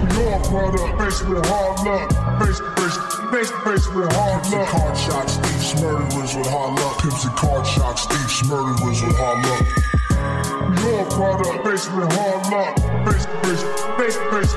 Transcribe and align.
Your 0.00 0.40
product, 0.48 0.96
hard 1.46 1.76
luck. 1.84 2.08
Faced, 2.40 2.62
faced, 2.80 3.00
faced, 3.30 3.54
faced 3.64 3.94
with 3.94 4.10
hard 4.12 4.42
Pimps 4.42 4.52
luck. 4.52 4.68
card 4.68 4.96
shots, 4.96 5.36
thieves, 5.36 5.82
murderers 5.82 6.36
with 6.36 6.46
hard 6.48 6.80
luck. 6.80 6.98
Pimps 7.02 7.24
and 7.24 7.36
card 7.36 7.66
shots, 7.66 8.06
thieves, 8.06 8.48
murderers 8.48 9.02
with 9.02 9.16
hard 9.16 9.44
luck. 9.44 9.90
Your 10.80 11.04
product, 11.04 11.64
with 11.92 12.12
hard 12.16 12.50
luck. 12.50 12.76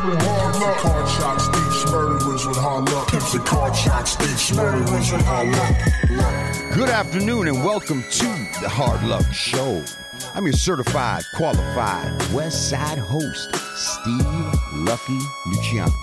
With 0.05 0.21
hard 0.21 0.55
luck. 0.55 0.77
shots, 1.09 1.48
murderers 1.91 2.48
with 2.48 2.57
hard 2.57 2.89
luck. 2.89 3.12
And 3.34 3.46
card 3.46 3.75
shots, 3.75 4.16
murderers 4.55 5.12
with 5.12 5.25
hard 5.25 5.50
luck. 5.50 6.73
Good 6.73 6.89
afternoon 6.89 7.48
and 7.50 7.64
welcome 7.66 8.04
to 8.04 8.25
the 8.62 8.70
Hard 8.70 9.04
Luck 9.04 9.25
Show. 9.34 9.84
I'm 10.36 10.46
your 10.46 10.54
certified, 10.54 11.23
qualified 11.36 12.34
West 12.34 12.70
Side 12.70 12.98
host, 12.98 13.55
Steve 13.75 14.72
Lucky 14.83 15.19
Luciano. 15.46 15.93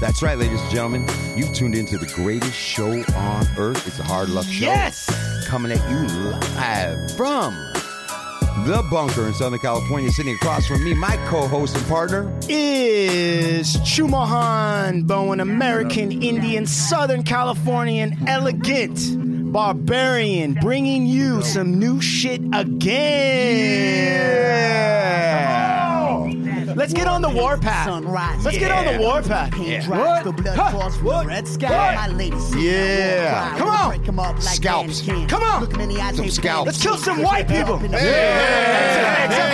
That's 0.00 0.22
right, 0.22 0.38
ladies 0.38 0.60
and 0.60 0.70
gentlemen. 0.70 1.04
You've 1.36 1.52
tuned 1.52 1.74
into 1.74 1.98
the 1.98 2.06
greatest 2.06 2.54
show 2.54 2.92
on 2.92 3.46
earth. 3.58 3.84
It's 3.86 3.96
the 3.96 4.04
Hard 4.04 4.28
Luck 4.28 4.44
Show. 4.46 4.66
Yes! 4.66 5.10
Coming 5.46 5.72
at 5.72 5.90
you 5.90 6.06
live 6.56 7.10
from 7.16 7.54
the 8.64 8.86
bunker 8.90 9.26
in 9.26 9.34
Southern 9.34 9.58
California, 9.58 10.10
sitting 10.10 10.34
across 10.34 10.66
from 10.66 10.84
me, 10.84 10.94
my 10.94 11.16
co-host 11.26 11.76
and 11.76 11.86
partner. 11.86 12.32
Is 12.48 13.76
Chumahan 13.78 15.06
Bowen, 15.06 15.40
American 15.40 16.22
Indian, 16.22 16.66
Southern 16.66 17.24
Californian, 17.24 18.16
elegant, 18.28 19.52
barbarian, 19.52 20.54
bringing 20.54 21.06
you 21.06 21.42
some 21.42 21.78
new 21.78 22.00
shit 22.00 22.40
again. 22.52 23.98
Let's 26.78 26.92
get 26.92 27.08
on 27.08 27.22
the 27.22 27.28
warpath. 27.28 27.88
Let's 28.44 28.56
get 28.56 28.70
on 28.70 28.84
the 28.86 29.00
warpath. 29.00 29.52
What? 29.88 30.22
The 30.22 30.30
blood 30.30 30.56
Huh? 30.56 30.70
falls 30.70 30.96
from 30.96 31.06
What? 31.06 31.22
the 31.22 31.28
red 31.28 31.48
sky. 31.48 31.70
What? 31.70 31.94
My 31.96 32.16
lady 32.16 32.36
Yeah. 32.56 33.56
Come 33.58 33.68
on. 33.68 33.88
Break 33.88 34.06
'em 34.06 34.20
up 34.20 34.36
like 34.36 34.54
Scalps. 34.54 35.02
Come 35.26 35.42
on. 35.42 35.60
Look 35.60 35.74
'em 35.74 35.80
in 35.80 35.88
the 35.88 36.00
eye, 36.00 36.12
Some 36.14 36.30
scalps. 36.30 36.66
Let's 36.66 36.80
kill 36.80 36.96
some 36.96 37.20
white 37.20 37.48
people. 37.48 37.80
Yeah. 37.90 39.24
Except 39.24 39.50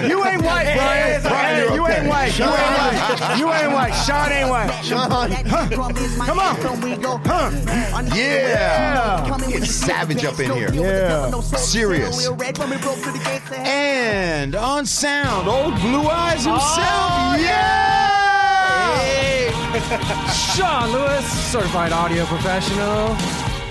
for 0.00 0.06
You 0.08 0.26
ain't 0.26 0.42
white, 0.42 0.74
Brian. 0.74 1.22
Brian, 1.22 1.74
you 1.74 1.86
ain't 1.86 2.08
white. 2.08 2.36
You 2.38 2.44
ain't 2.46 2.52
white. 2.80 3.38
You 3.38 3.52
ain't 3.52 3.72
white. 3.72 3.92
Sean 3.92 4.32
ain't 4.32 4.48
white. 4.48 4.70
Come 6.26 6.38
on. 6.40 6.56
Huh. 7.26 7.50
Yeah. 8.14 9.38
Get 9.48 9.64
savage 9.66 10.24
up 10.24 10.40
in 10.40 10.50
here. 10.52 10.72
Yeah. 10.72 11.30
Serious. 11.56 12.28
And 13.64 14.54
on 14.54 14.86
sound, 14.86 15.48
old 15.48 15.78
Blue 15.80 16.08
Eyes 16.08 16.39
himself. 16.44 16.80
Oh, 16.82 17.36
yeah! 17.38 18.20
Sean 20.54 20.92
Lewis, 20.92 21.24
certified 21.50 21.92
audio 21.92 22.24
professional, 22.26 23.16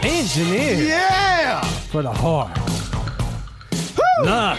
engineer 0.04 0.76
Yeah! 0.76 1.62
for 1.92 2.02
the 2.02 2.12
heart. 2.12 2.58
Nah. 4.24 4.58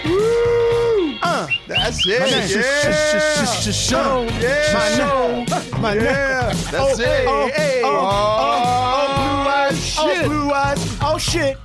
Uh, 1.22 1.46
That's 1.68 2.06
My 2.06 2.12
name. 2.18 2.32
it. 2.32 2.50
Yeah! 2.56 3.44
Show. 3.72 4.26
Yeah! 4.40 4.72
My 4.72 4.88
name. 4.96 5.46
My. 5.82 5.94
Yeah! 5.94 6.52
That's 6.70 6.74
Oh, 6.74 7.02
it. 7.02 7.26
oh, 7.28 7.48
Hey. 7.54 7.82
oh, 7.84 7.88
oh, 7.90 8.96
oh, 8.96 9.06
blue 9.16 9.50
eyes. 9.50 9.78
shit. 9.86 10.02
Oh, 10.02 10.28
blue 10.28 10.50
eyes. 10.52 10.96
Oh, 11.02 11.18
shit. 11.18 11.58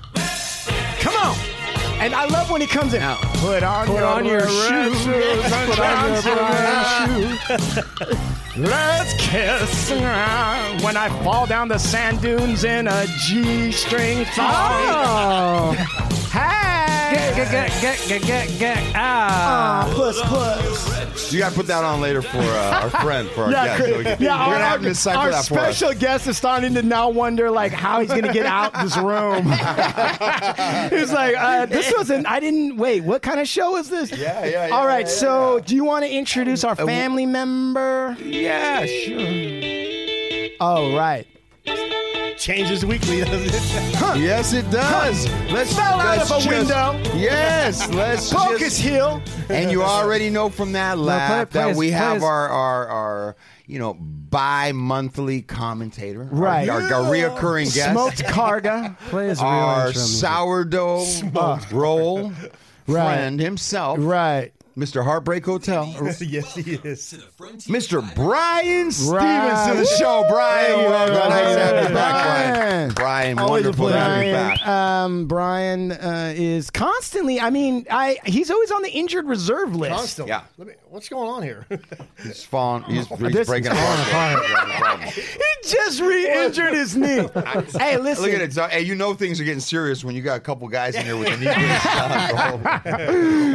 Come 1.00 1.16
on. 1.16 1.36
And 2.06 2.14
I 2.14 2.26
love 2.26 2.52
when 2.52 2.62
he 2.62 2.68
comes 2.68 2.94
in. 2.94 3.02
Put 3.02 3.64
on, 3.64 3.88
Put 3.88 3.96
your, 3.96 4.06
on 4.06 4.26
your 4.26 4.42
red 4.42 4.94
shoes. 4.94 5.02
shoes. 5.02 5.44
Put 5.44 5.80
on 5.80 6.14
your 6.14 6.22
brown 6.22 7.38
shoes. 7.58 7.84
Let's 8.58 9.14
kiss 9.18 9.90
when 9.90 10.98
I 10.98 11.10
fall 11.24 11.48
down 11.48 11.68
the 11.68 11.80
sand 11.80 12.22
dunes 12.22 12.64
in 12.64 12.88
a 12.88 13.08
G-string 13.26 14.24
song. 14.26 14.46
Oh. 14.48 15.72
Hey. 16.32 16.85
Get, 17.16 17.36
get, 17.52 17.82
get, 17.82 18.08
get, 18.10 18.22
get, 18.24 18.60
get, 18.60 18.96
ah. 18.96 19.90
Puss, 19.96 20.22
puss. 20.24 21.32
You 21.32 21.40
gotta 21.40 21.56
put 21.56 21.66
that 21.68 21.84
on 21.84 22.02
later 22.02 22.22
for 22.22 22.40
uh, 22.40 22.82
our 22.84 22.90
friend, 23.02 23.30
for 23.30 23.44
our 23.46 23.52
Yeah, 23.52 23.66
guest. 23.66 23.78
cra- 23.80 23.88
So 23.92 23.98
we 24.00 24.04
can- 24.04 24.22
yeah. 24.22 24.36
We're 24.48 24.54
Our, 24.54 24.60
gonna 24.60 24.66
have 24.66 24.80
to 24.82 24.88
our- 24.88 24.90
decipher 24.94 25.20
our 25.20 25.32
that 25.32 25.46
for 25.46 25.60
us. 25.60 25.78
special 25.78 25.94
guest 26.00 26.28
is 26.28 26.38
starting 26.38 26.74
to 26.74 26.82
now 26.82 27.10
wonder 27.10 27.50
like 27.50 27.72
how 27.72 28.02
he's 28.02 28.10
gonna 28.10 28.34
get 28.34 28.46
out 28.46 28.74
this 28.82 28.98
room. 28.98 29.46
he's 31.00 31.14
like, 31.14 31.36
uh, 31.38 31.66
this 31.68 31.94
wasn't. 31.96 32.28
I 32.28 32.40
didn't 32.42 32.76
wait. 32.78 33.02
What 33.06 33.22
kind 33.22 33.40
of 33.40 33.48
show 33.48 33.78
is 33.78 33.90
this? 33.90 34.12
Yeah, 34.12 34.44
yeah, 34.46 34.68
yeah, 34.68 34.76
All 34.76 34.86
right. 34.86 35.06
yeah, 35.06 35.12
so, 35.12 35.56
yeah. 35.58 35.64
do 35.66 35.76
you 35.76 35.86
want 35.86 36.04
to 36.04 36.12
introduce 36.12 36.64
our 36.66 36.76
family 36.76 37.26
member? 37.26 38.18
Yeah, 38.22 38.86
sure. 38.86 40.50
Oh, 40.60 40.96
right. 40.98 41.26
Changes 42.38 42.86
weekly, 42.86 43.22
doesn't 43.22 43.48
it? 43.54 44.20
Yes, 44.22 44.54
it 44.54 44.70
does. 44.72 45.28
Let's 45.52 45.74
Fell 45.76 46.00
out 46.00 46.18
let's 46.18 46.30
of 46.32 46.38
a 46.38 46.42
just- 46.42 46.50
window. 46.50 47.18
Yes, 47.18 47.90
let's 47.94 48.32
Poke 48.34 48.60
just- 48.60 48.64
his 48.64 48.78
heel. 48.78 49.22
And 49.50 49.72
you 49.72 49.84
already 49.84 50.30
know 50.30 50.50
from 50.50 50.74
that 50.74 50.98
laugh 50.98 51.50
play 51.50 51.62
that 51.62 51.68
his- 51.70 51.78
we 51.78 51.88
play 51.90 51.98
have 51.98 52.24
our, 52.24 52.50
our 52.50 52.88
our 52.88 53.36
you 53.68 53.80
know 53.80 53.94
bi-monthly 53.96 55.42
commentator, 55.42 56.28
Right. 56.32 56.68
Our, 56.70 56.82
our, 56.82 57.04
reoccurring 57.12 57.74
guest, 57.74 57.92
Smoked 57.92 58.24
Carga. 58.26 58.98
Play 59.10 59.28
his 59.30 59.40
real 59.40 59.48
our 59.48 59.88
intro 59.88 60.02
music. 60.02 60.20
sourdough 60.28 61.60
roll 61.72 62.32
Right. 62.88 63.04
friend 63.16 63.40
himself, 63.40 63.98
Right. 64.02 64.54
Mr. 64.78 65.06
Heartbreak 65.06 65.46
Hotel, 65.46 65.86
yes, 66.20 66.54
he 66.54 66.74
is. 66.74 67.14
Mr. 67.68 68.16
Brian 68.16 68.92
Stephens 68.92 69.68
to 69.68 69.74
the 69.78 69.86
show. 69.98 70.26
Brian, 70.30 70.80
Hey, 70.80 70.86
welcome. 70.90 71.16
Brian. 71.16 71.30
Nice 71.30 71.56
to 71.56 71.62
have 71.62 71.88
you 71.90 71.96
back, 71.96 72.24
Brian. 72.26 72.54
Brian. 72.56 72.94
Brian, 72.94 73.40
Always 73.40 73.64
a 73.66 73.70
wonderful 73.70 73.88
to 73.90 73.94
have 73.98 74.26
you 74.26 74.32
Brian, 74.34 74.58
back. 74.58 74.68
um, 74.68 75.28
Brian 75.28 75.92
uh, 75.94 76.34
is 76.36 76.70
constantly. 76.70 77.40
I 77.40 77.52
mean, 77.52 77.86
I 77.90 78.18
he's 78.26 78.52
always 78.52 78.70
on 78.72 78.82
the 78.82 78.90
injured 78.92 79.28
reserve 79.28 79.74
list. 79.76 79.96
Constantly. 79.96 80.30
Yeah. 80.32 80.44
Let 80.58 80.68
me, 80.68 80.74
what's 80.90 81.08
going 81.08 81.30
on 81.30 81.42
here? 81.44 81.66
He's 82.24 82.44
falling. 82.44 82.84
He's, 82.84 83.08
he's 83.18 83.20
This 83.32 83.48
breaking 83.48 83.72
falling 83.72 84.02
apart. 84.02 85.10
He 85.10 85.22
just 85.64 86.00
re-injured 86.02 86.74
his 86.74 86.96
knee. 86.98 87.28
hey, 87.80 87.98
listen. 87.98 88.26
Look 88.26 88.34
at 88.34 88.42
it. 88.42 88.54
So, 88.54 88.68
hey, 88.68 88.82
you 88.82 88.96
know 88.96 89.14
things 89.14 89.40
are 89.40 89.44
getting 89.46 89.60
serious 89.62 90.04
when 90.04 90.16
you 90.16 90.22
got 90.22 90.38
a 90.38 90.42
couple 90.42 90.68
guys 90.68 90.96
in 90.96 91.06
here 91.06 91.16
with 91.18 91.28
a 91.30 91.38
knee 91.38 91.46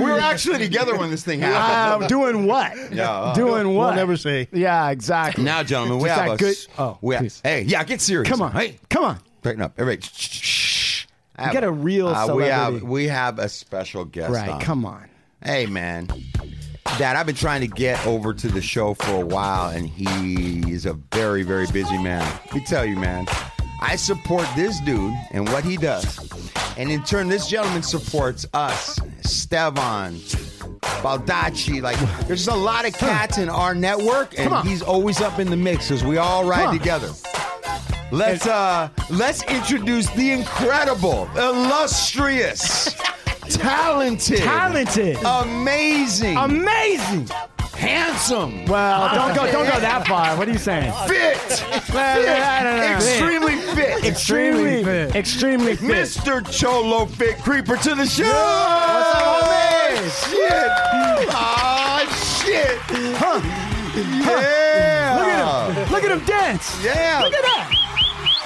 we 0.02 0.10
were 0.10 0.18
actually 0.18 0.58
together 0.58 0.96
when 0.96 1.09
this 1.10 1.24
thing 1.24 1.40
happened. 1.40 2.04
Um, 2.04 2.08
doing 2.20 2.46
what? 2.46 2.92
Yeah, 2.92 3.10
uh, 3.10 3.34
doing 3.34 3.74
what? 3.74 3.86
We'll 3.88 3.94
never 3.96 4.16
say. 4.16 4.48
Yeah, 4.52 4.90
exactly. 4.90 5.44
now, 5.44 5.62
gentlemen, 5.62 5.98
we 5.98 6.08
have 6.08 6.32
a 6.32 6.36
good- 6.36 6.56
oh, 6.78 6.98
we 7.00 7.14
have- 7.14 7.22
please. 7.22 7.40
hey, 7.44 7.62
yeah, 7.62 7.82
get 7.84 8.00
serious. 8.00 8.28
Come 8.28 8.42
on. 8.42 8.52
Hey, 8.52 8.78
Come 8.88 9.04
on. 9.04 9.18
straighten 9.40 9.62
up. 9.62 9.74
Everybody, 9.78 10.06
shh, 10.06 11.06
have 11.36 11.52
Get 11.52 11.64
a 11.64 11.70
real 11.72 12.08
uh, 12.08 12.34
we 12.34 12.44
have 12.44 12.82
we 12.82 13.08
have 13.08 13.38
a 13.38 13.48
special 13.48 14.04
guest. 14.04 14.32
Right. 14.32 14.50
on. 14.50 14.60
Come 14.60 14.84
on. 14.84 15.08
Hey, 15.42 15.66
man. 15.66 16.08
Dad, 16.98 17.16
I've 17.16 17.24
been 17.24 17.34
trying 17.36 17.62
to 17.62 17.66
get 17.66 18.04
over 18.06 18.34
to 18.34 18.48
the 18.48 18.60
show 18.60 18.94
for 18.94 19.22
a 19.22 19.24
while, 19.24 19.70
and 19.70 19.88
he's 19.88 20.84
a 20.86 20.94
very, 21.12 21.42
very 21.44 21.66
busy 21.68 21.96
man. 21.98 22.20
Let 22.46 22.54
me 22.54 22.64
tell 22.66 22.84
you, 22.84 22.96
man, 22.96 23.26
I 23.80 23.96
support 23.96 24.46
this 24.54 24.78
dude 24.80 25.14
and 25.32 25.48
what 25.48 25.64
he 25.64 25.76
does. 25.76 26.18
And 26.76 26.90
in 26.90 27.02
turn, 27.02 27.28
this 27.28 27.46
gentleman 27.48 27.82
supports 27.82 28.46
us, 28.54 28.98
Stevan, 29.22 30.14
Baldacci. 31.02 31.82
Like, 31.82 31.98
there's 32.26 32.48
a 32.48 32.54
lot 32.54 32.86
of 32.86 32.92
cats 32.94 33.38
in 33.38 33.48
our 33.48 33.74
network, 33.74 34.38
and 34.38 34.54
he's 34.66 34.82
always 34.82 35.20
up 35.20 35.38
in 35.38 35.50
the 35.50 35.56
mix 35.56 35.88
because 35.88 36.04
we 36.04 36.18
all 36.18 36.44
ride 36.44 36.72
together. 36.76 37.10
Let's 38.12 38.44
uh 38.46 38.88
let's 39.08 39.42
introduce 39.44 40.08
the 40.10 40.32
incredible, 40.32 41.28
illustrious, 41.36 42.92
talented, 43.48 44.38
Talented. 44.38 45.16
amazing, 45.24 46.36
Amazing. 46.36 47.28
Handsome, 47.80 48.66
Well, 48.66 49.08
don't 49.14 49.34
go. 49.34 49.50
Don't 49.50 49.64
go 49.64 49.80
that 49.80 50.06
far. 50.06 50.36
What 50.36 50.46
are 50.46 50.52
you 50.52 50.58
saying? 50.58 50.92
fit, 51.08 51.64
I 51.94 52.60
don't 52.62 52.76
know. 52.76 52.96
extremely 52.96 53.56
fit, 53.74 54.04
Extremely 54.04 54.84
fit. 54.84 55.16
Extremely 55.16 55.76
fit. 55.76 55.88
Mr. 55.90 56.42
Cholofit 56.42 57.42
Creeper 57.42 57.76
to 57.78 57.94
the 57.94 58.04
show. 58.04 58.24
What's 58.24 59.14
up, 59.14 59.22
homie? 59.24 60.30
Shit! 60.30 60.70
Ah, 61.32 62.04
shit! 62.44 62.78
Huh. 63.16 63.40
Yeah! 63.96 65.16
Look 65.18 65.26
at 65.26 65.76
him. 65.86 65.92
Look 65.92 66.04
at 66.04 66.10
him 66.12 66.24
dance. 66.26 66.84
Yeah! 66.84 67.22
Look 67.24 67.32
at 67.34 67.42
that. 67.42 67.89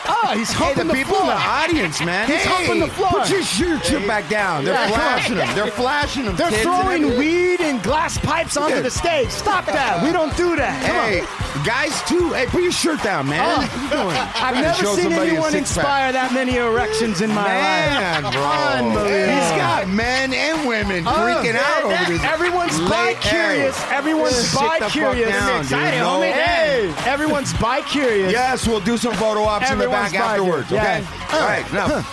Oh, 0.06 0.20
Oh, 0.26 0.36
he's 0.36 0.50
Hey, 0.50 0.64
humping 0.64 0.86
the 0.88 0.92
the 0.94 0.98
people 0.98 1.20
in 1.20 1.26
the 1.26 1.32
audience, 1.32 2.00
man. 2.02 2.26
He's 2.26 2.42
hey, 2.42 2.48
humping 2.48 2.80
the 2.80 2.88
floor. 2.88 3.10
Put 3.10 3.30
your 3.30 3.42
shirt 3.42 3.84
shit 3.84 4.06
back 4.06 4.28
down. 4.28 4.64
They're 4.64 4.72
Yeah, 4.74 4.88
flashing 4.88 5.36
them. 5.36 5.54
They're 5.54 5.66
flashing 5.70 6.24
them. 6.24 6.36
They're 6.36 6.48
kids 6.50 6.64
and 6.64 6.74
throwing 6.82 7.02
everything. 7.04 7.18
weed 7.18 7.60
and 7.60 7.82
glass 7.82 8.16
pipes 8.18 8.56
onto 8.56 8.76
Yeah. 8.76 8.80
the 8.82 8.90
stage. 8.90 9.28
Stop 9.30 9.66
that. 9.66 10.02
We 10.02 10.12
don't 10.12 10.34
do 10.36 10.56
that. 10.56 10.82
Come 10.86 10.96
on. 10.96 11.08
Hey, 11.08 11.22
guys, 11.64 12.02
too. 12.08 12.32
Hey, 12.32 12.46
put 12.46 12.62
your 12.62 12.72
shirt 12.72 13.02
down, 13.02 13.28
man. 13.28 13.40
Oh. 13.44 13.60
What 13.60 13.82
you 13.82 13.88
doing? 13.90 14.16
I've 14.34 14.54
never 14.56 14.96
seen 14.96 15.12
anyone 15.12 15.54
inspire 15.54 16.10
that 16.12 16.32
many 16.32 16.56
erections 16.56 17.20
in 17.20 17.30
my 17.30 17.44
Man, 17.48 18.22
life. 18.24 18.32
bro. 18.32 18.42
Unbelievable. 18.42 19.32
He's 19.34 19.50
got 19.60 19.88
men 19.88 20.32
and 20.32 20.66
women 20.66 21.04
oh. 21.06 21.10
freaking 21.12 21.56
out 21.56 21.84
over 21.84 22.12
this. 22.12 22.22
Everyone's 22.24 22.80
Late- 22.80 23.20
bi-curious. 23.20 23.76
Hey, 23.84 23.96
Everyone's 23.96 24.34
sit 24.36 24.52
the 24.52 24.56
fuck 24.58 24.80
bi-curious. 24.80 25.28
Excited, 25.60 26.00
homie. 26.00 26.32
Hey, 26.32 26.92
everyone's 27.06 27.52
bi-curious. 27.54 28.32
Yes, 28.32 28.66
we'll 28.66 28.80
do 28.80 28.96
some 28.96 29.14
photo 29.14 29.44
ops 29.44 29.70
in 29.70 29.78
the 29.78 29.84
Everyone's 29.84 29.93
back 29.94 30.14
afterwards. 30.14 30.70
bi-curious. 30.70 31.06
Okay. 31.06 31.18
Yeah. 31.30 31.36
All 31.38 31.46
right. 31.46 31.72
Now, 31.72 32.04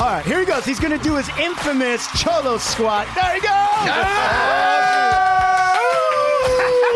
All 0.00 0.06
right, 0.06 0.24
here 0.24 0.38
he 0.40 0.46
goes. 0.46 0.64
He's 0.64 0.80
going 0.80 0.96
to 0.96 1.02
do 1.04 1.16
his 1.16 1.28
infamous 1.38 2.06
cholo 2.20 2.56
squat. 2.58 3.06
There 3.14 3.34
he 3.34 3.40
goes. 3.40 3.50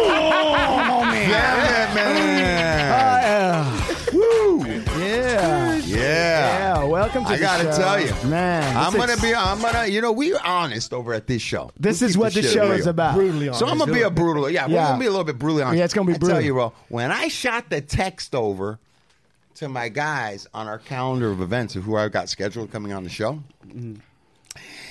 Oh, 0.07 1.03
man. 1.05 1.31
yeah, 1.31 1.95
man. 1.95 3.85
Woo. 4.13 4.65
Yeah. 5.01 5.77
Yeah. 5.77 5.85
Yeah. 5.87 6.85
Welcome 6.85 7.25
to 7.25 7.31
I 7.31 7.37
the 7.37 7.43
gotta 7.43 7.65
show. 7.65 7.77
tell 7.79 8.01
you, 8.01 8.13
Man. 8.29 8.77
I'm 8.77 8.93
this 8.93 9.01
gonna 9.01 9.13
ex- 9.13 9.23
be. 9.23 9.35
I'm 9.35 9.61
gonna. 9.61 9.87
You 9.87 10.01
know, 10.01 10.13
we're 10.13 10.39
honest 10.45 10.93
over 10.93 11.13
at 11.15 11.27
this 11.27 11.43
show. 11.43 11.71
This 11.79 12.01
We 12.01 12.07
is 12.09 12.19
what 12.19 12.33
the 12.35 12.43
show 12.43 12.63
real. 12.69 12.73
is 12.73 12.87
about. 12.87 13.15
Brutally 13.15 13.49
honest. 13.49 13.61
So 13.61 13.67
I'm 13.67 13.79
gonna 13.79 13.93
be 13.93 14.03
a 14.03 14.11
brutal. 14.11 14.49
Yeah, 14.51 14.67
we're 14.67 14.75
Yeah. 14.75 14.89
gonna 14.89 15.01
be 15.01 15.07
a 15.07 15.11
little 15.11 15.25
bit 15.25 15.39
brutally 15.39 15.63
honest. 15.63 15.79
Yeah, 15.79 15.85
it's 15.85 15.95
gonna 15.95 16.07
be 16.07 16.13
brutal. 16.19 16.37
I 16.39 16.41
brutal. 16.43 16.59
tell 16.59 16.65
you, 16.67 16.71
bro. 16.71 16.73
When 16.89 17.11
I 17.13 17.29
shot 17.29 17.71
the 17.71 17.81
text 17.81 18.35
over 18.35 18.79
to 19.57 19.69
my 19.69 19.89
guys 19.89 20.47
on 20.55 20.67
our 20.67 20.79
calendar 20.79 21.31
of 21.31 21.41
events 21.41 21.77
of 21.77 21.85
who 21.85 21.97
I've 21.97 22.13
got 22.13 22.29
scheduled 22.29 22.71
coming 22.71 22.93
on 22.93 23.05
the 23.05 23.11
show, 23.11 23.43
mm-hmm. 23.67 23.97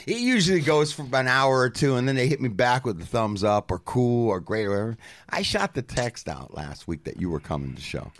it 0.07 0.17
usually 0.17 0.61
goes 0.61 0.91
for 0.91 1.03
about 1.03 1.21
an 1.21 1.27
hour 1.27 1.59
or 1.59 1.69
two, 1.69 1.95
and 1.95 2.07
then 2.07 2.15
they 2.15 2.27
hit 2.27 2.41
me 2.41 2.49
back 2.49 2.85
with 2.85 2.99
the 2.99 3.05
thumbs 3.05 3.43
up 3.43 3.71
or 3.71 3.79
cool 3.79 4.29
or 4.29 4.39
great 4.39 4.65
or 4.65 4.69
whatever. 4.69 4.97
I 5.29 5.41
shot 5.41 5.73
the 5.73 5.81
text 5.81 6.27
out 6.29 6.53
last 6.53 6.87
week 6.87 7.03
that 7.03 7.19
you 7.19 7.29
were 7.29 7.39
coming 7.39 7.69
to 7.69 7.75
the 7.75 7.81
show. 7.81 8.11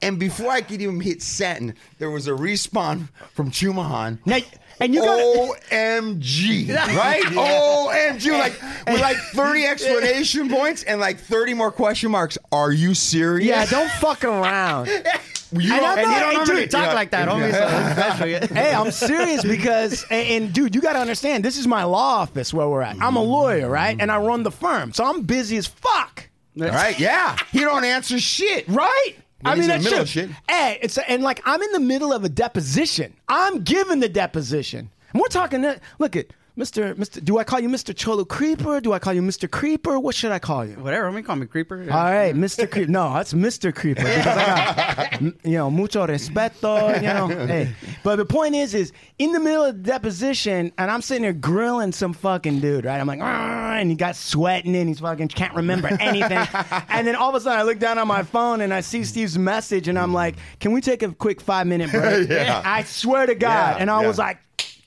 And 0.00 0.18
before 0.18 0.50
I 0.50 0.60
could 0.60 0.80
even 0.80 1.00
hit 1.00 1.22
send, 1.22 1.74
there 1.98 2.10
was 2.10 2.28
a 2.28 2.30
respawn 2.30 3.08
from 3.32 3.50
Chumahan. 3.50 4.20
Now, 4.24 4.38
and 4.80 4.94
you 4.94 5.00
got 5.00 5.18
OMG, 5.18 6.72
right? 6.96 7.22
OMG, 7.24 8.38
like 8.38 8.52
with 8.86 9.00
like 9.00 9.16
30 9.32 9.64
explanation 9.64 10.48
points 10.48 10.84
and 10.84 11.00
like 11.00 11.18
30 11.18 11.54
more 11.54 11.72
question 11.72 12.12
marks. 12.12 12.38
Are 12.52 12.70
you 12.70 12.94
serious? 12.94 13.48
Yeah, 13.48 13.66
don't 13.66 13.90
fuck 13.92 14.24
around. 14.24 14.88
You 15.52 15.72
And 15.74 15.84
I'm 15.84 15.98
and 15.98 16.08
not- 16.10 16.14
you 16.14 16.20
don't 16.38 16.46
hey, 16.48 16.60
dude, 16.62 16.70
Talk 16.70 16.82
Yeah. 16.86 16.92
like 16.94 17.10
that, 17.12 17.28
homie. 17.28 17.50
So 17.52 17.66
especially- 17.66 18.46
hey, 18.54 18.74
I'm 18.74 18.90
serious 18.90 19.42
because, 19.44 20.04
and, 20.10 20.28
and 20.44 20.52
dude, 20.52 20.74
you 20.74 20.80
got 20.80 20.92
to 20.94 20.98
understand, 20.98 21.44
this 21.44 21.56
is 21.56 21.66
my 21.66 21.84
law 21.84 22.16
office 22.20 22.52
where 22.52 22.68
we're 22.68 22.82
at. 22.82 22.96
I'm 23.00 23.16
a 23.16 23.22
lawyer, 23.22 23.68
right? 23.68 23.96
And 23.98 24.10
I 24.12 24.18
run 24.18 24.42
the 24.42 24.50
firm, 24.50 24.92
so 24.92 25.04
I'm 25.04 25.22
busy 25.22 25.56
as 25.56 25.66
fuck, 25.66 26.28
All 26.60 26.66
right, 26.68 26.98
yeah. 26.98 27.36
He 27.52 27.60
don't 27.60 27.84
answer 27.84 28.18
shit. 28.18 28.66
right? 28.68 29.12
When 29.40 29.52
I 29.52 29.56
mean, 29.56 29.68
that's 29.68 29.84
middle 29.84 29.98
true. 29.98 30.02
of 30.02 30.08
shit. 30.08 30.30
Hey, 30.50 30.78
it's 30.82 30.98
and 30.98 31.22
like 31.22 31.40
I'm 31.44 31.62
in 31.62 31.70
the 31.72 31.78
middle 31.78 32.12
of 32.12 32.24
a 32.24 32.28
deposition. 32.28 33.14
I'm 33.28 33.62
giving 33.62 34.00
the 34.00 34.08
deposition, 34.08 34.90
and 35.12 35.20
we're 35.20 35.28
talking. 35.28 35.64
Look 36.00 36.16
at 36.16 36.26
Mr. 36.58 36.92
Mr. 36.96 37.22
Do 37.24 37.38
I 37.38 37.44
call 37.44 37.60
you 37.60 37.68
Mr. 37.68 37.94
Cholo 37.94 38.24
Creeper? 38.24 38.80
Do 38.80 38.92
I 38.92 38.98
call 38.98 39.12
you 39.12 39.22
Mr. 39.22 39.48
Creeper? 39.48 40.00
What 40.00 40.16
should 40.16 40.32
I 40.32 40.40
call 40.40 40.64
you? 40.66 40.74
Whatever. 40.74 41.04
Let 41.04 41.14
me 41.14 41.22
call 41.22 41.36
me 41.36 41.46
creeper. 41.46 41.80
All 41.82 41.86
right, 42.10 42.34
Mr. 42.34 42.68
Creeper. 42.68 42.90
No, 42.90 43.14
that's 43.14 43.32
Mr. 43.32 43.72
Creeper 43.72 44.02
because 44.02 44.26
I 44.26 45.08
got, 45.12 45.22
you 45.22 45.52
know, 45.52 45.70
mucho 45.70 46.04
respeto. 46.04 46.96
You 46.96 47.02
know, 47.36 47.46
hey. 47.46 47.72
But 48.02 48.16
the 48.16 48.24
point 48.24 48.56
is, 48.56 48.74
is 48.74 48.92
in 49.20 49.30
the 49.30 49.38
middle 49.38 49.64
of 49.64 49.76
the 49.76 49.82
deposition, 49.88 50.72
and 50.76 50.90
I'm 50.90 51.00
sitting 51.00 51.22
there 51.22 51.32
grilling 51.32 51.92
some 51.92 52.12
fucking 52.12 52.58
dude, 52.58 52.84
right? 52.86 52.98
I'm 53.00 53.06
like, 53.06 53.20
"Arr," 53.20 53.76
and 53.76 53.88
he 53.88 53.94
got 53.96 54.16
sweating, 54.16 54.74
and 54.74 54.88
he's 54.88 54.98
fucking 54.98 55.28
can't 55.28 55.54
remember 55.54 55.88
anything. 56.00 56.38
and 56.88 57.06
then 57.06 57.14
all 57.14 57.28
of 57.28 57.36
a 57.36 57.40
sudden, 57.40 57.60
I 57.60 57.62
look 57.62 57.78
down 57.78 57.98
on 57.98 58.08
my 58.08 58.24
phone 58.24 58.62
and 58.62 58.74
I 58.74 58.80
see 58.80 59.04
Steve's 59.04 59.38
message, 59.38 59.86
and 59.86 59.96
I'm 59.96 60.12
like, 60.12 60.34
"Can 60.58 60.72
we 60.72 60.80
take 60.80 61.04
a 61.04 61.12
quick 61.12 61.40
five 61.40 61.68
minute 61.68 61.92
break?" 61.92 62.28
Yeah. 62.38 62.62
I 62.64 62.82
swear 62.82 63.26
to 63.26 63.36
God, 63.36 63.76
Yeah, 63.76 63.80
and 63.80 63.88
I 63.90 64.00
yeah. 64.02 64.08
was 64.08 64.18
like. 64.18 64.38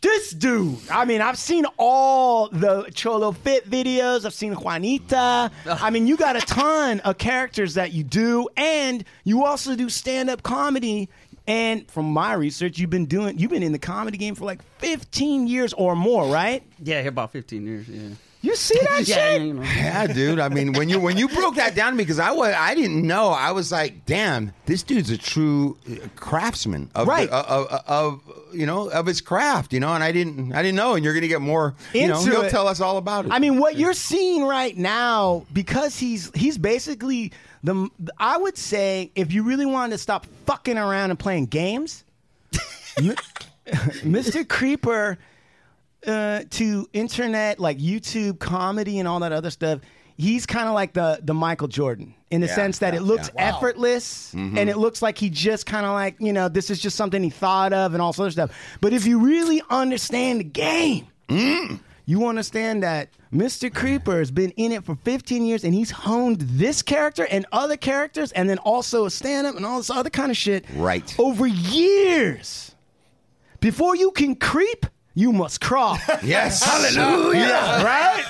This 0.02 0.32
dude. 0.32 0.80
I 0.90 1.06
mean, 1.06 1.22
I've 1.22 1.38
seen 1.38 1.66
all 1.78 2.50
the 2.50 2.86
Cholofit 2.90 3.68
videos. 3.68 4.26
I've 4.26 4.34
seen 4.34 4.54
Juanita. 4.54 5.52
I 5.68 5.90
mean, 5.92 6.08
you 6.08 6.18
got 6.18 6.36
a 6.36 6.42
ton 6.42 7.02
of 7.02 7.20
characters 7.20 7.76
that 7.76 7.92
you 7.92 8.04
do, 8.04 8.50
and 8.58 9.04
you 9.24 9.46
also 9.46 9.76
do 9.76 9.90
stand 9.90 10.30
up 10.32 10.42
comedy. 10.42 11.08
And 11.48 11.90
from 11.90 12.12
my 12.12 12.34
research, 12.34 12.80
you've 12.80 12.90
been 12.90 13.06
doing, 13.06 13.38
you've 13.38 13.52
been 13.52 13.64
in 13.64 13.72
the 13.74 13.80
comedy 13.80 14.18
game 14.18 14.36
for 14.36 14.46
like 14.46 14.62
15 14.80 15.48
years 15.48 15.74
or 15.74 15.96
more, 15.96 16.26
right? 16.32 16.64
Yeah, 16.82 17.00
about 17.00 17.32
15 17.32 17.66
years. 17.66 17.88
Yeah. 17.88 18.10
You 18.44 18.56
see 18.56 18.80
that 18.90 19.08
Yeah, 19.08 19.16
shit? 19.16 19.42
you 19.44 19.54
know. 19.54 19.62
Yeah, 19.62 20.08
dude. 20.08 20.40
I 20.40 20.50
mean, 20.50 20.74
when 20.74 20.90
you 20.90 21.00
when 21.00 21.16
you 21.16 21.28
broke 21.28 21.56
that 21.58 21.76
down 21.76 21.92
to 21.92 21.98
me, 21.98 22.04
because 22.04 22.18
I 22.18 22.32
was 22.32 22.54
I 22.58 22.74
didn't 22.74 23.06
know. 23.06 23.30
I 23.30 23.52
was 23.52 23.72
like, 23.72 24.06
damn, 24.08 24.52
this 24.66 24.82
dude's 24.82 25.12
a 25.12 25.18
true 25.18 25.78
uh, 25.88 26.08
craftsman 26.16 26.90
of 26.96 27.08
Right. 27.08 27.30
the, 27.30 27.36
of, 27.36 27.68
of, 27.68 27.82
of 27.88 28.22
you 28.56 28.66
know 28.66 28.90
of 28.90 29.06
his 29.06 29.22
craft, 29.22 29.74
you 29.74 29.80
know. 29.80 29.94
And 29.94 30.04
I 30.04 30.12
didn't 30.12 30.54
I 30.54 30.64
didn't 30.64 30.76
know. 30.78 30.96
And 30.96 31.06
you're 31.06 31.14
gonna 31.14 31.28
get 31.28 31.40
more. 31.42 31.76
You 31.94 32.08
know, 32.08 32.20
he'll 32.24 32.42
it. 32.42 32.50
tell 32.50 32.68
us 32.68 32.82
all 32.82 32.98
about 32.98 33.26
it. 33.28 33.32
I 33.32 33.38
mean, 33.38 33.60
what 33.60 33.76
you're 33.78 33.94
seeing 33.94 34.44
right 34.44 34.76
now, 34.76 35.46
because 35.54 36.00
he's 36.00 36.32
he's 36.34 36.58
basically 36.58 37.32
the. 37.64 37.90
I 38.18 38.38
would 38.38 38.58
say 38.58 39.12
if 39.14 39.32
you 39.32 39.44
really 39.44 39.68
wanted 39.68 39.92
to 39.92 39.98
stop 40.00 40.26
fucking 40.48 40.80
around 40.80 41.12
and 41.12 41.20
playing 41.20 41.46
games, 41.46 42.04
Mr. 42.98 44.48
Creeper 44.50 45.18
uh, 46.08 46.44
to 46.52 46.88
internet 46.94 47.60
like 47.60 47.78
YouTube 47.80 48.40
comedy 48.40 49.00
and 49.00 49.08
all 49.08 49.20
that 49.20 49.32
other 49.32 49.50
stuff. 49.52 49.80
He's 50.18 50.46
kind 50.46 50.68
of 50.68 50.74
like 50.76 50.94
the 50.94 51.20
the 51.24 51.34
Michael 51.34 51.68
Jordan 51.68 52.14
in 52.30 52.42
the 52.42 52.48
Yeah, 52.48 52.56
sense 52.56 52.80
that 52.80 52.94
yeah, 52.94 53.00
it 53.00 53.04
looks 53.04 53.30
yeah. 53.36 53.50
effortless 53.56 54.34
Mm-hmm. 54.36 54.58
and 54.58 54.70
it 54.70 54.78
looks 54.78 55.02
like 55.02 55.18
he 55.18 55.30
just 55.30 55.66
kind 55.66 55.86
of 55.86 55.94
like 55.94 56.16
you 56.20 56.32
know 56.34 56.48
this 56.50 56.70
is 56.70 56.80
just 56.80 56.96
something 56.96 57.24
he 57.24 57.30
thought 57.30 57.74
of 57.74 57.94
and 57.94 58.02
all 58.02 58.14
sorts 58.14 58.38
of 58.38 58.50
stuff. 58.50 58.78
But 58.82 58.94
if 58.94 59.06
you 59.06 59.20
really 59.20 59.62
understand 59.70 60.40
the 60.42 60.44
game, 60.46 61.08
Mm. 61.30 61.80
you 62.06 62.28
understand 62.28 62.84
that 62.84 63.08
Mr. 63.34 63.74
Creeper 63.74 64.20
has 64.20 64.30
been 64.32 64.52
in 64.58 64.74
it 64.74 64.84
for 64.84 64.96
15 64.96 65.46
years 65.46 65.64
and 65.64 65.74
he's 65.74 65.90
honed 65.92 66.42
this 66.42 66.82
character 66.82 67.26
and 67.32 67.46
other 67.54 67.78
characters 67.78 68.34
and 68.34 68.50
then 68.50 68.58
also 68.58 69.06
a 69.06 69.10
stand 69.10 69.48
up 69.48 69.56
and 69.56 69.66
all 69.66 69.78
this 69.78 69.90
other 69.90 70.10
kind 70.10 70.30
of 70.30 70.36
shit 70.36 70.66
Right. 70.76 71.16
over 71.18 71.48
years. 71.48 72.76
Before 73.62 73.96
you 73.96 74.12
can 74.12 74.36
creep, 74.36 74.86
you 75.14 75.32
must 75.34 75.62
crawl. 75.62 75.98
yes, 76.24 76.64
hallelujah. 76.64 77.84
right? 77.84 78.24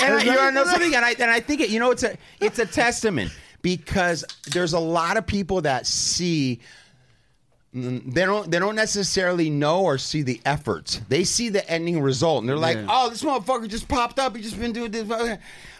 and 0.00 0.14
I, 0.14 0.22
you 0.22 0.52
know 0.52 0.64
something, 0.64 0.94
and 0.94 1.04
I 1.04 1.12
and 1.12 1.30
I 1.30 1.40
think 1.40 1.60
it, 1.60 1.70
you 1.70 1.78
know 1.80 1.90
it's 1.90 2.02
a 2.02 2.16
it's 2.40 2.58
a 2.58 2.66
testament 2.66 3.32
because 3.62 4.24
there's 4.52 4.72
a 4.72 4.78
lot 4.78 5.16
of 5.16 5.26
people 5.26 5.62
that 5.62 5.86
see 5.86 6.60
mm, 7.74 8.12
they 8.12 8.24
don't 8.24 8.50
they 8.50 8.58
don't 8.58 8.76
necessarily 8.76 9.50
know 9.50 9.82
or 9.82 9.98
see 9.98 10.22
the 10.22 10.40
efforts. 10.44 11.00
They 11.08 11.24
see 11.24 11.48
the 11.48 11.68
ending 11.70 12.00
result 12.00 12.40
and 12.42 12.48
they're 12.48 12.56
like, 12.56 12.76
Yeah. 12.76 12.86
"Oh, 12.88 13.08
this 13.10 13.22
motherfucker 13.22 13.68
just 13.68 13.88
popped 13.88 14.18
up. 14.18 14.36
He 14.36 14.42
just 14.42 14.58
been 14.58 14.72
doing 14.72 14.90
this." 14.90 15.38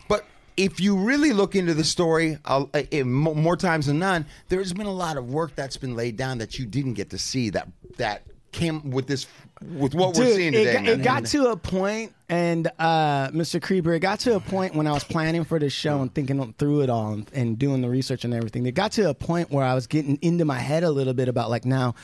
But 0.09 0.25
if 0.57 0.81
you 0.81 0.97
really 0.97 1.33
look 1.33 1.55
into 1.55 1.73
the 1.75 1.85
story, 1.85 2.39
uh, 2.45 2.65
mo- 3.05 3.35
more 3.35 3.57
times 3.57 3.87
than 3.87 3.99
none, 4.01 4.27
there's 4.49 4.73
been 4.73 4.87
a 4.87 4.93
lot 4.93 5.17
of 5.17 5.31
work 5.31 5.55
that's 5.55 5.77
been 5.77 5.95
laid 5.95 6.17
down 6.17 6.39
that 6.39 6.59
you 6.59 6.67
didn't 6.67 6.95
get 6.95 7.11
to 7.11 7.19
see 7.19 7.51
that 7.51 7.69
that 7.99 8.23
came 8.51 8.91
with 8.91 9.07
this 9.07 9.27
with 9.63 9.95
what 9.95 10.17
we're 10.17 10.25
Dude, 10.25 10.37
seeing 10.37 10.55
it, 10.55 10.59
today. 10.59 10.73
got, 10.75 10.83
man. 10.85 11.01
it 11.01 11.03
got 11.03 11.27
to 11.27 11.47
a 11.51 11.57
point, 11.57 12.15
and 12.29 12.71
uh, 12.79 13.29
Mr. 13.31 13.61
Creeper, 13.61 13.93
it 13.95 14.01
got 14.01 14.21
to 14.21 14.37
a 14.37 14.41
point 14.41 14.75
when 14.75 14.87
I 14.87 14.93
was 14.93 15.05
planning 15.05 15.45
for 15.45 15.59
this 15.59 15.73
show 15.73 16.01
and 16.01 16.15
thinking 16.15 16.55
through 16.59 16.83
it 16.83 16.91
all 16.91 17.13
and, 17.13 17.31
and 17.33 17.59
doing 17.59 17.81
the 17.83 17.89
research 17.89 18.25
and 18.25 18.33
everything. 18.35 18.67
It 18.67 18.75
got 18.75 18.93
to 18.93 19.09
a 19.09 19.15
point 19.15 19.51
where 19.51 19.65
I 19.65 19.75
was 19.75 19.87
getting 19.87 20.19
into 20.23 20.45
my 20.45 20.59
head 20.59 20.85
a 20.85 20.91
little 20.91 21.15
bit 21.15 21.29
about 21.29 21.51
like 21.51 21.65
now. 21.65 21.95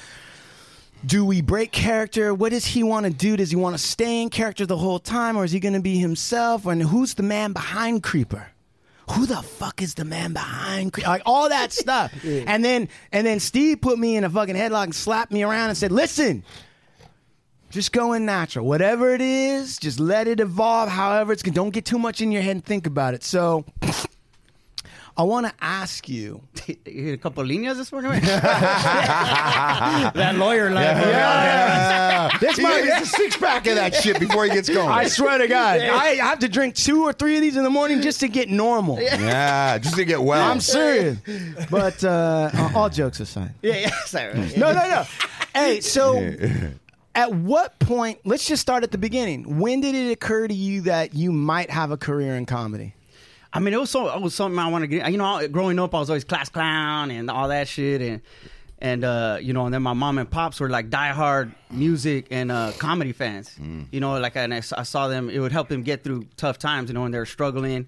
Do 1.07 1.25
we 1.25 1.43
break 1.43 1.71
character? 1.71 2.33
What 2.33 2.51
does 2.51 2.65
he 2.65 2.83
want 2.83 3.05
to 3.05 3.13
do? 3.13 3.37
Does 3.37 3.51
he 3.51 3.57
want 3.57 3.77
to 3.77 3.83
stay 3.83 4.23
in 4.23 4.31
character 4.31 4.65
the 4.65 4.79
whole 4.79 4.99
time, 4.99 5.37
or 5.37 5.45
is 5.45 5.53
he 5.53 5.61
going 5.61 5.75
to 5.75 5.81
be 5.81 5.99
himself? 5.99 6.65
And 6.65 6.83
who's 6.83 7.13
the 7.15 7.23
man 7.23 7.53
behind 7.53 8.03
Creeper? 8.03 8.49
Who 9.11 9.27
the 9.27 9.43
fuck 9.43 9.83
is 9.83 9.93
the 9.95 10.07
man 10.07 10.33
behind 10.33 10.95
Creeper? 10.95 11.11
Like 11.11 11.23
all 11.27 11.51
that 11.51 11.73
stuff. 11.75 12.11
And 12.25 12.65
then 12.65 12.89
and 13.13 13.27
then 13.27 13.39
Steve 13.39 13.83
put 13.83 13.99
me 13.99 14.17
in 14.17 14.25
a 14.25 14.31
fucking 14.31 14.57
headlock 14.57 14.85
and 14.85 14.95
slapped 14.95 15.31
me 15.31 15.43
around 15.43 15.69
and 15.69 15.77
said, 15.77 15.93
"Listen, 15.93 16.43
just 17.75 17.93
going 17.93 18.25
natural. 18.25 18.67
Whatever 18.67 19.15
it 19.15 19.21
is, 19.21 19.79
just 19.79 20.01
let 20.01 20.27
it 20.29 20.41
evolve. 20.41 20.89
However, 20.89 21.33
it's 21.33 21.43
don't 21.43 21.71
get 21.71 21.85
too 21.85 21.99
much 21.99 22.21
in 22.21 22.31
your 22.33 22.43
head 22.43 22.53
and 22.53 22.65
think 22.65 22.87
about 22.87 23.15
it. 23.15 23.25
So, 23.25 23.65
I 25.17 25.23
want 25.25 25.47
to 25.47 25.53
ask 25.61 26.09
you. 26.09 26.43
You 26.67 26.77
hit 27.05 27.15
a 27.15 27.19
couple 27.19 27.43
of 27.43 27.49
líneas 27.49 27.77
this 27.77 27.93
morning. 27.93 28.13
that 28.23 30.13
lawyer 30.37 30.71
laugh. 30.71 31.05
Yeah. 31.05 32.39
This 32.41 32.59
might 32.59 32.83
be- 32.85 32.91
a 32.91 33.05
six 33.05 33.37
pack 33.37 33.67
of 33.67 33.75
that 33.75 33.95
shit 33.95 34.19
before 34.19 34.45
he 34.45 34.51
gets 34.51 34.69
going. 34.69 34.89
I 34.89 35.07
swear 35.09 35.39
to 35.39 35.47
God, 35.49 35.81
I 35.81 36.15
have 36.17 36.39
to 36.41 36.49
drink 36.49 36.75
two 36.75 37.05
or 37.05 37.13
three 37.13 37.37
of 37.37 37.43
these 37.43 37.57
in 37.57 37.65
the 37.65 37.71
morning 37.71 38.01
just 38.03 38.21
to 38.21 38.29
get 38.29 38.49
normal. 38.49 39.01
yeah, 39.01 39.79
just 39.79 39.97
to 39.97 40.05
get 40.05 40.23
well. 40.23 40.51
I'm 40.51 40.61
serious. 40.61 41.19
But 41.71 42.03
uh, 42.05 42.71
all 42.75 42.89
jokes 42.89 43.21
aside. 43.21 43.53
Yeah, 43.63 43.77
yeah. 43.77 43.91
Sorry. 44.07 44.35
No, 44.57 44.73
no, 44.73 44.89
no. 44.89 45.05
Hey, 45.55 45.81
so 45.81 46.19
at 47.15 47.33
what 47.35 47.79
point, 47.79 48.19
let's 48.25 48.47
just 48.47 48.61
start 48.63 48.83
at 48.83 48.91
the 48.91 48.99
beginning. 48.99 49.59
When 49.59 49.81
did 49.81 49.95
it 49.95 50.11
occur 50.11 50.49
to 50.49 50.55
you 50.55 50.83
that 50.83 51.15
you 51.15 51.33
might 51.33 51.71
have 51.71 51.91
a 51.91 51.97
career 51.97 52.35
in 52.37 52.47
comedy? 52.47 52.95
I 53.53 53.61
mean, 53.61 53.73
it 53.73 53.79
was 53.79 53.91
so 53.91 54.09
it 54.15 54.21
was 54.21 54.35
something 54.35 54.59
I 54.59 54.69
wanted 54.69 54.91
to 54.91 54.97
get. 54.99 55.11
You 55.13 55.19
know, 55.19 55.47
growing 55.49 55.79
up, 55.79 55.95
I 55.95 56.01
was 56.01 56.11
always 56.11 56.25
class 56.25 56.49
clown 56.49 57.11
and 57.13 57.31
all 57.31 57.49
that 57.49 57.69
shit, 57.69 58.01
and 58.03 58.21
and 58.81 59.05
uh, 59.05 59.39
you 59.41 59.53
know, 59.53 59.65
and 59.67 59.73
then 59.73 59.83
my 59.83 59.93
mom 59.93 60.19
and 60.19 60.29
pops 60.29 60.59
were 60.59 60.69
like 60.69 60.91
diehard 60.91 61.55
music 61.71 62.27
and 62.33 62.51
uh, 62.51 62.73
comedy 62.79 63.13
fans. 63.13 63.57
You 63.93 64.01
know, 64.01 64.19
like 64.19 64.35
and 64.37 64.53
I, 64.53 64.57
s- 64.59 64.73
I 64.73 64.83
saw 64.83 65.07
them. 65.07 65.31
It 65.31 65.39
would 65.39 65.53
help 65.53 65.69
them 65.69 65.83
get 65.85 66.03
through 66.03 66.27
tough 66.37 66.59
times. 66.59 66.91
You 66.91 66.95
know, 66.95 67.03
when 67.03 67.13
they 67.13 67.19
were 67.19 67.27
struggling. 67.27 67.87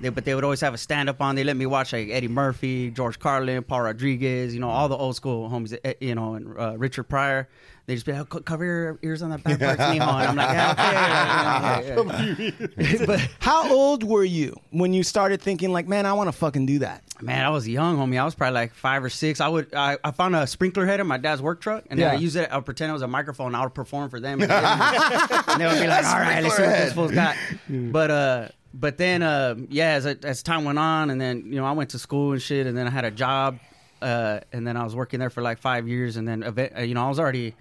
They, 0.00 0.08
but 0.08 0.24
they 0.24 0.34
would 0.34 0.42
always 0.42 0.60
have 0.60 0.74
a 0.74 0.78
stand 0.78 1.08
up 1.08 1.20
on. 1.22 1.36
They 1.36 1.44
let 1.44 1.56
me 1.56 1.66
watch 1.66 1.92
like 1.92 2.08
Eddie 2.10 2.26
Murphy, 2.26 2.90
George 2.90 3.20
Carlin, 3.20 3.62
Paul 3.62 3.82
Rodriguez. 3.82 4.52
You 4.52 4.58
know, 4.58 4.68
all 4.68 4.88
the 4.88 4.96
old 4.96 5.14
school 5.14 5.48
homies. 5.48 5.78
eh, 5.84 5.94
You 6.00 6.16
know, 6.16 6.34
and 6.34 6.58
uh, 6.58 6.74
Richard 6.76 7.04
Pryor. 7.04 7.48
They 7.86 7.94
just 7.94 8.06
be 8.06 8.12
like, 8.12 8.28
"Co- 8.30 8.40
cover 8.40 8.64
your 8.64 8.98
ears 9.02 9.20
on 9.20 9.28
that 9.30 9.44
back 9.44 9.58
part, 9.60 9.78
mijo. 9.78 9.92
And 10.00 10.02
I'm 10.02 10.36
like, 10.36 10.48
yeah, 10.48 10.70
okay. 10.70 10.92
Yeah, 10.92 12.50
yeah, 12.78 12.98
yeah. 12.98 13.04
but 13.06 13.20
How 13.40 13.70
old 13.70 14.02
were 14.04 14.24
you 14.24 14.56
when 14.70 14.94
you 14.94 15.02
started 15.02 15.42
thinking 15.42 15.70
like, 15.70 15.86
man, 15.86 16.06
I 16.06 16.14
want 16.14 16.28
to 16.28 16.32
fucking 16.32 16.64
do 16.64 16.78
that? 16.78 17.02
Man, 17.20 17.44
I 17.44 17.50
was 17.50 17.68
young, 17.68 17.96
homie. 17.98 18.18
I 18.18 18.24
was 18.24 18.34
probably 18.34 18.54
like 18.54 18.72
five 18.74 19.04
or 19.04 19.10
six. 19.10 19.40
I 19.40 19.48
would, 19.48 19.74
I, 19.74 19.98
I 20.02 20.10
found 20.12 20.34
a 20.34 20.46
sprinkler 20.46 20.86
head 20.86 20.98
in 21.00 21.06
my 21.06 21.18
dad's 21.18 21.42
work 21.42 21.60
truck, 21.60 21.84
and 21.90 21.98
then 22.00 22.08
I 22.10 22.14
Yeah. 22.14 22.18
use 22.20 22.36
it. 22.36 22.50
I 22.50 22.56
would 22.56 22.64
pretend 22.64 22.88
it 22.90 22.94
was 22.94 23.02
a 23.02 23.06
microphone. 23.08 23.48
and 23.48 23.56
I 23.56 23.62
would 23.64 23.74
perform 23.74 24.08
for 24.08 24.18
them, 24.18 24.40
and, 24.40 24.50
and 24.52 25.60
they 25.60 25.66
would 25.66 25.80
be 25.80 25.86
like, 25.86 26.06
"All 26.06 26.18
right, 26.20 26.42
let's 26.42 26.56
see 26.56 26.62
what 26.62 26.70
this 26.70 26.92
fool's 26.94 27.12
got." 27.12 27.36
But 27.68 28.10
uh, 28.10 28.48
but 28.72 28.96
then 28.96 29.22
uh, 29.22 29.56
yeah, 29.68 29.90
as 29.90 30.06
as 30.06 30.42
time 30.42 30.64
went 30.64 30.78
on, 30.78 31.10
and 31.10 31.20
then 31.20 31.44
you 31.46 31.56
know, 31.56 31.66
I 31.66 31.72
went 31.72 31.90
to 31.90 31.98
school 31.98 32.32
and 32.32 32.40
shit, 32.42 32.66
and 32.66 32.76
then 32.76 32.86
I 32.86 32.90
had 32.90 33.04
a 33.04 33.10
job, 33.10 33.58
uh, 34.02 34.40
and 34.52 34.66
then 34.66 34.76
I 34.78 34.84
was 34.84 34.96
working 34.96 35.20
there 35.20 35.30
for 35.30 35.42
like 35.42 35.58
five 35.58 35.86
years, 35.86 36.16
and 36.16 36.26
then 36.26 36.42
event, 36.42 36.72
uh, 36.76 36.80
you 36.80 36.94
know, 36.94 37.04
I 37.04 37.08
was 37.08 37.20
already, 37.20 37.54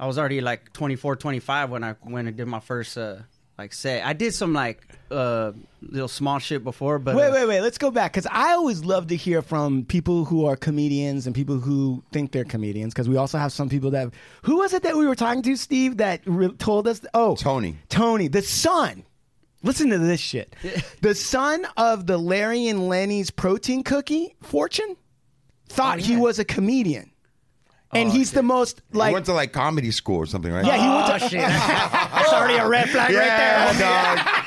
I 0.00 0.06
was 0.06 0.18
already 0.18 0.40
like 0.40 0.72
24, 0.72 1.16
25 1.16 1.70
when 1.70 1.84
I 1.84 1.96
went 2.04 2.28
and 2.28 2.36
did 2.36 2.46
my 2.46 2.60
first 2.60 2.96
uh 2.96 3.16
like 3.58 3.72
set. 3.72 4.06
I 4.06 4.12
did 4.12 4.32
some 4.34 4.52
like 4.52 4.86
uh 5.10 5.52
little 5.82 6.06
small 6.08 6.38
shit 6.38 6.62
before, 6.62 6.98
but 7.00 7.16
Wait, 7.16 7.28
uh, 7.28 7.32
wait, 7.32 7.48
wait. 7.48 7.60
Let's 7.60 7.78
go 7.78 7.90
back 7.90 8.12
because 8.12 8.26
I 8.30 8.52
always 8.52 8.84
love 8.84 9.08
to 9.08 9.16
hear 9.16 9.42
from 9.42 9.84
people 9.84 10.24
who 10.24 10.46
are 10.46 10.54
comedians 10.56 11.26
and 11.26 11.34
people 11.34 11.58
who 11.58 12.04
think 12.12 12.30
they're 12.30 12.44
comedians. 12.44 12.94
Because 12.94 13.08
we 13.08 13.16
also 13.16 13.38
have 13.38 13.52
some 13.52 13.68
people 13.68 13.90
that. 13.90 14.12
Who 14.42 14.58
was 14.58 14.72
it 14.72 14.84
that 14.84 14.96
we 14.96 15.06
were 15.06 15.16
talking 15.16 15.42
to, 15.42 15.56
Steve? 15.56 15.96
That 15.96 16.20
re- 16.26 16.52
told 16.52 16.86
us? 16.86 17.00
Oh, 17.14 17.34
Tony. 17.34 17.76
Tony, 17.88 18.28
the 18.28 18.42
son. 18.42 19.04
Listen 19.64 19.90
to 19.90 19.98
this 19.98 20.20
shit. 20.20 20.54
the 21.00 21.16
son 21.16 21.66
of 21.76 22.06
the 22.06 22.16
Larry 22.16 22.68
and 22.68 22.88
Lenny's 22.88 23.32
protein 23.32 23.82
cookie 23.82 24.36
fortune 24.40 24.96
thought 25.68 25.98
he 25.98 26.16
was 26.16 26.38
a 26.38 26.44
comedian, 26.44 27.10
and 27.92 28.10
he's 28.12 28.32
the 28.32 28.42
most 28.42 28.82
like. 28.92 29.08
he 29.08 29.14
went 29.14 29.26
to 29.26 29.32
like 29.32 29.52
comedy 29.52 29.90
school 29.90 30.16
or 30.16 30.26
something, 30.26 30.52
right? 30.52 30.64
yeah, 30.64 30.76
he 30.76 30.88
went 30.88 31.22
Oh 31.22 31.26
to. 31.26 31.28
shit! 31.30 31.40
That's 31.48 32.32
already 32.32 32.56
a 32.56 32.68
red 32.68 32.88
flag 32.90 33.14
right 33.14 33.76
there. 33.78 34.16
dog. 34.16 34.44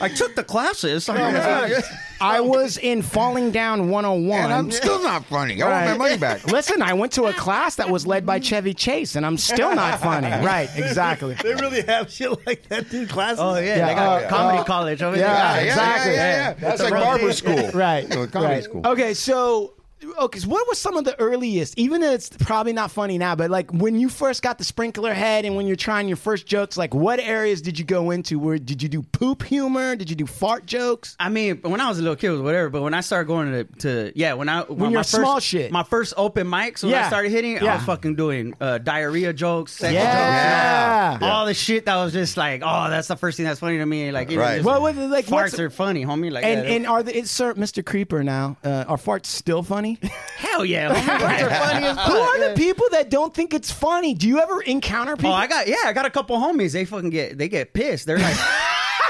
I 0.00 0.08
took 0.08 0.34
the 0.34 0.44
classes. 0.44 1.08
I 2.20 2.40
was 2.40 2.78
in 2.78 3.02
Falling 3.02 3.50
Down 3.50 3.90
101. 3.90 4.40
And 4.44 4.52
I'm 4.52 4.70
still 4.70 5.02
not 5.02 5.24
funny. 5.26 5.60
I 5.62 5.68
want 5.68 5.98
my 5.98 6.06
money 6.08 6.18
back. 6.18 6.44
Listen, 6.50 6.80
I 6.82 6.92
went 6.94 7.12
to 7.12 7.24
a 7.24 7.32
class 7.32 7.76
that 7.76 7.88
was 7.90 8.06
led 8.06 8.24
by 8.24 8.38
Chevy 8.38 8.72
Chase, 8.74 9.16
and 9.16 9.26
I'm 9.26 9.36
still 9.36 9.74
not 9.74 10.00
funny. 10.00 10.28
Right, 10.28 10.68
exactly. 10.76 11.34
They 11.34 11.54
really 11.54 11.82
have 11.82 12.10
shit 12.10 12.30
like 12.46 12.68
that 12.68 12.92
in 12.92 13.06
classes. 13.06 13.40
Oh 13.40 13.56
yeah, 13.56 13.76
Yeah, 13.76 13.86
they 13.88 13.94
got 13.94 14.24
uh, 14.24 14.28
comedy 14.28 14.58
uh, 14.58 14.64
college 14.64 15.02
over 15.02 15.16
yeah, 15.16 15.54
there. 15.54 15.64
Yeah, 15.64 15.70
exactly. 15.72 16.12
Yeah, 16.12 16.18
yeah, 16.18 16.48
yeah. 16.48 16.52
That's 16.54 16.82
like 16.82 16.92
barber 16.92 17.32
school. 17.32 17.70
Right, 17.72 18.02
You 18.08 18.16
know, 18.16 18.26
comedy 18.26 18.54
right. 18.54 18.64
school. 18.64 18.86
Okay, 18.86 19.14
so 19.14 19.74
okay, 20.18 20.38
so 20.40 20.48
what 20.48 20.66
was 20.68 20.78
some 20.78 20.96
of 20.96 21.04
the 21.04 21.18
earliest? 21.20 21.78
Even 21.78 22.00
though 22.00 22.12
it's 22.12 22.28
probably 22.28 22.72
not 22.72 22.90
funny 22.90 23.18
now, 23.18 23.34
but 23.34 23.50
like 23.50 23.70
when 23.72 23.98
you 23.98 24.08
first 24.08 24.42
got 24.42 24.58
the 24.58 24.64
sprinkler 24.64 25.12
head 25.14 25.44
and 25.44 25.56
when 25.56 25.66
you're 25.66 25.76
trying 25.76 26.08
your 26.08 26.16
first 26.16 26.46
jokes, 26.46 26.76
like 26.76 26.94
what 26.94 27.20
areas 27.20 27.62
did 27.62 27.78
you 27.78 27.84
go 27.84 28.10
into? 28.10 28.38
Where 28.38 28.58
did 28.58 28.82
you 28.82 28.88
do 28.88 29.02
poop 29.02 29.42
humor? 29.42 29.96
Did 29.96 30.10
you 30.10 30.16
do 30.16 30.26
fart 30.26 30.66
jokes? 30.66 31.16
I 31.18 31.28
mean, 31.28 31.58
when 31.62 31.80
I 31.80 31.88
was 31.88 31.98
a 31.98 32.02
little 32.02 32.16
kid, 32.16 32.28
it 32.28 32.32
was 32.32 32.40
whatever. 32.42 32.70
But 32.70 32.82
when 32.82 32.94
I 32.94 33.00
started 33.00 33.26
going 33.26 33.52
to, 33.52 33.64
to 33.80 34.12
yeah, 34.14 34.34
when 34.34 34.48
I 34.48 34.62
when 34.62 34.90
you're 34.90 35.00
my 35.00 35.02
first, 35.02 35.10
small 35.12 35.40
shit. 35.40 35.70
my 35.72 35.82
first 35.82 36.14
open 36.16 36.46
mics, 36.46 36.82
when 36.82 36.92
Yeah. 36.92 37.04
I 37.04 37.08
started 37.08 37.30
hitting, 37.30 37.58
I 37.60 37.74
was 37.76 37.84
fucking 37.84 38.16
doing 38.16 38.54
uh, 38.60 38.78
diarrhea 38.78 39.32
jokes, 39.32 39.72
sex 39.72 39.92
Yeah. 39.94 41.12
jokes, 41.12 41.22
you 41.22 41.26
know, 41.28 41.32
all 41.34 41.46
the 41.46 41.54
shit 41.54 41.86
that 41.86 41.96
was 41.96 42.12
just 42.12 42.36
like, 42.36 42.62
oh, 42.64 42.90
that's 42.90 43.08
the 43.08 43.16
first 43.16 43.36
thing 43.36 43.46
that's 43.46 43.60
funny 43.60 43.78
to 43.78 43.86
me. 43.86 44.10
Like, 44.12 44.30
you 44.30 44.36
know, 44.36 44.42
Right. 44.42 44.56
just 44.56 44.66
What 44.66 44.82
was 44.82 44.96
it, 44.96 45.08
like? 45.08 45.26
farts 45.26 45.58
are 45.58 45.70
funny, 45.70 46.04
homie. 46.04 46.30
Like, 46.30 46.44
and 46.44 46.64
yeah, 46.66 46.74
and 46.74 46.86
are 46.86 47.02
the 47.02 47.16
it's 47.16 47.30
Sir 47.30 47.54
Mr. 47.54 47.84
Creeper 47.84 48.22
now? 48.22 48.56
Uh, 48.64 48.84
are 48.88 48.96
farts 48.96 49.26
still 49.26 49.62
funny? 49.62 49.93
hell 50.36 50.64
yeah, 50.64 50.88
oh 50.90 50.94
homie, 50.94 51.42
are 51.42 51.50
funny 51.68 51.86
as 51.86 51.96
fuck. 51.96 52.06
Who 52.06 52.18
are 52.18 52.48
the 52.48 52.54
people 52.56 52.86
that 52.92 53.10
don't 53.10 53.34
think 53.34 53.54
it's 53.54 53.70
funny? 53.70 54.14
Do 54.14 54.28
you 54.28 54.40
ever 54.40 54.60
encounter 54.62 55.12
oh, 55.12 55.16
people? 55.16 55.32
Oh, 55.32 55.34
I 55.34 55.46
got 55.46 55.66
yeah, 55.66 55.76
I 55.84 55.92
got 55.92 56.06
a 56.06 56.10
couple 56.10 56.36
homies. 56.36 56.72
They 56.72 56.84
fucking 56.84 57.10
get 57.10 57.38
they 57.38 57.48
get 57.48 57.72
pissed. 57.72 58.06
They're 58.06 58.18
like. 58.18 58.36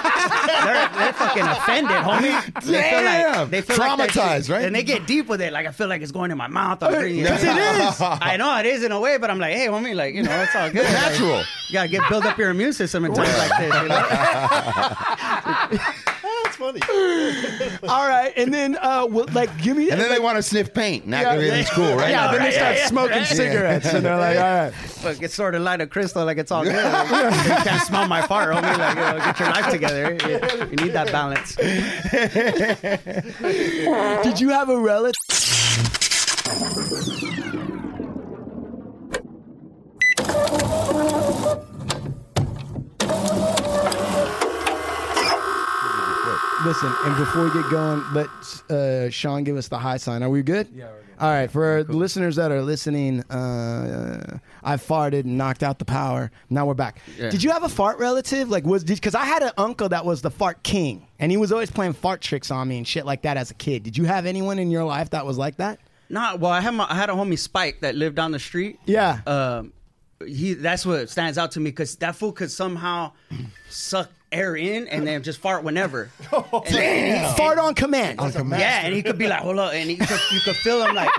they're, 0.04 0.88
they're 0.94 1.12
fucking 1.14 1.42
offended, 1.42 1.96
homie. 1.96 2.44
They 2.54 2.60
feel 2.60 3.00
Damn. 3.00 3.40
like 3.40 3.50
they 3.50 3.62
feel 3.62 3.78
like 3.78 3.98
that 3.98 4.10
Traumatized, 4.10 4.46
shit- 4.46 4.50
right? 4.50 4.64
And 4.64 4.74
they 4.74 4.82
get 4.82 5.06
deep 5.06 5.28
with 5.28 5.40
it. 5.40 5.52
Like 5.52 5.66
I 5.66 5.70
feel 5.70 5.88
like 5.88 6.02
it's 6.02 6.12
going 6.12 6.30
in 6.30 6.36
my 6.36 6.46
mouth. 6.46 6.82
I'm 6.82 6.92
breathing. 6.92 7.24
Yes, 7.24 7.42
it 7.42 7.48
is. 7.48 8.00
I 8.00 8.36
know 8.36 8.58
it 8.58 8.66
is 8.66 8.82
in 8.84 8.92
a 8.92 9.00
way, 9.00 9.16
but 9.18 9.30
I'm 9.30 9.38
like, 9.38 9.54
hey, 9.54 9.66
homie, 9.68 9.94
like 9.94 10.14
you 10.14 10.22
know, 10.22 10.42
it's 10.42 10.54
all 10.54 10.70
good. 10.70 10.84
Natural. 10.84 11.30
Like, 11.30 11.46
you 11.68 11.72
gotta 11.74 11.88
get 11.88 12.08
build 12.08 12.26
up 12.26 12.36
your 12.38 12.50
immune 12.50 12.74
system 12.74 13.04
in 13.04 13.14
times 13.14 13.38
like 13.38 13.50
this. 13.58 13.74
You 15.70 15.78
know? 15.88 16.10
That's 16.44 16.56
funny. 16.56 16.80
All 17.88 18.08
right, 18.08 18.32
and 18.36 18.52
then 18.52 18.76
uh, 18.80 19.06
well, 19.08 19.26
like 19.32 19.56
give 19.62 19.76
me 19.76 19.90
And 19.90 20.00
then 20.00 20.08
they 20.10 20.18
want 20.18 20.36
to 20.36 20.42
sniff 20.42 20.72
paint. 20.72 21.06
Not 21.06 21.22
Yeah, 21.22 21.32
everything's 21.32 21.68
yeah. 21.68 21.74
cool, 21.74 21.96
right? 21.96 22.10
Yeah, 22.10 22.32
then 22.32 22.42
they 22.42 22.50
start 22.52 22.74
yeah, 22.76 22.80
yeah, 22.80 22.86
smoking 22.86 23.16
right. 23.18 23.26
cigarettes, 23.26 23.86
and 23.92 24.04
they're 24.04 24.16
like, 24.16 24.36
all 24.38 24.42
right. 24.42 24.74
Fuck, 24.74 25.22
it's 25.22 25.34
sort 25.34 25.54
of 25.54 25.62
light 25.62 25.80
of 25.80 25.90
crystal, 25.90 26.24
like 26.24 26.38
it's 26.38 26.50
all 26.50 26.64
good. 26.64 26.74
Like, 27.14 27.34
you 27.44 27.70
can't 27.70 27.82
smell 27.82 28.08
my 28.08 28.22
fart, 28.22 28.54
homie. 28.54 28.78
Like, 28.78 28.96
you 28.96 29.02
know, 29.02 29.18
get 29.18 29.38
your 29.40 29.50
life 29.50 29.70
together. 29.70 30.12
You, 30.26 30.40
you 30.70 30.76
need 30.76 30.92
that 30.92 31.12
balance. 31.12 31.54
Did 34.22 34.40
you 34.40 34.48
have 34.50 34.68
a 34.68 34.78
relative? 34.78 35.14
Listen, 46.64 46.94
and 47.04 47.14
before 47.18 47.44
we 47.44 47.52
get 47.52 47.70
going, 47.70 48.02
let 48.14 48.28
uh, 48.70 49.10
Sean 49.10 49.44
give 49.44 49.58
us 49.58 49.68
the 49.68 49.78
high 49.78 49.98
sign. 49.98 50.22
Are 50.22 50.30
we 50.30 50.42
good? 50.42 50.66
Yeah, 50.74 50.86
we're 50.86 51.02
good. 51.02 51.04
All 51.20 51.30
right, 51.30 51.50
for 51.50 51.62
our 51.62 51.82
listeners 51.84 52.36
that 52.36 52.50
are 52.50 52.62
listening, 52.62 53.20
uh, 53.24 54.38
I 54.62 54.76
farted 54.76 55.20
and 55.24 55.36
knocked 55.36 55.62
out 55.62 55.78
the 55.78 55.84
power. 55.84 56.30
Now 56.48 56.64
we're 56.64 56.72
back. 56.72 57.02
Yeah. 57.18 57.28
Did 57.28 57.42
you 57.42 57.50
have 57.50 57.64
a 57.64 57.68
fart 57.68 57.98
relative? 57.98 58.48
Like, 58.48 58.64
was 58.64 58.82
because 58.82 59.14
I 59.14 59.26
had 59.26 59.42
an 59.42 59.52
uncle 59.58 59.90
that 59.90 60.06
was 60.06 60.22
the 60.22 60.30
fart 60.30 60.62
king, 60.62 61.06
and 61.18 61.30
he 61.30 61.36
was 61.36 61.52
always 61.52 61.70
playing 61.70 61.92
fart 61.92 62.22
tricks 62.22 62.50
on 62.50 62.66
me 62.68 62.78
and 62.78 62.88
shit 62.88 63.04
like 63.04 63.22
that 63.22 63.36
as 63.36 63.50
a 63.50 63.54
kid. 63.54 63.82
Did 63.82 63.98
you 63.98 64.04
have 64.04 64.24
anyone 64.24 64.58
in 64.58 64.70
your 64.70 64.84
life 64.84 65.10
that 65.10 65.26
was 65.26 65.36
like 65.36 65.56
that? 65.56 65.80
Nah, 66.08 66.36
well, 66.36 66.50
I 66.50 66.62
had 66.62 66.72
my, 66.72 66.86
I 66.88 66.94
had 66.94 67.10
a 67.10 67.12
homie 67.12 67.38
Spike 67.38 67.80
that 67.82 67.94
lived 67.94 68.16
down 68.16 68.32
the 68.32 68.38
street. 68.38 68.78
Yeah. 68.86 69.20
Um, 69.26 69.74
he 70.26 70.54
that's 70.54 70.86
what 70.86 71.10
stands 71.10 71.36
out 71.36 71.50
to 71.52 71.60
me 71.60 71.70
because 71.70 71.96
that 71.96 72.16
fool 72.16 72.32
could 72.32 72.50
somehow 72.50 73.12
suck 73.68 74.10
air 74.34 74.56
in 74.56 74.88
and 74.88 75.06
then 75.06 75.22
just 75.22 75.38
fart 75.40 75.62
whenever. 75.64 76.10
And- 76.32 76.76
and- 76.76 77.36
Fart 77.36 77.58
on 77.58 77.74
command. 77.74 78.18
yeah, 78.20 78.84
and 78.84 78.94
he 78.94 79.02
could 79.02 79.18
be 79.18 79.28
like, 79.28 79.40
hold 79.40 79.58
up, 79.58 79.72
and 79.72 79.88
he 79.88 79.96
could, 79.96 80.20
you 80.32 80.40
could 80.40 80.56
feel 80.56 80.84
him 80.84 80.94
like. 80.94 81.10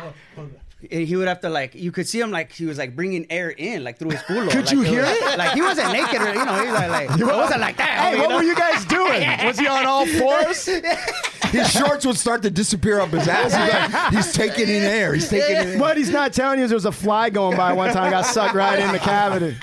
and 0.92 1.08
He 1.08 1.16
would 1.16 1.28
have 1.28 1.42
to 1.42 1.50
like 1.50 1.74
you 1.74 1.92
could 1.92 2.08
see 2.08 2.20
him 2.20 2.30
like 2.32 2.52
he 2.52 2.66
was 2.66 2.78
like 2.78 2.96
bringing 2.96 3.26
air 3.32 3.50
in 3.50 3.84
like 3.84 3.98
through 3.98 4.12
his 4.12 4.20
culo. 4.22 4.50
Could 4.52 4.66
like, 4.66 4.72
you 4.72 4.82
it 4.84 4.88
hear 4.88 5.02
was- 5.02 5.10
it? 5.18 5.38
Like 5.38 5.54
he 5.54 5.62
wasn't 5.62 5.92
naked, 5.94 6.22
or, 6.22 6.28
you 6.34 6.46
know. 6.46 6.56
He 6.60 6.66
was 6.72 6.74
like, 6.80 7.10
like 7.10 7.20
it 7.20 7.26
wasn't 7.26 7.62
like 7.62 7.78
that. 7.78 7.90
Hey, 8.00 8.18
homie, 8.18 8.20
what 8.20 8.30
know? 8.30 8.36
were 8.38 8.44
you 8.44 8.56
guys 8.56 8.86
doing? 8.86 9.26
Was 9.48 9.58
he 9.60 9.68
on 9.68 9.86
all 9.86 10.06
fours? 10.06 10.66
His 10.66 11.72
shorts 11.72 12.06
would 12.06 12.18
start 12.18 12.42
to 12.44 12.52
disappear 12.52 13.00
up 13.00 13.10
his 13.10 13.28
ass. 13.28 13.54
He's, 13.54 13.94
like, 13.94 14.14
he's 14.14 14.34
taking 14.34 14.68
in 14.68 14.84
air. 14.84 15.14
He's 15.14 15.30
taking 15.30 15.56
in 15.56 15.68
air. 15.74 15.80
What 15.80 15.96
he's 15.98 16.10
not 16.10 16.34
telling 16.34 16.60
you 16.60 16.66
is 16.66 16.70
there 16.72 16.76
was 16.76 16.86
a 16.86 16.92
fly 16.92 17.30
going 17.30 17.56
by 17.58 17.72
one 17.74 17.94
time. 17.94 18.04
I 18.06 18.10
got 18.10 18.26
sucked 18.26 18.56
right 18.56 18.78
in 18.80 18.92
the 18.92 19.00
cavity. 19.00 19.56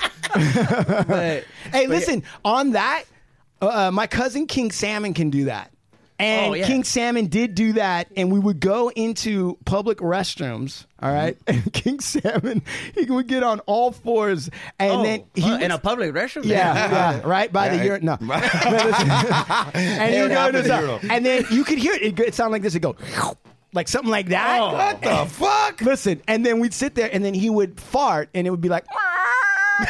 But- 1.07 1.45
Hey, 1.71 1.87
listen, 1.87 2.23
on 2.45 2.71
that, 2.71 3.03
uh, 3.69 3.87
uh, 3.87 3.91
my 3.91 4.07
cousin 4.07 4.47
King 4.47 4.71
Salmon 4.71 5.13
can 5.13 5.29
do 5.29 5.45
that. 5.45 5.69
And 6.19 6.51
Oh, 6.51 6.53
yeah. 6.53 6.67
King 6.67 6.83
Salmon 6.83 7.25
did 7.25 7.55
do 7.55 7.73
that, 7.73 8.07
and 8.15 8.31
we 8.31 8.39
would 8.39 8.59
go 8.59 8.89
into 8.89 9.57
public 9.65 9.97
restrooms. 9.97 10.85
All 11.01 11.11
right, 11.11 11.37
Mm-hmm. 11.45 11.59
and 11.63 11.73
King 11.73 11.99
Salmon 11.99 12.61
he 12.93 13.05
would 13.05 13.27
get 13.27 13.41
on 13.41 13.59
all 13.61 13.91
fours, 13.91 14.49
and 14.79 14.91
Oh, 14.91 15.03
then 15.03 15.23
he 15.33 15.41
uh, 15.43 15.51
would- 15.53 15.61
in 15.63 15.71
a 15.71 15.79
public 15.79 16.13
restroom. 16.13 16.45
yeah, 16.45 16.91
yeah, 17.15 17.21
right 17.25 17.51
by 17.51 17.69
the 17.75 17.83
urine. 17.83 18.05
No, 18.05 18.17
and 19.73 20.15
you 20.15 20.29
go 20.29 20.51
to 20.51 20.61
the 20.61 20.99
the, 21.01 21.07
and 21.11 21.25
then 21.25 21.45
you 21.51 21.63
could 21.63 21.79
hear 21.79 21.93
it. 21.93 22.01
It, 22.03 22.19
it 22.19 22.35
sounded 22.35 22.51
like 22.53 22.61
this. 22.61 22.75
It 22.75 22.81
go 22.81 22.95
like 23.73 23.87
something 23.87 24.11
like 24.11 24.29
that. 24.29 24.59
Oh. 24.61 24.73
What 24.73 25.01
the 25.01 25.25
fuck? 25.33 25.81
Listen, 25.81 26.21
and 26.27 26.45
then 26.45 26.59
we'd 26.59 26.73
sit 26.75 26.93
there, 26.95 27.09
and 27.11 27.25
then 27.25 27.33
he 27.33 27.49
would 27.49 27.79
fart, 27.81 28.29
and 28.35 28.45
it 28.45 28.51
would 28.51 28.61
be 28.61 28.69
like. 28.69 28.85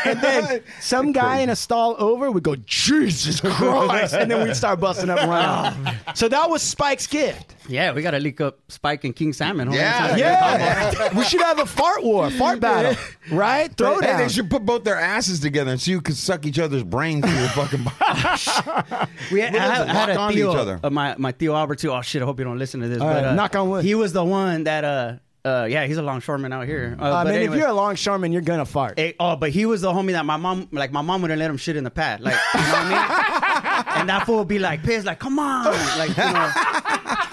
And 0.05 0.21
then 0.21 0.61
some 0.81 1.11
guy 1.11 1.39
in 1.39 1.49
a 1.49 1.55
stall 1.55 1.95
over 1.99 2.31
would 2.31 2.43
go, 2.43 2.55
Jesus 2.65 3.39
Christ! 3.41 4.13
And 4.13 4.29
then 4.31 4.45
we'd 4.47 4.55
start 4.55 4.79
busting 4.79 5.09
up 5.09 5.19
and 5.19 5.29
running. 5.29 5.95
So 6.15 6.27
that 6.29 6.49
was 6.49 6.61
Spike's 6.61 7.07
gift. 7.07 7.55
Yeah, 7.69 7.93
we 7.93 8.01
got 8.01 8.11
to 8.11 8.19
leak 8.19 8.41
up 8.41 8.59
Spike 8.69 9.03
and 9.05 9.15
King 9.15 9.31
Salmon. 9.33 9.69
homie. 9.69 9.75
Yeah, 9.75 9.97
Sounds 10.07 10.11
like 10.11 10.19
a 10.19 11.03
Yeah. 11.13 11.13
we 11.17 11.23
should 11.23 11.41
have 11.41 11.59
a 11.59 11.65
fart 11.65 12.03
war, 12.03 12.29
fart 12.29 12.59
battle, 12.59 12.95
right? 13.31 13.73
Throw 13.75 13.95
Hey, 13.99 14.07
down. 14.07 14.17
they 14.19 14.29
should 14.29 14.49
put 14.49 14.65
both 14.65 14.83
their 14.83 14.97
asses 14.99 15.39
together 15.39 15.71
and 15.71 15.79
so 15.81 15.91
you 15.91 16.01
can 16.01 16.15
suck 16.15 16.45
each 16.45 16.59
other's 16.59 16.83
brains 16.83 17.25
through 17.25 17.39
your 17.39 17.49
fucking 17.49 17.83
body. 17.83 19.09
We 19.31 19.39
had, 19.41 19.53
We'll 19.53 19.61
I, 19.61 19.75
had- 19.75 19.87
I 19.89 19.93
had 19.93 20.09
a 20.09 20.27
Tio, 20.33 20.51
each 20.51 20.57
other. 20.57 20.79
uh, 20.83 20.89
my 20.89 21.15
my 21.17 21.31
Tio 21.31 21.55
Albert 21.55 21.79
too. 21.79 21.91
Oh 21.91 22.01
shit! 22.01 22.21
I 22.21 22.25
hope 22.25 22.37
you 22.39 22.45
don't 22.45 22.59
listen 22.59 22.81
to 22.81 22.87
this. 22.89 22.99
All 23.01 23.07
but 23.07 23.15
right, 23.23 23.25
uh, 23.31 23.35
knock 23.35 23.55
on 23.55 23.69
wood. 23.69 23.85
He 23.85 23.95
was 23.95 24.11
the 24.13 24.23
one 24.25 24.65
that 24.65 24.83
uh 24.83 25.13
uh 25.45 25.67
yeah 25.69 25.85
he's 25.85 25.97
a 25.97 26.01
longshoreman 26.01 26.53
out 26.53 26.65
here. 26.65 26.95
Uh, 26.99 27.03
I 27.13 27.23
but 27.23 27.31
mean, 27.31 27.35
anyway, 27.41 27.55
if 27.57 27.59
you're 27.61 27.69
a 27.69 27.73
longshoreman, 27.73 28.31
you're 28.31 28.41
gonna 28.41 28.65
fart. 28.65 28.97
eh, 28.97 29.13
oh, 29.19 29.35
but 29.35 29.49
he 29.51 29.65
was 29.65 29.81
the 29.81 29.91
homie 29.91 30.11
that 30.13 30.25
my 30.25 30.37
mom 30.37 30.67
like 30.71 30.91
my 30.91 31.01
mom 31.01 31.21
wouldn't 31.21 31.39
let 31.39 31.49
him 31.49 31.57
shit 31.57 31.75
in 31.75 31.83
the 31.83 31.91
pad. 31.91 32.21
Like 32.21 32.35
you 32.53 32.59
know 32.61 32.65
what 32.67 32.75
I 32.75 32.89
mean? 32.89 33.85
and 34.01 34.09
that 34.09 34.25
fool 34.25 34.39
would 34.39 34.47
be 34.47 34.59
like 34.59 34.83
pissed, 34.83 35.05
like 35.05 35.19
come 35.19 35.39
on, 35.39 35.65
like 35.97 36.09
you 36.15 36.23
know. 36.23 36.51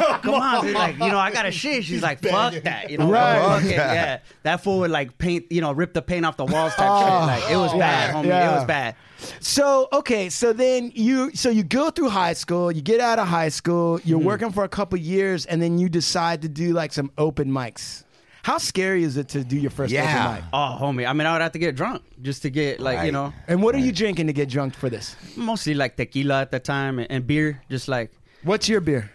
Come 0.23 0.35
on, 0.35 0.65
dude. 0.65 0.75
like 0.75 0.95
you 0.95 1.09
know, 1.09 1.19
I 1.19 1.31
got 1.31 1.47
a 1.47 1.51
shit. 1.51 1.85
She's 1.85 2.03
like, 2.03 2.21
fuck 2.21 2.55
that, 2.63 2.91
you 2.91 2.99
know. 2.99 3.11
Right. 3.11 3.41
fuck 3.41 3.65
it, 3.65 3.77
yeah, 3.77 4.21
that 4.43 4.63
fool 4.63 4.81
would 4.81 4.91
like 4.91 5.19
paint, 5.19 5.51
you 5.51 5.61
know, 5.61 5.73
rip 5.73 5.95
the 5.95 6.03
paint 6.03 6.27
off 6.27 6.37
the 6.37 6.45
walls 6.45 6.75
type 6.75 6.89
oh. 6.91 7.01
shit. 7.01 7.43
Like 7.43 7.51
it 7.51 7.57
was 7.57 7.73
bad, 7.73 8.15
homie. 8.15 8.27
It 8.27 8.57
was 8.57 8.65
bad. 8.65 8.97
So 9.41 9.89
okay, 9.93 10.31
so 10.31 10.53
then 10.53 10.93
you 10.95 11.35
so 11.35 11.51
you 11.51 11.63
go 11.63 11.91
through 11.91 12.09
high 12.09 12.33
school, 12.33 12.73
you 12.73 12.83
get 12.83 13.01
out 13.01 13.19
of 13.19 13.29
high 13.29 13.51
school, 13.51 14.01
you're 14.05 14.19
mm-hmm. 14.19 14.27
working 14.27 14.53
for 14.53 14.65
a 14.65 14.69
couple 14.69 14.99
years, 14.99 15.47
and 15.47 15.61
then 15.61 15.79
you 15.79 15.89
decide 15.89 16.43
to 16.43 16.49
do 16.49 16.73
like 16.73 16.93
some 16.93 17.11
open 17.19 17.51
mics. 17.51 18.05
How 18.43 18.59
scary 18.59 19.03
is 19.03 19.17
it 19.17 19.29
to 19.29 19.45
do 19.45 19.57
your 19.57 19.71
first 19.71 19.93
Yeah. 19.93 20.29
open 20.31 20.35
mic? 20.37 20.45
Oh, 20.53 20.79
homie. 20.81 21.07
I 21.09 21.13
mean, 21.13 21.27
I 21.27 21.33
would 21.33 21.43
have 21.43 21.53
to 21.53 21.59
get 21.59 21.77
drunk 21.77 22.03
just 22.23 22.43
to 22.43 22.51
get 22.51 22.81
like 22.81 22.97
you 22.97 23.03
Right. 23.03 23.13
know, 23.13 23.35
And 23.49 23.63
what 23.63 23.75
are 23.75 23.79
you 23.79 23.93
drinking 23.93 24.29
to 24.29 24.33
get 24.33 24.49
drunk 24.49 24.75
for 24.75 24.89
this? 24.89 25.15
mostly 25.37 25.75
like 25.75 25.97
tequila 25.97 26.41
at 26.41 26.51
the 26.51 26.59
time 26.59 26.99
and, 26.99 27.11
and 27.11 27.27
beer, 27.27 27.63
just 27.71 27.89
like 27.89 28.11
What's 28.43 28.69
your 28.69 28.81
beer? 28.81 29.11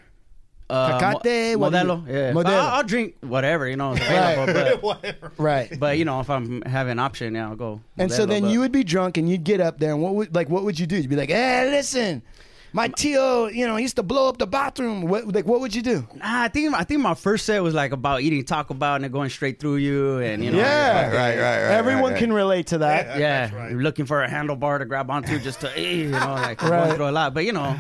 Uh, 0.70 1.00
Tecate, 1.00 1.56
what 1.58 1.74
Modelo. 1.74 2.08
Yeah, 2.08 2.32
Modelo. 2.34 2.46
I'll, 2.48 2.76
I'll 2.78 2.84
drink 2.84 3.16
whatever 3.22 3.68
you 3.68 3.76
know 3.78 3.94
is 3.94 4.00
available. 4.02 4.96
But, 5.02 5.18
Right. 5.38 5.80
but 5.80 5.98
you 5.98 6.06
know, 6.06 6.20
if 6.22 6.30
I'm 6.30 6.62
having 6.64 6.94
an 6.94 7.00
option, 7.00 7.36
yeah, 7.36 7.50
I'll 7.50 7.56
go. 7.56 7.82
And 7.98 8.12
so 8.12 8.26
Modelo, 8.26 8.30
then 8.30 8.42
but- 8.44 8.52
you 8.52 8.60
would 8.62 8.72
be 8.72 8.84
drunk 8.84 9.18
and 9.18 9.30
you'd 9.30 9.44
get 9.44 9.62
up 9.62 9.80
there 9.80 9.92
and 9.94 10.02
what 10.02 10.16
would 10.16 10.34
like 10.36 10.50
what 10.50 10.64
would 10.64 10.80
you 10.80 10.88
do? 10.88 10.96
You'd 10.98 11.10
be 11.10 11.16
like, 11.16 11.30
"Hey, 11.30 11.70
listen, 11.70 12.24
my 12.74 12.88
Tio, 12.90 13.46
you 13.48 13.66
know, 13.68 13.78
used 13.78 13.96
to 13.98 14.04
blow 14.04 14.28
up 14.28 14.38
the 14.38 14.48
bathroom." 14.48 15.04
What 15.04 15.28
like 15.32 15.46
what 15.46 15.60
would 15.62 15.74
you 15.76 15.82
do? 15.84 16.08
Nah, 16.16 16.44
I 16.44 16.48
think 16.48 16.74
I 16.74 16.84
think 16.84 17.00
my 17.02 17.14
first 17.14 17.46
set 17.46 17.62
was 17.62 17.74
like 17.76 17.92
about 17.92 18.22
eating 18.22 18.44
Taco 18.44 18.74
Bell 18.74 18.96
and 18.96 19.06
it 19.06 19.12
going 19.12 19.30
straight 19.30 19.60
through 19.60 19.76
you, 19.78 20.18
and 20.18 20.44
you 20.44 20.52
know, 20.52 20.58
Yeah. 20.58 21.06
right, 21.06 21.16
right, 21.16 21.38
right. 21.38 21.76
Everyone 21.78 22.14
right, 22.14 22.20
can 22.20 22.34
relate 22.34 22.68
to 22.68 22.80
that. 22.80 23.20
yeah, 23.20 23.70
you're 23.70 23.82
looking 23.84 24.06
for 24.08 24.24
a 24.24 24.28
handlebar 24.28 24.80
to 24.80 24.86
grab 24.86 25.12
onto 25.12 25.38
just 25.40 25.62
to, 25.62 25.78
eh, 25.78 25.82
you 25.92 26.10
know, 26.10 26.18
like 26.34 26.62
Right. 26.64 26.70
going 26.86 26.96
through 26.96 27.10
a 27.10 27.12
lot. 27.12 27.34
But 27.36 27.46
you 27.46 27.54
know, 27.54 27.78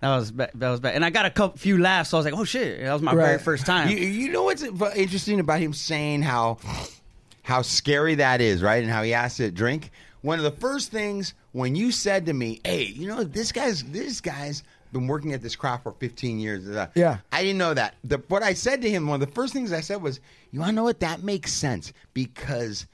that 0.00 0.16
was 0.16 0.30
ba- 0.30 0.50
that 0.54 0.70
was 0.70 0.80
bad, 0.80 0.94
and 0.94 1.04
I 1.04 1.10
got 1.10 1.26
a 1.26 1.30
couple 1.30 1.58
few 1.58 1.78
laughs. 1.78 2.10
So 2.10 2.16
I 2.16 2.18
was 2.20 2.24
like, 2.24 2.34
oh 2.34 2.44
shit, 2.44 2.80
that 2.80 2.92
was 2.92 3.02
my 3.02 3.14
very 3.14 3.38
first 3.38 3.66
time. 3.66 3.88
You, 3.88 3.96
you 3.96 4.30
know 4.32 4.44
what's 4.44 4.62
interesting 4.62 5.40
about 5.40 5.60
him 5.60 5.72
saying 5.72 6.22
how 6.22 6.58
how 7.42 7.62
scary 7.62 8.16
that 8.16 8.40
is, 8.40 8.62
right? 8.62 8.82
And 8.82 8.90
how 8.92 9.02
he 9.02 9.14
asked 9.14 9.38
to 9.38 9.50
drink. 9.50 9.90
One 10.22 10.38
of 10.38 10.44
the 10.44 10.50
first 10.60 10.90
things 10.90 11.34
when 11.52 11.74
you 11.76 11.92
said 11.92 12.26
to 12.26 12.32
me, 12.32 12.60
"Hey, 12.64 12.84
you 12.84 13.06
know 13.08 13.24
this 13.24 13.52
guy's 13.52 13.82
this 13.84 14.20
guy's 14.20 14.62
been 14.92 15.06
working 15.06 15.32
at 15.32 15.40
this 15.42 15.56
craft 15.56 15.82
for 15.84 15.92
15 15.92 16.38
years." 16.40 16.68
uh, 16.68 16.88
Yeah. 16.94 17.18
I 17.32 17.42
didn't 17.42 17.58
know 17.58 17.74
that. 17.74 17.94
The, 18.04 18.18
what 18.28 18.42
I 18.42 18.54
said 18.54 18.82
to 18.82 18.90
him, 18.90 19.06
one 19.06 19.20
of 19.22 19.26
the 19.28 19.34
first 19.34 19.52
things 19.52 19.72
I 19.72 19.80
said 19.80 20.02
was, 20.02 20.20
"You 20.50 20.60
want 20.60 20.70
to 20.70 20.76
know 20.76 20.84
what? 20.84 21.00
That 21.00 21.22
makes 21.22 21.52
sense 21.52 21.92
because." 22.14 22.86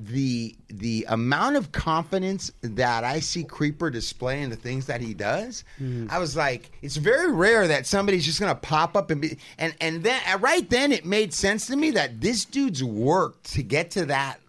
The 0.00 0.54
the 0.68 1.04
amount 1.08 1.56
of 1.56 1.72
confidence 1.72 2.52
that 2.62 3.02
I 3.02 3.18
see 3.18 3.42
Creeper 3.42 3.90
display 3.90 4.42
in 4.42 4.50
the 4.50 4.56
things 4.56 4.86
that 4.86 5.00
he 5.00 5.12
does, 5.12 5.64
I 6.08 6.18
was 6.18 6.36
like, 6.36 6.70
it's 6.82 6.96
very 6.96 7.32
rare 7.32 7.66
that 7.66 7.84
somebody's 7.86 8.24
just 8.24 8.38
gonna 8.38 8.54
pop 8.54 8.96
up 8.96 9.10
and 9.10 9.20
be 9.20 9.38
and 9.58 9.74
and 9.80 10.04
then 10.04 10.20
uh, 10.32 10.38
right 10.38 10.68
then 10.70 10.92
it 10.92 11.04
made 11.04 11.34
sense 11.34 11.66
to 11.66 11.76
me 11.76 11.90
that 11.92 12.20
this 12.20 12.44
dude's 12.44 12.82
work 12.84 13.42
to 13.44 13.62
get 13.62 13.90
to 13.92 14.06
that 14.06 14.40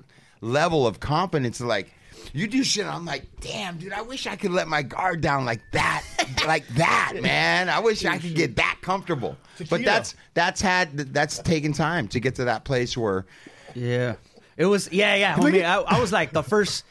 level 0.41 0.86
of 0.86 1.00
confidence, 1.00 1.60
like. 1.60 1.94
You 2.32 2.46
do 2.46 2.63
shit. 2.63 2.86
I'm 2.86 3.06
like, 3.06 3.24
damn, 3.39 3.79
dude. 3.79 3.91
I 3.91 4.03
wish 4.03 4.27
I 4.27 4.36
could 4.36 4.51
let 4.51 4.68
my 4.68 4.84
guard 4.84 5.20
down 5.20 5.46
like 5.46 5.62
that, 5.72 6.03
like 6.46 6.68
that, 6.75 7.13
man. 7.24 7.70
I 7.70 7.79
wish 7.79 8.06
I 8.06 8.20
could 8.20 8.36
get 8.36 8.56
that 8.58 8.77
comfortable. 8.82 9.36
But 9.68 9.84
that's 9.84 10.13
that's 10.36 10.62
had 10.62 10.96
that's 10.96 11.39
taken 11.39 11.74
time 11.74 12.08
to 12.10 12.20
get 12.20 12.36
to 12.36 12.44
that 12.44 12.65
place 12.65 12.96
where 12.96 13.25
Yeah, 13.74 14.15
it 14.60 14.66
was. 14.66 14.92
Yeah, 14.92 15.16
yeah, 15.16 15.36
homie. 15.36 15.63
I, 15.63 15.80
I 15.80 16.00
was 16.00 16.12
like 16.12 16.34
the 16.34 16.44
first. 16.44 16.84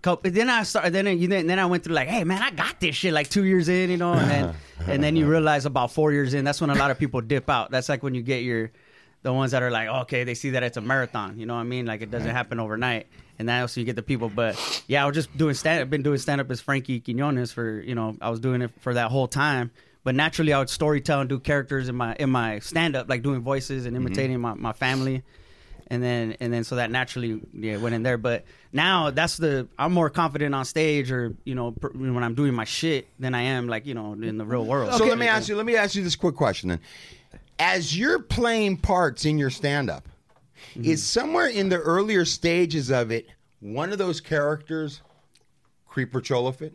Couple, 0.00 0.30
then 0.30 0.48
I 0.48 0.62
started. 0.62 0.92
Then 0.92 1.18
you 1.18 1.26
then, 1.26 1.48
then 1.48 1.58
I 1.58 1.66
went 1.66 1.82
through 1.82 1.96
like, 1.96 2.06
hey 2.06 2.22
man, 2.22 2.40
I 2.40 2.50
got 2.50 2.78
this 2.78 2.94
shit 2.94 3.12
like 3.12 3.28
two 3.28 3.44
years 3.44 3.68
in, 3.68 3.90
you 3.90 3.96
know, 3.96 4.12
and 4.12 4.30
then 4.30 4.54
and 4.86 5.02
then 5.02 5.16
you 5.16 5.26
realize 5.26 5.66
about 5.66 5.90
four 5.90 6.12
years 6.12 6.34
in, 6.34 6.44
that's 6.44 6.60
when 6.60 6.70
a 6.70 6.76
lot 6.76 6.92
of 6.92 6.98
people 7.00 7.20
dip 7.20 7.50
out. 7.50 7.72
That's 7.72 7.88
like 7.88 8.04
when 8.04 8.14
you 8.14 8.22
get 8.22 8.44
your 8.44 8.70
the 9.22 9.32
ones 9.32 9.50
that 9.50 9.64
are 9.64 9.70
like, 9.72 9.88
okay, 9.88 10.22
they 10.22 10.34
see 10.34 10.50
that 10.50 10.62
it's 10.62 10.76
a 10.76 10.80
marathon, 10.80 11.40
you 11.40 11.46
know 11.46 11.54
what 11.54 11.62
I 11.62 11.64
mean? 11.64 11.84
Like 11.84 12.02
it 12.02 12.12
doesn't 12.12 12.30
happen 12.30 12.60
overnight, 12.60 13.08
and 13.40 13.48
then 13.48 13.60
also 13.60 13.80
you 13.80 13.86
get 13.86 13.96
the 13.96 14.02
people. 14.04 14.28
But 14.28 14.84
yeah, 14.86 15.02
I 15.02 15.06
was 15.06 15.16
just 15.16 15.36
doing 15.36 15.54
stand. 15.54 15.80
I've 15.80 15.90
been 15.90 16.04
doing 16.04 16.18
stand 16.18 16.40
up 16.40 16.48
as 16.50 16.60
Frankie 16.60 17.00
Quinones 17.00 17.50
for 17.50 17.80
you 17.80 17.96
know, 17.96 18.16
I 18.20 18.30
was 18.30 18.38
doing 18.38 18.62
it 18.62 18.70
for 18.80 18.94
that 18.94 19.10
whole 19.10 19.26
time. 19.26 19.72
But 20.04 20.14
naturally, 20.14 20.52
I 20.52 20.60
would 20.60 20.68
storytell 20.68 21.20
and 21.22 21.28
do 21.28 21.40
characters 21.40 21.88
in 21.88 21.96
my 21.96 22.14
in 22.20 22.30
my 22.30 22.60
stand 22.60 22.94
up, 22.94 23.08
like 23.08 23.22
doing 23.22 23.40
voices 23.40 23.84
and 23.84 23.96
imitating 23.96 24.38
my, 24.40 24.54
my 24.54 24.72
family 24.72 25.24
and 25.90 26.02
then 26.02 26.36
and 26.40 26.52
then 26.52 26.64
so 26.64 26.76
that 26.76 26.90
naturally 26.90 27.40
yeah 27.52 27.76
went 27.76 27.94
in 27.94 28.02
there 28.02 28.18
but 28.18 28.44
now 28.72 29.10
that's 29.10 29.36
the 29.36 29.66
i'm 29.78 29.92
more 29.92 30.10
confident 30.10 30.54
on 30.54 30.64
stage 30.64 31.10
or 31.10 31.34
you 31.44 31.54
know 31.54 31.72
pr- 31.72 31.88
when 31.88 32.22
i'm 32.22 32.34
doing 32.34 32.54
my 32.54 32.64
shit 32.64 33.08
than 33.18 33.34
i 33.34 33.42
am 33.42 33.68
like 33.68 33.86
you 33.86 33.94
know 33.94 34.12
in 34.12 34.38
the 34.38 34.44
real 34.44 34.64
world 34.64 34.92
So 34.94 35.04
let 35.06 35.18
me 35.18 35.26
ask 35.26 35.48
you. 35.48 35.56
Let 35.56 35.66
me 35.66 35.76
ask 35.76 35.94
you 35.94 36.02
this 36.02 36.16
quick 36.16 36.34
question 36.34 36.70
then. 36.70 36.80
As 37.58 37.96
you're 37.96 38.20
playing 38.20 38.76
parts 38.76 39.24
in 39.24 39.36
your 39.36 39.50
stand-up, 39.50 40.08
mm-hmm. 40.74 40.84
is 40.84 41.02
somewhere 41.02 41.48
in 41.48 41.68
the 41.68 41.78
earlier 41.78 42.24
stages 42.24 42.90
of 42.90 43.10
it 43.10 43.26
one 43.60 43.90
of 43.90 43.98
those 43.98 44.20
characters, 44.20 45.00
Creeper 45.88 46.20
Cholofit, 46.20 46.72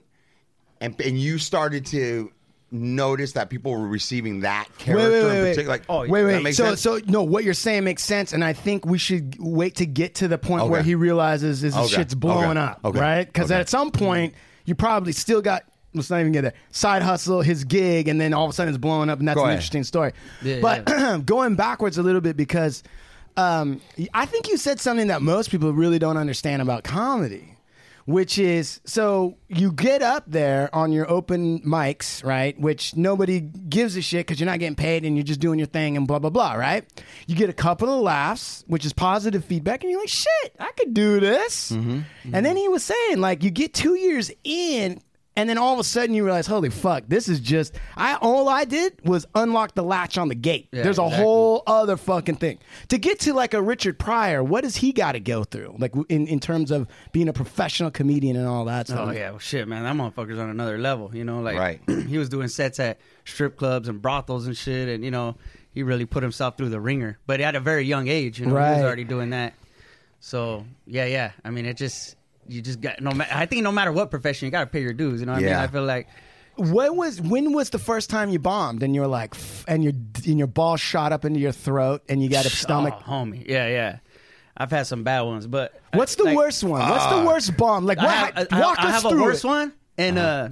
and 0.82 1.00
and 1.00 1.20
you 1.20 1.38
started 1.38 1.86
to 1.88 2.32
notice 2.74 3.34
that 3.34 3.50
people 3.50 3.72
were 3.72 3.88
receiving 3.88 4.42
that 4.42 4.68
character 4.78 5.10
wait, 5.12 5.20
in 5.20 5.26
wait, 5.28 5.42
wait. 5.44 5.50
particular? 5.52 5.74
Like, 5.74 5.84
Oh, 5.88 6.00
Wait, 6.00 6.08
Does 6.08 6.12
that 6.12 6.26
wait. 6.38 6.44
make 6.44 6.54
So, 6.56 6.66
sense? 6.70 6.82
so 6.82 7.00
no, 7.06 7.24
what 7.24 7.44
you're 7.44 7.54
saying 7.54 7.84
makes 7.84 8.04
sense, 8.04 8.34
and 8.34 8.44
I 8.44 8.54
think 8.54 8.86
we 8.86 8.98
should 8.98 9.36
wait 9.40 9.76
to 9.76 9.86
get 9.86 10.16
to 10.16 10.28
the 10.28 10.38
point 10.38 10.64
Okay. 10.64 10.72
where 10.72 10.82
he 10.84 10.96
realizes 10.96 11.62
his 11.62 11.76
Okay. 11.76 11.88
shit's 11.88 12.16
blowing 12.16 12.58
Okay. 12.58 12.60
up, 12.60 12.80
Okay. 12.84 13.00
right? 13.00 13.26
Because 13.28 13.52
Okay. 13.52 13.60
at 13.62 13.70
some 13.70 13.92
point, 13.92 14.34
you 14.66 14.76
probably 14.76 15.14
still 15.14 15.42
got. 15.42 15.64
Let's 15.96 16.10
not 16.10 16.22
even 16.22 16.32
get 16.32 16.42
there. 16.42 16.54
Side 16.72 17.04
hustle, 17.04 17.44
his 17.44 17.64
gig, 17.66 18.08
and 18.08 18.20
then 18.20 18.34
all 18.34 18.46
of 18.46 18.50
a 18.50 18.54
sudden 18.54 18.74
it's 18.74 18.82
blowing 18.82 19.12
up, 19.12 19.20
and 19.20 19.28
that's 19.28 19.36
Go 19.36 19.44
an 19.44 19.50
ahead. 19.50 19.58
interesting 19.60 19.84
story. 19.84 20.12
Yeah, 20.42 20.58
but 20.60 20.86
going 21.28 21.54
backwards 21.56 22.00
a 22.00 22.04
little 22.04 22.20
bit 22.22 22.36
because 22.36 22.82
um, 23.38 23.80
I 24.14 24.26
think 24.26 24.48
you 24.50 24.58
said 24.58 24.80
something 24.80 25.08
that 25.08 25.22
most 25.22 25.52
people 25.52 25.72
really 25.72 26.00
don't 26.00 26.18
understand 26.18 26.64
about 26.64 26.84
comedy 26.84 27.53
which 28.06 28.38
is 28.38 28.82
so 28.86 29.38
you 29.48 29.72
get 29.72 30.02
up 30.02 30.24
there 30.28 30.74
on 30.74 30.92
your 30.92 31.10
open 31.10 31.60
mics, 31.62 32.24
right? 32.24 32.60
Which 32.60 32.96
nobody 32.96 33.40
gives 33.40 33.96
a 33.96 34.02
shit 34.02 34.28
because 34.28 34.40
you're 34.40 34.50
not 34.50 34.60
getting 34.60 34.76
paid 34.76 35.06
and 35.06 35.16
you're 35.16 35.24
just 35.24 35.40
doing 35.40 35.60
your 35.60 35.68
thing 35.68 35.98
and 35.98 36.08
blah 36.08 36.20
blah 36.20 36.30
blah, 36.30 36.54
right? 36.54 36.86
You 37.28 37.36
get 37.36 37.50
a 37.50 37.54
couple 37.54 37.90
of 37.90 38.02
laughs, 38.02 38.64
which 38.68 38.86
is 38.86 38.94
positive 38.94 39.46
feedback, 39.46 39.84
and 39.84 39.92
you're 39.92 40.00
like, 40.00 40.10
shit, 40.10 40.56
I 40.60 40.72
could 40.78 40.94
do 40.94 41.20
this. 41.20 41.72
Mm-hmm. 41.72 42.36
And 42.36 42.46
then 42.46 42.58
he 42.58 42.68
was 42.68 42.84
saying, 42.84 43.20
like, 43.20 43.44
you 43.44 43.52
get 43.52 43.74
two 43.74 43.96
years 43.96 44.32
in. 44.44 45.02
And 45.36 45.50
then 45.50 45.58
all 45.58 45.74
of 45.74 45.80
a 45.80 45.84
sudden 45.84 46.14
you 46.14 46.24
realize, 46.24 46.46
holy 46.46 46.70
fuck, 46.70 47.06
this 47.08 47.28
is 47.28 47.40
just 47.40 47.74
I 47.98 48.16
all 48.22 48.48
I 48.50 48.66
did 48.66 48.94
was 49.04 49.26
unlock 49.34 49.74
the 49.74 49.84
latch 49.84 50.18
on 50.18 50.28
the 50.28 50.36
gate. 50.36 50.68
Yeah, 50.72 50.84
There's 50.84 51.00
a 51.00 51.04
exactly. 51.04 51.24
whole 51.24 51.64
other 51.66 51.98
fucking 51.98 52.36
thing. 52.36 52.60
To 52.90 53.00
get 53.00 53.20
to 53.22 53.34
like 53.34 53.54
a 53.56 53.62
Richard 53.62 53.98
Pryor, 53.98 54.44
what 54.44 54.62
does 54.62 54.76
he 54.76 54.92
got 54.92 55.14
to 55.14 55.20
go 55.20 55.44
through? 55.44 55.76
Like 55.80 55.94
in, 56.10 56.28
in 56.28 56.40
terms 56.40 56.70
of 56.70 56.88
being 57.14 57.28
a 57.28 57.34
professional 57.34 57.90
comedian 57.90 58.36
and 58.36 58.48
all 58.48 58.66
that 58.66 58.92
oh, 58.92 58.94
stuff. 58.94 59.10
Oh 59.10 59.12
yeah, 59.12 59.32
well, 59.32 59.40
shit, 59.40 59.68
man, 59.68 59.84
that 59.84 59.96
motherfucker's 59.96 60.38
on 60.38 60.50
another 60.50 60.78
level. 60.78 61.10
You 61.16 61.24
know, 61.24 61.42
like 61.42 61.58
Right. 61.58 61.82
he 62.08 62.18
was 62.20 62.30
doing 62.30 62.48
sets 62.48 62.80
at 62.80 63.00
strip 63.26 63.58
clubs 63.58 63.88
and 63.88 64.02
brothels 64.02 64.46
and 64.46 64.56
shit, 64.56 64.88
and 64.88 65.04
you 65.04 65.12
know, 65.12 65.36
he 65.72 65.82
really 65.82 66.06
put 66.06 66.22
himself 66.22 66.58
through 66.58 66.70
the 66.70 66.80
ringer. 66.80 67.18
But 67.26 67.42
at 67.42 67.56
a 67.56 67.60
very 67.60 67.86
young 67.86 68.08
age, 68.08 68.40
you 68.40 68.46
know, 68.46 68.56
he 68.56 68.74
was 68.76 68.84
already 68.84 69.04
doing 69.04 69.32
that. 69.32 69.54
So 70.20 70.66
yeah, 70.86 71.06
yeah. 71.06 71.32
I 71.44 71.50
mean, 71.50 71.66
it 71.66 71.78
just 71.78 72.16
you 72.48 72.62
just 72.62 72.82
got 72.82 73.02
no. 73.02 73.12
ma- 73.12 73.26
I 73.32 73.46
think 73.46 73.64
no 73.64 73.72
matter 73.72 73.92
what 73.92 74.10
profession, 74.12 74.46
you 74.46 74.52
got 74.52 74.62
to 74.62 74.68
pay 74.68 74.82
your 74.82 74.94
dues. 74.94 75.20
You 75.20 75.26
know, 75.26 75.34
what 75.34 75.42
I 75.44 75.46
mean, 75.46 75.54
I 75.54 75.68
feel 75.68 75.84
like 75.86 76.08
What 76.56 76.96
was 76.96 77.20
when 77.22 77.54
was 77.54 77.70
the 77.72 77.80
first 77.80 78.10
time 78.10 78.30
you 78.30 78.40
bombed 78.40 78.84
and 78.84 78.94
you're 78.94 79.08
like, 79.08 79.34
and 79.68 79.84
your 79.84 79.94
and 80.26 80.38
your 80.38 80.48
ball 80.48 80.78
shot 80.78 81.12
up 81.12 81.26
into 81.26 81.40
your 81.40 81.52
throat 81.52 82.04
and 82.10 82.22
you 82.22 82.30
got 82.30 82.46
a 82.46 82.50
stomach? 82.50 82.94
Oh, 83.08 83.12
homie. 83.12 83.48
Yeah, 83.48 83.68
yeah. 83.68 83.98
I've 84.56 84.70
had 84.70 84.86
some 84.86 85.04
bad 85.04 85.22
ones, 85.22 85.48
but 85.48 85.82
What's 85.96 86.14
the 86.16 86.26
like, 86.26 86.38
worst 86.38 86.64
one? 86.64 86.88
What's 86.88 87.08
the 87.08 87.26
worst 87.26 87.58
bomb? 87.58 87.86
Like, 87.88 87.98
I 87.98 88.06
what, 88.06 88.38
have, 88.38 88.48
I, 88.52 88.60
walk 88.62 88.80
I 88.80 88.88
us 88.90 88.94
have 88.94 89.06
a 89.06 89.10
through 89.10 89.24
worse 89.24 89.44
it. 89.44 89.48
one, 89.48 89.74
and 89.98 90.20
uh, 90.20 90.50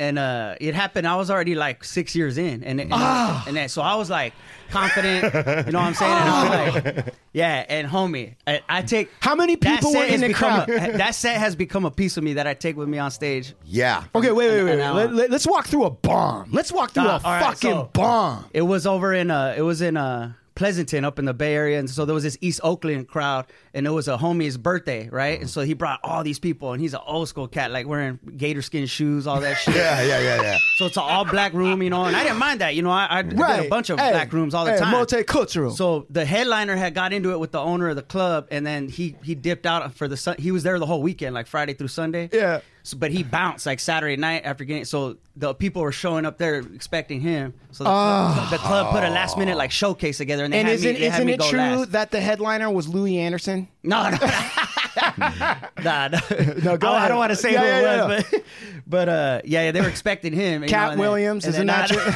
and 0.00 0.18
uh, 0.18 0.54
it 0.58 0.74
happened. 0.74 1.06
I 1.06 1.16
was 1.16 1.30
already 1.30 1.54
like 1.54 1.84
six 1.84 2.16
years 2.16 2.38
in, 2.38 2.64
and 2.64 2.80
and, 2.80 2.90
Ah. 2.94 3.44
and 3.46 3.54
then, 3.54 3.68
so 3.68 3.82
I 3.82 3.96
was 3.96 4.08
like 4.08 4.32
confident. 4.72 5.66
You 5.66 5.72
know 5.72 5.78
what 5.78 5.86
I'm 5.86 5.94
saying? 5.94 6.12
And 6.12 6.28
I 6.28 6.64
was 6.70 6.84
like, 6.84 7.14
yeah, 7.32 7.64
and 7.68 7.86
homie, 7.88 8.34
I, 8.46 8.60
I 8.68 8.82
take 8.82 9.10
How 9.20 9.34
many 9.34 9.56
people 9.56 9.92
were 9.94 10.04
in 10.04 10.20
the 10.20 10.28
become 10.28 10.64
crowd? 10.66 10.94
That 10.94 11.14
set 11.14 11.36
has 11.36 11.54
become 11.54 11.84
a 11.84 11.90
piece 11.90 12.16
of 12.16 12.24
me 12.24 12.34
that 12.34 12.46
I 12.46 12.54
take 12.54 12.76
with 12.76 12.88
me 12.88 12.98
on 12.98 13.10
stage. 13.10 13.54
Yeah. 13.64 14.04
Okay, 14.14 14.32
wait, 14.32 14.48
wait, 14.48 14.64
wait. 14.64 14.78
And 14.80 14.96
wait. 14.96 15.04
now- 15.10 15.12
Let, 15.12 15.32
us 15.32 15.46
walk 15.46 15.66
through 15.66 15.84
a 15.84 15.90
bomb. 15.90 16.50
Let's 16.52 16.72
walk 16.72 16.90
through 16.92 17.04
Uh, 17.04 17.20
a 17.22 17.26
all 17.26 17.32
right, 17.32 17.42
fucking 17.44 17.70
so- 17.70 17.90
bomb. 17.92 18.44
It 18.52 18.62
was 18.62 18.86
over 18.86 19.12
in 19.14 19.30
uh, 19.30 19.54
it 19.56 19.62
was 19.62 19.80
in 19.82 19.96
uh. 19.96 20.32
Pleasanton 20.54 21.04
up 21.04 21.18
in 21.18 21.24
the 21.24 21.34
Bay 21.34 21.54
Area, 21.54 21.78
and 21.78 21.88
so 21.88 22.04
there 22.04 22.14
was 22.14 22.24
this 22.24 22.36
East 22.40 22.60
Oakland 22.62 23.08
crowd, 23.08 23.46
and 23.74 23.86
it 23.86 23.90
was 23.90 24.08
a 24.08 24.16
homie's 24.16 24.58
birthday, 24.58 25.08
right? 25.08 25.38
And 25.38 25.42
mm-hmm. 25.42 25.48
so 25.48 25.62
he 25.62 25.74
brought 25.74 26.00
all 26.02 26.22
these 26.22 26.38
people, 26.38 26.72
and 26.72 26.80
he's 26.80 26.94
an 26.94 27.00
old 27.06 27.28
school 27.28 27.48
cat, 27.48 27.70
like 27.70 27.86
wearing 27.86 28.18
gator 28.36 28.62
skin 28.62 28.86
shoes, 28.86 29.26
all 29.26 29.40
that 29.40 29.54
shit. 29.54 29.74
Yeah, 29.82 30.02
yeah, 30.02 30.20
yeah, 30.20 30.42
yeah. 30.42 30.58
So 30.76 30.86
it's 30.86 30.96
an 30.96 31.02
all 31.04 31.24
black 31.24 31.54
room, 31.54 31.82
you 31.82 31.90
know, 31.90 32.04
and 32.04 32.14
I 32.14 32.22
didn't 32.22 32.38
mind 32.38 32.60
that. 32.60 32.74
You 32.74 32.82
know, 32.82 32.90
I, 32.90 33.18
I 33.18 33.22
did 33.22 33.38
a 33.38 33.68
bunch 33.68 33.90
of 33.90 33.98
Hey, 33.98 34.10
black 34.10 34.32
rooms 34.32 34.54
all 34.54 34.64
the 34.64 34.72
hey, 34.72 34.78
time. 34.78 34.94
Multicultural. 34.94 35.72
So 35.72 36.06
the 36.10 36.24
headliner 36.24 36.76
had 36.76 36.94
got 36.94 37.12
into 37.12 37.32
it 37.32 37.40
with 37.40 37.52
the 37.52 37.60
owner 37.60 37.88
of 37.88 37.96
the 37.96 38.02
club, 38.02 38.48
and 38.50 38.66
then 38.66 38.88
he 38.88 39.16
he 39.24 39.34
dipped 39.34 39.66
out 39.66 39.94
for 39.94 40.08
the 40.08 40.16
sun. 40.16 40.36
He 40.38 40.50
was 40.50 40.62
there 40.62 40.78
the 40.78 40.86
whole 40.86 41.02
weekend, 41.02 41.34
like 41.34 41.46
Friday 41.46 41.74
through 41.74 41.88
Sunday. 41.88 42.28
Yeah. 42.32 42.60
So, 42.84 42.96
but 42.96 43.12
he 43.12 43.22
bounced 43.22 43.64
like 43.64 43.78
Saturday 43.78 44.16
night 44.16 44.42
after 44.44 44.64
getting. 44.64 44.84
So 44.84 45.16
the 45.36 45.54
people 45.54 45.82
were 45.82 45.92
showing 45.92 46.26
up 46.26 46.38
there 46.38 46.58
expecting 46.60 47.20
him. 47.20 47.54
So 47.70 47.84
the, 47.84 47.90
club, 47.90 48.50
the 48.50 48.58
club 48.58 48.92
put 48.92 49.04
a 49.04 49.10
last 49.10 49.38
minute 49.38 49.56
like 49.56 49.70
showcase 49.70 50.18
together, 50.18 50.44
and 50.44 50.52
they 50.52 50.58
and 50.58 50.68
had 50.68 50.74
isn't 50.74 50.94
me, 50.94 51.04
isn't 51.06 51.26
me 51.26 51.32
it 51.34 51.40
true 51.42 51.58
last. 51.58 51.92
that 51.92 52.10
the 52.10 52.20
headliner 52.20 52.70
was 52.70 52.88
Louie 52.88 53.18
Anderson? 53.18 53.68
No, 53.84 54.10
no, 54.10 54.16
nah, 55.82 56.08
no. 56.08 56.18
No, 56.62 56.76
go 56.76 56.88
I, 56.88 57.04
I 57.04 57.08
don't 57.08 57.18
want 57.18 57.30
to 57.30 57.36
say 57.36 57.52
Yeah, 57.52 57.60
who 57.60 57.66
yeah, 57.66 58.04
it 58.04 58.08
was, 58.08 58.24
but 58.30 58.42
but 58.86 59.08
uh, 59.08 59.40
yeah, 59.44 59.64
yeah, 59.64 59.70
they 59.70 59.80
were 59.80 59.88
expecting 59.88 60.32
him. 60.32 60.62
you 60.62 60.68
know, 60.68 60.72
Katt 60.72 60.98
Williams, 60.98 61.46
isn't 61.46 61.66
that 61.66 61.88
true? 61.88 62.12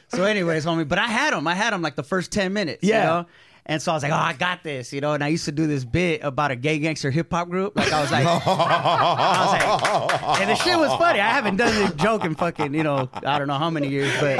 So, 0.09 0.23
anyways, 0.23 0.65
homie, 0.65 0.87
but 0.87 0.99
I 0.99 1.07
had 1.07 1.33
him. 1.33 1.45
I 1.47 1.53
had 1.53 1.73
him 1.73 1.81
like 1.81 1.95
the 1.97 2.03
first 2.03 2.31
ten 2.31 2.53
minutes. 2.53 2.81
Yeah. 2.81 3.01
You 3.01 3.03
know? 3.09 3.25
And 3.69 3.81
so 3.81 3.91
I 3.91 3.95
was 3.95 4.03
like, 4.03 4.13
oh, 4.13 4.15
I 4.15 4.31
got 4.33 4.63
this, 4.63 4.93
you 4.93 5.01
know. 5.01 5.11
And 5.13 5.21
I 5.23 5.27
used 5.27 5.43
to 5.45 5.51
do 5.51 5.67
this 5.67 5.83
bit 5.83 6.21
about 6.23 6.51
a 6.51 6.55
gay 6.55 6.79
gangster 6.79 7.11
hip 7.11 7.29
hop 7.31 7.49
group. 7.49 7.75
Like 7.75 7.91
I 7.91 8.01
was 8.01 8.09
like, 8.11 8.25
I 8.47 9.41
was 9.43 10.11
like, 10.21 10.39
and 10.41 10.49
the 10.49 10.55
shit 10.55 10.77
was 10.77 10.91
funny. 10.97 11.19
I 11.19 11.27
haven't 11.29 11.57
done 11.57 11.73
this 11.75 11.93
joke 11.95 12.23
in 12.23 12.35
fucking, 12.35 12.73
you 12.73 12.83
know, 12.83 13.09
I 13.13 13.37
don't 13.37 13.47
know 13.47 13.57
how 13.57 13.69
many 13.69 13.89
years, 13.89 14.11
but 14.21 14.37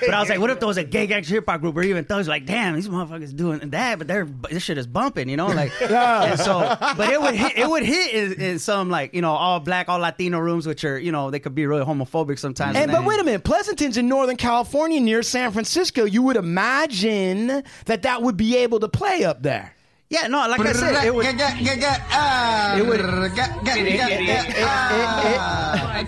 but 0.00 0.10
I 0.14 0.20
was 0.20 0.28
like, 0.28 0.38
what 0.38 0.50
if 0.50 0.60
there 0.60 0.68
was 0.68 0.76
a 0.76 0.84
gay 0.84 1.06
gangster 1.08 1.34
hip 1.34 1.44
hop 1.48 1.60
group 1.60 1.76
or 1.76 1.82
even 1.82 2.04
thugs 2.04 2.28
like, 2.28 2.46
damn, 2.46 2.74
these 2.76 2.88
motherfuckers 2.88 3.34
doing 3.34 3.58
that, 3.70 3.98
but 3.98 4.06
they're 4.06 4.24
this 4.50 4.62
shit 4.62 4.78
is 4.78 4.86
bumping, 4.86 5.28
you 5.28 5.36
know, 5.36 5.48
like. 5.48 5.72
And 5.82 6.38
so, 6.38 6.76
but 6.96 7.08
it 7.10 7.20
would 7.20 7.34
hit, 7.34 7.58
it 7.58 7.68
would 7.68 7.82
hit 7.82 8.14
in, 8.14 8.40
in 8.40 8.58
some 8.60 8.88
like 8.88 9.14
you 9.14 9.20
know 9.20 9.32
all 9.32 9.58
black, 9.60 9.88
all 9.88 9.98
Latino 9.98 10.38
rooms, 10.38 10.64
which 10.66 10.84
are 10.84 10.96
you 10.98 11.10
know 11.10 11.30
they 11.30 11.40
could 11.40 11.54
be 11.56 11.66
really 11.66 11.84
homophobic 11.84 12.38
sometimes. 12.38 12.76
And, 12.76 12.84
and 12.84 12.92
but 12.92 12.98
then- 12.98 13.04
wait 13.06 13.20
a 13.20 13.24
minute, 13.24 13.42
Pleasanton's 13.42 13.96
in 13.96 14.08
Northern 14.08 14.36
California 14.36 15.00
near 15.00 15.22
San 15.24 15.50
Francisco. 15.50 16.04
You 16.04 16.22
would 16.22 16.36
imagine 16.36 17.64
that 17.86 18.02
that 18.02 18.22
would 18.22 18.36
be 18.36 18.43
able 18.56 18.80
to 18.80 18.88
play 18.88 19.24
up 19.24 19.42
there. 19.42 19.74
Yeah, 20.10 20.26
no, 20.28 20.46
like 20.46 20.60
I 20.60 20.72
said, 20.72 21.04
it 21.04 21.14
would. 21.14 21.26
Ah. 21.26 22.76
It 22.76 22.86
would. 22.86 23.00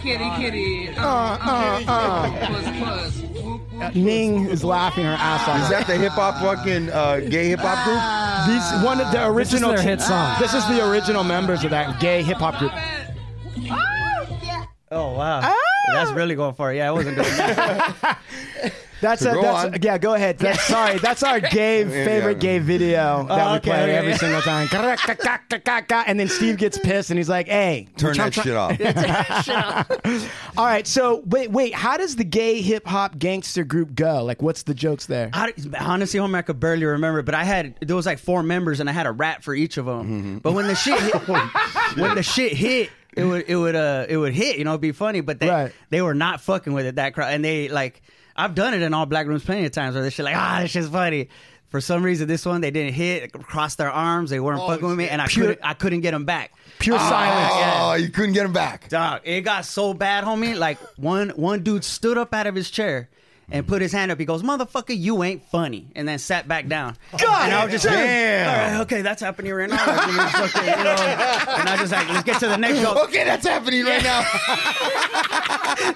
Kitty, 0.00 0.30
kitty. 0.36 0.88
Puss, 0.94 2.66
puss. 2.78 3.94
Ning 3.94 4.46
is 4.46 4.62
laughing 4.64 5.04
her 5.04 5.16
ass 5.18 5.48
off. 5.48 5.62
Is 5.62 5.68
that 5.70 5.86
the 5.86 5.96
hip 5.96 6.12
hop 6.12 6.36
fucking 6.40 6.90
uh, 6.90 7.20
gay 7.28 7.48
hip 7.48 7.60
hop 7.60 7.84
group? 7.84 7.98
Ah. 7.98 8.46
These 8.46 8.84
one 8.84 9.00
of 9.00 9.10
the 9.12 9.26
original 9.26 9.70
this 9.72 9.80
their 9.82 9.90
hit 9.96 10.00
song. 10.02 10.36
This 10.40 10.54
is 10.54 10.66
the 10.68 10.88
original 10.88 11.24
members 11.24 11.64
of 11.64 11.70
that 11.70 11.98
gay 12.00 12.22
hip 12.22 12.38
hop 12.38 12.58
group. 12.58 12.72
Ah, 13.70 14.26
oh 14.92 15.16
wow, 15.16 15.40
that's 15.92 16.12
really 16.12 16.34
going 16.34 16.54
for 16.54 16.72
it. 16.72 16.76
Yeah, 16.76 16.88
I 16.88 16.92
wasn't 16.92 17.16
doing 17.16 17.28
that. 17.36 18.18
That's 19.00 19.22
So 19.22 19.32
a, 19.32 19.34
go 19.34 19.42
that's 19.42 19.64
on. 19.74 19.82
yeah. 19.82 19.98
Go 19.98 20.14
ahead. 20.14 20.38
That's, 20.38 20.62
sorry, 20.66 20.98
that's 20.98 21.22
our 21.22 21.40
gay 21.40 21.84
favorite 21.84 22.34
yeah. 22.36 22.40
gay 22.40 22.58
video 22.60 23.24
that 23.28 23.46
Oh, 23.48 23.52
we 23.52 23.56
okay, 23.58 23.70
play 23.70 23.82
okay, 23.82 23.96
every 23.96 24.14
single 24.14 24.40
time. 24.42 24.68
And 26.06 26.18
then 26.18 26.28
Steve 26.28 26.56
gets 26.56 26.78
pissed 26.78 27.10
and 27.10 27.18
he's 27.18 27.28
like, 27.28 27.46
"Hey, 27.48 27.88
we're 28.02 28.14
Turn 28.14 28.30
that 28.30 28.34
shit 28.34 28.54
off. 28.56 30.26
All 30.56 30.64
right, 30.64 30.86
so 30.86 31.22
wait, 31.26 31.50
wait. 31.50 31.74
How 31.74 31.96
does 31.96 32.16
the 32.16 32.24
gay 32.24 32.60
hip 32.62 32.86
hop 32.86 33.18
gangster 33.18 33.64
group 33.64 33.94
go? 33.94 34.22
Like, 34.24 34.40
what's 34.42 34.62
the 34.62 34.74
jokes 34.74 35.06
there? 35.06 35.30
I, 35.32 35.52
honestly, 35.80 36.18
homie, 36.20 36.36
I 36.36 36.42
could 36.42 36.60
barely 36.60 36.84
remember, 36.86 37.22
but 37.22 37.34
I 37.34 37.44
had 37.44 37.74
there 37.80 37.96
was 37.96 38.06
like 38.06 38.18
four 38.18 38.42
members, 38.42 38.80
and 38.80 38.88
I 38.88 38.92
had 38.92 39.06
a 39.06 39.12
rap 39.12 39.42
for 39.42 39.54
each 39.54 39.76
of 39.76 39.86
them. 39.86 40.38
But 40.40 40.52
when 40.52 40.66
the 40.66 40.74
shit 40.74 40.98
hit, 41.00 41.28
when 41.98 42.14
the 42.14 42.22
shit 42.22 42.52
hit, 42.52 42.90
it 43.16 43.24
would 43.24 43.44
it 43.48 43.56
would 43.56 43.74
uh 43.76 44.06
it 44.08 44.16
would 44.16 44.32
hit, 44.34 44.58
you 44.58 44.64
know, 44.64 44.70
it'd 44.72 44.80
be 44.80 44.92
funny. 44.92 45.20
But 45.20 45.40
they 45.40 45.48
Right. 45.48 45.72
they 45.90 46.02
were 46.02 46.14
not 46.14 46.40
fucking 46.40 46.72
with 46.72 46.86
it 46.86 46.94
that 46.96 47.14
crowd, 47.14 47.32
and 47.32 47.44
they 47.44 47.68
like 47.68 48.02
I've 48.36 48.54
done 48.54 48.74
it 48.74 48.82
in 48.82 48.92
all 48.94 49.06
black 49.06 49.26
rooms 49.26 49.44
plenty 49.44 49.64
of 49.64 49.72
times 49.72 49.94
where 49.94 50.02
they 50.04 50.10
shit 50.10 50.24
like 50.24 50.36
ah 50.36 50.58
this 50.62 50.70
shit's 50.72 50.88
funny. 50.88 51.28
For 51.68 51.80
some 51.80 52.04
reason, 52.04 52.28
this 52.28 52.46
one 52.46 52.60
they 52.60 52.70
didn't 52.70 52.94
hit, 52.94 53.32
crossed 53.32 53.76
their 53.78 53.90
arms, 53.90 54.30
they 54.30 54.38
weren't 54.38 54.60
fucking 54.60 54.86
with 54.86 54.96
me, 54.96 55.08
and 55.08 55.20
I 55.20 55.26
Pure- 55.26 55.46
couldn't 55.46 55.64
I 55.66 55.74
couldn't 55.74 56.00
get 56.02 56.12
them 56.12 56.24
back. 56.24 56.52
Pure 56.78 56.98
silence. 56.98 57.52
Oh, 57.80 57.94
you 57.94 58.08
couldn't 58.08 58.34
get 58.34 58.46
him 58.46 58.52
back. 58.52 58.88
Dog, 58.88 59.22
it 59.24 59.40
got 59.40 59.64
so 59.64 59.92
bad, 59.92 60.22
homie. 60.24 60.56
Like 60.56 60.78
one 60.96 61.30
one 61.30 61.62
dude 61.64 61.82
stood 61.82 62.18
up 62.18 62.32
out 62.32 62.46
of 62.46 62.54
his 62.54 62.70
chair 62.70 63.08
and 63.50 63.66
put 63.66 63.80
his 63.82 63.92
hand 63.92 64.10
up. 64.10 64.18
He 64.18 64.24
goes, 64.24 64.42
"Motherfucker, 64.42 64.98
you 64.98 65.22
ain't 65.22 65.44
funny," 65.50 65.86
and 65.94 66.06
then 66.08 66.18
sat 66.18 66.48
back 66.48 66.66
down. 66.68 66.96
God 67.12 67.44
and 67.46 67.54
I 67.54 67.64
was 67.64 67.72
just 67.72 67.84
damn. 67.84 68.46
like, 68.46 68.56
all 68.56 68.70
right, 68.72 68.80
okay, 68.82 69.02
that's 69.02 69.22
happening 69.22 69.52
right 69.52 69.70
now. 69.70 69.76
Like, 69.86 70.06
you 70.08 70.16
know, 70.16 70.26
fucking, 70.28 70.64
you 70.68 70.84
know, 70.84 70.90
and 71.60 71.68
I 71.68 71.76
just 71.78 71.92
like, 71.92 72.08
let's 72.08 72.24
get 72.24 72.40
to 72.40 72.48
the 72.48 72.56
next 72.56 72.80
joke. 72.80 72.96
Okay, 73.04 73.24
that's 73.24 73.46
happening 73.46 73.84
right 73.84 74.02
now. 74.02 74.18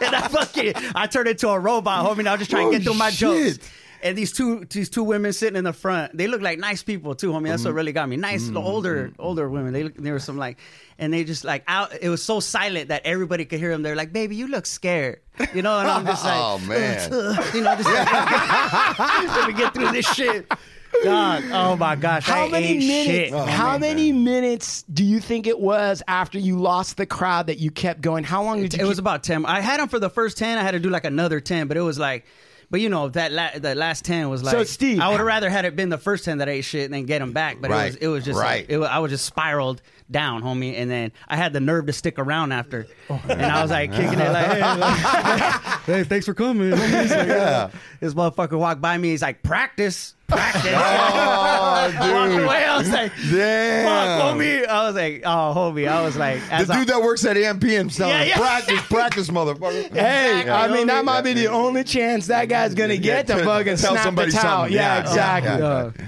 and 0.01 0.15
I 0.15 0.29
fucking, 0.31 0.73
I 0.95 1.07
turned 1.07 1.29
into 1.29 1.49
a 1.49 1.59
robot, 1.59 2.07
homie. 2.07 2.21
And 2.21 2.29
I 2.29 2.33
was 2.33 2.41
just 2.41 2.51
trying 2.51 2.71
to 2.71 2.77
Oh, 2.77 2.79
get 2.79 2.83
through 2.85 2.95
my 2.95 3.11
shit. 3.11 3.57
jokes. 3.57 3.71
And 4.03 4.17
these 4.17 4.33
two, 4.33 4.65
these 4.65 4.89
two 4.89 5.05
women 5.05 5.33
sitting 5.33 5.57
in 5.57 5.65
the 5.65 5.73
front, 5.73 6.17
they 6.17 6.27
look 6.27 6.41
like 6.41 6.59
nice 6.59 6.83
people 6.83 7.15
too, 7.15 7.33
homie. 7.33 7.49
That's 7.49 7.65
what 7.65 7.71
mm-hmm. 7.71 7.77
really 7.77 7.93
got 7.93 8.09
me. 8.09 8.17
Nice, 8.17 8.45
mm-hmm. 8.45 8.57
older, 8.57 9.09
mm-hmm. 9.09 9.23
older 9.23 9.49
women. 9.49 9.73
They 9.73 9.85
look, 9.85 9.95
there 9.97 10.13
were 10.13 10.19
some 10.19 10.39
like, 10.39 10.59
and 10.99 11.13
they 11.13 11.25
just 11.25 11.45
like 11.45 11.65
out. 11.69 11.93
It 12.01 12.09
was 12.09 12.23
so 12.23 12.41
silent 12.41 12.89
that 12.89 13.03
everybody 13.05 13.45
could 13.45 13.59
hear 13.59 13.71
them. 13.71 13.83
They're 13.83 13.97
like, 13.97 14.13
"Baby, 14.13 14.37
you 14.37 14.49
look 14.49 14.67
scared," 14.67 15.21
you 15.55 15.63
know. 15.63 15.79
And 15.79 15.89
I'm 15.89 16.07
just 16.07 16.25
like, 16.25 16.41
Oh, 16.41 16.59
man. 16.61 17.11
you 17.55 17.61
know, 17.61 17.77
just 17.77 17.89
like, 17.89 18.99
let 19.37 19.49
me 19.49 19.55
get 19.55 19.75
through 19.75 19.93
this 19.93 20.07
shit. 20.15 20.51
Dog, 21.05 21.45
oh 21.53 21.77
my 21.77 21.97
gosh, 21.97 22.27
How 22.27 22.45
I 22.45 22.49
many 22.49 22.67
ain't 22.67 22.79
minutes? 22.87 23.31
shit. 23.31 23.49
how 23.49 23.79
many 23.79 24.13
minutes 24.13 24.83
do 24.83 25.05
you 25.05 25.21
think 25.21 25.47
it 25.47 25.59
was 25.59 26.03
after 26.09 26.39
you 26.39 26.59
lost 26.59 26.97
the 26.97 27.07
crowd 27.07 27.47
that 27.47 27.59
you 27.59 27.71
kept 27.71 28.01
going? 28.01 28.25
How 28.25 28.43
long 28.43 28.61
did 28.61 28.75
it, 28.75 28.79
you? 28.79 28.85
It 28.85 28.89
was 28.89 28.99
about 28.99 29.23
ten. 29.23 29.47
I 29.47 29.61
had 29.61 29.81
them 29.81 29.89
for 29.89 29.99
the 29.99 30.11
first 30.11 30.37
ten. 30.37 30.59
I 30.59 30.63
had 30.63 30.73
to 30.73 30.81
do 30.81 30.91
like 30.91 31.05
another 31.05 31.41
ten, 31.41 31.69
but 31.69 31.77
it 31.77 31.83
was 31.83 31.99
like, 31.99 32.27
but 32.71 32.81
you 32.81 32.89
know 32.89 33.09
that 33.11 33.33
la- 33.33 33.59
that 33.59 33.77
last 33.77 34.05
ten 34.05 34.29
was 34.31 34.43
like. 34.43 34.53
So, 34.53 34.65
Steve- 34.65 35.01
I 35.01 35.09
would 35.09 35.19
have 35.19 35.27
rather 35.27 35.51
had 35.51 35.65
it 35.65 35.75
been 35.77 35.89
the 35.89 35.99
first 35.99 36.25
ten 36.25 36.39
that 36.39 36.49
ate 36.49 36.63
shit 36.65 36.85
and 36.85 36.95
then 36.95 37.05
get 37.07 37.19
them 37.19 37.33
back. 37.33 37.59
But 37.61 37.71
Right. 37.71 37.87
it 37.87 37.87
was 37.87 37.97
it 37.97 38.07
was 38.09 38.25
just 38.25 38.39
Right. 38.39 38.61
like, 38.63 38.67
it 38.71 38.79
was, 38.79 38.89
I 38.89 38.99
was 39.01 39.11
just 39.11 39.25
spiraled 39.25 39.83
down, 40.11 40.43
homie, 40.43 40.75
and 40.77 40.91
then 40.91 41.13
I 41.29 41.37
had 41.37 41.53
the 41.53 41.61
nerve 41.61 41.87
to 41.87 41.93
stick 41.93 42.19
around 42.19 42.53
after, 42.53 42.87
oh, 43.09 43.21
and 43.29 43.43
I 43.43 43.63
was 43.63 43.71
like 43.71 43.93
kicking 43.93 44.19
it 44.21 44.33
like, 44.33 44.47
hey, 44.47 44.61
like, 44.77 45.53
hey 45.87 46.05
thanks 46.05 46.27
for 46.27 46.35
coming. 46.35 46.71
like, 46.73 46.81
Yeah. 46.91 47.71
This 48.01 48.15
motherfucker 48.15 48.59
walked 48.59 48.81
by 48.81 48.97
me. 48.99 49.11
He's 49.11 49.23
like, 49.23 49.43
practice, 49.43 50.15
practice. 50.29 50.75
Oh, 51.23 52.13
Walked 52.13 52.33
dude. 52.33 52.43
away. 52.45 52.65
I 52.65 52.77
was 52.79 52.89
like, 52.91 53.13
Damn. 53.31 53.85
fuck, 53.87 54.37
homie. 54.37 54.67
I 54.67 54.87
was 54.87 54.95
like, 54.95 55.23
oh, 55.25 55.53
homie. 55.57 55.89
I 55.89 56.03
was 56.03 56.17
like, 56.17 56.41
The 56.47 56.55
as 56.55 56.71
I- 56.71 56.79
dude 56.79 56.89
that 56.89 57.01
works 57.03 57.25
at 57.25 57.37
AMP 57.37 57.65
and 57.65 57.93
telling 57.93 58.15
Yeah, 58.15 58.23
yeah. 58.25 58.37
practice, 58.39 58.81
practice, 58.83 59.29
motherfucker. 59.31 59.93
Hey, 59.93 60.45
Yeah. 60.45 60.61
I 60.63 60.69
mean 60.69 60.87
that 60.87 61.05
might 61.05 61.23
be 61.23 61.33
the 61.33 61.47
only 61.49 61.85
chance 61.85 62.27
that 62.29 62.49
guy's 62.49 62.75
gonna 62.75 62.97
get 62.97 63.29
Yeah, 63.29 63.35
to 63.37 63.41
to 63.43 63.45
fucking 63.45 63.77
tell 63.77 63.93
snap 63.93 64.05
somebody 64.05 64.31
the 64.31 64.39
towel. 64.39 64.59
something. 64.65 64.75
Yeah, 64.75 64.97
Yeah, 64.97 65.01
exactly. 65.91 66.07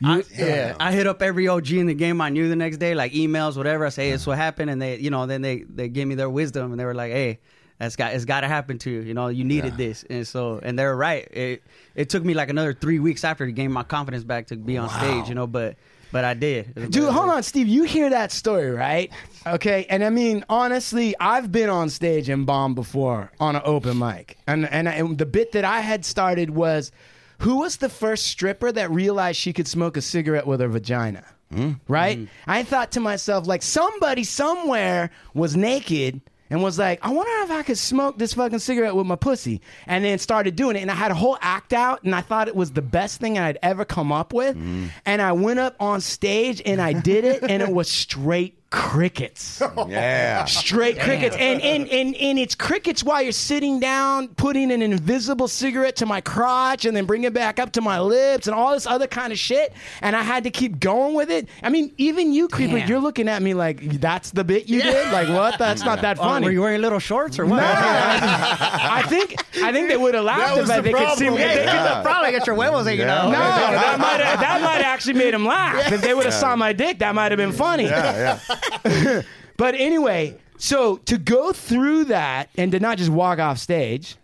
Yeah, 0.00 0.22
yeah. 0.32 0.44
I, 0.44 0.46
yeah. 0.46 0.76
I 0.80 0.92
hit 0.92 1.06
up 1.06 1.22
every 1.22 1.48
OG 1.48 1.72
in 1.72 1.86
the 1.86 1.94
game 1.94 2.20
I 2.20 2.28
knew 2.28 2.48
the 2.48 2.56
next 2.56 2.78
day, 2.78 2.94
like 2.94 3.12
emails, 3.12 3.56
whatever. 3.56 3.86
I 3.86 3.88
say, 3.90 4.08
hey, 4.08 4.12
it's 4.12 4.26
what 4.26 4.38
happened, 4.38 4.70
and 4.70 4.80
they, 4.80 4.98
you 4.98 5.10
know, 5.10 5.26
then 5.26 5.42
they 5.42 5.62
they 5.62 5.88
gave 5.88 6.06
me 6.06 6.14
their 6.14 6.30
wisdom, 6.30 6.70
and 6.70 6.80
they 6.80 6.84
were 6.84 6.94
like, 6.94 7.12
hey, 7.12 7.40
that's 7.78 7.96
got 7.96 8.14
it's 8.14 8.24
got 8.24 8.40
to 8.40 8.48
happen 8.48 8.78
to 8.78 8.90
you. 8.90 9.00
You 9.00 9.14
know, 9.14 9.28
you 9.28 9.44
needed 9.44 9.76
this, 9.76 10.04
and 10.08 10.26
so 10.26 10.60
and 10.62 10.78
they're 10.78 10.96
right. 10.96 11.26
It 11.30 11.62
it 11.94 12.08
took 12.08 12.24
me 12.24 12.34
like 12.34 12.48
another 12.48 12.72
three 12.72 12.98
weeks 12.98 13.24
after 13.24 13.46
to 13.46 13.52
gain 13.52 13.72
my 13.72 13.82
confidence 13.82 14.24
back 14.24 14.48
to 14.48 14.56
be 14.56 14.76
on 14.78 14.88
stage, 14.88 15.28
you 15.28 15.34
know, 15.34 15.46
but 15.46 15.76
but 16.12 16.24
I 16.24 16.34
did. 16.34 16.90
Dude, 16.92 17.12
hold 17.12 17.30
on, 17.30 17.42
Steve. 17.42 17.66
You 17.66 17.82
hear 17.82 18.10
that 18.10 18.30
story, 18.30 18.70
right? 18.70 19.10
Okay, 19.48 19.84
and 19.90 20.04
I 20.04 20.10
mean, 20.10 20.44
honestly, 20.48 21.16
I've 21.18 21.50
been 21.50 21.68
on 21.68 21.90
stage 21.90 22.28
and 22.28 22.46
bombed 22.46 22.76
before 22.76 23.32
on 23.40 23.56
an 23.56 23.62
open 23.64 23.98
mic, 23.98 24.38
and 24.46 24.70
and, 24.70 24.88
I, 24.88 24.92
and 24.92 25.18
the 25.18 25.26
bit 25.26 25.50
that 25.52 25.64
I 25.64 25.80
had 25.80 26.04
started 26.04 26.50
was, 26.50 26.92
who 27.38 27.56
was 27.56 27.78
the 27.78 27.88
first 27.88 28.26
stripper 28.26 28.72
that 28.72 28.90
realized 28.90 29.38
she 29.38 29.52
could 29.52 29.68
smoke 29.68 29.96
a 29.96 30.02
cigarette 30.02 30.46
with 30.46 30.60
her 30.60 30.68
vagina? 30.68 31.24
Hmm? 31.52 31.72
Right? 31.88 32.18
Hmm. 32.18 32.24
I 32.46 32.62
thought 32.62 32.92
to 32.92 33.00
myself, 33.00 33.46
like 33.46 33.62
somebody 33.62 34.24
somewhere 34.24 35.10
was 35.34 35.56
naked 35.56 36.20
and 36.50 36.62
was 36.62 36.78
like, 36.78 37.04
I 37.04 37.10
wonder 37.10 37.32
if 37.44 37.50
I 37.50 37.62
could 37.62 37.78
smoke 37.78 38.18
this 38.18 38.34
fucking 38.34 38.58
cigarette 38.58 38.94
with 38.94 39.06
my 39.06 39.16
pussy. 39.16 39.60
And 39.86 40.04
then 40.04 40.18
started 40.18 40.56
doing 40.56 40.76
it. 40.76 40.82
And 40.82 40.90
I 40.90 40.94
had 40.94 41.10
a 41.10 41.14
whole 41.14 41.38
act 41.40 41.72
out, 41.72 42.02
and 42.04 42.14
I 42.14 42.20
thought 42.20 42.48
it 42.48 42.56
was 42.56 42.72
the 42.72 42.82
best 42.82 43.20
thing 43.20 43.38
I'd 43.38 43.58
ever 43.62 43.84
come 43.84 44.12
up 44.12 44.32
with. 44.32 44.56
Hmm. 44.56 44.86
And 45.06 45.22
I 45.22 45.32
went 45.32 45.58
up 45.58 45.76
on 45.80 46.00
stage 46.00 46.62
and 46.64 46.80
I 46.80 46.92
did 46.92 47.24
it, 47.24 47.42
and 47.42 47.62
it 47.62 47.70
was 47.70 47.90
straight 47.90 48.63
crickets. 48.74 49.62
Oh, 49.76 49.88
yeah. 49.88 50.44
Straight 50.44 51.00
crickets. 51.00 51.34
And, 51.36 51.60
and, 51.62 51.88
and, 51.88 52.14
and 52.16 52.38
it's 52.38 52.54
crickets 52.54 53.02
while 53.02 53.22
you're 53.22 53.32
sitting 53.32 53.80
down, 53.80 54.28
putting 54.28 54.70
an 54.70 54.82
invisible 54.82 55.48
cigarette 55.48 55.96
to 55.96 56.06
my 56.06 56.20
crotch 56.20 56.84
and 56.84 56.96
then 56.96 57.04
bring 57.06 57.24
it 57.24 57.32
back 57.32 57.58
up 57.58 57.72
to 57.72 57.80
my 57.80 57.98
lips 58.00 58.46
and 58.46 58.54
all 58.54 58.72
this 58.72 58.86
other 58.86 59.06
kind 59.06 59.32
of 59.32 59.38
shit. 59.38 59.72
And 60.00 60.14
I 60.14 60.22
had 60.22 60.44
to 60.44 60.50
keep 60.50 60.78
going 60.80 61.14
with 61.14 61.30
it. 61.30 61.48
I 61.62 61.70
mean, 61.70 61.92
even 61.96 62.32
you, 62.32 62.46
Creeper, 62.48 62.78
Damn. 62.78 62.88
you're 62.88 63.00
looking 63.00 63.28
at 63.28 63.42
me 63.42 63.54
like, 63.54 63.80
that's 64.00 64.30
the 64.32 64.44
bit 64.44 64.68
you 64.68 64.82
did? 64.82 65.10
Like, 65.12 65.28
what? 65.28 65.58
That's 65.64 65.82
not 65.84 66.02
that 66.02 66.18
Oh, 66.18 66.22
funny. 66.24 66.46
were 66.46 66.52
you 66.52 66.60
wearing 66.60 66.80
little 66.82 66.98
shorts 67.00 67.38
or 67.38 67.46
what? 67.46 67.62
I 67.64 69.02
think 69.08 69.34
I 69.62 69.72
think 69.72 69.88
they 69.88 69.96
would 69.96 70.14
have 70.14 70.24
laughed 70.24 70.58
if 70.58 70.66
the 70.66 70.80
they 70.82 70.92
could 70.92 71.18
see 71.18 71.24
me. 71.30 71.36
problem. 71.36 71.48
They 71.48 71.54
could 71.56 71.64
Yeah. 71.64 72.02
Probably 72.02 72.30
get 72.32 72.46
your 72.46 72.54
huevos 72.56 72.86
hanging 72.86 73.00
Yeah. 73.00 73.22
out. 73.22 73.30
no, 73.32 73.38
that 73.38 73.98
might 73.98 74.20
have 74.20 74.40
that 74.40 74.60
might 74.62 74.80
actually 74.82 75.14
made 75.14 75.32
him 75.34 75.44
laugh. 75.46 75.90
If 75.92 76.00
they 76.02 76.14
would 76.14 76.24
have 76.24 76.34
saw 76.34 76.54
my 76.56 76.72
dick, 76.72 76.98
that 77.00 77.14
might 77.14 77.32
have 77.32 77.38
been 77.38 77.52
funny. 77.52 77.84
Yeah, 77.84 78.38
yeah. 78.48 78.56
But 79.56 79.76
anyway, 79.76 80.36
so 80.58 80.96
to 80.96 81.16
go 81.16 81.52
through 81.52 82.06
that 82.06 82.48
and 82.58 82.72
to 82.72 82.80
not 82.80 82.98
just 82.98 83.08
walk 83.10 83.38
off 83.38 83.58
stage, 83.58 84.16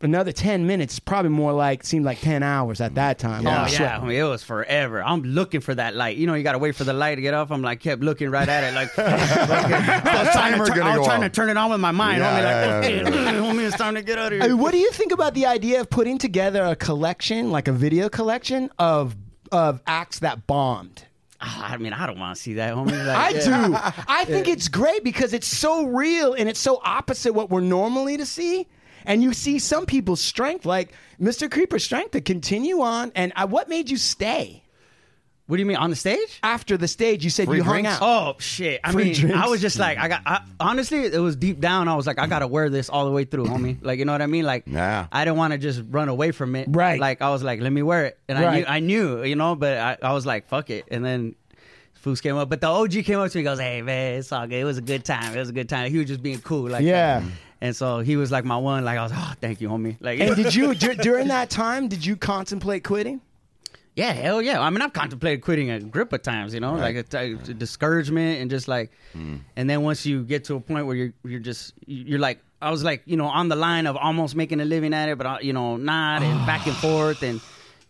another 0.00 0.32
ten 0.32 0.66
minutes, 0.66 0.98
probably 0.98 1.30
more 1.30 1.52
like 1.52 1.84
seemed 1.84 2.06
like 2.06 2.18
ten 2.20 2.42
hours 2.42 2.80
at 2.80 2.94
that 2.94 3.18
time. 3.18 3.46
Oh 3.46 3.50
yeah, 3.50 3.66
sweating. 3.66 4.02
I 4.02 4.06
mean, 4.06 4.16
it 4.18 4.22
was 4.22 4.42
forever. 4.42 5.02
I'm 5.02 5.22
looking 5.22 5.60
for 5.60 5.74
that 5.74 5.94
light. 5.94 6.16
You 6.16 6.26
know, 6.26 6.32
you 6.32 6.42
got 6.42 6.52
to 6.52 6.58
wait 6.58 6.76
for 6.76 6.84
the 6.84 6.94
light 6.94 7.16
to 7.16 7.20
get 7.20 7.34
off. 7.34 7.50
I'm 7.50 7.60
like, 7.60 7.80
kept 7.80 8.00
looking 8.00 8.30
right 8.30 8.48
at 8.48 8.64
it, 8.64 8.74
like 8.74 8.98
I 8.98 10.22
was 10.24 10.32
trying, 10.32 10.52
timer 10.52 10.64
to, 10.64 10.72
turn- 10.72 10.82
I 10.82 10.96
was 10.98 11.06
trying 11.06 11.20
to 11.20 11.28
turn 11.28 11.50
it 11.50 11.58
on 11.58 11.70
with 11.70 11.80
my 11.80 11.90
mind. 11.90 12.20
Yeah, 12.20 12.30
homie, 12.30 12.82
like, 12.82 12.90
yeah, 12.90 13.08
okay, 13.08 13.38
homie, 13.38 13.66
it's 13.66 13.76
time 13.76 13.94
to 13.96 14.02
get 14.02 14.18
out 14.18 14.32
of 14.32 14.40
I 14.40 14.44
here. 14.46 14.54
mean, 14.54 14.62
what 14.62 14.72
do 14.72 14.78
you 14.78 14.90
think 14.92 15.12
about 15.12 15.34
the 15.34 15.44
idea 15.44 15.82
of 15.82 15.90
putting 15.90 16.16
together 16.16 16.64
a 16.64 16.74
collection, 16.74 17.50
like 17.50 17.68
a 17.68 17.72
video 17.72 18.08
collection 18.08 18.70
of 18.78 19.14
of 19.52 19.82
acts 19.86 20.20
that 20.20 20.46
bombed? 20.46 21.04
Ah, 21.40 21.72
I 21.72 21.76
mean, 21.78 21.92
I 21.92 22.06
don't 22.06 22.18
want 22.18 22.36
to 22.36 22.42
see 22.42 22.54
that, 22.54 22.74
homie. 22.74 22.92
Like, 23.06 23.16
I 23.16 23.30
yeah. 23.30 23.66
do. 23.68 23.74
I 24.08 24.24
think 24.26 24.46
it's 24.46 24.68
great 24.68 25.02
because 25.02 25.32
it's 25.32 25.46
so 25.46 25.86
real 25.86 26.34
and 26.34 26.48
it's 26.48 26.60
so 26.60 26.80
opposite 26.84 27.32
what 27.32 27.50
we're 27.50 27.60
normally 27.60 28.18
to 28.18 28.26
see. 28.26 28.68
And 29.06 29.22
you 29.22 29.32
see 29.32 29.58
some 29.58 29.86
people's 29.86 30.20
strength, 30.20 30.66
like 30.66 30.92
Mr. 31.20 31.50
Creeper's 31.50 31.82
strength, 31.84 32.10
to 32.10 32.20
continue 32.20 32.82
on. 32.82 33.12
And 33.14 33.32
uh, 33.34 33.46
what 33.46 33.68
made 33.70 33.88
you 33.88 33.96
stay 33.96 34.62
What 35.50 35.56
do 35.56 35.60
you 35.62 35.66
mean 35.66 35.76
on 35.78 35.90
the 35.90 35.96
stage? 35.96 36.38
after 36.44 36.76
the 36.76 36.86
stage? 36.86 37.24
You 37.24 37.30
said 37.30 37.46
Free 37.48 37.56
you 37.58 37.64
hung 37.64 37.84
out. 37.84 37.98
Oh 38.00 38.36
shit! 38.38 38.80
I 38.84 38.92
Free 38.92 39.04
mean, 39.06 39.14
drinks. 39.14 39.36
I 39.38 39.48
was 39.48 39.60
just 39.60 39.78
like, 39.78 39.98
I 39.98 40.06
got. 40.08 40.22
I, 40.24 40.42
honestly, 40.60 41.04
it 41.04 41.18
was 41.18 41.34
deep 41.36 41.58
down. 41.60 41.88
I 41.88 41.96
was 41.96 42.06
like, 42.06 42.18
I 42.20 42.26
gotta 42.28 42.46
wear 42.46 42.70
this 42.70 42.88
all 42.88 43.04
the 43.04 43.10
way 43.10 43.24
through, 43.24 43.46
homie. 43.46 43.76
Like, 43.82 43.98
you 43.98 44.04
know 44.04 44.12
what 44.12 44.22
I 44.22 44.26
mean? 44.26 44.44
Like, 44.44 44.64
Yeah. 44.66 45.08
I 45.10 45.24
didn't 45.24 45.36
want 45.38 45.52
to 45.52 45.58
just 45.58 45.82
run 45.90 46.08
away 46.08 46.30
from 46.30 46.54
it. 46.54 46.68
Right. 46.70 47.00
Like, 47.00 47.20
I 47.20 47.30
was 47.30 47.42
like, 47.42 47.60
let 47.60 47.72
me 47.72 47.82
wear 47.82 48.06
it, 48.06 48.18
and 48.28 48.38
I 48.38 48.56
knew, 48.58 48.64
I 48.66 48.78
knew, 48.78 49.22
you 49.24 49.34
know, 49.36 49.56
but 49.56 49.76
I, 49.78 49.96
I 50.00 50.12
was 50.12 50.24
like, 50.24 50.48
fuck 50.48 50.70
it, 50.70 50.86
and 50.90 51.04
then. 51.04 51.34
Foos 52.02 52.22
came 52.22 52.34
up, 52.36 52.48
but 52.48 52.62
the 52.62 52.66
OG 52.66 52.92
came 53.04 53.18
up 53.18 53.30
to 53.30 53.36
me. 53.36 53.40
and 53.40 53.44
Goes, 53.44 53.60
hey 53.60 53.82
man, 53.82 54.20
it's 54.20 54.32
all 54.32 54.46
good. 54.46 54.54
It 54.56 54.64
was 54.64 54.78
a 54.78 54.80
good 54.80 55.04
time. 55.04 55.36
It 55.36 55.38
was 55.38 55.50
a 55.50 55.52
good 55.52 55.68
time. 55.68 55.90
He 55.90 55.98
was 55.98 56.06
just 56.06 56.22
being 56.22 56.40
cool, 56.40 56.70
like 56.70 56.82
Yeah. 56.82 57.18
Um, 57.22 57.32
and 57.60 57.76
so 57.76 57.98
he 57.98 58.16
was 58.16 58.32
like 58.32 58.42
my 58.46 58.56
one. 58.56 58.86
Like 58.86 58.96
I 58.98 59.02
was, 59.02 59.12
oh, 59.14 59.32
thank 59.38 59.60
you, 59.60 59.68
homie. 59.68 59.98
Like, 60.00 60.18
And 60.18 60.34
did 60.34 60.54
you 60.54 60.74
dur- 60.86 60.94
during 60.94 61.28
that 61.28 61.50
time? 61.50 61.88
Did 61.88 62.06
you 62.06 62.16
contemplate 62.16 62.84
quitting? 62.84 63.20
Yeah, 63.96 64.12
hell 64.12 64.40
yeah. 64.40 64.60
I 64.60 64.70
mean, 64.70 64.82
I've 64.82 64.92
contemplated 64.92 65.42
quitting 65.42 65.70
a 65.70 65.80
grip 65.80 66.12
of 66.12 66.22
times, 66.22 66.54
you 66.54 66.60
know, 66.60 66.74
like 66.74 66.96
a, 67.12 67.16
a 67.18 67.34
discouragement 67.54 68.40
and 68.40 68.50
just 68.50 68.68
like, 68.68 68.92
and 69.56 69.68
then 69.68 69.82
once 69.82 70.06
you 70.06 70.22
get 70.24 70.44
to 70.44 70.54
a 70.54 70.60
point 70.60 70.86
where 70.86 70.96
you're 70.96 71.12
you're 71.24 71.40
just 71.40 71.74
you're 71.86 72.18
like, 72.20 72.38
I 72.62 72.70
was 72.70 72.84
like, 72.84 73.02
you 73.06 73.16
know, 73.16 73.26
on 73.26 73.48
the 73.48 73.56
line 73.56 73.86
of 73.86 73.96
almost 73.96 74.36
making 74.36 74.60
a 74.60 74.64
living 74.64 74.94
at 74.94 75.08
it, 75.08 75.18
but 75.18 75.26
uh, 75.26 75.38
you 75.42 75.52
know, 75.52 75.76
not 75.76 76.22
and 76.22 76.46
back 76.46 76.66
and 76.66 76.76
forth 76.86 77.22
and. 77.22 77.40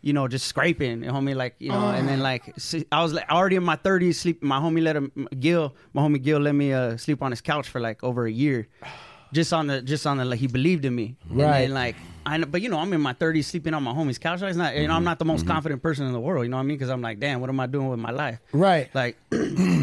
You 0.02 0.14
know, 0.14 0.28
just 0.28 0.46
scraping, 0.46 1.02
homie. 1.02 1.34
Like 1.36 1.56
you 1.58 1.68
know, 1.68 1.88
and 1.90 2.08
then 2.08 2.20
like 2.30 2.54
I 2.90 3.02
was 3.02 3.12
like 3.12 3.28
already 3.30 3.56
in 3.56 3.62
my 3.62 3.76
thirties, 3.76 4.18
sleep. 4.18 4.42
My 4.42 4.58
homie 4.58 4.82
let 4.82 4.96
him 4.96 5.28
Gil, 5.38 5.74
my 5.92 6.00
homie 6.00 6.22
Gil, 6.22 6.40
let 6.40 6.54
me 6.54 6.72
uh, 6.72 6.96
sleep 6.96 7.20
on 7.22 7.32
his 7.32 7.42
couch 7.42 7.68
for 7.68 7.82
like 7.82 8.02
over 8.02 8.24
a 8.24 8.32
year, 8.32 8.66
just 9.34 9.52
on 9.52 9.66
the 9.66 9.82
just 9.82 10.06
on 10.06 10.16
the 10.16 10.24
like 10.24 10.38
he 10.38 10.46
believed 10.46 10.86
in 10.86 10.94
me. 10.94 11.16
Right. 11.28 11.44
And 11.44 11.64
then, 11.64 11.70
like 11.74 11.96
I 12.30 12.36
know, 12.36 12.46
but 12.46 12.62
you 12.62 12.68
know, 12.68 12.78
I'm 12.78 12.92
in 12.92 13.00
my 13.00 13.12
30s 13.12 13.46
sleeping 13.46 13.74
on 13.74 13.82
my 13.82 13.92
homie's 13.92 14.16
couch. 14.16 14.40
It's 14.40 14.56
not, 14.56 14.76
you 14.76 14.86
know, 14.86 14.94
I'm 14.94 14.98
mm-hmm. 14.98 15.06
not 15.06 15.18
the 15.18 15.24
most 15.24 15.40
mm-hmm. 15.40 15.50
confident 15.50 15.82
person 15.82 16.06
in 16.06 16.12
the 16.12 16.20
world. 16.20 16.44
You 16.44 16.48
know 16.48 16.58
what 16.58 16.62
I 16.62 16.66
mean? 16.66 16.76
Because 16.76 16.88
I'm 16.88 17.02
like, 17.02 17.18
damn, 17.18 17.40
what 17.40 17.50
am 17.50 17.58
I 17.58 17.66
doing 17.66 17.88
with 17.88 17.98
my 17.98 18.12
life? 18.12 18.38
Right. 18.52 18.88
Like, 18.94 19.16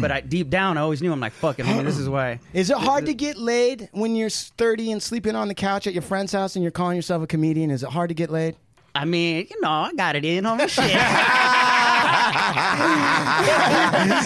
but 0.00 0.10
I 0.10 0.22
deep 0.22 0.48
down, 0.48 0.78
I 0.78 0.80
always 0.80 1.02
knew 1.02 1.12
I'm 1.12 1.20
like, 1.20 1.34
fuck 1.34 1.58
it, 1.58 1.66
homie. 1.66 1.84
This 1.84 1.98
is 1.98 2.08
why. 2.08 2.40
Is 2.54 2.70
it 2.70 2.78
hard 2.78 3.04
to 3.04 3.12
get 3.12 3.36
laid 3.36 3.90
when 3.92 4.16
you're 4.16 4.30
30 4.30 4.92
and 4.92 5.02
sleeping 5.02 5.36
on 5.36 5.48
the 5.48 5.54
couch 5.54 5.86
at 5.86 5.92
your 5.92 6.00
friend's 6.00 6.32
house 6.32 6.56
and 6.56 6.62
you're 6.62 6.72
calling 6.72 6.96
yourself 6.96 7.22
a 7.22 7.26
comedian? 7.26 7.70
Is 7.70 7.82
it 7.82 7.90
hard 7.90 8.08
to 8.08 8.14
get 8.14 8.30
laid? 8.30 8.56
I 8.94 9.04
mean, 9.04 9.46
you 9.50 9.60
know, 9.60 9.68
I 9.68 9.92
got 9.92 10.16
it 10.16 10.24
in, 10.24 10.44
homie. 10.44 10.70
Shit. 10.70 10.90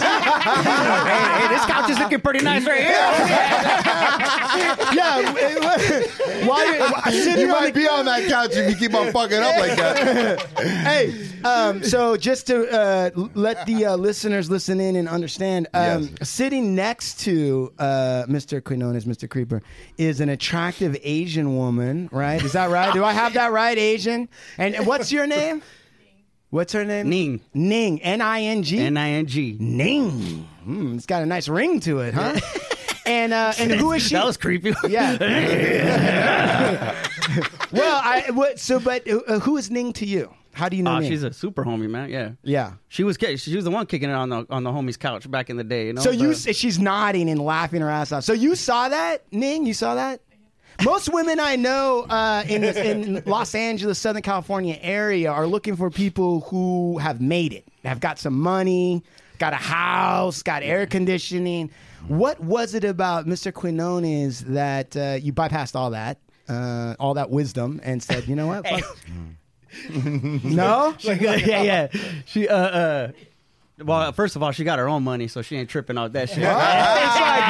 hey, 0.03 1.41
hey, 1.41 1.47
this 1.49 1.65
couch 1.65 1.89
is 1.89 1.99
looking 1.99 2.21
pretty 2.21 2.43
nice 2.43 2.65
right 2.65 2.81
here. 2.81 2.91
yeah. 4.93 6.43
While 6.47 6.65
you're 6.65 7.37
You 7.37 7.47
might 7.47 7.73
be 7.73 7.87
on 7.87 8.05
that 8.05 8.27
couch 8.27 8.51
if 8.53 8.69
you 8.69 8.75
keep 8.75 8.93
on 8.95 9.11
fucking 9.11 9.37
up 9.39 9.57
like 9.57 9.75
that. 9.77 10.41
hey, 10.57 11.27
um, 11.43 11.83
so 11.83 12.17
just 12.17 12.47
to 12.47 12.69
uh, 12.71 13.09
let 13.33 13.65
the 13.65 13.85
uh, 13.85 13.95
listeners 13.95 14.49
listen 14.49 14.79
in 14.79 14.95
and 14.95 15.07
understand, 15.07 15.67
um, 15.73 15.83
Yes. 16.19 16.29
sitting 16.29 16.75
next 16.75 17.19
to 17.21 17.71
uh, 17.79 18.23
Mr. 18.27 18.63
Quinones, 18.63 19.05
Mr. 19.05 19.29
Creeper, 19.29 19.61
is 19.97 20.19
an 20.21 20.29
attractive 20.29 20.97
Asian 21.03 21.55
woman, 21.57 22.09
right? 22.11 22.43
Is 22.43 22.53
that 22.53 22.69
right? 22.69 22.93
Do 22.93 23.03
I 23.03 23.13
have 23.13 23.33
that 23.33 23.51
right, 23.51 23.77
Asian? 23.77 24.29
And 24.57 24.75
and 24.75 24.85
what's 24.87 25.11
your 25.11 25.27
name? 25.27 25.61
What's 26.53 26.71
her 26.73 26.85
name? 26.85 27.09
Ning. 27.09 27.41
Ning. 27.55 27.99
N 28.03 28.21
I 28.21 28.41
N 28.41 28.61
G. 28.61 28.77
N 28.77 28.95
I 28.95 29.09
N 29.09 29.25
G. 29.25 29.57
Ning. 29.59 30.47
Hmm, 30.63 30.97
it's 30.97 31.07
got 31.07 31.23
a 31.23 31.25
nice 31.25 31.49
ring 31.49 31.79
to 31.79 32.01
it, 32.01 32.13
huh? 32.13 32.39
and 33.07 33.33
uh, 33.33 33.53
and 33.57 33.71
who 33.71 33.91
is 33.93 34.03
she? 34.03 34.13
That 34.13 34.23
was 34.23 34.37
creepy. 34.37 34.71
Yeah. 34.87 35.13
well, 37.71 38.01
I 38.03 38.29
what, 38.29 38.59
so 38.59 38.79
but 38.79 39.09
uh, 39.09 39.39
who 39.39 39.57
is 39.57 39.71
Ning 39.71 39.93
to 39.93 40.05
you? 40.05 40.31
How 40.51 40.69
do 40.69 40.77
you 40.77 40.83
know 40.83 40.97
Oh, 40.97 40.99
Ning? 40.99 41.09
she's 41.09 41.23
a 41.23 41.33
super 41.33 41.65
homie, 41.65 41.89
man. 41.89 42.11
Yeah. 42.11 42.33
yeah. 42.43 42.73
She 42.87 43.03
was 43.03 43.17
she 43.19 43.55
was 43.55 43.65
the 43.65 43.71
one 43.71 43.87
kicking 43.87 44.11
it 44.11 44.13
on 44.13 44.29
the 44.29 44.45
on 44.51 44.63
the 44.63 44.69
homie's 44.69 44.97
couch 44.97 45.31
back 45.31 45.49
in 45.49 45.57
the 45.57 45.63
day. 45.63 45.87
You 45.87 45.93
know. 45.93 46.01
So 46.01 46.11
you 46.11 46.35
she's 46.35 46.77
nodding 46.77 47.31
and 47.31 47.41
laughing 47.41 47.81
her 47.81 47.89
ass 47.89 48.11
off. 48.11 48.25
So 48.25 48.33
you 48.33 48.53
saw 48.55 48.89
that, 48.89 49.25
Ning? 49.33 49.65
You 49.65 49.73
saw 49.73 49.95
that? 49.95 50.21
Most 50.83 51.13
women 51.13 51.39
I 51.39 51.55
know 51.55 52.01
uh, 52.09 52.43
in 52.47 52.63
in 52.63 53.23
Los 53.25 53.53
Angeles, 53.55 53.99
Southern 53.99 54.21
California 54.21 54.77
area 54.81 55.31
are 55.31 55.47
looking 55.47 55.75
for 55.75 55.89
people 55.89 56.41
who 56.41 56.97
have 56.97 57.21
made 57.21 57.53
it, 57.53 57.65
have 57.85 57.99
got 57.99 58.17
some 58.19 58.39
money, 58.39 59.03
got 59.39 59.53
a 59.53 59.57
house, 59.57 60.41
got 60.41 60.63
air 60.63 60.85
conditioning. 60.85 61.69
What 62.07 62.39
was 62.39 62.73
it 62.73 62.83
about 62.83 63.25
Mr. 63.27 63.53
Quinones 63.53 64.41
that 64.45 64.95
uh, 64.97 65.17
you 65.21 65.31
bypassed 65.31 65.75
all 65.75 65.91
that, 65.91 66.17
uh, 66.49 66.95
all 66.99 67.13
that 67.13 67.29
wisdom, 67.29 67.79
and 67.83 68.01
said, 68.01 68.27
you 68.27 68.35
know 68.35 68.47
what? 68.47 68.65
No, 70.43 70.95
yeah, 71.01 71.35
yeah. 71.35 71.87
She 72.25 72.47
uh 72.47 72.55
uh. 72.55 73.11
Well, 73.79 74.11
first 74.11 74.35
of 74.35 74.43
all, 74.43 74.51
she 74.51 74.63
got 74.63 74.77
her 74.77 74.87
own 74.87 75.03
money, 75.03 75.27
so 75.27 75.41
she 75.41 75.55
ain't 75.57 75.67
tripping 75.69 75.97
off 75.97 76.11
that 76.11 76.29
shit. 76.29 76.37
it's 76.39 76.45
like 76.45 76.53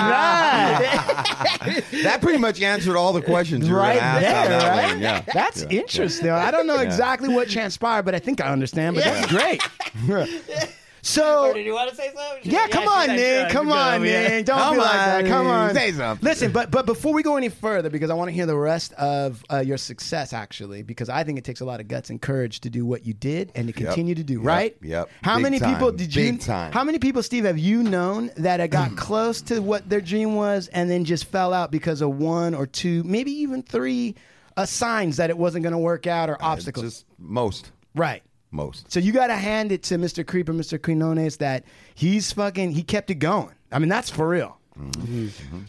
that. 0.08 1.84
That 2.04 2.22
pretty 2.22 2.40
much 2.40 2.62
answered 2.62 2.96
all 2.98 3.14
the 3.14 3.22
questions 3.22 3.68
you 3.68 3.76
right 3.76 3.98
gonna 4.00 4.06
ask 4.06 4.16
on 4.26 4.50
there, 4.50 4.60
that 4.60 4.70
right? 4.78 4.90
one. 4.92 5.02
Yeah. 5.02 5.22
That's 5.34 5.64
Yeah. 5.64 5.80
interesting. 5.80 6.30
I 6.30 6.52
don't 6.52 6.68
know 6.68 6.80
exactly 6.80 7.30
what 7.30 7.50
transpired, 7.50 8.04
but 8.04 8.16
I 8.16 8.20
think 8.20 8.42
I 8.42 8.48
understand. 8.52 8.96
But 8.96 9.04
that's 9.06 9.28
great. 9.32 9.62
so. 11.04 11.54
Did 11.54 11.66
you 11.66 11.74
want 11.74 11.90
to 11.90 11.96
say 11.96 12.08
something? 12.16 12.52
Yeah, 12.52 12.68
come 12.68 12.88
on, 12.88 13.08
Nick. 13.10 13.50
Come 13.50 13.72
on, 13.72 14.02
man. 14.02 14.32
yeah. 14.32 14.42
Don't 14.42 14.58
Come 14.58 14.74
be 14.76 14.80
like 14.80 14.92
that. 14.94 15.24
on, 15.26 15.30
Come 15.30 15.48
on. 15.48 15.74
say 15.76 15.92
something. 15.92 16.26
Listen, 16.28 16.52
but 16.52 16.72
but 16.72 16.86
before 16.86 17.14
we 17.14 17.22
go 17.22 17.36
any 17.38 17.50
further, 17.50 17.90
because 17.90 18.10
I 18.10 18.14
want 18.14 18.30
to 18.30 18.34
hear 18.34 18.46
the 18.46 18.56
rest 18.58 18.94
of 18.94 19.44
uh, 19.52 19.60
your 19.60 19.78
success, 19.78 20.34
actually, 20.34 20.82
because 20.82 21.10
I 21.10 21.24
think 21.24 21.38
it 21.38 21.44
takes 21.44 21.62
a 21.62 21.66
lot 21.66 21.80
of 21.80 21.88
guts 21.88 22.10
and 22.10 22.22
courage 22.22 22.62
to 22.62 22.70
do 22.70 22.86
what 22.86 23.06
you 23.06 23.14
did 23.14 23.52
and 23.54 23.68
to 23.68 23.74
continue 23.74 24.16
to 24.16 24.24
do. 24.24 24.36
Yep. 24.36 24.44
Right? 24.46 24.78
Yep. 24.82 25.10
How 25.22 25.36
Big 25.36 25.44
many 25.44 25.60
time. 25.60 25.74
people 25.74 25.92
did 25.92 26.16
you? 26.16 26.32
Big 26.32 26.42
time. 26.42 26.72
How 26.72 26.84
many 26.84 27.00
people, 27.00 27.22
Steve, 27.22 27.46
have 27.46 27.58
you 27.60 27.84
known 27.84 28.32
that 28.38 28.60
uh, 28.62 28.68
got 28.68 28.96
close 28.98 29.42
to 29.44 29.62
what 29.62 29.90
their 29.90 30.02
dream 30.02 30.36
was 30.36 30.68
and 30.70 30.90
then 30.90 31.06
just 31.06 31.26
fell 31.26 31.54
out 31.54 31.70
because 31.72 32.02
of 32.02 32.18
one 32.18 32.54
or 32.56 32.66
two, 32.66 33.04
maybe 33.04 33.32
even 33.32 33.62
three, 33.62 34.16
uh, 34.56 34.66
signs 34.66 35.18
that 35.18 35.30
it 35.30 35.38
wasn't 35.38 35.64
going 35.64 35.74
to 35.74 35.78
work 35.80 36.08
out 36.08 36.30
or 36.30 36.38
obstacles? 36.42 36.86
Just 36.86 37.06
most. 37.20 37.72
right. 37.96 38.24
Most. 38.54 38.92
So 38.92 39.00
you 39.00 39.12
got 39.12 39.28
to 39.28 39.36
hand 39.36 39.72
it 39.72 39.82
to 39.84 39.96
Mr. 39.98 40.26
Creeper, 40.26 40.54
Mr. 40.54 40.82
Quinones, 40.82 41.38
that 41.38 41.66
he's 41.96 42.32
fucking, 42.32 42.72
he 42.72 42.84
kept 42.84 43.10
it 43.10 43.16
going. 43.16 43.54
I 43.72 43.80
mean, 43.80 43.90
that's 43.90 44.10
for 44.12 44.30
real. 44.30 44.58
Mm-hmm. 44.80 45.60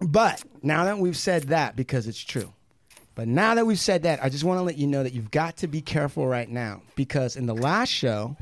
But 0.00 0.44
now 0.62 0.84
that 0.84 0.98
we've 0.98 1.16
said 1.16 1.44
that, 1.44 1.74
because 1.74 2.06
it's 2.06 2.22
true, 2.22 2.52
but 3.14 3.26
now 3.26 3.54
that 3.54 3.66
we've 3.66 3.80
said 3.80 4.02
that, 4.04 4.22
I 4.22 4.28
just 4.28 4.44
want 4.44 4.58
to 4.58 4.62
let 4.62 4.76
you 4.76 4.86
know 4.86 5.02
that 5.02 5.12
you've 5.12 5.30
got 5.30 5.56
to 5.58 5.66
be 5.66 5.80
careful 5.80 6.26
right 6.28 6.48
now 6.48 6.82
because 6.94 7.34
in 7.34 7.46
the 7.46 7.54
last 7.54 7.88
show, 7.88 8.36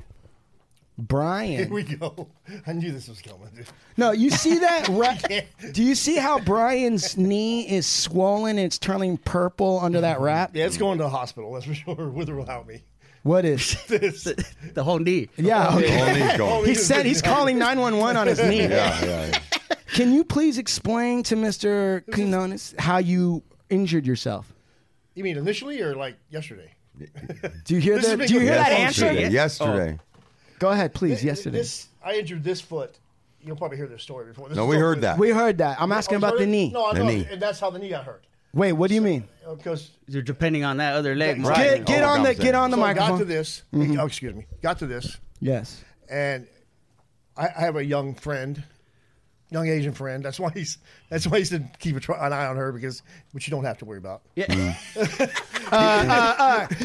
Brian. 0.98 1.58
Here 1.58 1.68
we 1.72 1.82
go. 1.82 2.28
I 2.66 2.72
knew 2.72 2.90
this 2.90 3.08
was 3.08 3.20
coming. 3.20 3.48
Dude. 3.54 3.66
No, 3.96 4.12
you 4.12 4.30
see 4.30 4.58
that? 4.58 4.88
Ra- 4.90 5.16
Do 5.72 5.82
you 5.82 5.94
see 5.94 6.16
how 6.16 6.40
Brian's 6.40 7.16
knee 7.16 7.68
is 7.68 7.86
swollen 7.86 8.58
and 8.58 8.66
it's 8.66 8.78
turning 8.78 9.16
purple 9.18 9.78
under 9.80 10.00
that 10.00 10.20
wrap? 10.20 10.56
Yeah, 10.56 10.66
it's 10.66 10.78
going 10.78 10.98
to 10.98 11.04
the 11.04 11.10
hospital. 11.10 11.52
That's 11.52 11.66
for 11.66 11.74
sure. 11.74 12.08
With 12.08 12.28
or 12.28 12.36
without 12.36 12.66
me. 12.66 12.82
What 13.26 13.44
is? 13.44 13.74
This. 13.88 14.22
The 14.74 14.84
whole 14.84 15.00
knee. 15.00 15.28
Yeah, 15.36 15.74
okay. 15.76 16.00
Only 16.00 16.20
he's 16.22 16.36
going. 16.36 16.64
He 16.66 16.74
said 16.76 17.04
he's 17.06 17.20
calling 17.32 17.58
911 17.58 18.16
on 18.16 18.26
his 18.28 18.38
knee. 18.38 18.62
Yeah, 18.62 19.04
yeah. 19.04 19.38
Can 19.94 20.12
you 20.12 20.22
please 20.24 20.58
explain 20.58 21.22
to 21.24 21.34
Mr. 21.36 22.04
Quinones 22.12 22.74
how 22.78 22.98
you 22.98 23.42
injured 23.68 24.06
yourself? 24.06 24.52
You 25.14 25.24
mean 25.24 25.36
initially 25.38 25.80
or 25.82 25.96
like 25.96 26.16
yesterday? 26.30 26.72
Do 27.64 27.74
you 27.74 27.80
hear 27.80 27.96
This 27.96 28.06
that? 28.06 28.20
is 28.20 28.28
Do 28.28 28.34
you 28.34 28.40
hear 28.40 28.54
that 28.54 28.70
Yesterday. 28.78 29.24
answer? 29.24 29.32
Yesterday. 29.34 29.98
Oh. 29.98 30.20
Go 30.60 30.68
ahead, 30.70 30.94
please. 30.94 31.24
Yesterday. 31.24 31.58
This, 31.58 31.88
I 32.04 32.14
injured 32.14 32.44
this 32.44 32.60
foot. 32.60 32.98
You'll 33.40 33.56
probably 33.56 33.76
hear 33.76 33.86
this 33.88 34.02
story 34.02 34.26
before. 34.26 34.48
This 34.48 34.56
No, 34.56 34.66
we 34.66 34.76
heard 34.76 34.96
good. 34.96 35.02
that. 35.02 35.18
we 35.18 35.30
heard 35.30 35.58
that. 35.58 35.80
I'm 35.80 35.90
asking 35.92 36.16
Oh, 36.16 36.18
about 36.18 36.38
the 36.38 36.46
knee. 36.46 36.70
No, 36.70 36.84
I 36.86 36.92
The 36.94 36.98
know, 37.00 37.06
knee. 37.08 37.26
and 37.30 37.40
that's 37.42 37.58
how 37.60 37.70
the 37.70 37.78
knee 37.78 37.88
got 37.90 38.04
hurt. 38.04 38.24
Wait, 38.56 38.72
what 38.72 38.88
do 38.88 38.94
you 38.94 39.02
mean? 39.02 39.28
Because 39.56 39.90
You're 40.08 40.22
depending 40.22 40.64
on 40.64 40.78
that 40.78 40.94
other 40.96 41.14
leg. 41.14 41.38
more. 41.38 41.50
Right. 41.50 41.76
Get, 41.76 41.86
get 41.86 42.02
on 42.02 42.22
the 42.22 42.34
get 42.34 42.54
on 42.54 42.70
the 42.70 42.76
so 42.78 42.82
I 42.82 42.86
microphone. 42.94 43.10
got 43.10 43.18
to 43.18 43.24
this. 43.26 43.62
Mm-hmm. 43.72 44.00
Oh, 44.00 44.06
excuse 44.06 44.34
me. 44.34 44.46
Got 44.62 44.78
to 44.78 44.86
this, 44.86 45.18
Yes. 45.40 45.84
and 46.10 46.46
I, 47.36 47.48
I 47.56 47.60
have 47.60 47.76
a 47.76 47.84
young 47.84 48.14
friend, 48.14 48.62
young 49.50 49.68
Asian 49.68 49.92
friend. 49.92 50.24
That's 50.24 50.40
why 50.40 50.50
he's. 50.54 50.78
That's 51.08 51.26
why 51.26 51.38
he 51.38 51.44
said 51.44 51.70
keep 51.78 51.96
a 51.96 52.00
try, 52.00 52.26
an 52.26 52.32
eye 52.32 52.46
on 52.46 52.56
her 52.56 52.72
because, 52.72 53.02
which 53.32 53.46
you 53.46 53.50
don't 53.52 53.64
have 53.64 53.78
to 53.78 53.84
worry 53.84 53.98
about. 53.98 54.22
Yeah. 54.34 54.46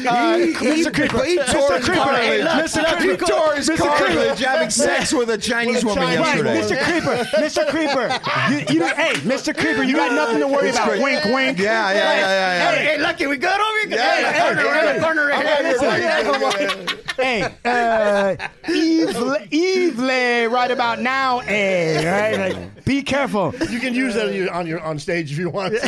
Mr. 0.02 0.94
Creeper. 0.94 1.24
He 1.24 1.36
tore 1.38 1.72
his 1.76 1.84
Creeper. 1.84 2.02
Hey, 2.16 2.42
cartilage. 2.42 2.76
look, 2.76 3.00
He 3.00 3.16
tore 3.16 3.54
his 3.54 3.68
Mr. 3.68 3.76
Creeper. 3.76 3.96
cartilage 3.96 4.38
having 4.40 4.70
sex 4.70 5.12
with 5.12 5.30
a 5.30 5.38
Chinese 5.38 5.84
With 5.84 5.96
a 5.96 6.00
woman 6.00 6.14
Chinese 6.16 6.42
Right, 6.44 6.54
yesterday. 6.54 6.76
Mr. 6.76 6.84
Creeper, 6.84 7.16
Mr. 7.42 7.68
Creeper. 7.68 8.08
You, 8.52 8.58
you, 8.80 8.86
hey, 8.94 9.12
Mr. 9.20 9.56
Creeper, 9.56 9.82
you 9.82 9.94
got 9.94 10.12
nothing 10.12 10.40
to 10.40 10.48
worry 10.48 10.68
It's 10.68 10.78
about. 10.78 10.88
great. 10.88 11.02
Wink, 11.02 11.24
wink. 11.24 11.58
Yeah, 11.58 11.90
yeah, 11.92 11.96
yeah, 11.96 12.16
yeah, 12.16 12.18
yeah. 12.18 12.70
Hey, 12.74 12.84
hey, 12.84 12.98
Lucky, 13.02 13.26
we 13.26 13.36
good 13.36 13.60
over 13.60 13.88
here? 13.88 13.98
Yeah, 13.98 14.20
yeah, 14.20 14.44
corner, 14.44 14.62
yeah, 14.62 14.70
right, 14.72 14.96
yeah. 14.96 15.02
corner 15.02 15.26
right 15.26 16.78
here. 16.78 16.98
Hey, 17.16 17.42
uh, 17.64 18.48
Evil, 18.68 19.36
Evil, 19.50 20.06
right 20.50 20.70
about 20.70 21.00
now, 21.00 21.40
eh? 21.40 22.32
Right, 22.40 22.54
like, 22.56 22.71
be 22.96 23.02
careful. 23.02 23.54
You 23.70 23.80
can 23.80 23.94
use 23.94 24.14
that 24.14 24.26
on 24.28 24.34
your 24.34 24.52
on, 24.52 24.66
your, 24.66 24.80
on 24.80 24.98
stage 24.98 25.32
if 25.32 25.38
you 25.38 25.50
want. 25.50 25.74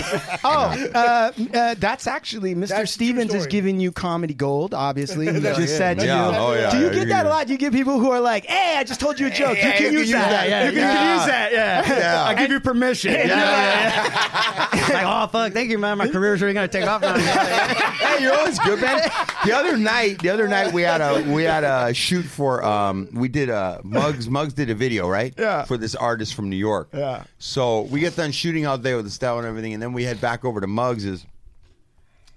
Oh, 0.46 0.88
uh, 0.94 1.32
uh, 1.54 1.74
that's 1.78 2.06
actually 2.06 2.54
Mr. 2.54 2.68
That's 2.68 2.92
Stephens 2.92 3.32
is 3.34 3.46
giving 3.46 3.80
you 3.80 3.92
comedy 3.92 4.34
gold. 4.34 4.74
Obviously, 4.74 5.26
he 5.32 5.38
That's- 5.38 5.56
just 5.56 5.76
said 5.76 5.98
to 6.00 6.06
Yeah, 6.06 6.30
you. 6.30 6.36
oh, 6.36 6.52
yeah, 6.54 6.70
Do 6.70 6.80
you 6.80 6.90
get 6.90 7.08
that 7.08 7.24
a 7.26 7.28
lot? 7.28 7.46
Do 7.46 7.52
you 7.52 7.58
get 7.58 7.72
people 7.72 7.98
who 7.98 8.10
are 8.10 8.20
like, 8.20 8.44
"Hey, 8.46 8.76
I 8.78 8.84
just 8.84 9.00
told 9.00 9.18
you 9.20 9.28
a 9.28 9.30
joke. 9.30 9.56
you 9.56 9.62
can 9.62 9.92
use 9.92 10.10
that. 10.10 10.48
Yeah, 10.48 10.64
You 10.66 10.70
can 10.72 10.78
yeah. 10.80 11.16
use 11.16 11.26
that. 11.26 11.52
Yeah. 11.52 11.98
Yeah. 11.98 12.24
I 12.24 12.34
give 12.34 12.50
you 12.50 12.60
permission. 12.60 13.14
like, 13.28 15.04
oh 15.06 15.26
fuck, 15.30 15.52
thank 15.52 15.70
you, 15.70 15.78
man. 15.78 15.98
My 15.98 16.08
career's 16.08 16.40
really 16.42 16.54
gonna 16.54 16.68
take 16.68 16.86
off 16.86 17.02
now. 17.02 17.16
hey, 17.16 18.22
you're 18.22 18.34
always 18.34 18.58
good, 18.58 18.80
man. 18.80 19.00
The 19.44 19.52
other 19.52 19.76
night, 19.76 20.20
the 20.20 20.30
other 20.30 20.48
night 20.48 20.72
we 20.72 20.82
had 20.82 21.00
a 21.00 21.22
we 21.32 21.44
had 21.44 21.64
a 21.64 21.92
shoot 21.94 22.24
for 22.24 22.62
um 22.64 23.08
we 23.12 23.28
did 23.28 23.48
a 23.50 23.80
Muggs 23.84 24.28
Muggs 24.28 24.52
did 24.54 24.70
a 24.70 24.74
video 24.74 25.08
right 25.08 25.34
Yeah. 25.38 25.64
for 25.64 25.76
this 25.76 25.94
artist 25.94 26.34
from 26.34 26.50
New 26.50 26.56
York 26.56 26.93
Yeah. 26.94 27.24
so 27.38 27.82
we 27.82 28.00
get 28.00 28.14
done 28.16 28.30
shooting 28.32 28.64
out 28.64 28.82
there 28.82 28.96
with 28.96 29.04
the 29.04 29.10
style 29.10 29.38
and 29.38 29.46
everything 29.46 29.74
and 29.74 29.82
then 29.82 29.92
we 29.92 30.04
head 30.04 30.20
back 30.20 30.44
over 30.44 30.60
to 30.60 30.66
Muggs's 30.66 31.26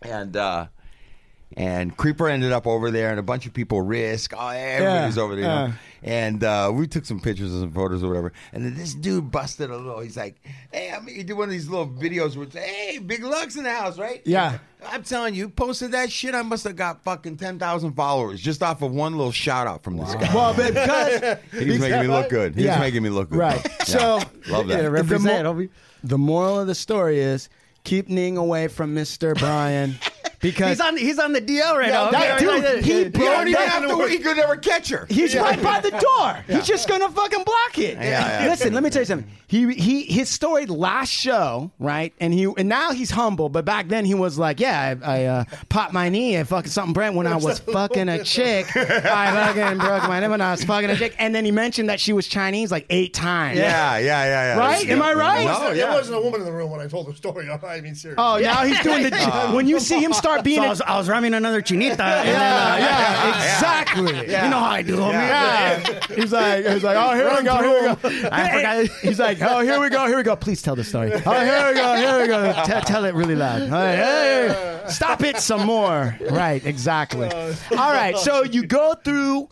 and 0.02 0.36
uh 0.36 0.68
and 1.56 1.96
Creeper 1.96 2.28
ended 2.28 2.52
up 2.52 2.68
over 2.68 2.92
there, 2.92 3.10
and 3.10 3.20
a 3.22 3.24
bunch 3.24 3.46
of 3.46 3.54
people 3.54 3.82
risk. 3.82 4.34
Oh, 4.38 4.50
everybody's 4.50 5.16
Yeah, 5.16 5.24
over 5.24 5.36
there, 5.38 5.46
yeah. 5.46 5.72
and 6.04 6.44
uh, 6.44 6.70
we 6.76 6.88
took 6.88 7.06
some 7.06 7.22
pictures 7.22 7.52
and 7.54 7.62
some 7.62 7.72
photos 7.72 8.04
or 8.04 8.10
whatever. 8.10 8.34
And 8.52 8.66
then 8.66 8.76
this 8.76 8.94
dude 8.94 9.32
busted 9.32 9.70
a 9.70 9.78
little. 9.78 10.02
He's 10.02 10.18
like, 10.18 10.36
"Hey, 10.74 10.92
I 10.92 11.00
mean, 11.00 11.16
he 11.16 11.24
did 11.24 11.34
one 11.38 11.46
of 11.46 11.52
these 11.52 11.70
little 11.70 11.88
videos 11.88 12.36
where 12.36 12.48
it's, 12.48 12.56
hey, 12.56 13.00
Big 13.00 13.24
Luck's 13.24 13.56
in 13.56 13.64
the 13.64 13.72
house, 13.72 13.98
right? 13.98 14.22
Yeah. 14.26 14.58
I'm 14.92 15.04
telling 15.04 15.36
you, 15.36 15.50
posted 15.50 15.92
that 15.92 16.12
shit. 16.12 16.34
I 16.36 16.42
must 16.42 16.64
have 16.64 16.76
got 16.76 17.04
fucking 17.04 17.38
ten 17.38 17.60
thousand 17.60 17.94
followers 17.94 18.42
just 18.42 18.62
off 18.64 18.82
of 18.82 18.92
one 18.92 19.16
little 19.16 19.32
shout 19.32 19.68
out 19.68 19.84
from 19.84 19.98
this 19.98 20.14
guy. 20.16 20.34
Well, 20.34 20.54
but 20.54 20.68
because 21.52 21.64
He's 21.66 21.80
making 21.80 22.02
me 22.02 22.08
look 22.08 22.30
good. 22.30 22.56
He's 22.56 22.66
Yeah. 22.66 22.80
making 22.80 23.04
me 23.04 23.10
look 23.10 23.30
good. 23.30 23.40
Right. 23.40 23.66
Yeah. 23.80 23.84
So 23.86 24.20
love 24.50 24.68
that. 24.68 24.82
Yeah, 24.82 24.88
represent, 24.88 25.44
mo- 25.46 25.54
homie. 25.54 25.70
the 26.04 26.18
moral 26.18 26.60
of 26.60 26.68
the 26.68 26.76
story 26.76 27.20
is 27.20 27.50
keep 27.84 28.10
Ning 28.10 28.38
away 28.38 28.68
from 28.68 28.96
Mr. 28.96 29.38
Brian 29.38 29.96
because 30.40 30.70
He's 30.70 30.82
on. 30.82 30.98
He's 30.98 31.20
on 31.20 31.34
the 31.34 31.42
DL 31.42 31.76
right 31.78 31.88
Yeah, 31.88 31.94
now. 32.06 32.12
that 32.12 32.40
dude, 32.40 32.48
right, 32.50 32.62
he 32.62 32.66
right, 32.76 32.84
He 32.84 33.04
broke 33.10 33.46
that- 33.52 33.70
have 33.70 33.88
to. 33.88 34.06
He 34.08 34.20
could 34.20 34.38
never 34.38 34.56
catch 34.58 34.90
her. 34.90 35.06
He's 35.10 35.36
right 35.36 35.62
by 35.62 35.80
the 35.80 35.92
door. 36.18 36.44
He's 36.48 36.68
just 36.68 36.88
gonna 36.88 37.10
fucking 37.10 37.44
block 37.44 37.78
it. 37.80 37.96
Yeah, 37.98 38.44
yeah. 38.44 38.50
Listen, 38.50 38.74
let 38.74 38.84
me 38.84 38.90
tell 38.90 39.02
you 39.02 39.06
something. 39.06 39.30
He 39.48 39.74
he 39.74 40.04
his 40.04 40.30
story 40.30 40.66
last 40.66 41.10
show, 41.12 41.72
right? 41.80 42.14
And 42.20 42.34
he 42.34 42.44
and 42.58 42.68
now 42.70 42.92
he's 42.92 43.10
humble, 43.10 43.50
but 43.50 43.64
back 43.66 43.88
then 43.88 44.04
he 44.06 44.14
was 44.14 44.38
like, 44.38 44.60
yeah, 44.60 44.96
I, 45.04 45.22
I 45.22 45.26
uh, 45.26 45.44
popped 45.70 45.94
my 45.94 46.10
knee 46.10 46.36
and 46.36 46.48
fucking 46.48 46.70
something 46.70 46.94
Brent 46.94 47.16
when 47.16 47.28
I 47.28 47.38
was 47.38 47.60
fucking 47.60 48.10
a 48.10 48.24
chick. 48.24 48.68
I 48.76 49.54
fucking 49.54 49.78
broke 49.80 50.04
my 50.04 50.20
knee 50.20 50.28
when 50.28 50.42
I 50.42 50.52
was 50.52 50.64
fucking 50.66 50.90
a 50.90 50.96
chick. 50.98 51.16
And 51.18 51.34
then 51.34 51.46
he 51.46 51.52
mentioned 51.52 51.90
that 51.90 52.00
she 52.00 52.12
was 52.14 52.28
Chinese 52.28 52.72
like 52.72 52.86
eight 52.90 53.14
times. 53.14 53.58
Yeah, 53.58 53.98
yeah, 53.98 54.26
yeah, 54.26 54.56
yeah. 54.56 54.60
Right? 54.60 54.88
Am 54.90 55.02
I 55.02 55.14
right? 55.14 55.46
No, 55.46 55.60
There 55.68 55.76
yeah. 55.78 55.94
wasn't 55.94 56.18
a 56.18 56.22
woman 56.22 56.42
in 56.42 56.46
the 56.46 56.52
room 56.52 56.70
when 56.70 56.82
I 56.82 56.88
told 56.88 57.08
the 57.08 57.16
story. 57.16 57.50
I 57.68 57.82
mean, 57.82 57.96
seriously. 57.96 58.16
Oh, 58.18 58.38
now 58.40 58.64
he's 58.66 58.80
doing 58.82 59.04
the. 59.04 59.50
when 59.54 59.68
you 59.68 59.80
see 59.80 60.00
him 60.04 60.12
start 60.14 60.27
being 60.44 60.58
So 60.58 60.64
a 60.64 60.66
I 60.66 60.70
was, 60.70 60.82
I 60.82 60.98
was 60.98 61.10
ramming 61.10 61.34
another 61.34 61.62
chinita. 61.62 61.92
And 61.92 62.00
then, 62.00 62.26
Yeah, 62.28 62.74
uh, 62.74 62.78
yeah, 62.78 63.54
exactly. 63.54 64.20
You 64.22 64.50
know 64.50 64.60
how 64.60 64.72
I 64.72 64.82
do, 64.82 64.98
homie. 64.98 65.14
Yeah. 65.14 66.00
He's 66.16 66.32
like, 66.32 66.66
he's 66.66 66.84
like, 66.84 66.98
oh, 66.98 67.14
here 67.16 67.30
we 67.36 67.44
go, 67.44 67.58
here 67.58 67.82
we 67.82 68.10
go. 68.12 68.30
I 68.32 68.52
forgot. 68.52 68.98
He's 69.02 69.20
like, 69.20 69.42
oh, 69.42 69.60
here 69.62 69.80
we 69.80 69.90
go, 69.90 70.06
here 70.08 70.18
we 70.18 70.24
go. 70.24 70.36
Please 70.36 70.62
tell 70.62 70.76
the 70.76 70.84
story. 70.84 71.12
Oh, 71.14 71.46
here 71.46 71.68
we 71.70 71.74
go, 71.76 71.96
here 71.96 72.22
we 72.22 72.28
go. 72.28 72.64
T- 72.66 72.82
tell 72.86 73.06
it 73.06 73.14
really 73.14 73.36
loud. 73.36 73.64
All 73.64 73.70
right, 73.70 73.96
hey, 73.96 74.84
stop 74.88 75.24
it 75.24 75.38
some 75.38 75.66
more. 75.66 76.18
Right, 76.30 76.66
exactly. 76.66 77.30
All 77.32 77.92
right, 77.94 78.18
so 78.18 78.44
you 78.44 78.66
go 78.66 78.94
through 78.94 79.50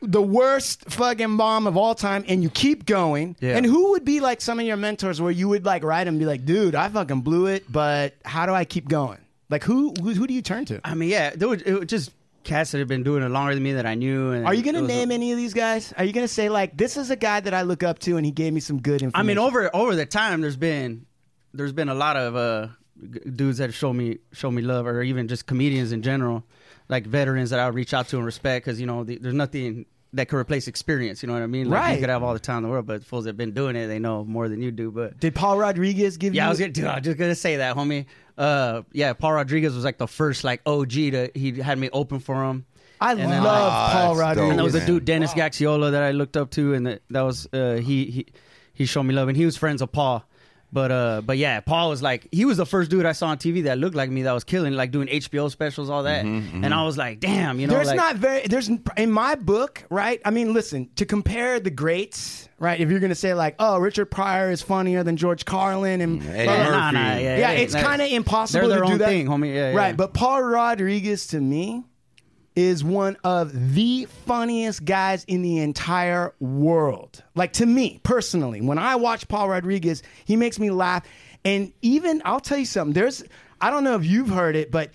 the 0.00 0.22
worst 0.22 0.90
fucking 0.90 1.36
bomb 1.36 1.66
of 1.66 1.76
all 1.76 1.94
time, 1.94 2.24
and 2.28 2.42
you 2.42 2.50
keep 2.50 2.86
going. 2.86 3.36
Yeah. 3.40 3.56
And 3.56 3.66
who 3.66 3.90
would 3.90 4.04
be 4.04 4.20
like 4.20 4.40
some 4.40 4.60
of 4.60 4.66
your 4.66 4.76
mentors 4.76 5.20
where 5.20 5.32
you 5.32 5.48
would 5.48 5.64
like 5.64 5.82
write 5.82 6.06
and 6.06 6.18
be 6.18 6.24
like, 6.24 6.44
dude, 6.44 6.74
I 6.74 6.88
fucking 6.88 7.22
blew 7.22 7.46
it, 7.46 7.70
but 7.70 8.14
how 8.24 8.46
do 8.46 8.52
I 8.54 8.64
keep 8.64 8.88
going? 8.88 9.18
Like, 9.50 9.64
who 9.64 9.92
who, 10.00 10.10
who 10.14 10.26
do 10.26 10.34
you 10.34 10.42
turn 10.42 10.64
to? 10.66 10.80
I 10.84 10.94
mean, 10.94 11.08
yeah, 11.08 11.30
there 11.30 11.48
was, 11.48 11.62
it 11.62 11.72
was 11.72 11.86
just 11.86 12.10
cats 12.44 12.70
that 12.72 12.78
have 12.78 12.88
been 12.88 13.02
doing 13.02 13.22
it 13.22 13.28
longer 13.28 13.54
than 13.54 13.62
me 13.62 13.72
that 13.72 13.86
I 13.86 13.94
knew. 13.94 14.32
And 14.32 14.46
Are 14.46 14.54
you 14.54 14.62
gonna 14.62 14.82
was 14.82 14.90
a- 14.90 14.94
name 14.94 15.10
any 15.10 15.32
of 15.32 15.38
these 15.38 15.54
guys? 15.54 15.92
Are 15.96 16.04
you 16.04 16.12
gonna 16.12 16.28
say 16.28 16.48
like 16.48 16.76
this 16.76 16.96
is 16.96 17.10
a 17.10 17.16
guy 17.16 17.40
that 17.40 17.54
I 17.54 17.62
look 17.62 17.82
up 17.82 17.98
to 18.00 18.16
and 18.16 18.24
he 18.26 18.32
gave 18.32 18.52
me 18.52 18.60
some 18.60 18.80
good 18.80 19.10
I 19.14 19.22
mean, 19.22 19.38
over 19.38 19.74
over 19.74 19.94
the 19.94 20.06
time, 20.06 20.40
there's 20.40 20.56
been 20.56 21.06
there's 21.54 21.72
been 21.72 21.88
a 21.88 21.94
lot 21.94 22.16
of 22.16 22.36
uh, 22.36 22.68
dudes 23.34 23.58
that 23.58 23.72
show 23.74 23.92
me 23.92 24.18
show 24.32 24.50
me 24.50 24.62
love, 24.62 24.86
or 24.86 25.02
even 25.02 25.28
just 25.28 25.46
comedians 25.46 25.92
in 25.92 26.02
general, 26.02 26.44
like 26.88 27.06
veterans 27.06 27.50
that 27.50 27.60
I 27.60 27.68
reach 27.68 27.94
out 27.94 28.08
to 28.08 28.16
and 28.16 28.26
respect, 28.26 28.64
because 28.66 28.80
you 28.80 28.86
know 28.86 29.04
the, 29.04 29.18
there's 29.18 29.34
nothing 29.34 29.86
that 30.14 30.26
could 30.28 30.36
replace 30.38 30.68
experience. 30.68 31.22
You 31.22 31.26
know 31.26 31.34
what 31.34 31.42
I 31.42 31.46
mean? 31.46 31.68
Like, 31.68 31.80
Right. 31.80 31.92
You 31.94 32.00
could 32.00 32.08
have 32.08 32.22
all 32.22 32.32
the 32.32 32.40
time 32.40 32.58
in 32.58 32.62
the 32.64 32.68
world, 32.70 32.86
but 32.86 33.04
fools 33.04 33.24
that 33.24 33.30
have 33.30 33.36
been 33.36 33.52
doing 33.52 33.76
it, 33.76 33.88
they 33.88 33.98
know 33.98 34.24
more 34.24 34.48
than 34.48 34.62
you 34.62 34.70
do. 34.70 34.90
But 34.90 35.20
Did 35.20 35.34
Paul 35.34 35.58
Rodriguez 35.58 36.16
give 36.16 36.34
yeah, 36.34 36.44
you? 36.44 36.46
I 36.46 36.48
was 36.50 36.58
gonna, 36.58 36.72
dude, 36.72 36.84
I 36.86 36.94
was 36.96 37.04
just 37.04 37.18
gonna 37.18 37.34
say 37.34 37.56
that, 37.58 37.76
homie. 37.76 38.06
Uh, 38.38 38.82
yeah, 38.92 39.12
Paul 39.14 39.32
Rodriguez 39.34 39.74
was 39.74 39.84
like 39.84 39.98
the 39.98 40.06
first 40.06 40.44
like 40.44 40.62
OG 40.64 40.90
to 40.92 41.30
he 41.34 41.52
had 41.60 41.76
me 41.78 41.90
open 41.92 42.20
for 42.20 42.44
him. 42.44 42.64
I 43.00 43.12
And 43.12 43.20
love 43.20 43.72
Ah, 43.72 43.90
Paul 43.92 44.16
Rodriguez. 44.16 44.36
dope. 44.42 44.50
And 44.50 44.58
there 44.58 44.64
was 44.64 44.74
a 44.74 44.86
dude, 44.86 45.04
Dennis 45.04 45.32
Gaxiola, 45.34 45.90
that 45.92 46.02
I 46.02 46.10
looked 46.12 46.36
up 46.36 46.50
to, 46.52 46.74
and 46.74 46.86
that, 46.86 47.02
that 47.10 47.20
was 47.22 47.46
uh, 47.52 47.74
he 47.76 48.06
he 48.06 48.26
he 48.74 48.86
showed 48.86 49.02
me 49.04 49.14
love, 49.14 49.28
and 49.28 49.36
he 49.36 49.44
was 49.44 49.56
friends 49.56 49.80
with 49.82 49.92
Paul. 49.92 50.24
But 50.70 50.92
uh, 50.92 51.22
but 51.24 51.38
yeah, 51.38 51.60
Paul 51.60 51.88
was 51.88 52.02
like 52.02 52.28
he 52.30 52.44
was 52.44 52.58
the 52.58 52.66
first 52.66 52.90
dude 52.90 53.06
I 53.06 53.12
saw 53.12 53.28
on 53.28 53.38
TV 53.38 53.64
that 53.64 53.78
looked 53.78 53.96
like 53.96 54.10
me 54.10 54.22
that 54.22 54.32
was 54.32 54.44
killing, 54.44 54.74
like 54.74 54.90
doing 54.90 55.08
HBO 55.08 55.50
specials, 55.50 55.88
all 55.88 56.02
that. 56.02 56.26
Mm-hmm, 56.26 56.62
And 56.62 56.74
I 56.74 56.82
was 56.84 56.98
like, 56.98 57.20
damn, 57.20 57.58
you 57.58 57.66
know, 57.66 57.72
There's 57.72 57.86
like, 57.86 57.96
not 57.96 58.16
very. 58.16 58.46
There's 58.46 58.68
in 58.98 59.10
my 59.10 59.34
book, 59.34 59.84
right? 59.88 60.20
I 60.26 60.30
mean, 60.30 60.52
listen. 60.52 60.90
To 60.96 61.06
compare 61.06 61.58
the 61.58 61.70
greats, 61.70 62.50
right? 62.58 62.78
If 62.78 62.90
you're 62.90 63.00
gonna 63.00 63.14
say 63.14 63.32
like, 63.32 63.54
oh, 63.58 63.78
Richard 63.78 64.10
Pryor 64.10 64.50
is 64.50 64.60
funnier 64.60 65.02
than 65.02 65.16
George 65.16 65.46
Carlin, 65.46 66.02
and 66.02 66.22
Eddie 66.22 66.44
Yeah, 66.44 66.56
Murphy. 66.64 66.70
nah, 66.70 66.90
nah, 66.90 67.00
yeah, 67.16 67.38
yeah, 67.38 67.50
it 67.52 67.60
it's 67.62 67.74
kind 67.74 68.02
of 68.02 68.08
impossible 68.10 68.68
They're 68.68 68.76
their 68.80 68.80
to 68.82 68.86
do 68.88 68.92
own 68.92 68.98
that. 68.98 69.08
thing, 69.08 69.26
homie. 69.26 69.54
Yeah, 69.54 69.70
yeah. 69.70 69.76
Right, 69.76 69.96
but 69.96 70.12
Paul 70.12 70.42
Rodriguez 70.42 71.28
to 71.28 71.40
me 71.40 71.84
is 72.58 72.82
one 72.82 73.16
of 73.22 73.74
the 73.74 74.08
funniest 74.26 74.84
guys 74.84 75.22
in 75.28 75.42
the 75.42 75.58
entire 75.58 76.34
world. 76.40 77.22
Like 77.36 77.52
to 77.54 77.66
me 77.66 78.00
personally, 78.02 78.60
when 78.60 78.78
I 78.78 78.96
watch 78.96 79.28
Paul 79.28 79.48
Rodriguez, 79.48 80.02
he 80.24 80.34
makes 80.34 80.58
me 80.58 80.70
laugh. 80.70 81.04
And 81.44 81.72
even 81.82 82.20
I'll 82.24 82.40
tell 82.40 82.58
you 82.58 82.64
something. 82.64 82.94
There's 82.94 83.22
I 83.60 83.70
don't 83.70 83.84
know 83.84 83.94
if 83.94 84.04
you've 84.04 84.28
heard 84.28 84.56
it, 84.56 84.72
but 84.72 84.90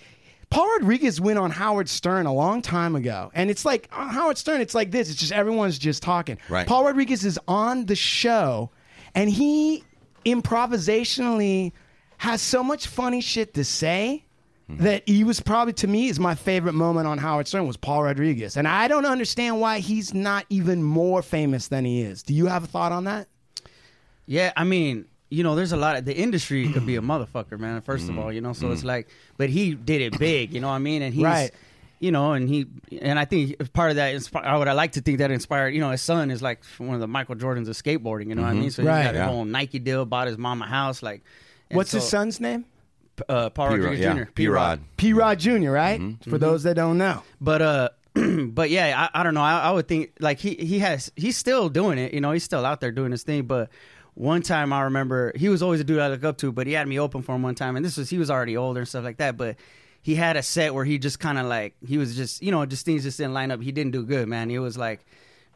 Paul 0.50 0.68
Rodriguez 0.78 1.22
went 1.22 1.38
on 1.38 1.50
Howard 1.50 1.88
Stern 1.88 2.26
a 2.26 2.34
long 2.34 2.60
time 2.60 2.96
ago, 2.96 3.30
and 3.34 3.50
it's 3.50 3.64
like 3.64 3.88
on 3.92 4.10
Howard 4.10 4.36
Stern. 4.36 4.60
It's 4.60 4.74
like 4.74 4.90
this. 4.90 5.08
It's 5.08 5.18
just 5.18 5.32
everyone's 5.32 5.78
just 5.78 6.02
talking. 6.02 6.36
Right. 6.50 6.66
Paul 6.66 6.84
Rodriguez 6.84 7.24
is 7.24 7.38
on 7.48 7.86
the 7.86 7.96
show, 7.96 8.70
and 9.14 9.30
he 9.30 9.84
improvisationally 10.26 11.72
has 12.18 12.42
so 12.42 12.62
much 12.62 12.88
funny 12.88 13.22
shit 13.22 13.54
to 13.54 13.64
say 13.64 14.23
Mm-hmm. 14.70 14.82
that 14.84 15.02
he 15.06 15.24
was 15.24 15.40
probably 15.40 15.74
to 15.74 15.86
me 15.86 16.08
is 16.08 16.18
my 16.18 16.34
favorite 16.34 16.72
moment 16.72 17.06
on 17.06 17.18
Howard 17.18 17.46
Stern 17.46 17.66
was 17.66 17.76
Paul 17.76 18.04
Rodriguez, 18.04 18.56
and 18.56 18.66
I 18.66 18.88
don't 18.88 19.04
understand 19.04 19.60
why 19.60 19.80
he's 19.80 20.14
not 20.14 20.46
even 20.48 20.82
more 20.82 21.20
famous 21.20 21.68
than 21.68 21.84
he 21.84 22.00
is. 22.00 22.22
Do 22.22 22.32
you 22.32 22.46
have 22.46 22.64
a 22.64 22.66
thought 22.66 22.90
on 22.90 23.04
that? 23.04 23.28
Yeah, 24.24 24.54
I 24.56 24.64
mean, 24.64 25.04
you 25.28 25.42
know, 25.42 25.54
there's 25.54 25.72
a 25.72 25.76
lot 25.76 25.96
of 25.96 26.06
the 26.06 26.16
industry 26.16 26.72
could 26.72 26.86
be 26.86 26.96
a 26.96 27.00
motherfucker, 27.02 27.58
man. 27.58 27.82
First 27.82 28.04
of 28.04 28.10
mm-hmm. 28.10 28.20
all, 28.20 28.32
you 28.32 28.40
know, 28.40 28.54
so 28.54 28.70
it's 28.70 28.80
mm-hmm. 28.80 28.88
like, 28.88 29.08
but 29.36 29.50
he 29.50 29.74
did 29.74 30.00
it 30.00 30.18
big, 30.18 30.54
you 30.54 30.60
know 30.60 30.68
what 30.68 30.74
I 30.74 30.78
mean? 30.78 31.02
And 31.02 31.12
he's, 31.12 31.24
Right. 31.24 31.50
you 32.00 32.10
know, 32.10 32.32
and 32.32 32.48
he, 32.48 32.64
and 33.02 33.18
I 33.18 33.26
think 33.26 33.70
part 33.74 33.90
of 33.90 33.96
that, 33.96 34.14
inspi- 34.14 34.44
I 34.44 34.56
would 34.56 34.66
I 34.68 34.72
like 34.72 34.92
to 34.92 35.02
think 35.02 35.18
that 35.18 35.30
inspired, 35.30 35.74
you 35.74 35.80
know, 35.80 35.90
his 35.90 36.00
son 36.00 36.30
is 36.30 36.40
like 36.40 36.64
one 36.78 36.94
of 36.94 37.00
the 37.00 37.08
Michael 37.08 37.34
Jordans 37.34 37.68
of 37.68 37.76
skateboarding, 37.76 38.28
you 38.28 38.34
know 38.34 38.42
what 38.42 38.52
I 38.52 38.54
mean? 38.54 38.70
So 38.70 38.80
he 38.80 38.88
Right. 38.88 39.02
got 39.04 39.14
his 39.14 39.20
Yeah. 39.20 39.26
whole 39.26 39.44
Nike 39.44 39.78
deal, 39.78 40.06
bought 40.06 40.26
his 40.26 40.38
mom 40.38 40.62
a 40.62 40.66
house, 40.66 41.02
like. 41.02 41.22
What's 41.70 41.92
his 41.92 42.08
son's 42.08 42.40
name? 42.40 42.64
Uh, 43.28 43.50
Paul 43.50 43.68
P-Rod, 43.68 43.80
Rodriguez 43.80 44.00
yeah, 44.00 44.24
Jr. 44.24 44.30
P-Rod. 44.32 44.80
P. 44.96 45.12
Rod 45.12 45.38
Jr. 45.38 45.70
Right? 45.70 46.00
Mm-hmm. 46.00 46.30
For 46.30 46.38
those 46.38 46.64
that 46.64 46.74
don't 46.74 46.98
know. 46.98 47.22
But 47.40 47.62
uh, 47.62 47.88
but 48.14 48.70
yeah, 48.70 49.08
I, 49.12 49.20
I 49.20 49.22
don't 49.22 49.34
know. 49.34 49.42
I, 49.42 49.60
I 49.60 49.70
would 49.72 49.88
think 49.88 50.12
like 50.20 50.38
he 50.38 50.54
he 50.54 50.78
has 50.80 51.10
he's 51.16 51.36
still 51.36 51.68
doing 51.68 51.98
it. 51.98 52.14
You 52.14 52.20
know, 52.20 52.32
he's 52.32 52.44
still 52.44 52.64
out 52.64 52.80
there 52.80 52.92
doing 52.92 53.10
his 53.10 53.22
thing. 53.22 53.44
But 53.44 53.70
one 54.14 54.42
time 54.42 54.72
I 54.72 54.82
remember 54.82 55.32
he 55.34 55.48
was 55.48 55.62
always 55.62 55.80
a 55.80 55.84
dude 55.84 55.98
I 55.98 56.08
look 56.08 56.24
up 56.24 56.38
to. 56.38 56.52
But 56.52 56.66
he 56.66 56.74
had 56.74 56.86
me 56.86 56.98
open 56.98 57.22
for 57.22 57.34
him 57.34 57.42
one 57.42 57.54
time, 57.54 57.76
and 57.76 57.84
this 57.84 57.96
was 57.96 58.10
he 58.10 58.18
was 58.18 58.30
already 58.30 58.56
older 58.56 58.80
and 58.80 58.88
stuff 58.88 59.04
like 59.04 59.16
that. 59.16 59.36
But 59.36 59.56
he 60.00 60.14
had 60.14 60.36
a 60.36 60.42
set 60.42 60.74
where 60.74 60.84
he 60.84 60.98
just 60.98 61.18
kind 61.18 61.38
of 61.38 61.46
like 61.46 61.74
he 61.84 61.98
was 61.98 62.14
just 62.14 62.42
you 62.42 62.52
know 62.52 62.64
just 62.66 62.84
things 62.84 63.02
just 63.02 63.18
didn't 63.18 63.34
line 63.34 63.50
up. 63.50 63.60
He 63.60 63.72
didn't 63.72 63.92
do 63.92 64.04
good, 64.04 64.28
man. 64.28 64.48
He 64.48 64.60
was 64.60 64.78
like, 64.78 65.04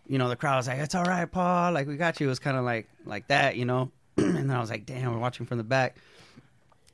you 0.09 0.19
know, 0.19 0.29
the 0.29 0.37
crowd 0.37 0.57
was 0.57 0.67
like, 0.67 0.79
"It's 0.79 0.97
all 0.97 1.05
right, 1.05 1.31
Paul. 1.31 1.73
Like 1.73 1.87
we 1.87 1.97
got 1.97 2.19
you." 2.19 2.27
It 2.27 2.31
was 2.31 2.41
kind 2.41 2.57
of 2.57 2.65
like 2.65 2.89
like 3.05 3.29
that, 3.29 3.57
you 3.57 3.67
know. 3.67 3.93
and 4.17 4.37
then 4.37 4.51
I 4.51 4.59
was 4.59 4.71
like, 4.71 4.85
"Damn, 4.85 5.13
we're 5.13 5.21
watching 5.21 5.47
from 5.47 5.59
the 5.59 5.65
back." 5.65 5.97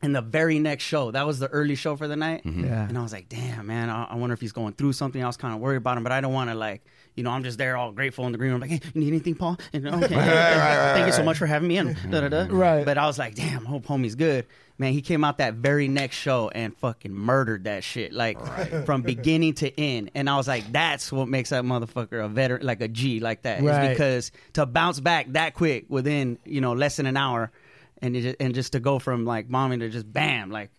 And 0.02 0.14
the 0.14 0.20
very 0.20 0.58
next 0.58 0.84
show, 0.84 1.10
that 1.12 1.26
was 1.26 1.38
the 1.38 1.48
early 1.48 1.76
show 1.76 1.96
for 1.96 2.06
the 2.06 2.16
night. 2.16 2.44
Mm-hmm. 2.44 2.64
Yeah. 2.64 2.86
And 2.88 2.98
I 2.98 3.02
was 3.02 3.12
like, 3.12 3.28
damn, 3.28 3.66
man, 3.66 3.88
I, 3.88 4.04
I 4.04 4.14
wonder 4.16 4.34
if 4.34 4.40
he's 4.40 4.52
going 4.52 4.74
through 4.74 4.92
something. 4.92 5.22
I 5.22 5.26
was 5.26 5.38
kind 5.38 5.54
of 5.54 5.60
worried 5.60 5.78
about 5.78 5.96
him, 5.96 6.02
but 6.02 6.12
I 6.12 6.20
don't 6.20 6.32
want 6.34 6.50
to, 6.50 6.54
like, 6.54 6.84
you 7.14 7.22
know, 7.22 7.30
I'm 7.30 7.42
just 7.44 7.58
there 7.58 7.76
all 7.76 7.92
grateful 7.92 8.26
in 8.26 8.32
the 8.32 8.38
green 8.38 8.50
room, 8.50 8.60
like, 8.60 8.70
hey, 8.70 8.80
you 8.92 9.00
need 9.00 9.08
anything, 9.08 9.34
Paul? 9.34 9.56
And, 9.72 9.86
okay, 10.04 10.14
thank 10.14 11.06
you 11.06 11.12
so 11.12 11.22
much 11.22 11.38
for 11.38 11.46
having 11.46 11.68
me. 11.68 11.78
And 11.78 11.96
mm-hmm. 11.96 12.10
da, 12.10 12.20
da, 12.20 12.28
da. 12.28 12.36
Mm-hmm. 12.44 12.56
Right. 12.56 12.84
But 12.84 12.98
I 12.98 13.06
was 13.06 13.18
like, 13.18 13.34
damn, 13.34 13.64
hope 13.64 13.86
homie's 13.86 14.14
good. 14.14 14.46
Man, 14.76 14.92
he 14.92 15.00
came 15.00 15.22
out 15.22 15.38
that 15.38 15.54
very 15.54 15.86
next 15.86 16.16
show 16.16 16.50
and 16.52 16.76
fucking 16.78 17.14
murdered 17.14 17.64
that 17.64 17.84
shit, 17.84 18.12
like 18.12 18.38
from 18.84 19.02
beginning 19.02 19.54
to 19.54 19.80
end. 19.80 20.10
And 20.16 20.28
I 20.28 20.36
was 20.36 20.48
like, 20.48 20.70
that's 20.72 21.12
what 21.12 21.28
makes 21.28 21.50
that 21.50 21.62
motherfucker 21.62 22.24
a 22.24 22.28
veteran, 22.28 22.66
like 22.66 22.80
a 22.80 22.88
G, 22.88 23.20
like 23.20 23.42
that. 23.42 23.60
Is 23.60 23.64
Right. 23.64 23.90
because 23.90 24.32
to 24.54 24.66
bounce 24.66 24.98
back 24.98 25.28
that 25.32 25.54
quick 25.54 25.86
within, 25.88 26.38
you 26.44 26.60
know, 26.60 26.72
less 26.72 26.96
than 26.96 27.06
an 27.06 27.16
hour, 27.16 27.52
and 28.02 28.14
just, 28.14 28.36
and 28.40 28.54
just 28.54 28.72
to 28.72 28.80
go 28.80 28.98
from 28.98 29.24
like 29.24 29.48
bombing 29.48 29.80
to 29.80 29.88
just 29.88 30.10
bam, 30.12 30.50
like, 30.50 30.70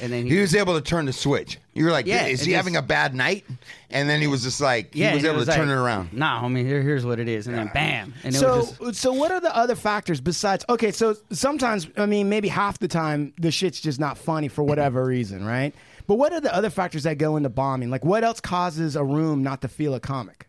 and 0.00 0.10
then 0.10 0.26
He 0.26 0.38
was 0.40 0.54
able 0.54 0.74
to 0.74 0.80
turn 0.80 1.04
the 1.04 1.12
switch. 1.12 1.58
You 1.74 1.84
were 1.84 1.90
like, 1.90 2.06
Yeah, 2.06 2.24
is 2.26 2.40
he 2.40 2.46
just- 2.52 2.56
having 2.56 2.76
a 2.76 2.80
bad 2.82 3.14
night? 3.14 3.44
And 3.90 4.08
then 4.08 4.20
he 4.22 4.26
was 4.26 4.42
just 4.42 4.60
like, 4.60 4.94
he 4.94 5.00
yeah, 5.02 5.12
was 5.14 5.22
and 5.24 5.32
able 5.34 5.44
to 5.44 5.50
like, 5.50 5.56
turn 5.58 5.68
it 5.68 5.74
around. 5.74 6.12
Nah, 6.14 6.42
homie, 6.42 6.64
here, 6.64 6.80
here's 6.80 7.04
what 7.04 7.20
it 7.20 7.28
is, 7.28 7.46
and 7.46 7.56
then 7.56 7.70
bam, 7.74 8.14
and 8.24 8.34
it 8.34 8.38
so, 8.38 8.56
was 8.56 8.78
just 8.78 9.00
so 9.00 9.12
what 9.12 9.30
are 9.30 9.40
the 9.40 9.54
other 9.54 9.74
factors 9.76 10.20
besides? 10.22 10.64
Okay, 10.70 10.90
so 10.90 11.14
sometimes, 11.32 11.86
I 11.98 12.06
mean, 12.06 12.28
maybe 12.30 12.48
half 12.48 12.78
the 12.78 12.88
time 12.88 13.34
the 13.38 13.50
shit's 13.50 13.80
just 13.80 14.00
not 14.00 14.16
funny 14.16 14.48
for 14.48 14.62
whatever 14.64 15.04
reason, 15.16 15.44
right? 15.44 15.74
But 16.06 16.14
what 16.16 16.32
are 16.32 16.40
the 16.40 16.54
other 16.54 16.70
factors 16.70 17.02
that 17.04 17.18
go 17.18 17.36
into 17.36 17.48
bombing? 17.50 17.90
Like, 17.90 18.04
what 18.04 18.24
else 18.24 18.40
causes 18.40 18.94
a 18.96 19.04
room 19.04 19.42
not 19.42 19.60
to 19.62 19.68
feel 19.68 19.94
a 19.94 20.00
comic? 20.00 20.46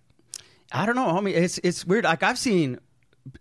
I 0.72 0.86
don't 0.86 0.96
know, 0.96 1.06
homie. 1.08 1.34
It's 1.34 1.58
it's 1.60 1.86
weird. 1.86 2.04
Like 2.06 2.24
I've 2.24 2.38
seen, 2.40 2.80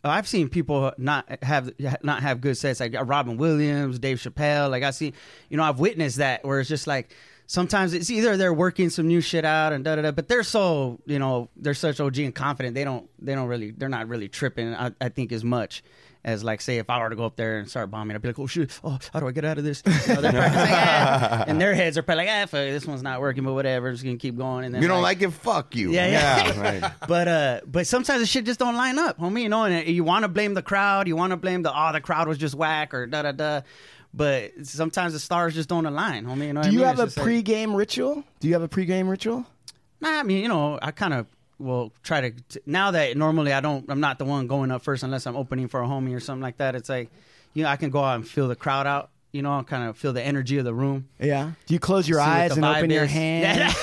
I've 0.03 0.26
seen 0.26 0.49
people 0.49 0.93
not 0.97 1.43
have 1.43 1.72
not 2.03 2.22
have 2.22 2.41
good 2.41 2.57
sets. 2.57 2.80
Like 2.80 2.95
uh, 2.95 3.05
Robin 3.05 3.37
Williams, 3.37 3.99
Dave 3.99 4.18
Chappelle. 4.18 4.70
Like 4.70 4.82
I 4.82 4.91
see, 4.91 5.12
you 5.49 5.57
know, 5.57 5.62
I've 5.62 5.78
witnessed 5.78 6.16
that 6.18 6.45
where 6.45 6.61
it's 6.61 6.68
just 6.68 6.87
like 6.87 7.14
sometimes 7.47 7.93
it's 7.93 8.11
either 8.11 8.37
they're 8.37 8.55
working 8.55 8.91
some 8.91 9.07
new 9.07 9.20
shit 9.20 9.45
out 9.45 9.72
and 9.72 9.85
da 9.85 9.97
da 9.97 10.03
da, 10.03 10.11
but 10.12 10.28
they're 10.28 10.43
so 10.43 11.01
you 11.07 11.18
know 11.18 11.51
they're 11.57 11.74
such 11.74 12.01
OG 12.01 12.18
and 12.18 12.35
confident. 12.35 12.74
They 12.74 12.85
don't 12.85 13.09
they 13.18 13.35
don't 13.35 13.49
really 13.49 13.70
they're 13.72 13.89
not 13.89 14.09
really 14.09 14.28
tripping. 14.28 14.74
I, 14.74 14.93
I 15.01 15.09
think 15.09 15.32
as 15.32 15.45
much. 15.45 15.82
As 16.25 16.43
like, 16.43 16.62
say, 16.62 16.79
if 16.79 16.89
I 16.89 16.99
were 17.03 17.11
to 17.11 17.16
go 17.16 17.27
up 17.27 17.37
there 17.37 17.59
and 17.59 17.68
start 17.68 17.91
bombing, 17.91 18.14
I'd 18.16 18.22
be 18.22 18.29
like, 18.29 18.39
"Oh 18.39 18.47
shit! 18.47 18.81
Oh, 18.83 18.99
how 19.12 19.20
do 19.20 19.29
I 19.29 19.33
get 19.33 19.45
out 19.45 19.59
of 19.59 19.64
this?" 19.64 19.83
You 19.87 20.14
know, 20.14 20.20
they're 20.22 20.33
like, 20.33 20.53
"Ah," 20.55 21.45
and 21.49 21.61
their 21.61 21.75
heads 21.75 21.99
are 21.99 22.03
probably 22.03 22.25
like, 22.25 22.35
"Ah, 22.35 22.47
fuck, 22.47 22.61
this 22.61 22.87
one's 22.87 23.03
not 23.03 23.20
working, 23.20 23.45
but 23.45 23.53
whatever, 23.53 23.93
just 23.93 24.05
gonna 24.05 24.16
keep 24.16 24.39
going." 24.39 24.64
And 24.64 24.75
then 24.75 24.81
You 24.81 24.89
don't 24.89 25.03
like 25.03 25.20
it? 25.20 25.31
Fuck 25.35 25.77
you. 25.77 25.91
Yeah, 25.93 26.07
yeah. 26.07 26.61
right. 26.81 26.93
but 27.07 27.29
uh, 27.29 27.61
but 27.66 27.87
sometimes 27.87 28.20
the 28.20 28.27
shit 28.27 28.47
just 28.47 28.59
don't 28.59 28.75
line 28.75 28.99
up, 28.99 29.18
homie. 29.18 29.43
You 29.43 29.51
know, 29.51 29.64
and 29.64 29.87
you 29.87 30.03
want 30.03 30.22
to 30.22 30.29
blame 30.29 30.55
the 30.55 30.62
crowd, 30.62 31.09
you 31.09 31.14
want 31.16 31.33
to 31.33 31.37
blame 31.37 31.61
the 31.62 31.70
oh 31.79 31.93
the 31.93 32.01
crowd 32.01 32.27
was 32.27 32.39
just 32.39 32.55
whack 32.55 32.95
or 32.95 33.07
da 33.07 33.20
da 33.20 33.33
da. 33.33 33.61
But 34.14 34.53
sometimes 34.62 35.12
the 35.12 35.18
stars 35.20 35.55
just 35.55 35.68
don't 35.68 35.85
align, 35.87 36.25
homie. 36.25 36.47
You 36.47 36.53
know 36.55 36.62
Do 36.62 36.68
I 36.68 36.72
you 36.72 36.79
mean? 36.79 36.87
have 36.87 37.01
a 37.01 37.03
It's 37.03 37.16
like- 37.18 37.25
pre-game 37.25 37.75
ritual? 37.75 38.25
Do 38.41 38.49
you 38.49 38.55
have 38.55 38.62
a 38.62 38.68
pre-game 38.68 39.09
ritual? 39.09 39.45
Nah, 40.01 40.20
I 40.20 40.22
mean, 40.22 40.41
you 40.43 40.49
know, 40.49 40.79
I 40.81 40.91
kind 40.91 41.12
of 41.14 41.27
will 41.59 41.92
try 42.02 42.20
to 42.20 42.30
t- 42.30 42.61
now 42.66 42.90
that 42.90 43.16
normally 43.16 43.52
I 43.52 43.61
don't, 43.61 43.84
I'm 43.88 44.00
not 44.00 44.18
the 44.18 44.24
one 44.24 44.46
going 44.46 44.70
up 44.70 44.82
first 44.82 45.02
unless 45.02 45.26
I'm 45.26 45.36
opening 45.36 45.68
for 45.68 45.82
a 45.82 45.86
homie 45.86 46.14
or 46.14 46.20
something 46.20 46.42
like 46.42 46.59
that. 46.59 46.74
It's 46.74 46.88
like, 46.88 47.11
you 47.52 47.62
know, 47.62 47.68
I 47.68 47.76
can 47.76 47.90
go 47.90 48.02
out 48.02 48.16
and 48.16 48.26
feel 48.28 48.48
the 48.48 48.57
crowd 48.57 48.86
out. 48.86 49.11
You 49.32 49.42
know, 49.42 49.62
kind 49.64 49.88
of 49.88 49.96
feel 49.96 50.12
the 50.12 50.22
energy 50.22 50.59
of 50.59 50.64
the 50.64 50.74
room. 50.74 51.09
Yeah. 51.18 51.52
Do 51.66 51.74
you 51.74 51.80
close 51.80 52.09
your 52.09 52.20
eyes 52.20 52.52
and 52.57 52.64
open 52.64 52.88
your 52.90 53.05
is. 53.05 53.11
hand? 53.11 53.74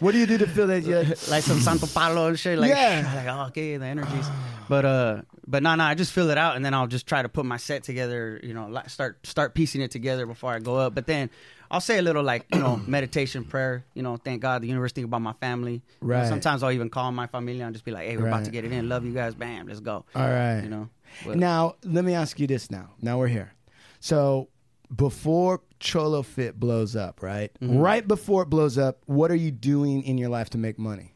what 0.00 0.12
do 0.12 0.18
you 0.18 0.26
do 0.26 0.38
to 0.38 0.46
feel 0.46 0.66
that? 0.66 0.82
You, 0.84 0.96
like 1.30 1.42
some 1.42 1.60
Santo 1.60 1.86
Palo 1.86 2.28
and 2.28 2.38
shit. 2.38 2.58
Like, 2.58 2.68
Yeah. 2.68 3.12
like 3.26 3.34
oh, 3.34 3.46
okay, 3.48 3.76
the 3.76 3.86
energies. 3.86 4.26
But 4.66 4.86
uh, 4.86 5.22
but 5.46 5.62
no, 5.62 5.74
no, 5.74 5.84
I 5.84 5.94
just 5.94 6.10
feel 6.12 6.30
it 6.30 6.38
out, 6.38 6.56
and 6.56 6.64
then 6.64 6.72
I'll 6.72 6.86
just 6.86 7.06
try 7.06 7.20
to 7.20 7.28
put 7.28 7.44
my 7.44 7.58
set 7.58 7.82
together. 7.82 8.40
You 8.42 8.54
know, 8.54 8.80
start 8.86 9.26
start 9.26 9.54
piecing 9.54 9.82
it 9.82 9.90
together 9.90 10.24
before 10.24 10.52
I 10.52 10.58
go 10.58 10.76
up. 10.76 10.94
But 10.94 11.06
then 11.06 11.28
I'll 11.74 11.80
say 11.80 11.98
a 11.98 12.02
little 12.02 12.22
like 12.22 12.46
you 12.54 12.60
know 12.60 12.76
meditation 12.86 13.44
prayer. 13.44 13.84
You 13.94 14.02
know, 14.02 14.16
thank 14.16 14.40
God 14.40 14.62
the 14.62 14.68
universe, 14.68 14.92
think 14.92 15.06
about 15.06 15.22
my 15.22 15.32
family. 15.34 15.72
You 15.72 15.80
know, 16.08 16.14
Right. 16.14 16.28
sometimes 16.28 16.62
I'll 16.62 16.70
even 16.70 16.88
call 16.88 17.10
my 17.12 17.26
family 17.26 17.60
and 17.60 17.74
just 17.74 17.84
be 17.84 17.90
like, 17.90 18.06
hey, 18.06 18.16
we're 18.16 18.28
about 18.28 18.44
to 18.44 18.50
get 18.52 18.64
it 18.64 18.72
in. 18.72 18.88
Love 18.88 19.04
you 19.04 19.12
guys. 19.12 19.34
Bam, 19.34 19.66
let's 19.66 19.80
go. 19.80 20.04
All 20.14 20.22
right. 20.28 20.60
You 20.62 20.68
know. 20.70 20.88
But- 21.26 21.36
Now, 21.36 21.74
let 21.84 22.04
me 22.04 22.14
ask 22.14 22.38
you 22.38 22.46
this 22.46 22.70
now. 22.70 22.90
Now 23.02 23.18
we're 23.18 23.26
here. 23.28 23.52
So, 24.00 24.48
before 24.94 25.62
Cholofit 25.80 26.54
blows 26.54 26.94
up, 26.94 27.22
right? 27.22 27.50
Mm-hmm. 27.60 27.78
Right 27.78 28.06
before 28.06 28.42
it 28.44 28.50
blows 28.50 28.78
up, 28.78 29.02
what 29.06 29.30
are 29.32 29.36
you 29.36 29.50
doing 29.50 30.02
in 30.04 30.16
your 30.18 30.28
life 30.28 30.50
to 30.50 30.58
make 30.58 30.78
money? 30.78 31.14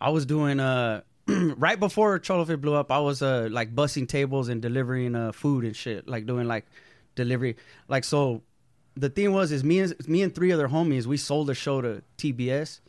I 0.00 0.10
was 0.10 0.26
doing 0.26 0.60
uh 0.60 1.00
right 1.28 1.78
before 1.80 2.18
Cholofit 2.20 2.60
blew 2.60 2.74
up, 2.74 2.90
I 2.92 2.98
was 3.00 3.20
uh 3.22 3.48
like 3.50 3.74
bussing 3.74 4.06
tables 4.08 4.48
and 4.48 4.62
delivering 4.62 5.14
uh 5.16 5.32
food 5.32 5.64
and 5.64 5.74
shit, 5.74 6.06
like 6.06 6.26
doing 6.26 6.46
like 6.46 6.66
delivery. 7.16 7.56
Like 7.88 8.04
so 8.04 8.42
the 8.96 9.08
thing 9.08 9.32
was 9.32 9.52
is 9.52 9.64
me 9.64 9.80
and 9.80 10.08
me 10.08 10.22
and 10.22 10.34
three 10.34 10.52
other 10.52 10.68
homies, 10.68 11.06
we 11.06 11.16
sold 11.16 11.46
the 11.46 11.54
show 11.54 11.80
to 11.80 12.02
TBS. 12.18 12.80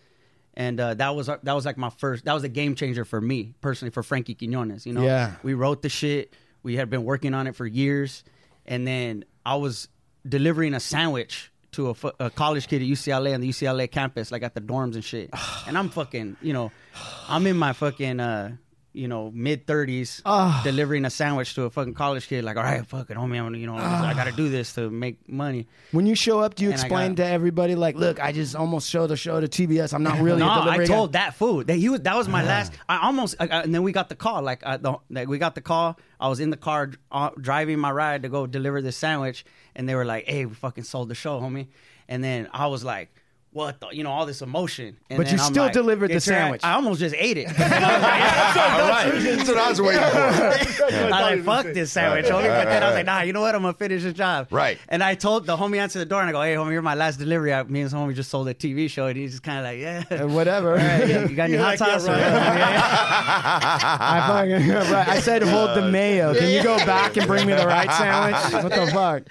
And 0.56 0.80
uh, 0.80 0.94
that 0.96 1.16
was 1.16 1.28
that 1.28 1.44
was 1.44 1.66
like 1.66 1.78
my 1.78 1.90
first 1.90 2.26
that 2.26 2.34
was 2.34 2.44
a 2.44 2.50
game 2.50 2.76
changer 2.76 3.06
for 3.06 3.20
me 3.20 3.56
personally 3.62 3.90
for 3.90 4.04
Frankie 4.04 4.36
Quinones, 4.36 4.86
you 4.86 4.94
know. 4.94 5.04
Yeah. 5.04 5.34
We 5.42 5.56
wrote 5.56 5.82
the 5.82 5.90
shit. 5.90 6.36
We 6.62 6.76
had 6.76 6.90
been 6.92 7.04
working 7.04 7.34
on 7.34 7.48
it 7.48 7.56
for 7.56 7.66
years 7.66 8.24
and 8.66 8.88
then 8.88 9.26
I 9.46 9.56
was 9.56 9.88
delivering 10.28 10.74
a 10.74 10.80
sandwich 10.80 11.52
to 11.74 11.90
a, 11.90 11.96
a 12.20 12.30
college 12.30 12.68
kid 12.68 12.82
at 12.82 12.88
UCLA 12.88 13.34
on 13.34 13.42
the 13.42 13.50
UCLA 13.50 13.90
campus, 13.90 14.32
like 14.32 14.44
at 14.44 14.54
the 14.54 14.62
dorms 14.62 14.94
and 14.94 15.04
shit. 15.04 15.30
and 15.68 15.78
I'm 15.78 15.90
fucking, 15.90 16.38
you 16.42 16.54
know, 16.54 16.72
I'm 17.28 17.46
in 17.48 17.58
my 17.58 17.74
fucking, 17.74 18.20
uh, 18.20 18.56
you 18.94 19.08
know, 19.08 19.32
mid 19.34 19.66
30s, 19.66 20.22
delivering 20.64 21.04
a 21.06 21.10
sandwich 21.10 21.56
to 21.56 21.64
a 21.64 21.70
fucking 21.70 21.94
college 21.96 22.28
kid. 22.28 22.44
Like, 22.44 22.58
all 22.58 22.64
right, 22.64 22.86
fucking 22.86 23.16
homie, 23.18 23.40
I'm, 23.44 23.54
you 23.56 23.66
know, 23.68 23.76
I 23.76 24.14
got 24.14 24.26
to 24.26 24.32
do 24.32 24.50
this 24.50 24.74
to 24.76 24.90
make 24.90 25.28
money. 25.28 25.68
When 25.92 26.06
you 26.06 26.16
show 26.16 26.40
up, 26.40 26.56
do 26.56 26.64
you 26.64 26.70
And 26.72 26.80
explain 26.80 27.16
got- 27.16 27.24
to 27.24 27.30
everybody 27.30 27.76
like, 27.76 27.96
"Look, 27.96 28.20
I 28.22 28.32
just 28.32 28.56
almost 28.56 28.90
showed 28.90 29.08
the 29.08 29.18
show 29.18 29.42
to 29.42 29.48
TBS. 29.48 29.94
I'm 29.94 30.04
not 30.04 30.20
really 30.20 30.40
no, 30.46 30.48
a 30.48 30.70
I 30.70 30.86
told 30.86 31.12
guy." 31.12 31.20
that 31.26 31.36
fool 31.36 31.64
that 31.64 31.76
he 31.76 31.90
was. 31.90 32.02
That 32.02 32.16
was 32.16 32.28
my 32.28 32.44
last. 32.44 32.72
I 32.88 33.00
almost, 33.06 33.36
I, 33.40 33.48
I- 33.48 33.62
and 33.64 33.74
then 33.74 33.84
we 33.84 33.92
got 33.92 34.10
the 34.10 34.16
call. 34.16 34.42
Like, 34.42 34.66
I, 34.66 34.78
the, 34.78 34.96
like 35.10 35.28
we 35.28 35.38
got 35.40 35.56
the 35.56 35.62
call. 35.62 35.98
I 36.20 36.30
was 36.30 36.40
in 36.40 36.50
the 36.52 36.58
car 36.58 36.92
uh, 37.12 37.32
driving 37.40 37.80
my 37.80 37.92
ride 37.92 38.24
to 38.24 38.30
go 38.30 38.46
deliver 38.48 38.82
this 38.82 38.96
sandwich, 38.98 39.44
and 39.76 39.90
they 39.90 39.96
were 39.96 40.06
like, 40.06 40.26
"Hey, 40.26 40.46
we 40.46 40.54
fucking 40.54 40.84
sold 40.84 41.10
the 41.10 41.16
show, 41.16 41.40
homie." 41.42 41.68
And 42.08 42.24
then 42.24 42.48
I 42.52 42.68
was 42.68 42.84
like. 42.84 43.10
What 43.54 43.80
the, 43.80 43.90
you 43.92 44.04
know, 44.04 44.12
all 44.12 44.26
this 44.26 44.42
emotion. 44.42 44.98
And 45.10 45.18
But 45.18 45.28
then 45.28 45.38
you 45.38 45.44
I'm 45.44 45.52
still 45.52 45.64
like, 45.66 45.74
delivered 45.74 46.10
the 46.10 46.16
"It's 46.16 46.28
all 46.28 46.34
right." 46.34 46.40
sandwich. 46.42 46.62
I 46.64 46.74
almost 46.74 47.00
just 47.00 47.16
ate 47.18 47.38
it. 47.38 47.48
All 48.74 48.90
right. 48.90 49.12
That's 49.14 49.48
what 49.50 49.58
I 49.58 49.70
was 49.70 49.82
waiting 49.82 50.02
for. 50.02 50.94
I 51.14 51.22
like 51.22 51.44
fuck 51.44 51.66
this 51.68 51.92
sandwich, 51.92 52.26
homie. 52.26 52.48
But 52.48 52.66
then 52.66 52.84
I 52.84 52.88
was 52.88 52.96
like, 52.96 53.06
nah, 53.06 53.22
you 53.22 53.34
know 53.34 53.42
what? 53.42 53.54
I'm 53.56 53.62
gonna 53.62 53.74
finish 53.74 54.04
the 54.04 54.14
job. 54.14 54.48
Right. 54.52 54.78
And 54.90 55.04
I 55.04 55.16
told 55.16 55.46
the 55.46 55.56
homie 55.58 55.78
answered 55.78 56.00
the 56.00 56.06
door 56.06 56.22
and 56.22 56.30
I 56.30 56.32
go, 56.32 56.42
hey, 56.42 56.56
homie, 56.56 56.72
you're 56.74 56.82
my 56.82 56.96
last 56.96 57.18
delivery. 57.20 57.54
I, 57.54 57.64
me 57.64 57.82
and 57.82 57.92
some 57.92 58.00
homie 58.00 58.16
just 58.16 58.30
sold 58.30 58.48
a 58.48 58.54
TV 58.54 58.90
show, 58.90 59.08
and 59.08 59.18
he's 59.18 59.32
just 59.32 59.44
kind 59.44 59.60
of 59.60 59.64
like, 59.66 59.80
yeah. 59.80 60.24
Uh, 60.24 60.28
whatever. 60.28 60.72
All 60.72 60.78
right, 60.78 61.08
yeah, 61.08 61.28
you 61.28 61.36
got 61.36 61.44
any 61.46 61.54
You're 61.54 61.64
hot 61.64 61.78
sauce? 61.78 62.08
right. 62.08 62.18
what, 62.20 62.42
homie? 62.42 62.60
Yeah, 62.60 63.98
I, 64.00 64.28
fucking, 64.28 64.92
right. 64.94 65.08
I 65.08 65.20
said 65.20 65.44
hold 65.44 65.76
the 65.78 65.90
mayo. 65.90 66.34
Can 66.34 66.50
you 66.50 66.64
go 66.64 66.78
back 66.78 67.16
and 67.18 67.28
bring 67.28 67.46
me 67.48 67.54
the 67.54 67.68
right 67.68 67.92
sandwich? 67.92 68.64
What 68.64 68.74
the 68.74 68.88
fuck? 68.92 69.24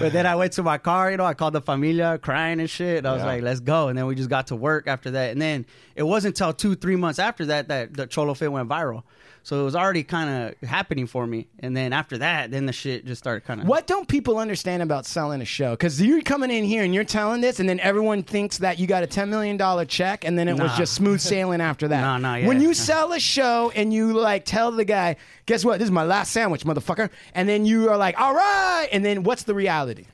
But 0.00 0.12
then 0.12 0.26
I 0.26 0.34
went 0.36 0.52
to 0.54 0.62
my 0.62 0.78
car, 0.78 1.10
you 1.10 1.16
know, 1.16 1.24
I 1.24 1.34
called 1.34 1.54
the 1.54 1.60
familia 1.60 2.18
crying 2.18 2.60
and 2.60 2.68
shit. 2.68 3.06
I 3.06 3.12
was 3.14 3.22
like, 3.22 3.42
let's 3.42 3.60
go. 3.60 3.69
And 3.70 3.96
then 3.96 4.06
we 4.06 4.14
just 4.14 4.30
got 4.30 4.48
to 4.48 4.56
work 4.56 4.86
after 4.86 5.10
that. 5.12 5.30
And 5.30 5.40
then 5.40 5.66
it 5.94 6.02
wasn't 6.02 6.38
until 6.38 6.52
two, 6.52 6.74
three 6.74 6.96
months 6.96 7.18
after 7.18 7.46
that 7.46 7.68
that 7.68 7.94
the 7.94 8.06
Cholofit 8.06 8.50
went 8.50 8.68
viral. 8.68 9.02
So 9.42 9.58
it 9.60 9.64
was 9.64 9.74
already 9.74 10.02
kind 10.02 10.54
of 10.62 10.68
happening 10.68 11.06
for 11.06 11.26
me. 11.26 11.48
And 11.60 11.74
then 11.74 11.94
after 11.94 12.18
that, 12.18 12.50
then 12.50 12.66
the 12.66 12.72
shit 12.74 13.06
just 13.06 13.20
started 13.22 13.46
kind 13.46 13.62
of. 13.62 13.66
What 13.66 13.86
don't 13.86 14.06
people 14.06 14.38
understand 14.38 14.82
about 14.82 15.06
selling 15.06 15.40
a 15.40 15.46
show? 15.46 15.70
Because 15.70 16.00
you're 16.00 16.20
coming 16.20 16.50
in 16.50 16.62
here 16.64 16.84
and 16.84 16.94
you're 16.94 17.04
telling 17.04 17.40
this, 17.40 17.58
and 17.58 17.66
then 17.66 17.80
everyone 17.80 18.22
thinks 18.22 18.58
that 18.58 18.78
you 18.78 18.86
got 18.86 19.02
a 19.02 19.06
$10 19.06 19.28
million 19.28 19.58
check, 19.86 20.24
and 20.24 20.38
then 20.38 20.46
it 20.46 20.58
was 20.58 20.76
just 20.76 20.92
smooth 20.94 21.20
sailing 21.20 21.60
after 21.60 21.88
that. 21.88 22.00
Nah, 22.10 22.18
nah, 22.18 22.34
yeah. 22.36 22.46
When 22.48 22.60
you 22.60 22.74
sell 22.74 23.12
a 23.12 23.20
show 23.20 23.70
and 23.74 23.92
you 23.92 24.12
like 24.12 24.44
tell 24.44 24.72
the 24.72 24.84
guy, 24.84 25.16
guess 25.46 25.64
what? 25.64 25.78
This 25.78 25.86
is 25.86 25.90
my 25.90 26.02
last 26.02 26.32
sandwich, 26.32 26.64
motherfucker. 26.64 27.10
And 27.34 27.48
then 27.48 27.64
you 27.66 27.88
are 27.90 27.96
like, 27.96 28.18
all 28.20 28.34
right. 28.34 28.88
And 28.90 29.04
then 29.04 29.22
what's 29.22 29.44
the 29.44 29.54
reality? 29.54 30.06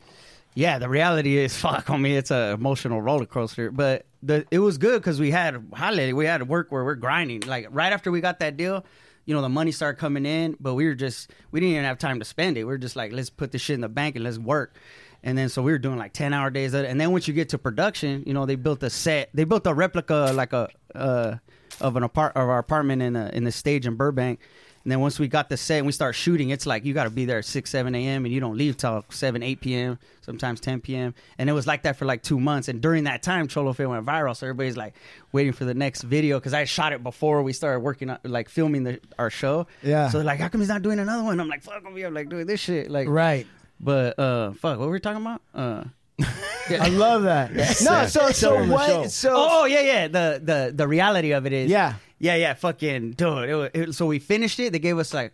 Yeah, 0.56 0.78
the 0.78 0.88
reality 0.88 1.36
is, 1.36 1.54
fuck 1.60 1.90
on 1.90 2.02
me, 2.02 2.16
it's 2.16 2.30
an 2.32 2.54
emotional 2.54 3.00
roller 3.00 3.26
coaster. 3.26 3.70
But 3.70 4.06
the 4.22 4.44
it 4.50 4.58
was 4.58 4.78
good 4.78 5.00
because 5.00 5.20
we 5.20 5.30
had 5.30 5.64
holiday, 5.72 6.12
we 6.12 6.24
had 6.24 6.48
work 6.48 6.72
where 6.72 6.82
we're 6.82 6.96
grinding. 6.96 7.40
Like 7.40 7.68
right 7.70 7.92
after 7.92 8.10
we 8.10 8.20
got 8.20 8.40
that 8.40 8.56
deal, 8.56 8.84
you 9.26 9.34
know, 9.34 9.42
the 9.42 9.50
money 9.50 9.70
started 9.70 9.98
coming 9.98 10.24
in, 10.24 10.56
but 10.58 10.74
we 10.74 10.86
were 10.86 10.94
just 10.94 11.30
we 11.52 11.60
didn't 11.60 11.74
even 11.74 11.84
have 11.84 11.98
time 11.98 12.18
to 12.18 12.24
spend 12.24 12.56
it. 12.56 12.64
We 12.64 12.72
were 12.72 12.78
just 12.78 12.96
like, 12.96 13.12
let's 13.12 13.28
put 13.28 13.52
this 13.52 13.60
shit 13.60 13.74
in 13.74 13.82
the 13.82 13.88
bank 13.88 14.16
and 14.16 14.24
let's 14.24 14.38
work. 14.38 14.76
And 15.22 15.36
then 15.36 15.50
so 15.50 15.60
we 15.60 15.72
were 15.72 15.78
doing 15.78 15.98
like 15.98 16.14
ten 16.14 16.32
hour 16.32 16.48
days. 16.48 16.72
And 16.72 16.98
then 16.98 17.12
once 17.12 17.28
you 17.28 17.34
get 17.34 17.50
to 17.50 17.58
production, 17.58 18.24
you 18.26 18.32
know, 18.32 18.46
they 18.46 18.56
built 18.56 18.82
a 18.82 18.88
set, 18.88 19.28
they 19.34 19.44
built 19.44 19.66
a 19.66 19.74
replica 19.74 20.32
like 20.34 20.54
a 20.54 20.70
uh, 20.94 21.36
of 21.82 21.96
an 21.96 22.02
apart 22.02 22.32
of 22.34 22.48
our 22.48 22.58
apartment 22.58 23.02
in 23.02 23.14
a, 23.14 23.28
in 23.34 23.44
the 23.44 23.52
stage 23.52 23.86
in 23.86 23.96
Burbank. 23.96 24.40
And 24.86 24.92
then 24.92 25.00
once 25.00 25.18
we 25.18 25.26
got 25.26 25.48
the 25.48 25.56
set 25.56 25.78
and 25.78 25.86
we 25.86 25.90
start 25.90 26.14
shooting, 26.14 26.50
it's 26.50 26.64
like 26.64 26.84
you 26.84 26.94
got 26.94 27.04
to 27.04 27.10
be 27.10 27.24
there 27.24 27.38
at 27.38 27.44
6, 27.44 27.68
7 27.68 27.92
a.m. 27.96 28.24
and 28.24 28.32
you 28.32 28.38
don't 28.38 28.56
leave 28.56 28.76
till 28.76 29.04
7, 29.08 29.42
8 29.42 29.60
p.m., 29.60 29.98
sometimes 30.20 30.60
10 30.60 30.80
p.m. 30.80 31.12
And 31.38 31.50
it 31.50 31.54
was 31.54 31.66
like 31.66 31.82
that 31.82 31.96
for 31.96 32.04
like 32.04 32.22
two 32.22 32.38
months. 32.38 32.68
And 32.68 32.80
during 32.80 33.02
that 33.02 33.20
time, 33.20 33.48
Cholofit 33.48 33.88
went 33.88 34.06
viral. 34.06 34.36
So 34.36 34.46
everybody's 34.46 34.76
like 34.76 34.94
waiting 35.32 35.52
for 35.52 35.64
the 35.64 35.74
next 35.74 36.02
video 36.02 36.38
because 36.38 36.54
I 36.54 36.66
shot 36.66 36.92
it 36.92 37.02
before 37.02 37.42
we 37.42 37.52
started 37.52 37.80
working, 37.80 38.10
on, 38.10 38.20
like 38.22 38.48
filming 38.48 38.84
the, 38.84 39.00
our 39.18 39.28
show. 39.28 39.66
Yeah. 39.82 40.08
So 40.08 40.18
they're 40.18 40.24
like, 40.24 40.38
how 40.38 40.46
come 40.46 40.60
he's 40.60 40.68
not 40.68 40.82
doing 40.82 41.00
another 41.00 41.24
one? 41.24 41.40
I'm 41.40 41.48
like, 41.48 41.64
fuck 41.64 41.92
me. 41.92 42.02
I'm 42.04 42.14
like 42.14 42.28
doing 42.28 42.46
this 42.46 42.60
shit. 42.60 42.88
Like, 42.88 43.08
Right. 43.08 43.44
But, 43.80 44.16
uh, 44.20 44.52
fuck, 44.52 44.78
what 44.78 44.86
were 44.86 44.92
we 44.92 45.00
talking 45.00 45.20
about? 45.20 45.42
Uh, 45.52 45.82
I 46.70 46.90
love 46.90 47.24
that. 47.24 47.52
no, 47.84 48.06
so 48.06 48.30
so 48.30 48.64
what? 48.66 49.10
So 49.10 49.32
oh, 49.34 49.64
yeah, 49.64 49.80
yeah. 49.80 50.08
The 50.08 50.40
the 50.42 50.72
the 50.74 50.88
reality 50.88 51.32
of 51.32 51.44
it 51.44 51.52
is, 51.52 51.70
Yeah. 51.70 51.94
Yeah, 52.18 52.34
yeah. 52.36 52.54
Fucking 52.54 53.12
dude. 53.12 53.48
It, 53.48 53.54
wa- 53.56 53.68
it, 53.72 53.94
so 53.94 54.06
we 54.06 54.18
finished 54.18 54.58
it. 54.60 54.72
They 54.72 54.78
gave 54.78 54.98
us 54.98 55.12
like 55.12 55.32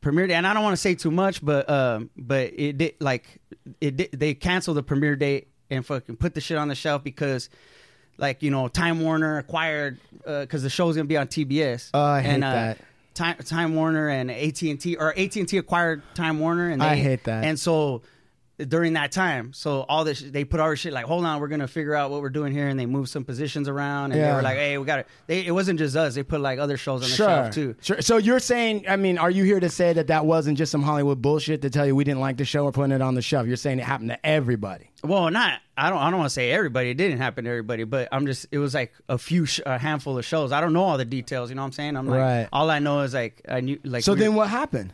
premiere 0.00 0.26
day, 0.26 0.34
and 0.34 0.46
I 0.46 0.54
don't 0.54 0.62
want 0.62 0.74
to 0.74 0.80
say 0.80 0.94
too 0.94 1.10
much, 1.10 1.44
but 1.44 1.68
um, 1.68 2.10
but 2.16 2.52
it 2.54 2.78
did 2.78 2.94
like 3.00 3.40
it 3.80 3.96
did, 3.96 4.12
they 4.12 4.34
canceled 4.34 4.76
the 4.76 4.82
premiere 4.82 5.16
date 5.16 5.48
and 5.70 5.84
fucking 5.84 6.16
put 6.16 6.34
the 6.34 6.40
shit 6.40 6.56
on 6.56 6.68
the 6.68 6.74
shelf 6.74 7.02
because. 7.04 7.48
Like 8.16 8.44
you 8.44 8.52
know, 8.52 8.68
Time 8.68 9.00
Warner 9.00 9.38
acquired 9.38 9.98
because 10.24 10.62
the 10.62 10.70
show's 10.70 10.94
gonna 10.94 11.08
be 11.08 11.16
on 11.16 11.26
TBS. 11.26 11.90
Oh, 11.92 12.00
I 12.00 12.20
hate 12.20 12.34
and, 12.34 12.44
uh, 12.44 12.52
that. 12.52 12.78
Time, 13.14 13.36
Time 13.38 13.74
Warner 13.74 14.08
and 14.08 14.30
AT 14.30 14.62
and 14.62 14.80
T 14.80 14.94
or 14.94 15.10
AT 15.18 15.34
and 15.34 15.48
T 15.48 15.58
acquired 15.58 16.00
Time 16.14 16.38
Warner, 16.38 16.68
and 16.68 16.80
they, 16.80 16.86
I 16.86 16.94
hate 16.94 17.24
that. 17.24 17.42
And 17.42 17.58
so 17.58 18.02
during 18.58 18.92
that 18.92 19.10
time, 19.10 19.52
so 19.52 19.80
all 19.88 20.04
this 20.04 20.20
they 20.20 20.44
put 20.44 20.60
all 20.60 20.70
this 20.70 20.78
shit 20.78 20.92
like, 20.92 21.06
hold 21.06 21.24
on, 21.24 21.40
we're 21.40 21.48
gonna 21.48 21.66
figure 21.66 21.94
out 21.94 22.10
what 22.12 22.20
we're 22.22 22.28
doing 22.30 22.52
here, 22.52 22.68
and 22.68 22.78
they 22.78 22.86
moved 22.86 23.08
some 23.08 23.24
positions 23.24 23.68
around, 23.68 24.12
and 24.12 24.20
they 24.20 24.24
Yeah. 24.26 24.36
were 24.36 24.42
like, 24.42 24.56
hey, 24.56 24.78
we 24.78 24.84
got 24.86 25.00
it. 25.00 25.06
It 25.26 25.50
wasn't 25.52 25.80
just 25.80 25.96
us; 25.96 26.14
they 26.14 26.22
put 26.22 26.40
like 26.40 26.58
other 26.60 26.76
shows 26.76 27.02
on 27.02 27.08
the 27.10 27.14
Sure. 27.16 27.26
shelf 27.26 27.50
too. 27.54 27.74
Sure. 27.80 28.00
So 28.00 28.16
you're 28.18 28.38
saying, 28.38 28.84
I 28.88 28.94
mean, 28.96 29.18
are 29.18 29.30
you 29.30 29.42
here 29.42 29.58
to 29.58 29.68
say 29.68 29.92
that 29.94 30.06
that 30.06 30.24
wasn't 30.24 30.56
just 30.56 30.70
some 30.70 30.82
Hollywood 30.82 31.20
bullshit 31.20 31.62
to 31.62 31.70
tell 31.70 31.84
you 31.84 31.96
we 31.96 32.04
didn't 32.04 32.20
like 32.20 32.36
the 32.36 32.44
show 32.44 32.64
or 32.64 32.70
putting 32.72 32.92
it 32.92 33.02
on 33.02 33.14
the 33.16 33.22
shelf? 33.22 33.46
You're 33.48 33.56
saying 33.56 33.80
it 33.80 33.84
happened 33.84 34.10
to 34.10 34.24
everybody. 34.26 34.90
Well, 35.02 35.30
not 35.30 35.60
I 35.76 35.90
don't 35.90 35.98
I 35.98 36.10
don't 36.10 36.18
want 36.20 36.30
to 36.30 36.34
say 36.34 36.52
everybody. 36.52 36.90
It 36.90 36.94
didn't 36.96 37.18
happen 37.18 37.44
to 37.44 37.50
everybody, 37.50 37.82
but 37.82 38.08
I'm 38.12 38.24
just 38.26 38.46
it 38.52 38.58
was 38.58 38.72
like 38.72 38.92
a 39.08 39.18
few 39.18 39.46
sh- 39.46 39.60
a 39.66 39.78
handful 39.78 40.16
of 40.16 40.24
shows. 40.24 40.52
I 40.52 40.60
don't 40.60 40.72
know 40.72 40.84
all 40.84 40.96
the 40.96 41.04
details. 41.04 41.50
You 41.50 41.56
know 41.56 41.62
what 41.62 41.66
I'm 41.66 41.72
saying? 41.72 41.96
I'm 41.96 42.06
like 42.06 42.20
Right. 42.20 42.48
all 42.52 42.70
I 42.70 42.78
know 42.78 43.00
is 43.00 43.14
like 43.14 43.42
I 43.48 43.60
knew 43.60 43.80
like 43.84 44.04
So 44.04 44.12
we- 44.14 44.20
then 44.20 44.34
what 44.36 44.48
happened? 44.48 44.92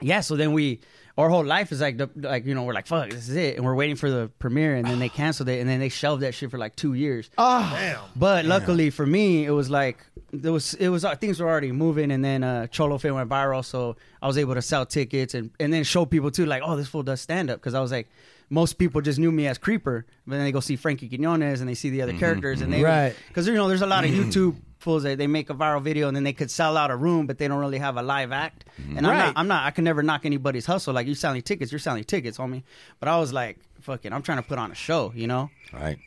yeah. 0.00 0.20
So 0.20 0.34
then 0.34 0.52
we 0.52 0.80
our 1.18 1.28
whole 1.28 1.44
life 1.44 1.72
is 1.72 1.80
like 1.80 1.98
the, 1.98 2.08
like 2.16 2.46
you 2.46 2.54
know 2.54 2.62
we're 2.64 2.72
like 2.74 2.86
fuck 2.86 3.10
this 3.10 3.28
is 3.28 3.36
it, 3.36 3.56
and 3.56 3.64
we're 3.64 3.74
waiting 3.74 3.96
for 3.96 4.10
the 4.10 4.30
premiere, 4.38 4.74
and 4.76 4.86
then 4.86 4.98
they 4.98 5.08
canceled 5.08 5.48
it, 5.48 5.60
and 5.60 5.68
then 5.68 5.78
they 5.80 5.88
shelved 5.88 6.22
that 6.22 6.34
shit 6.34 6.50
for 6.50 6.58
like 6.58 6.74
two 6.76 6.94
years. 6.94 7.30
Damn. 7.36 8.00
But 8.16 8.44
luckily 8.46 8.90
for 8.90 9.04
me, 9.06 9.44
it 9.44 9.50
was 9.50 9.68
like 9.70 10.04
there 10.32 10.52
was 10.52 10.74
it 10.74 10.88
was 10.88 11.04
uh, 11.04 11.14
things 11.16 11.40
were 11.40 11.48
already 11.48 11.72
moving, 11.72 12.10
and 12.10 12.24
then 12.24 12.42
uh, 12.42 12.66
Cholofit 12.72 13.14
went 13.14 13.28
viral, 13.28 13.64
so 13.64 13.96
I 14.22 14.26
was 14.26 14.38
able 14.38 14.54
to 14.54 14.62
sell 14.62 14.86
tickets 14.86 15.34
and 15.34 15.50
and 15.60 15.72
then 15.72 15.84
show 15.84 16.04
people 16.06 16.30
too, 16.30 16.46
like 16.46 16.62
oh 16.64 16.76
this 16.76 16.88
fool 16.88 17.02
does 17.02 17.20
stand 17.20 17.50
up 17.50 17.58
because 17.60 17.74
I 17.74 17.80
was 17.80 17.92
like. 17.92 18.08
Most 18.50 18.74
people 18.74 19.00
just 19.00 19.18
knew 19.18 19.32
me 19.32 19.46
as 19.46 19.56
Creeper, 19.56 20.04
but 20.26 20.34
then 20.36 20.44
they 20.44 20.52
go 20.52 20.60
see 20.60 20.76
Frankie 20.76 21.08
Quinones 21.08 21.60
and 21.60 21.68
they 21.70 21.72
see 21.74 21.88
the 21.88 22.02
other 22.02 22.12
characters, 22.12 22.60
and 22.60 22.70
they 22.70 22.82
Right. 22.82 23.14
because 23.28 23.48
you 23.48 23.54
know 23.54 23.66
there's 23.66 23.80
a 23.80 23.86
lot 23.86 24.04
of 24.04 24.10
YouTube 24.10 24.56
fools 24.82 25.04
that 25.04 25.16
they 25.16 25.26
make 25.26 25.48
a 25.48 25.54
viral 25.54 25.80
video 25.80 26.08
and 26.08 26.16
then 26.16 26.24
they 26.24 26.32
could 26.32 26.50
sell 26.50 26.76
out 26.76 26.90
a 26.90 26.96
room, 26.96 27.26
but 27.26 27.38
they 27.38 27.48
don't 27.48 27.60
really 27.60 27.78
have 27.78 27.96
a 27.96 28.02
live 28.02 28.32
act. 28.32 28.64
And 28.96 29.06
I'm 29.06 29.16
not, 29.16 29.32
I'm 29.36 29.48
not, 29.48 29.64
I 29.64 29.70
can 29.70 29.84
never 29.84 30.02
knock 30.02 30.26
anybody's 30.26 30.66
hustle. 30.66 30.92
Like 30.92 31.06
you're 31.06 31.14
selling 31.14 31.42
tickets, 31.42 31.72
you're 31.72 31.78
selling 31.78 32.04
tickets, 32.04 32.36
homie. 32.36 32.64
But 33.00 33.08
I 33.08 33.18
was 33.18 33.32
like, 33.32 33.58
fucking, 33.80 34.12
I'm 34.12 34.22
trying 34.22 34.38
to 34.38 34.42
put 34.42 34.58
on 34.58 34.70
a 34.72 34.74
show, 34.74 35.12
you 35.14 35.26
know. 35.26 35.50
Right. 35.72 35.98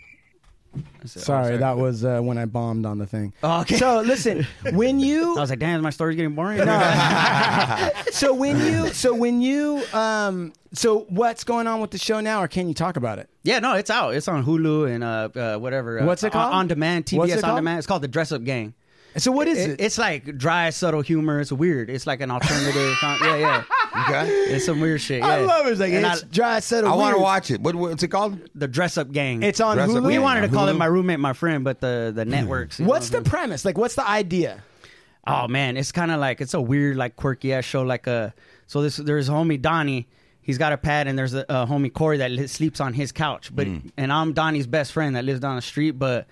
I 1.04 1.08
said, 1.08 1.22
oh, 1.22 1.24
Sorry, 1.24 1.58
that 1.58 1.78
was 1.78 2.04
uh, 2.04 2.20
when 2.22 2.38
I 2.38 2.46
bombed 2.46 2.86
on 2.86 2.98
the 2.98 3.06
thing. 3.06 3.34
Oh, 3.44 3.62
okay. 3.62 3.78
So 3.78 4.02
listen, 4.02 4.46
when 4.74 5.00
you 5.00 5.36
I 5.38 5.42
was 5.42 5.50
like, 5.50 5.60
damn, 5.60 5.82
my 5.82 5.90
story's 5.90 6.16
getting 6.16 6.36
boring. 6.36 6.60
so 8.12 8.34
when 8.34 8.60
you 8.60 8.90
so 8.90 9.14
when 9.14 9.42
you 9.42 9.84
um 9.94 10.54
so 10.74 11.02
what's 11.10 11.44
going 11.44 11.68
on 11.68 11.80
with 11.82 11.92
the 11.92 11.98
show 11.98 12.20
now, 12.20 12.42
or 12.44 12.48
can 12.48 12.68
you 12.68 12.74
talk 12.74 12.98
about 12.98 13.20
it? 13.20 13.30
yeah, 13.44 13.60
no, 13.60 13.74
it's 13.76 13.90
out. 13.90 14.16
It's 14.16 14.28
on 14.28 14.44
Hulu 14.46 14.90
and 14.94 15.04
uh, 15.04 15.30
uh 15.36 15.58
whatever. 15.60 16.00
uh, 16.00 16.06
What's 16.06 16.24
it 16.24 16.32
called? 16.34 16.54
On, 16.54 16.60
on 16.62 16.68
demand, 16.68 17.10
What's 17.12 17.32
TBS 17.32 17.36
on 17.38 17.42
called? 17.42 17.58
demand. 17.58 17.78
It's 17.80 17.88
called 17.88 18.02
the 18.02 18.08
Dress 18.08 18.32
Up 18.32 18.44
Gang. 18.44 18.74
So 19.18 19.32
what 19.32 19.48
is 19.48 19.58
It- 19.60 19.70
it? 19.72 19.82
It's 19.82 19.98
like 19.98 20.38
dry, 20.38 20.70
subtle 20.72 21.02
humor. 21.02 21.40
It's 21.40 21.52
weird. 21.52 21.90
It's 21.90 22.06
like 22.06 22.20
an 22.22 22.32
alternative. 22.32 22.96
con- 23.00 23.18
yeah, 23.24 23.38
yeah. 23.38 23.64
Okay. 24.08 24.30
It's 24.54 24.66
some 24.66 24.82
weird 24.82 25.00
shit. 25.00 25.20
Yeah. 25.20 25.28
I 25.28 25.40
love 25.40 25.68
it. 25.68 25.72
It's 25.72 25.80
like 25.80 25.94
And 25.94 26.06
it's 26.06 26.24
I- 26.24 26.28
dry 26.28 26.60
subtle. 26.60 26.92
I 26.92 26.96
want 26.96 27.14
to 27.14 27.18
weird. 27.18 27.24
watch 27.24 27.52
it. 27.52 27.62
What, 27.62 27.76
what's 27.76 28.04
it 28.04 28.10
called? 28.10 28.38
the 28.56 28.68
Dress 28.68 28.98
Up 28.98 29.12
Gang. 29.12 29.42
It's 29.42 29.62
on 29.62 29.78
Dress 29.78 29.90
Up 29.90 29.96
Hulu. 29.96 30.08
We 30.08 30.14
Gang. 30.14 30.22
wanted 30.22 30.42
to 30.42 30.48
call 30.50 30.68
it 30.68 30.74
Hulu? 30.74 30.78
my 30.78 30.86
roommate, 30.86 31.20
my 31.20 31.34
friend, 31.34 31.64
but 31.64 31.80
the 31.80 32.12
the 32.14 32.24
hmm. 32.26 32.30
networks. 32.32 32.80
you 32.80 32.86
know 32.86 32.90
What's 32.90 33.12
what 33.12 33.24
the 33.24 33.30
premise? 33.30 33.64
Like, 33.64 33.78
what's 33.78 33.96
the 33.96 34.08
idea? 34.08 34.64
Oh 35.28 35.48
man, 35.48 35.76
it's 35.78 35.92
kind 35.92 36.12
of 36.12 36.20
like 36.20 36.42
it's 36.42 36.54
a 36.54 36.62
weird, 36.62 36.98
like 36.98 37.16
quirky 37.16 37.54
ass 37.54 37.66
show. 37.66 37.82
Like 37.84 38.06
a 38.08 38.34
so 38.68 38.82
this 38.82 38.98
there's 38.98 39.30
homie 39.30 39.62
Donnie. 39.62 40.08
He's 40.42 40.60
got 40.60 40.74
a 40.74 40.78
pad, 40.78 41.08
and 41.08 41.18
there's 41.18 41.34
a, 41.34 41.44
a 41.50 41.66
homie 41.66 41.92
Corey 41.92 42.18
that 42.18 42.30
li- 42.30 42.46
sleeps 42.46 42.80
on 42.80 42.94
his 42.94 43.12
couch. 43.12 43.50
But 43.56 43.66
hmm. 43.66 43.88
and 43.98 44.12
I'm 44.14 44.34
Donnie's 44.34 44.68
best 44.68 44.92
friend 44.92 45.16
that 45.16 45.26
lives 45.26 45.40
down 45.40 45.56
the 45.56 45.62
street. 45.62 45.92
But 45.92 46.28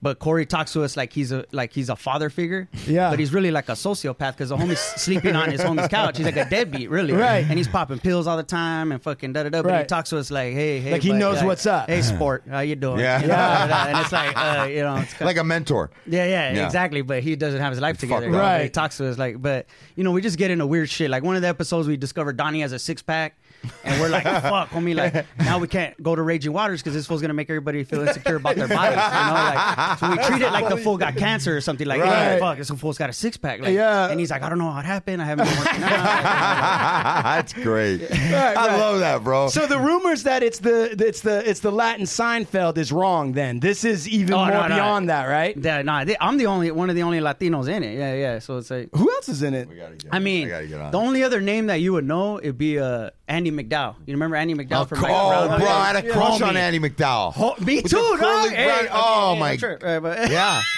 but 0.00 0.20
Corey 0.20 0.46
talks 0.46 0.72
to 0.74 0.84
us 0.84 0.96
like 0.96 1.12
he's 1.12 1.32
a 1.32 1.44
like 1.50 1.72
he's 1.72 1.88
a 1.88 1.96
father 1.96 2.30
figure. 2.30 2.68
Yeah. 2.86 3.10
But 3.10 3.18
he's 3.18 3.32
really 3.32 3.50
like 3.50 3.68
a 3.68 3.72
sociopath 3.72 4.32
because 4.32 4.50
the 4.50 4.56
homie's 4.56 4.78
sleeping 5.02 5.34
on 5.34 5.50
his 5.50 5.60
homie's 5.60 5.88
couch. 5.88 6.18
He's 6.18 6.26
like 6.26 6.36
a 6.36 6.48
deadbeat, 6.48 6.88
really. 6.88 7.12
Right. 7.14 7.44
And 7.48 7.58
he's 7.58 7.66
popping 7.66 7.98
pills 7.98 8.26
all 8.28 8.36
the 8.36 8.42
time 8.44 8.92
and 8.92 9.02
fucking 9.02 9.32
da 9.32 9.42
da 9.42 9.48
da. 9.48 9.62
But 9.62 9.80
he 9.80 9.86
talks 9.86 10.10
to 10.10 10.18
us 10.18 10.30
like, 10.30 10.52
hey, 10.54 10.78
hey, 10.80 10.92
Like 10.92 11.02
he 11.02 11.10
bud, 11.10 11.18
knows 11.18 11.42
what's 11.42 11.66
up. 11.66 11.88
Hey, 11.88 12.02
sport, 12.02 12.44
how 12.50 12.60
you 12.60 12.76
doing? 12.76 13.00
Yeah. 13.00 13.20
You 13.20 13.26
know, 13.26 13.34
da, 13.34 13.66
da, 13.66 13.66
da. 13.66 13.84
And 13.90 13.98
it's 13.98 14.12
like, 14.12 14.36
uh, 14.36 14.64
you 14.70 14.82
know, 14.82 14.96
it's 14.98 15.12
kinda- 15.14 15.24
Like 15.26 15.36
a 15.38 15.44
mentor. 15.44 15.90
yeah, 16.06 16.24
yeah, 16.26 16.52
Yeah. 16.54 16.66
exactly. 16.66 17.02
But 17.02 17.22
he 17.24 17.34
doesn't 17.34 17.60
have 17.60 17.72
his 17.72 17.80
life 17.80 17.98
together. 17.98 18.20
fucked 18.20 18.26
you 18.26 18.32
know, 18.32 18.38
up. 18.38 18.58
but 18.58 18.62
He 18.62 18.68
talks 18.70 18.98
to 18.98 19.08
us 19.08 19.18
like, 19.18 19.42
but 19.42 19.66
you 19.96 20.04
know, 20.04 20.12
we 20.12 20.20
just 20.20 20.38
get 20.38 20.50
into 20.52 20.66
weird 20.66 20.88
shit. 20.88 21.10
Like 21.10 21.24
one 21.24 21.34
of 21.36 21.42
the 21.42 21.48
episodes, 21.48 21.88
we 21.88 21.96
discovered 21.96 22.36
Donnie 22.36 22.60
has 22.60 22.72
a 22.72 22.78
six 22.78 23.02
pack, 23.02 23.36
and 23.84 24.00
we're 24.00 24.08
like, 24.08 24.22
fuck, 24.24 24.70
homie. 24.70 24.94
Like 24.94 25.26
now 25.38 25.58
we 25.58 25.68
can't 25.68 26.00
go 26.02 26.14
to 26.14 26.22
Raging 26.22 26.52
Waters 26.52 26.80
because 26.82 26.94
this 26.94 27.06
fool's 27.06 27.20
gonna 27.20 27.34
make 27.34 27.48
everybody 27.50 27.84
feel 27.84 28.00
insecure 28.06 28.36
about 28.36 28.56
their 28.56 28.68
bodies. 28.68 28.96
You 28.96 29.26
know, 29.26 29.34
like 29.34 29.98
so 29.98 30.10
we 30.10 30.16
treat 30.18 30.42
it 30.42 30.52
like 30.52 30.68
the 30.68 30.76
fool 30.76 30.96
got 30.96 31.16
cancer 31.16 31.56
or 31.56 31.60
something. 31.60 31.86
Like, 31.86 32.00
Right. 32.00 32.32
hey, 32.32 32.38
fuck, 32.40 32.58
this 32.58 32.70
fool's 32.70 32.98
got 32.98 33.10
a 33.10 33.12
six 33.12 33.36
pack. 33.36 33.60
Like, 33.60 33.74
Yeah. 33.74 34.08
and 34.08 34.18
he's 34.20 34.30
like, 34.30 34.42
I 34.42 34.48
don't 34.48 34.58
know 34.58 34.70
how 34.70 34.80
it 34.80 34.84
happened. 34.84 35.20
I 35.22 35.24
haven't 35.26 35.48
been 35.48 35.58
working 35.58 35.82
out. 35.82 35.88
That's 37.24 37.52
great. 37.52 38.02
I 38.12 38.54
right. 38.54 38.78
love 38.78 39.00
that, 39.00 39.24
bro. 39.24 39.48
So 39.48 39.66
the 39.66 39.78
rumors 39.78 40.22
that 40.24 40.42
it's 40.42 40.58
the 40.60 40.94
it's 41.06 41.20
the 41.22 41.48
it's 41.48 41.60
the 41.60 41.70
Latin 41.72 42.04
Seinfeld 42.06 42.78
is 42.78 42.92
wrong. 42.92 43.32
Then 43.32 43.60
this 43.60 43.84
is 43.84 44.08
even 44.08 44.34
Oh, 44.34 44.38
more 44.44 44.48
no, 44.50 44.68
no. 44.68 44.74
beyond 44.74 45.08
that, 45.10 45.24
right? 45.26 45.56
Yeah, 45.56 45.82
nah, 45.82 46.04
they- 46.04 46.16
I'm 46.20 46.36
the 46.38 46.46
only 46.46 46.70
one 46.70 46.90
of 46.90 46.96
the 46.96 47.02
only 47.02 47.18
Latinos 47.20 47.68
in 47.68 47.82
it. 47.82 47.96
Yeah, 47.98 48.14
yeah. 48.14 48.38
So 48.38 48.58
it's 48.58 48.70
like. 48.70 48.90
Who 48.94 49.10
else 49.10 49.28
is 49.28 49.42
in 49.42 49.54
it? 49.54 49.68
I 50.10 50.18
mean, 50.18 50.48
gotta 50.48 50.66
get 50.66 50.80
on 50.80 50.90
the 50.92 50.98
it. 50.98 51.00
only 51.00 51.22
other 51.24 51.40
name 51.40 51.66
that 51.66 51.76
you 51.80 51.92
would 51.94 52.04
know 52.04 52.38
it'd 52.38 52.58
be 52.58 52.78
uh, 52.78 53.10
Andie 53.28 53.47
MacDowell. 53.50 53.96
You 54.06 54.14
remember 54.14 54.36
Andie 54.36 54.54
MacDowell 54.54 54.82
Oh, 54.82 54.84
from 54.86 55.00
like, 55.02 55.12
oh, 55.12 55.28
Groundhog 55.28 55.60
bro, 55.60 55.68
I 55.68 55.86
had 55.92 56.04
a 56.04 56.10
crush 56.12 56.40
on 56.42 56.56
Andie 56.56 56.80
MacDowell. 56.80 57.32
Ho- 57.34 57.54
me 57.60 57.76
With 57.82 57.90
too, 57.90 57.96
the 57.96 58.18
dog. 58.22 58.50
Hey, 58.50 58.64
brown- 58.66 58.78
okay, 58.80 58.88
oh 58.92 59.36
my, 59.36 59.56
sure, 59.56 59.78
right, 59.82 59.98
but- 60.00 60.30
yeah. 60.30 60.60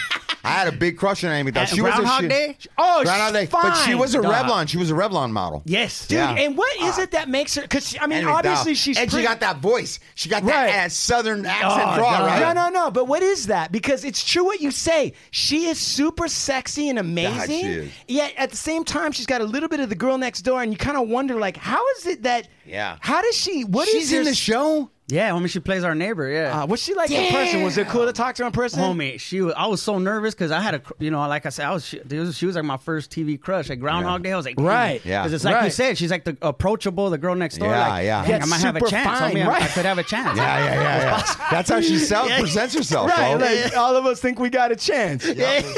I 0.45 0.49
had 0.51 0.69
a 0.69 0.73
big 0.73 0.97
crush 0.97 1.23
on 1.25 1.31
Amy. 1.33 1.53
At 1.55 1.69
She 1.69 1.81
was 1.83 1.99
a 1.99 2.21
she- 2.23 2.29
Day? 2.29 2.57
Oh, 2.79 3.03
Groundhog 3.03 3.33
Day, 3.33 3.41
she's 3.45 3.51
but 3.51 3.75
she 3.85 3.95
was 3.95 4.15
a 4.15 4.23
dog. 4.23 4.33
Revlon. 4.33 4.69
She 4.69 4.79
was 4.79 4.91
a 4.91 4.95
Revlon 4.95 5.31
model. 5.31 5.63
Yes, 5.67 6.07
Dude, 6.07 6.17
Yeah. 6.19 6.31
and 6.35 6.57
what 6.57 6.75
is 6.81 6.99
uh, 6.99 7.03
it 7.03 7.11
that 7.13 7.29
makes 7.29 7.55
her? 7.57 7.63
Because 7.63 7.95
I 8.01 8.07
mean, 8.07 8.25
obviously 8.25 8.75
she's 8.75 8.97
and 8.99 9.11
she 9.11 9.23
got 9.23 9.41
that 9.41 9.59
voice. 9.59 10.01
She 10.15 10.29
got 10.29 10.45
that, 10.45 10.55
Right. 10.67 10.73
that 10.73 10.93
southern 10.93 11.45
accent 11.47 11.73
Oh, 11.93 11.95
draw, 11.97 12.19
God. 12.19 12.27
right? 12.27 12.55
No, 12.55 12.69
no, 12.69 12.85
no. 12.85 12.91
But 12.91 13.07
what 13.07 13.23
is 13.23 13.47
that? 13.49 13.71
Because 13.73 14.05
it's 14.05 14.25
true 14.25 14.45
what 14.45 14.61
you 14.61 14.71
say. 14.71 15.13
She 15.31 15.67
is 15.67 15.79
super 15.79 16.29
sexy 16.29 16.89
and 16.89 16.99
amazing. 16.99 17.65
is. 17.67 17.91
Yet 18.09 18.33
at 18.37 18.51
the 18.51 18.57
same 18.57 18.85
time, 18.85 19.13
she's 19.13 19.27
got 19.27 19.41
a 19.41 19.45
little 19.45 19.69
bit 19.69 19.81
of 19.81 19.89
the 19.89 19.95
girl 19.95 20.17
next 20.19 20.43
door, 20.43 20.63
and 20.63 20.73
you 20.73 20.79
kind 20.79 20.97
of 20.97 21.09
wonder, 21.09 21.35
like, 21.37 21.57
how 21.57 21.83
is 21.99 22.07
it 22.07 22.23
that? 22.23 22.49
Yeah. 22.67 22.97
How 23.01 23.21
does 23.21 23.37
she? 23.37 23.65
What 23.65 23.89
is 23.89 23.95
She's 23.95 24.13
in 24.13 24.19
her- 24.19 24.25
the 24.25 24.35
show. 24.35 24.91
Yeah, 25.11 25.31
homie, 25.31 25.49
she 25.51 25.61
plays 25.61 25.85
our 25.85 25.95
neighbor. 25.95 26.29
Yeah. 26.29 26.63
Uh, 26.63 26.67
what's 26.67 26.83
she 26.83 26.95
like 26.95 27.11
in 27.11 27.33
person? 27.33 27.63
Was 27.63 27.77
it 27.79 27.89
cool 27.89 28.07
to 28.07 28.13
talk 28.13 28.35
to 28.37 28.43
her 28.43 28.47
in 28.47 28.53
person? 28.53 28.81
Homie, 28.81 29.19
she 29.21 29.41
was, 29.41 29.55
I 29.57 29.67
was 29.67 29.83
so 29.83 29.99
nervous 29.99 30.35
because 30.35 30.51
I 30.51 30.61
had 30.61 30.75
a, 30.77 30.83
you 30.99 31.11
know, 31.11 31.19
like 31.29 31.47
I 31.47 31.49
said, 31.49 31.67
I 31.67 31.73
was, 31.73 31.85
she, 31.87 31.99
was, 32.11 32.37
she 32.37 32.47
was 32.47 32.57
like 32.57 32.65
my 32.65 32.77
first 32.77 33.11
TV 33.11 33.41
crush 33.41 33.69
Like 33.69 33.81
Groundhog 33.81 34.23
Day. 34.23 34.33
I 34.33 34.37
was 34.37 34.47
like, 34.47 34.59
Right. 34.59 35.05
Yeah. 35.05 35.23
Because 35.23 35.33
it's 35.35 35.45
like 35.45 35.65
you 35.65 35.71
said, 35.71 35.99
she's 35.99 36.11
like 36.11 36.25
the 36.25 36.37
approachable, 36.43 37.11
the 37.11 37.19
girl 37.19 37.35
next 37.35 37.59
door. 37.59 37.69
Yeah, 37.69 37.89
like, 37.89 38.05
yeah. 38.05 38.23
dang, 38.23 38.31
Yeah, 38.39 38.43
I 38.43 38.47
might 38.47 38.61
have 38.61 38.77
a 38.77 38.81
chance. 38.89 39.19
fine, 39.19 39.35
homie, 39.35 39.45
I- 39.45 39.49
right. 39.49 39.63
I 39.63 39.67
could 39.69 39.85
have 39.85 39.99
a 39.99 40.03
chance. 40.03 40.37
Yeah, 40.37 40.65
yeah, 40.65 40.75
yeah, 40.75 41.01
yeah. 41.39 41.47
That's 41.51 41.71
how 41.71 41.81
she 41.81 41.99
self 41.99 42.29
presents 42.39 42.75
herself, 42.75 43.11
Right, 43.11 43.37
bro. 43.37 43.47
like 43.47 43.77
all 43.77 43.97
of 43.97 44.07
us 44.07 44.21
think 44.21 44.39
we 44.39 44.49
got 44.51 44.73
a 44.73 44.77
chance. 44.77 45.27
Yeah. 45.27 45.63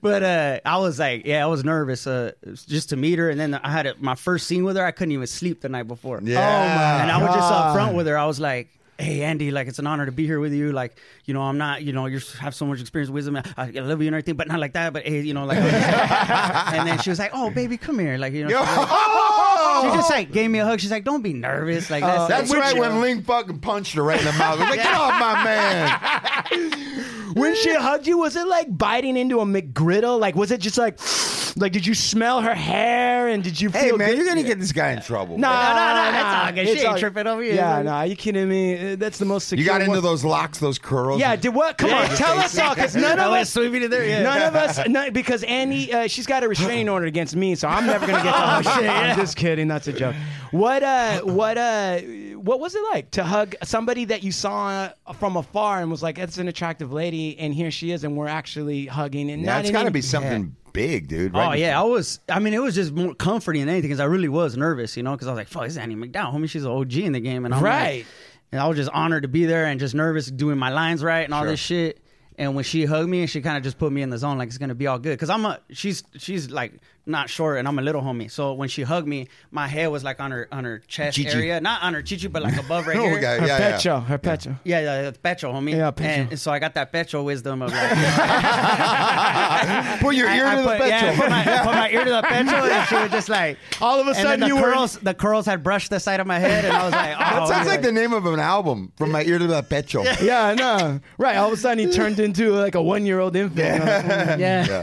But 0.00 0.22
uh, 0.22 0.60
I 0.64 0.78
was 0.78 0.98
like, 0.98 1.26
yeah, 1.26 1.42
I 1.44 1.46
was 1.46 1.64
nervous 1.64 2.06
uh, 2.06 2.32
just 2.66 2.88
to 2.90 2.96
meet 2.96 3.18
her, 3.18 3.30
and 3.30 3.38
then 3.38 3.54
I 3.54 3.70
had 3.70 3.86
a, 3.86 3.94
my 3.98 4.14
first 4.14 4.46
scene 4.46 4.64
with 4.64 4.76
her. 4.76 4.84
I 4.84 4.90
couldn't 4.90 5.12
even 5.12 5.26
sleep 5.26 5.60
the 5.60 5.68
night 5.68 5.86
before. 5.88 6.20
Yeah. 6.22 6.38
Oh, 6.38 6.76
my 6.76 7.02
and 7.02 7.10
I 7.10 7.18
was 7.22 7.34
just 7.34 7.52
up 7.52 7.74
front 7.74 7.94
with 7.94 8.06
her. 8.06 8.16
I 8.16 8.26
was 8.26 8.40
like, 8.40 8.51
"Hey, 8.98 9.22
Andie, 9.22 9.50
like 9.50 9.66
it's 9.68 9.78
an 9.80 9.86
honor 9.86 10.06
to 10.06 10.12
be 10.12 10.26
here 10.26 10.38
with 10.38 10.52
you. 10.52 10.70
Like, 10.70 10.96
you 11.24 11.34
know, 11.34 11.40
I'm 11.42 11.58
not, 11.58 11.82
you 11.82 11.92
know, 11.92 12.06
you 12.06 12.20
have 12.38 12.54
so 12.54 12.66
much 12.66 12.80
experience, 12.80 13.10
wisdom. 13.10 13.36
I, 13.36 13.42
I 13.56 13.70
love 13.70 14.00
you 14.00 14.06
and 14.06 14.14
everything, 14.14 14.36
but 14.36 14.46
not 14.48 14.60
like 14.60 14.74
that. 14.74 14.92
But 14.92 15.04
hey, 15.04 15.20
you 15.22 15.34
know, 15.34 15.44
like." 15.44 15.58
and 16.74 16.86
then 16.86 16.98
she 16.98 17.10
was 17.10 17.18
like, 17.18 17.32
"Oh, 17.34 17.50
baby, 17.50 17.76
come 17.76 17.98
here." 17.98 18.16
Like, 18.18 18.32
you 18.32 18.44
know, 18.44 18.50
she, 18.50 18.54
was- 18.54 19.82
she 19.82 19.96
just 19.96 20.10
like 20.10 20.30
gave 20.30 20.50
me 20.50 20.58
a 20.60 20.64
hug. 20.64 20.78
She's 20.80 20.90
like, 20.90 21.04
"Don't 21.04 21.22
be 21.22 21.32
nervous." 21.32 21.90
Like 21.90 22.02
that's, 22.02 22.20
uh, 22.20 22.28
That's 22.28 22.50
like, 22.50 22.60
right 22.60 22.78
when 22.78 22.94
know. 22.94 23.00
Link 23.00 23.24
fucking 23.24 23.58
punched 23.60 23.94
her 23.94 24.02
right 24.02 24.18
in 24.20 24.24
the 24.26 24.32
mouth. 24.32 24.58
I 24.60 24.68
was 24.68 24.76
like, 24.76 24.82
get 24.82 24.94
off 24.94 25.20
my 25.20 25.44
man. 25.44 27.18
When 27.34 27.54
she 27.56 27.74
hugged 27.74 28.06
you, 28.06 28.18
was 28.18 28.36
it 28.36 28.46
like 28.46 28.66
biting 28.76 29.16
into 29.16 29.40
a 29.40 29.44
McGriddle? 29.44 30.18
Like, 30.20 30.34
was 30.36 30.50
it 30.50 30.60
just 30.60 30.78
like, 30.78 30.98
like, 31.56 31.72
did 31.72 31.86
you 31.86 31.94
smell 31.94 32.40
her 32.40 32.54
hair 32.54 33.28
and 33.28 33.42
did 33.44 33.60
you 33.60 33.70
feel 33.70 33.80
Hey, 33.80 33.92
man, 33.92 34.08
good? 34.10 34.16
you're 34.18 34.24
going 34.26 34.38
to 34.38 34.42
get 34.42 34.58
this 34.58 34.72
guy 34.72 34.92
in 34.92 35.02
trouble. 35.02 35.38
Nah, 35.38 35.50
No, 35.50 35.68
no, 35.68 35.74
no, 35.74 36.10
nah, 36.10 36.18
it's 36.18 36.46
all 36.46 36.52
good. 36.52 36.66
She 36.66 36.72
it's 36.74 36.84
ain't 36.84 36.98
tripping 36.98 37.26
over 37.26 37.42
you. 37.42 37.52
Yeah, 37.54 37.78
It's 37.78 37.84
no, 37.84 37.90
all 37.92 37.96
are 37.98 38.06
you 38.06 38.16
kidding 38.16 38.48
me? 38.48 38.92
Uh, 38.92 38.96
That's 38.96 39.18
the 39.18 39.24
most 39.24 39.48
secure 39.48 39.62
You 39.62 39.70
got 39.70 39.80
into 39.82 39.92
one. 39.92 40.02
those 40.02 40.24
locks, 40.24 40.58
those 40.58 40.78
curls. 40.78 41.20
Yeah, 41.20 41.36
did 41.36 41.54
what? 41.54 41.78
Come 41.78 41.92
on, 41.92 42.06
tell 42.16 42.38
us 42.38 42.58
all, 42.58 42.74
because 42.74 42.96
none 42.96 43.18
of 43.18 43.32
us, 43.32 43.50
sweeping 43.52 43.82
it 43.82 43.88
there. 43.90 44.04
Yeah. 44.04 44.22
none 44.22 44.42
of 44.42 44.54
us, 44.56 44.80
no, 44.88 45.10
because 45.10 45.42
Annie, 45.44 45.92
uh, 45.92 46.06
she's 46.08 46.26
got 46.26 46.42
a 46.44 46.48
restraining 46.48 46.88
order 46.88 47.06
against 47.06 47.36
me, 47.36 47.54
so 47.54 47.68
I'm 47.68 47.86
never 47.86 48.06
gonna 48.06 48.22
get 48.22 48.30
to 48.32 48.32
hug. 48.38 48.64
shit, 48.64 48.88
I'm 48.90 49.16
just 49.16 49.36
kidding. 49.36 49.68
That's 49.68 49.88
a 49.88 49.92
joke. 49.92 50.14
What, 50.52 50.82
uh, 50.82 51.20
what, 51.20 51.56
uh, 51.58 52.00
what 52.44 52.60
was 52.60 52.74
it 52.74 52.82
like 52.92 53.10
to 53.12 53.24
hug 53.24 53.54
somebody 53.62 54.04
that 54.06 54.22
you 54.22 54.32
saw 54.32 54.90
from 55.18 55.36
afar 55.36 55.80
and 55.80 55.90
was 55.90 56.02
like, 56.02 56.18
"It's 56.18 56.38
an 56.38 56.48
attractive 56.48 56.92
lady," 56.92 57.38
and 57.38 57.54
here 57.54 57.70
she 57.70 57.90
is, 57.92 58.04
and 58.04 58.16
we're 58.16 58.28
actually 58.28 58.86
hugging, 58.86 59.30
and 59.30 59.42
Yeah, 59.42 59.52
not 59.52 59.60
it's 59.60 59.68
in 59.68 59.72
got 59.72 59.80
to 59.80 59.86
any- 59.86 59.92
be 59.92 60.02
something 60.02 60.56
big, 60.72 61.08
dude. 61.08 61.32
Oh 61.34 61.52
yeah, 61.52 61.78
I 61.80 61.84
was. 61.84 62.20
I 62.28 62.38
mean, 62.38 62.54
it 62.54 62.62
was 62.62 62.74
just 62.74 62.92
more 62.92 63.14
comforting 63.14 63.62
than 63.62 63.68
anything 63.70 63.88
because 63.88 64.00
I 64.00 64.04
really 64.04 64.28
was 64.28 64.56
nervous, 64.56 64.96
you 64.96 65.02
know, 65.02 65.12
because 65.12 65.28
I 65.28 65.30
was 65.32 65.38
like, 65.38 65.48
"Fuck, 65.48 65.62
this 65.64 65.72
is 65.72 65.78
Annie 65.78 65.94
MacDowell, 65.96 66.32
homie. 66.34 66.48
She's 66.48 66.64
an 66.64 66.70
OG 66.72 67.04
in 67.04 67.12
the 67.12 67.20
game," 67.20 67.44
and 67.44 67.54
I'm 67.54 67.62
Right. 67.62 67.98
Like, 67.98 68.06
and 68.52 68.60
I 68.60 68.66
was 68.68 68.76
just 68.76 68.90
honored 68.90 69.22
to 69.22 69.28
be 69.28 69.46
there 69.46 69.64
and 69.66 69.80
just 69.80 69.94
nervous 69.94 70.26
doing 70.26 70.58
my 70.58 70.68
lines 70.70 71.02
right 71.02 71.24
and 71.24 71.32
all 71.32 71.44
this 71.46 71.58
shit. 71.60 71.98
And 72.38 72.54
when 72.54 72.64
she 72.64 72.86
hugged 72.86 73.08
me, 73.10 73.20
and 73.20 73.30
she 73.30 73.40
kind 73.42 73.56
of 73.58 73.62
just 73.62 73.78
put 73.78 73.92
me 73.92 74.00
in 74.02 74.08
the 74.10 74.16
zone, 74.18 74.38
like 74.38 74.48
it's 74.48 74.58
gonna 74.58 74.74
be 74.74 74.86
all 74.86 74.98
good. 74.98 75.18
Cause 75.18 75.30
I'm 75.30 75.44
a, 75.44 75.60
she's 75.70 76.02
she's 76.16 76.50
like 76.50 76.72
not 77.04 77.28
short, 77.28 77.58
and 77.58 77.66
I'm 77.66 77.78
a 77.78 77.82
little 77.82 78.00
homie. 78.02 78.30
So 78.30 78.52
when 78.52 78.68
she 78.68 78.82
hugged 78.82 79.08
me, 79.08 79.28
my 79.50 79.66
head 79.66 79.88
was 79.88 80.04
like 80.04 80.20
on 80.20 80.30
her 80.30 80.46
on 80.52 80.64
her 80.64 80.78
chest 80.86 81.16
Chichi. 81.16 81.30
area, 81.30 81.60
not 81.60 81.82
on 81.82 81.94
her 81.94 82.02
chichi, 82.02 82.28
but 82.28 82.42
like 82.42 82.56
above 82.56 82.86
right 82.86 82.96
Oh, 82.96 83.02
here. 83.02 83.16
okay, 83.18 83.40
her 83.40 83.46
yeah, 83.46 83.58
yeah. 83.58 83.72
pecho, 83.76 84.04
her 84.06 84.18
pecho. 84.18 84.58
Yeah, 84.64 84.80
yeah, 84.80 85.10
the 85.10 85.18
pecho, 85.18 85.52
homie. 85.52 85.72
Yeah, 85.72 85.90
pecho. 85.90 86.04
And, 86.04 86.30
and 86.30 86.38
so 86.38 86.52
I 86.52 86.58
got 86.60 86.74
that 86.74 86.92
pecho 86.92 87.24
wisdom 87.24 87.62
of 87.62 87.72
like, 87.72 87.80
Put 90.00 90.14
your 90.14 90.28
ear 90.28 90.46
I, 90.46 90.54
to 90.54 90.60
I 90.60 90.62
the 90.62 90.68
put, 90.68 90.78
petrol. 90.78 90.88
yeah, 90.90 91.20
put 91.20 91.30
my, 91.30 91.44
put 91.64 91.74
my 91.74 91.90
ear 91.90 92.04
to 92.04 92.10
the 92.10 92.22
petrol, 92.22 92.64
and 92.64 92.88
she 92.88 92.94
was 92.96 93.10
just 93.10 93.28
like, 93.28 93.58
All 93.80 94.00
of 94.00 94.06
a 94.06 94.14
sudden, 94.14 94.40
the 94.40 94.46
you 94.46 94.56
were 94.56 94.72
curls, 94.72 94.98
the 94.98 95.14
curls 95.14 95.46
had 95.46 95.62
brushed 95.62 95.90
the 95.90 96.00
side 96.00 96.20
of 96.20 96.26
my 96.26 96.38
head, 96.38 96.64
and 96.64 96.74
I 96.76 96.84
was 96.84 96.92
like, 96.92 97.16
oh, 97.16 97.18
that 97.18 97.48
sounds 97.48 97.66
okay. 97.66 97.76
like 97.76 97.82
the 97.82 97.92
name 97.92 98.12
of 98.12 98.26
an 98.26 98.40
album. 98.40 98.92
From 98.96 99.10
my 99.10 99.22
ear 99.24 99.38
to 99.38 99.46
the 99.46 99.62
petrol. 99.62 100.04
Yeah, 100.22 100.54
no. 100.54 101.00
Right. 101.18 101.36
All 101.36 101.48
of 101.48 101.52
a 101.52 101.56
sudden, 101.56 101.86
he 101.86 101.92
turned 101.92 102.18
into 102.20 102.52
like 102.52 102.74
a 102.74 102.82
one 102.82 103.06
year 103.06 103.18
old 103.20 103.34
infant. 103.36 103.58
yeah, 103.58 104.82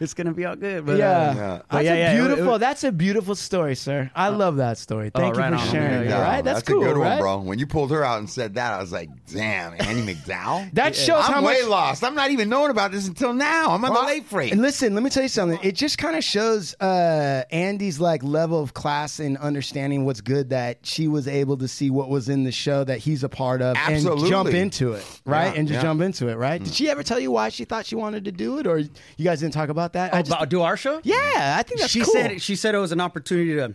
it's 0.00 0.14
gonna 0.14 0.32
be 0.34 0.44
all 0.44 0.56
good. 0.56 0.84
But 0.86 0.98
Yeah. 0.98 1.10
uh, 1.30 1.34
Yeah. 1.34 1.53
But 1.58 1.68
That's 1.70 1.84
yeah, 1.84 1.92
a 1.92 1.96
yeah, 1.98 2.12
it- 2.12 2.14
it 2.14 2.26
beautiful. 2.26 2.58
that's 2.58 2.84
a 2.84 2.92
beautiful 2.92 3.34
story, 3.34 3.74
sir. 3.76 4.10
I 4.14 4.28
love 4.28 4.56
that 4.56 4.78
story. 4.78 5.10
Thank 5.14 5.34
Oh, 5.34 5.38
right 5.38 5.52
you 5.52 5.58
for 5.58 5.64
on, 5.64 5.70
sharing. 5.72 6.02
homie. 6.06 6.08
Yeah, 6.10 6.22
right? 6.22 6.44
That's, 6.44 6.58
that's 6.58 6.68
cool, 6.68 6.82
a 6.82 6.86
good 6.86 6.96
right? 6.96 7.08
one, 7.10 7.18
bro. 7.20 7.38
When 7.40 7.58
you 7.58 7.66
pulled 7.66 7.90
her 7.90 8.04
out 8.04 8.18
and 8.18 8.28
said 8.28 8.54
that, 8.54 8.72
I 8.72 8.80
was 8.80 8.92
like, 8.92 9.08
damn, 9.32 9.74
Annie 9.80 10.02
MacDowell? 10.14 10.70
That 10.74 10.94
shows 10.96 11.24
I'm 11.26 11.32
how 11.34 11.42
way 11.44 11.60
much. 11.62 11.68
lost. 11.70 12.04
I'm 12.04 12.14
not 12.14 12.30
even 12.30 12.48
knowing 12.48 12.70
about 12.70 12.90
this 12.92 13.06
until 13.08 13.32
now. 13.32 13.70
I'm 13.70 13.84
on 13.84 13.94
the 13.94 14.02
late 14.02 14.24
freight. 14.26 14.52
And 14.52 14.60
listen, 14.62 14.94
let 14.94 15.02
me 15.02 15.10
tell 15.10 15.22
you 15.22 15.28
something. 15.28 15.58
It 15.62 15.72
just 15.76 15.98
kind 15.98 16.16
of 16.16 16.24
shows 16.24 16.74
uh, 16.80 17.44
Andie's 17.50 18.00
like 18.00 18.22
level 18.22 18.60
of 18.62 18.74
class 18.74 19.20
and 19.20 19.36
understanding 19.38 20.04
what's 20.04 20.20
good 20.20 20.50
that 20.50 20.78
she 20.82 21.08
was 21.08 21.28
able 21.28 21.56
to 21.58 21.68
see 21.68 21.90
what 21.90 22.08
was 22.08 22.28
in 22.28 22.44
the 22.44 22.52
show 22.52 22.84
that 22.84 22.98
he's 22.98 23.22
a 23.24 23.28
part 23.28 23.62
of 23.62 23.76
and 23.76 24.02
jump 24.26 24.50
into 24.50 24.92
it, 24.92 25.04
right? 25.24 25.52
Yeah, 25.52 25.58
and 25.58 25.68
just 25.68 25.78
yeah. 25.78 25.82
jump 25.82 26.00
into 26.02 26.28
it, 26.28 26.36
right? 26.36 26.62
Did 26.62 26.74
she 26.74 26.90
ever 26.90 27.02
tell 27.02 27.18
you 27.20 27.30
why 27.30 27.48
she 27.48 27.64
thought 27.64 27.86
she 27.86 27.94
wanted 27.94 28.24
to 28.26 28.32
do 28.32 28.58
it, 28.58 28.66
or 28.66 28.78
you 28.78 28.88
guys 29.22 29.40
didn't 29.40 29.54
talk 29.54 29.68
about 29.68 29.92
that? 29.94 30.12
I 30.14 30.22
just- 30.22 30.32
about 30.32 30.48
do 30.48 30.62
our 30.62 30.76
show? 30.76 31.00
yeah, 31.04 31.14
I 31.58 31.62
think 31.62 31.80
that's 31.80 31.92
she 31.92 32.00
cool. 32.00 32.12
said 32.12 32.40
she 32.42 32.56
said 32.56 32.74
it 32.74 32.78
was 32.78 32.92
an 32.92 33.00
opportunity 33.00 33.54
to. 33.56 33.74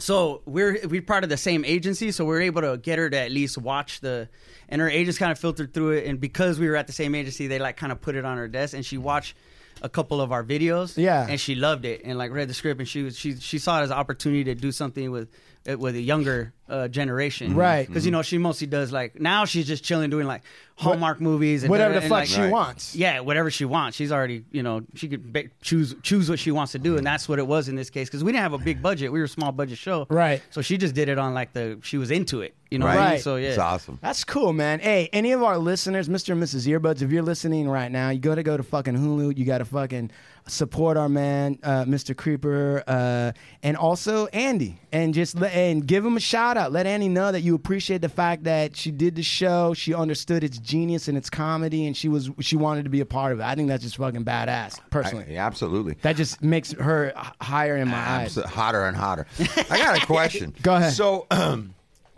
So 0.00 0.42
we're 0.46 0.78
we're 0.86 1.02
part 1.02 1.24
of 1.24 1.30
the 1.30 1.36
same 1.36 1.64
agency, 1.64 2.12
so 2.12 2.24
we're 2.24 2.42
able 2.42 2.62
to 2.62 2.76
get 2.78 2.98
her 2.98 3.10
to 3.10 3.16
at 3.18 3.32
least 3.32 3.58
watch 3.58 4.00
the, 4.00 4.28
and 4.68 4.80
her 4.80 4.88
agents 4.88 5.18
kind 5.18 5.32
of 5.32 5.38
filtered 5.40 5.74
through 5.74 5.90
it, 5.92 6.06
and 6.06 6.20
because 6.20 6.60
we 6.60 6.68
were 6.68 6.76
at 6.76 6.86
the 6.86 6.92
same 6.92 7.16
agency, 7.16 7.48
they 7.48 7.58
like 7.58 7.76
kind 7.76 7.90
of 7.90 8.00
put 8.00 8.14
it 8.14 8.24
on 8.24 8.36
her 8.36 8.46
desk, 8.46 8.74
and 8.74 8.86
she 8.86 8.96
watched 8.96 9.34
a 9.82 9.88
couple 9.88 10.20
of 10.20 10.30
our 10.30 10.44
videos, 10.44 10.96
Yeah. 10.96 11.26
and 11.28 11.40
she 11.40 11.56
loved 11.56 11.84
it, 11.84 12.02
and 12.04 12.16
like 12.16 12.30
read 12.30 12.48
the 12.48 12.54
script, 12.54 12.78
and 12.80 12.88
she 12.88 13.02
was 13.02 13.18
she 13.18 13.34
she 13.36 13.58
saw 13.58 13.80
it 13.80 13.84
as 13.84 13.90
an 13.90 13.96
opportunity 13.96 14.44
to 14.44 14.54
do 14.54 14.70
something 14.70 15.10
with 15.10 15.28
with 15.66 15.96
a 15.96 16.00
younger 16.00 16.52
uh, 16.68 16.88
generation, 16.88 17.54
Right. 17.54 17.86
Because 17.86 18.04
you 18.04 18.10
know 18.12 18.22
she 18.22 18.38
mostly 18.38 18.66
does 18.66 18.92
like 18.92 19.20
now 19.20 19.44
she's 19.44 19.66
just 19.66 19.82
chilling 19.84 20.10
doing 20.10 20.26
like 20.26 20.42
Hallmark 20.76 21.20
movies 21.20 21.64
and 21.64 21.70
Whatever 21.70 21.94
the 21.94 22.00
and, 22.00 22.08
fuck 22.08 22.18
like, 22.20 22.28
she 22.28 22.40
Right. 22.40 22.52
wants. 22.52 22.94
yeah, 22.94 23.18
whatever 23.20 23.50
she 23.50 23.64
wants. 23.64 23.96
She's 23.96 24.12
already, 24.12 24.44
you 24.52 24.62
know, 24.62 24.82
she 24.94 25.08
could 25.08 25.32
ba- 25.32 25.44
choose 25.60 25.94
choose 26.02 26.30
what 26.30 26.38
she 26.38 26.52
wants 26.52 26.70
to 26.72 26.78
do, 26.78 26.96
and 26.96 27.04
that's 27.06 27.28
what 27.28 27.38
it 27.40 27.46
was 27.46 27.68
in 27.68 27.74
this 27.74 27.90
case 27.90 28.08
because 28.08 28.22
we 28.22 28.30
didn't 28.32 28.42
have 28.42 28.52
a 28.52 28.58
big 28.58 28.80
budget. 28.80 29.10
We 29.10 29.18
were 29.18 29.24
a 29.24 29.28
small 29.28 29.50
budget 29.50 29.78
show, 29.78 30.06
Right. 30.08 30.40
So 30.50 30.62
she 30.62 30.76
just 30.78 30.94
did 30.94 31.08
it 31.08 31.18
on 31.18 31.34
like 31.34 31.52
the 31.52 31.78
she 31.82 31.98
was 31.98 32.10
into 32.12 32.42
it, 32.42 32.54
you 32.70 32.78
know. 32.78 32.86
what 32.86 32.96
I 32.96 32.98
Right. 32.98 33.10
mean? 33.14 33.20
So 33.22 33.36
yeah, 33.36 33.48
It's 33.48 33.58
awesome. 33.58 33.98
That's 34.02 34.22
cool, 34.24 34.52
man. 34.52 34.78
Hey, 34.78 35.08
any 35.12 35.32
of 35.32 35.42
our 35.42 35.58
listeners, 35.58 36.08
Mr. 36.08 36.32
and 36.32 36.42
Mrs. 36.42 36.68
Earbuds, 36.68 37.02
if 37.02 37.10
you're 37.10 37.22
listening 37.22 37.68
right 37.68 37.90
now, 37.90 38.10
you 38.10 38.20
got 38.20 38.36
to 38.36 38.42
go 38.44 38.56
to 38.56 38.62
fucking 38.62 38.94
Hulu. 38.96 39.36
You 39.36 39.44
got 39.46 39.58
to 39.58 39.64
fucking 39.64 40.10
support 40.46 40.96
our 40.96 41.08
man, 41.08 41.58
uh, 41.62 41.84
Mr. 41.84 42.16
Creeper, 42.16 42.82
uh, 42.86 43.32
and 43.62 43.76
also 43.76 44.26
Andie, 44.28 44.80
and 44.92 45.12
just 45.12 45.38
let, 45.38 45.52
and 45.54 45.86
give 45.86 46.04
him 46.06 46.16
a 46.16 46.20
shout 46.20 46.56
out. 46.58 46.72
Let 46.72 46.86
Annie 46.86 47.08
know 47.08 47.32
that 47.32 47.40
you 47.40 47.54
appreciate 47.54 48.02
the 48.02 48.08
fact 48.08 48.44
that 48.44 48.76
she 48.76 48.90
did 48.90 49.14
the 49.14 49.22
show. 49.22 49.72
She 49.74 49.94
understood 49.94 50.44
its 50.44 50.58
genius 50.58 51.08
and 51.08 51.16
its 51.16 51.30
comedy, 51.30 51.86
and 51.86 51.96
she 51.96 52.08
was 52.08 52.30
she 52.40 52.56
wanted 52.56 52.84
to 52.84 52.90
be 52.90 53.00
a 53.00 53.06
part 53.06 53.32
of 53.32 53.40
it. 53.40 53.44
I 53.44 53.54
think 53.54 53.68
that's 53.68 53.82
just 53.82 53.96
fucking 53.96 54.24
badass, 54.24 54.78
personally. 54.90 55.26
Yeah, 55.30 55.46
absolutely. 55.46 55.96
that 56.02 56.16
just 56.16 56.42
makes 56.42 56.72
her 56.72 57.12
higher 57.40 57.76
in 57.76 57.88
my 57.88 57.96
eyes. 57.98 58.34
Abso- 58.36 58.44
hotter 58.44 58.84
and 58.84 58.96
hotter. 58.96 59.26
I 59.70 59.78
got 59.78 60.02
a 60.02 60.04
question. 60.06 60.54
Go 60.62 60.74
ahead. 60.76 60.92
So, 60.92 61.26
um, 61.30 61.74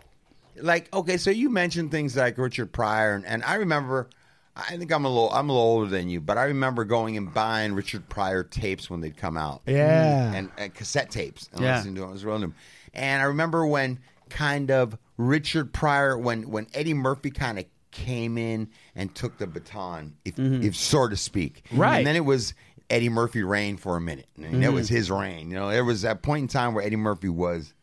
like, 0.61 0.93
okay, 0.93 1.17
so 1.17 1.31
you 1.31 1.49
mentioned 1.49 1.91
things 1.91 2.15
like 2.17 2.37
Richard 2.37 2.71
Pryor, 2.71 3.15
and, 3.15 3.25
and 3.25 3.43
I 3.43 3.55
remember. 3.55 4.09
I 4.53 4.75
think 4.75 4.91
I'm 4.91 5.05
a 5.05 5.07
little 5.09 5.31
I'm 5.31 5.49
a 5.49 5.53
little 5.53 5.65
older 5.65 5.89
than 5.89 6.09
you, 6.09 6.19
but 6.19 6.37
I 6.37 6.43
remember 6.43 6.83
going 6.83 7.15
and 7.15 7.33
buying 7.33 7.71
Richard 7.73 8.09
Pryor 8.09 8.43
tapes 8.43 8.89
when 8.89 8.99
they'd 8.99 9.15
come 9.15 9.37
out. 9.37 9.61
Yeah. 9.65 10.33
and, 10.33 10.51
and 10.57 10.73
cassette 10.73 11.09
tapes. 11.09 11.49
And 11.53 11.61
Yeah. 11.61 11.77
listening 11.77 11.95
to 11.95 12.01
them. 12.01 12.09
I 12.09 12.13
was 12.13 12.25
rolling 12.25 12.41
them. 12.41 12.55
And 12.93 13.21
I 13.21 13.25
remember 13.27 13.65
when 13.65 13.99
kind 14.31 14.71
of 14.71 14.97
Richard 15.17 15.73
Pryor, 15.73 16.17
when 16.17 16.49
when 16.49 16.67
Eddie 16.73 16.93
Murphy 16.93 17.29
kind 17.29 17.59
of 17.59 17.65
came 17.91 18.37
in 18.37 18.69
and 18.95 19.13
took 19.13 19.37
the 19.37 19.45
baton, 19.45 20.15
if, 20.25 20.35
mm-hmm. 20.35 20.63
if 20.63 20.75
so 20.75 21.07
to 21.07 21.17
speak. 21.17 21.63
Right. 21.71 21.97
And 21.97 22.07
then 22.07 22.15
it 22.15 22.25
was 22.25 22.53
Eddie 22.89 23.09
Murphy 23.09 23.43
reign 23.43 23.77
for 23.77 23.97
a 23.97 24.01
minute. 24.01 24.27
And 24.37 24.45
that 24.45 24.67
mm-hmm. 24.67 24.75
was 24.75 24.89
his 24.89 25.11
reign. 25.11 25.49
You 25.49 25.57
know, 25.57 25.69
there 25.69 25.85
was 25.85 26.01
that 26.01 26.21
point 26.21 26.43
in 26.43 26.47
time 26.47 26.73
where 26.73 26.83
Eddie 26.83 26.95
Murphy 26.95 27.29
was. 27.29 27.73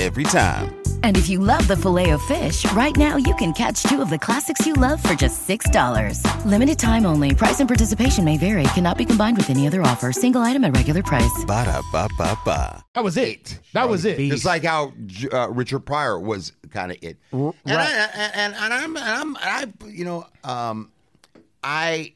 Every 0.00 0.24
time. 0.24 0.74
And 1.02 1.16
if 1.18 1.28
you 1.28 1.38
love 1.38 1.68
the 1.68 1.76
filet 1.76 2.10
of 2.10 2.22
fish, 2.22 2.64
right 2.72 2.96
now 2.96 3.16
you 3.16 3.34
can 3.34 3.52
catch 3.52 3.82
two 3.84 4.00
of 4.00 4.08
the 4.08 4.18
classics 4.18 4.66
you 4.66 4.72
love 4.72 5.02
for 5.02 5.12
just 5.14 5.46
$6. 5.46 6.44
Limited 6.46 6.78
time 6.78 7.04
only. 7.04 7.34
Price 7.34 7.60
and 7.60 7.68
participation 7.68 8.24
may 8.24 8.38
vary. 8.38 8.64
Cannot 8.74 8.96
be 8.96 9.04
combined 9.04 9.36
with 9.36 9.50
any 9.50 9.66
other 9.66 9.82
offer. 9.82 10.12
Single 10.12 10.40
item 10.40 10.64
at 10.64 10.74
regular 10.74 11.02
price. 11.02 11.44
Ba-da-ba-ba-ba. 11.46 12.84
That 12.94 13.04
was 13.04 13.18
it. 13.18 13.60
That 13.74 13.88
was 13.88 14.06
it. 14.06 14.16
Just 14.16 14.46
like 14.46 14.64
how 14.64 14.94
uh, 15.30 15.50
Richard 15.50 15.80
Pryor 15.80 16.18
was 16.18 16.52
kind 16.70 16.90
of 16.90 16.98
it. 17.02 17.18
And, 17.32 17.52
I, 17.66 17.90
and, 18.14 18.32
and, 18.34 18.54
and 18.54 18.74
I'm, 18.74 18.96
and 18.96 19.06
I'm, 19.06 19.36
I, 19.36 19.66
you 19.86 20.06
know, 20.06 20.26
um, 20.42 20.90
I 21.62 22.14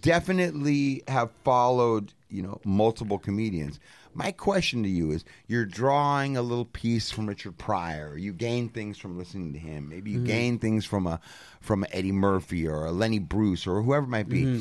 definitely 0.00 1.02
have 1.08 1.30
followed, 1.42 2.12
you 2.28 2.42
know, 2.42 2.60
multiple 2.64 3.18
comedians. 3.18 3.80
My 4.16 4.32
question 4.32 4.82
to 4.82 4.88
you 4.88 5.10
is: 5.10 5.24
You're 5.46 5.66
drawing 5.66 6.36
a 6.36 6.42
little 6.42 6.64
piece 6.64 7.10
from 7.10 7.26
Richard 7.26 7.58
Pryor. 7.58 8.16
You 8.16 8.32
gain 8.32 8.70
things 8.70 8.96
from 8.96 9.18
listening 9.18 9.52
to 9.52 9.58
him. 9.58 9.90
Maybe 9.90 10.10
you 10.10 10.18
mm-hmm. 10.18 10.26
gain 10.26 10.58
things 10.58 10.86
from 10.86 11.06
a 11.06 11.20
from 11.60 11.84
Eddie 11.92 12.12
Murphy 12.12 12.66
or 12.66 12.86
a 12.86 12.92
Lenny 12.92 13.18
Bruce 13.18 13.66
or 13.66 13.82
whoever 13.82 14.06
it 14.06 14.10
might 14.10 14.28
be. 14.28 14.44
Mm-hmm. 14.44 14.60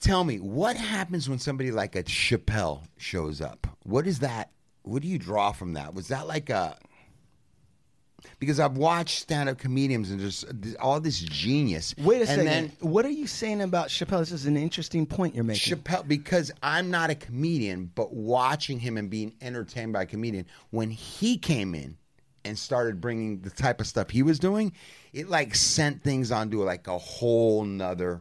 Tell 0.00 0.24
me, 0.24 0.38
what 0.38 0.76
happens 0.76 1.28
when 1.28 1.38
somebody 1.38 1.72
like 1.72 1.96
a 1.96 2.04
Chappelle 2.04 2.82
shows 2.98 3.40
up? 3.40 3.66
What 3.82 4.06
is 4.06 4.18
that? 4.18 4.50
What 4.82 5.02
do 5.02 5.08
you 5.08 5.18
draw 5.18 5.52
from 5.52 5.72
that? 5.72 5.94
Was 5.94 6.08
that 6.08 6.28
like 6.28 6.50
a 6.50 6.76
because 8.38 8.60
I've 8.60 8.76
watched 8.76 9.20
stand-up 9.20 9.58
comedians 9.58 10.10
and 10.10 10.20
just 10.20 10.44
all 10.80 11.00
this 11.00 11.18
genius. 11.20 11.94
Wait 11.98 12.18
a 12.18 12.20
and 12.20 12.28
second. 12.28 12.46
Then 12.46 12.72
what 12.80 13.04
are 13.04 13.10
you 13.10 13.26
saying 13.26 13.62
about 13.62 13.88
Chappelle? 13.88 14.20
This 14.20 14.32
is 14.32 14.46
an 14.46 14.56
interesting 14.56 15.06
point 15.06 15.34
you're 15.34 15.44
making. 15.44 15.76
Chappelle, 15.76 16.06
because 16.06 16.52
I'm 16.62 16.90
not 16.90 17.10
a 17.10 17.14
comedian, 17.14 17.90
but 17.94 18.12
watching 18.12 18.78
him 18.78 18.96
and 18.96 19.10
being 19.10 19.32
entertained 19.40 19.92
by 19.92 20.02
a 20.02 20.06
comedian, 20.06 20.46
when 20.70 20.90
he 20.90 21.36
came 21.36 21.74
in 21.74 21.96
and 22.44 22.56
started 22.58 23.00
bringing 23.00 23.40
the 23.40 23.50
type 23.50 23.80
of 23.80 23.86
stuff 23.86 24.10
he 24.10 24.22
was 24.22 24.38
doing, 24.38 24.72
it 25.12 25.28
like 25.28 25.54
sent 25.54 26.02
things 26.02 26.30
onto 26.30 26.62
like 26.62 26.86
a 26.86 26.98
whole 26.98 27.64
nother, 27.64 28.20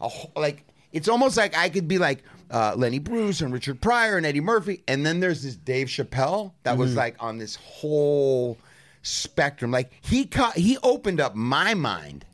a 0.00 0.08
whole, 0.08 0.32
like 0.36 0.64
it's 0.92 1.08
almost 1.08 1.38
like 1.38 1.56
I 1.56 1.70
could 1.70 1.88
be 1.88 1.96
like 1.96 2.22
uh, 2.50 2.74
Lenny 2.76 2.98
Bruce 2.98 3.40
and 3.40 3.52
Richard 3.52 3.80
Pryor 3.80 4.18
and 4.18 4.26
Eddie 4.26 4.40
Murphy, 4.40 4.82
and 4.86 5.06
then 5.06 5.20
there's 5.20 5.42
this 5.42 5.56
Dave 5.56 5.86
Chappelle 5.86 6.52
that 6.64 6.76
was 6.76 6.94
like 6.94 7.16
on 7.18 7.38
this 7.38 7.56
whole 7.56 8.58
spectrum. 9.02 9.70
Like 9.70 9.92
he 10.00 10.24
ca- 10.26 10.52
he 10.52 10.78
opened 10.82 11.20
up 11.20 11.34
my 11.34 11.74
mind. 11.74 12.24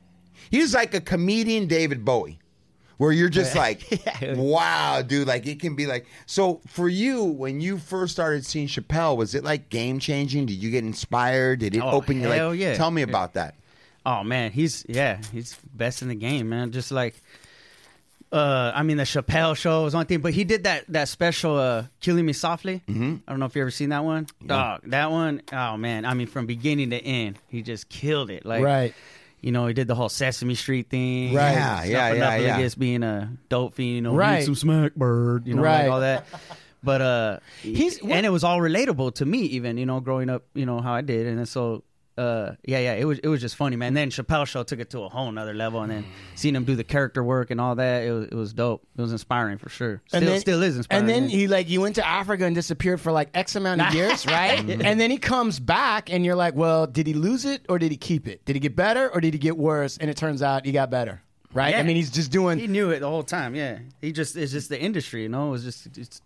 He 0.50 0.58
was 0.60 0.72
like 0.74 0.94
a 0.94 1.00
comedian 1.00 1.66
David 1.66 2.04
Bowie 2.04 2.38
where 2.96 3.12
you're 3.12 3.28
just 3.28 3.54
like, 3.54 3.82
wow, 4.22 5.02
dude, 5.02 5.28
like 5.28 5.46
it 5.46 5.60
can 5.60 5.76
be 5.76 5.86
like. 5.86 6.06
So 6.26 6.60
for 6.66 6.88
you, 6.88 7.24
when 7.24 7.60
you 7.60 7.78
first 7.78 8.12
started 8.12 8.44
seeing 8.46 8.66
Chappelle, 8.66 9.16
was 9.16 9.34
it 9.34 9.44
like 9.44 9.68
game 9.68 9.98
changing? 9.98 10.46
Did 10.46 10.54
you 10.62 10.70
get 10.70 10.84
inspired? 10.84 11.60
Did 11.60 11.74
it 11.76 11.80
Oh, 11.82 11.90
open 11.90 12.20
you? 12.20 12.28
Like, 12.28 12.58
yeah. 12.58 12.74
tell 12.74 12.90
me 12.90 13.02
about 13.02 13.34
that. 13.34 13.54
Oh 14.06 14.22
man, 14.24 14.52
he's 14.52 14.86
yeah, 14.88 15.20
he's 15.32 15.56
best 15.74 16.00
in 16.02 16.08
the 16.08 16.14
game, 16.14 16.48
man. 16.48 16.72
Just 16.72 16.90
like, 16.90 17.14
uh, 18.32 18.72
I 18.74 18.82
mean, 18.82 18.96
the 18.98 19.04
Chappelle 19.04 19.56
show 19.56 19.84
was 19.84 19.94
one 19.94 20.06
thing, 20.06 20.20
but 20.20 20.32
he 20.34 20.44
did 20.44 20.64
that 20.64 20.84
that 20.88 21.08
special, 21.08 21.56
uh, 21.56 21.84
"Killing 22.00 22.26
Me 22.26 22.32
Softly." 22.32 22.82
Mm-hmm. 22.86 23.16
I 23.26 23.32
don't 23.32 23.40
know 23.40 23.46
if 23.46 23.54
you 23.56 23.62
ever 23.62 23.70
seen 23.70 23.88
that 23.90 24.04
one. 24.04 24.26
Dog, 24.44 24.82
that 24.84 25.10
one. 25.10 25.42
Oh 25.52 25.76
man, 25.76 26.04
I 26.04 26.14
mean, 26.14 26.26
from 26.26 26.46
beginning 26.46 26.90
to 26.90 26.98
end, 26.98 27.38
he 27.48 27.62
just 27.62 27.88
killed 27.88 28.30
it. 28.30 28.44
Like, 28.44 28.62
Right. 28.62 28.94
You 29.40 29.52
know, 29.52 29.68
he 29.68 29.72
did 29.72 29.86
the 29.86 29.94
whole 29.94 30.08
Sesame 30.08 30.56
Street 30.56 30.90
thing. 30.90 31.32
Right. 31.32 31.52
Yeah, 31.52 31.84
yeah, 31.84 32.12
yeah, 32.12 32.36
yeah. 32.38 32.56
Against 32.56 32.76
being 32.76 33.04
a 33.04 33.30
dope 33.48 33.74
fiend, 33.74 33.94
you 33.94 34.00
know, 34.02 34.12
Right. 34.14 34.44
some 34.44 34.56
smack 34.56 34.96
bird, 34.96 35.46
you 35.46 35.54
know, 35.54 35.62
Right. 35.62 35.82
like 35.84 35.90
all 35.92 36.00
that. 36.00 36.26
But 36.82 37.00
uh, 37.02 37.38
He's- 37.62 37.98
and 38.02 38.26
it 38.26 38.30
was 38.30 38.42
all 38.42 38.58
relatable 38.58 39.14
to 39.16 39.24
me, 39.24 39.38
even 39.42 39.78
you 39.78 39.86
know, 39.86 40.00
growing 40.00 40.28
up, 40.28 40.42
you 40.54 40.66
know 40.66 40.80
how 40.80 40.92
I 40.92 41.02
did, 41.02 41.26
and 41.28 41.48
so 41.48 41.84
uh, 42.18 42.56
yeah, 42.64 42.78
yeah, 42.78 42.94
it 42.94 43.04
was 43.04 43.18
it 43.20 43.28
was 43.28 43.40
just 43.40 43.56
funny, 43.56 43.76
man. 43.76 43.88
And 43.88 43.96
then 43.96 44.10
Chappelle 44.10 44.46
show 44.46 44.64
took 44.64 44.80
it 44.80 44.90
to 44.90 45.02
a 45.02 45.08
whole 45.08 45.30
nother 45.30 45.54
level, 45.54 45.82
and 45.82 45.90
then 45.90 46.04
seeing 46.34 46.54
him 46.54 46.64
do 46.64 46.74
the 46.74 46.84
character 46.84 47.22
work 47.22 47.50
and 47.50 47.60
all 47.60 47.76
that, 47.76 48.02
it 48.02 48.10
was 48.10 48.26
it 48.26 48.34
was 48.34 48.52
dope. 48.52 48.82
It 48.96 49.00
was 49.00 49.12
inspiring 49.12 49.58
for 49.58 49.68
sure. 49.68 50.02
Still, 50.06 50.18
and 50.18 50.28
then, 50.28 50.40
still 50.40 50.62
is 50.62 50.76
inspiring. 50.76 51.02
And 51.02 51.08
then 51.08 51.22
yeah. 51.24 51.36
he 51.36 51.46
like 51.46 51.68
you 51.68 51.80
went 51.80 51.94
to 51.94 52.06
Africa 52.06 52.44
and 52.44 52.54
disappeared 52.54 53.00
for 53.00 53.12
like 53.12 53.30
X 53.34 53.54
amount 53.54 53.80
of 53.80 53.94
years, 53.94 54.26
right? 54.26 54.58
and 54.58 55.00
then 55.00 55.10
he 55.10 55.18
comes 55.18 55.60
back 55.60 56.10
and 56.10 56.24
you're 56.24 56.34
like, 56.34 56.54
well, 56.54 56.86
did 56.86 57.06
he 57.06 57.14
lose 57.14 57.44
it 57.44 57.64
or 57.68 57.78
did 57.78 57.92
he 57.92 57.96
keep 57.96 58.26
it? 58.26 58.44
Did 58.44 58.56
he 58.56 58.60
get 58.60 58.74
better 58.74 59.08
or 59.08 59.20
did 59.20 59.32
he 59.32 59.38
get 59.38 59.56
worse? 59.56 59.96
And 59.98 60.10
it 60.10 60.16
turns 60.16 60.42
out 60.42 60.66
he 60.66 60.72
got 60.72 60.90
better, 60.90 61.22
right? 61.58 61.74
I 61.74 61.82
mean, 61.82 61.96
he's 61.96 62.10
just 62.10 62.30
doing. 62.30 62.58
he 62.58 62.66
knew 62.66 62.90
it 62.90 63.00
the 63.00 63.08
whole 63.08 63.22
time. 63.22 63.54
Yeah, 63.54 63.80
he 64.00 64.12
just 64.12 64.36
it's 64.36 64.52
just 64.52 64.68
the 64.68 64.80
industry, 64.80 65.22
you 65.22 65.28
know. 65.28 65.48
It 65.48 65.50
was 65.50 65.64
just 65.64 65.98
it's, 65.98 66.22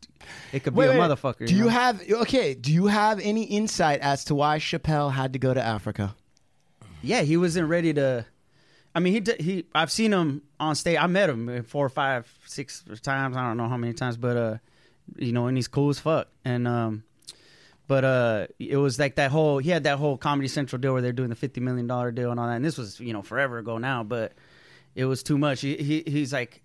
it 0.52 0.62
could 0.62 0.74
be 0.74 0.80
Wait, 0.80 0.86
a 0.86 0.90
wait, 0.90 0.98
motherfucker. 0.98 1.46
Do 1.46 1.54
you 1.54 1.64
know? 1.64 1.70
have 1.70 2.02
okay? 2.10 2.54
Do 2.54 2.72
you 2.72 2.86
have 2.86 3.18
any 3.20 3.44
insight 3.44 4.00
as 4.00 4.24
to 4.26 4.34
why 4.34 4.58
Chappelle 4.58 5.12
had 5.12 5.32
to 5.32 5.38
go 5.38 5.52
to 5.54 5.62
Africa? 5.62 6.14
Yeah, 7.02 7.22
he 7.22 7.36
wasn't 7.36 7.68
ready 7.68 7.92
to. 7.94 8.26
I 8.94 9.00
mean, 9.00 9.14
he 9.14 9.42
he. 9.42 9.64
I've 9.74 9.90
seen 9.90 10.12
him 10.12 10.42
on 10.60 10.74
stage. 10.74 10.98
I 11.00 11.06
met 11.06 11.30
him 11.30 11.62
four, 11.64 11.88
five, 11.88 12.30
six 12.46 12.84
times. 13.02 13.36
I 13.36 13.46
don't 13.46 13.56
know 13.56 13.68
how 13.68 13.78
many 13.78 13.94
times, 13.94 14.16
but 14.16 14.36
uh, 14.36 14.56
you 15.16 15.32
know, 15.32 15.46
and 15.46 15.56
he's 15.56 15.68
cool 15.68 15.88
as 15.88 15.98
fuck. 15.98 16.28
And 16.44 16.68
um, 16.68 17.04
but 17.88 18.04
uh, 18.04 18.46
it 18.58 18.76
was 18.76 18.98
like 18.98 19.16
that 19.16 19.30
whole. 19.30 19.58
He 19.58 19.70
had 19.70 19.84
that 19.84 19.98
whole 19.98 20.16
Comedy 20.16 20.48
Central 20.48 20.80
deal 20.80 20.92
where 20.92 21.02
they're 21.02 21.12
doing 21.12 21.30
the 21.30 21.36
fifty 21.36 21.60
million 21.60 21.86
dollar 21.86 22.10
deal 22.10 22.30
and 22.30 22.38
all 22.38 22.46
that. 22.46 22.56
And 22.56 22.64
this 22.64 22.78
was 22.78 23.00
you 23.00 23.12
know 23.12 23.22
forever 23.22 23.58
ago 23.58 23.78
now, 23.78 24.04
but 24.04 24.32
it 24.94 25.04
was 25.04 25.22
too 25.22 25.38
much. 25.38 25.60
He, 25.60 25.76
he 25.76 26.02
he's 26.06 26.32
like, 26.32 26.62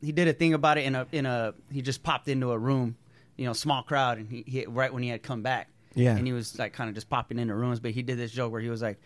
he 0.00 0.12
did 0.12 0.28
a 0.28 0.32
thing 0.32 0.54
about 0.54 0.78
it 0.78 0.84
in 0.84 0.94
a 0.94 1.06
in 1.12 1.26
a. 1.26 1.54
He 1.72 1.82
just 1.82 2.02
popped 2.02 2.28
into 2.28 2.52
a 2.52 2.58
room, 2.58 2.96
you 3.36 3.46
know, 3.46 3.52
small 3.52 3.82
crowd, 3.82 4.18
and 4.18 4.28
he, 4.28 4.44
he 4.46 4.66
right 4.66 4.92
when 4.92 5.02
he 5.02 5.08
had 5.08 5.22
come 5.22 5.42
back. 5.42 5.68
Yeah. 5.94 6.16
and 6.16 6.24
he 6.24 6.32
was 6.32 6.56
like 6.56 6.72
kind 6.72 6.88
of 6.88 6.94
just 6.94 7.10
popping 7.10 7.40
into 7.40 7.52
rooms, 7.52 7.80
but 7.80 7.90
he 7.90 8.02
did 8.02 8.16
this 8.16 8.30
joke 8.30 8.52
where 8.52 8.60
he 8.60 8.70
was 8.70 8.80
like 8.80 9.00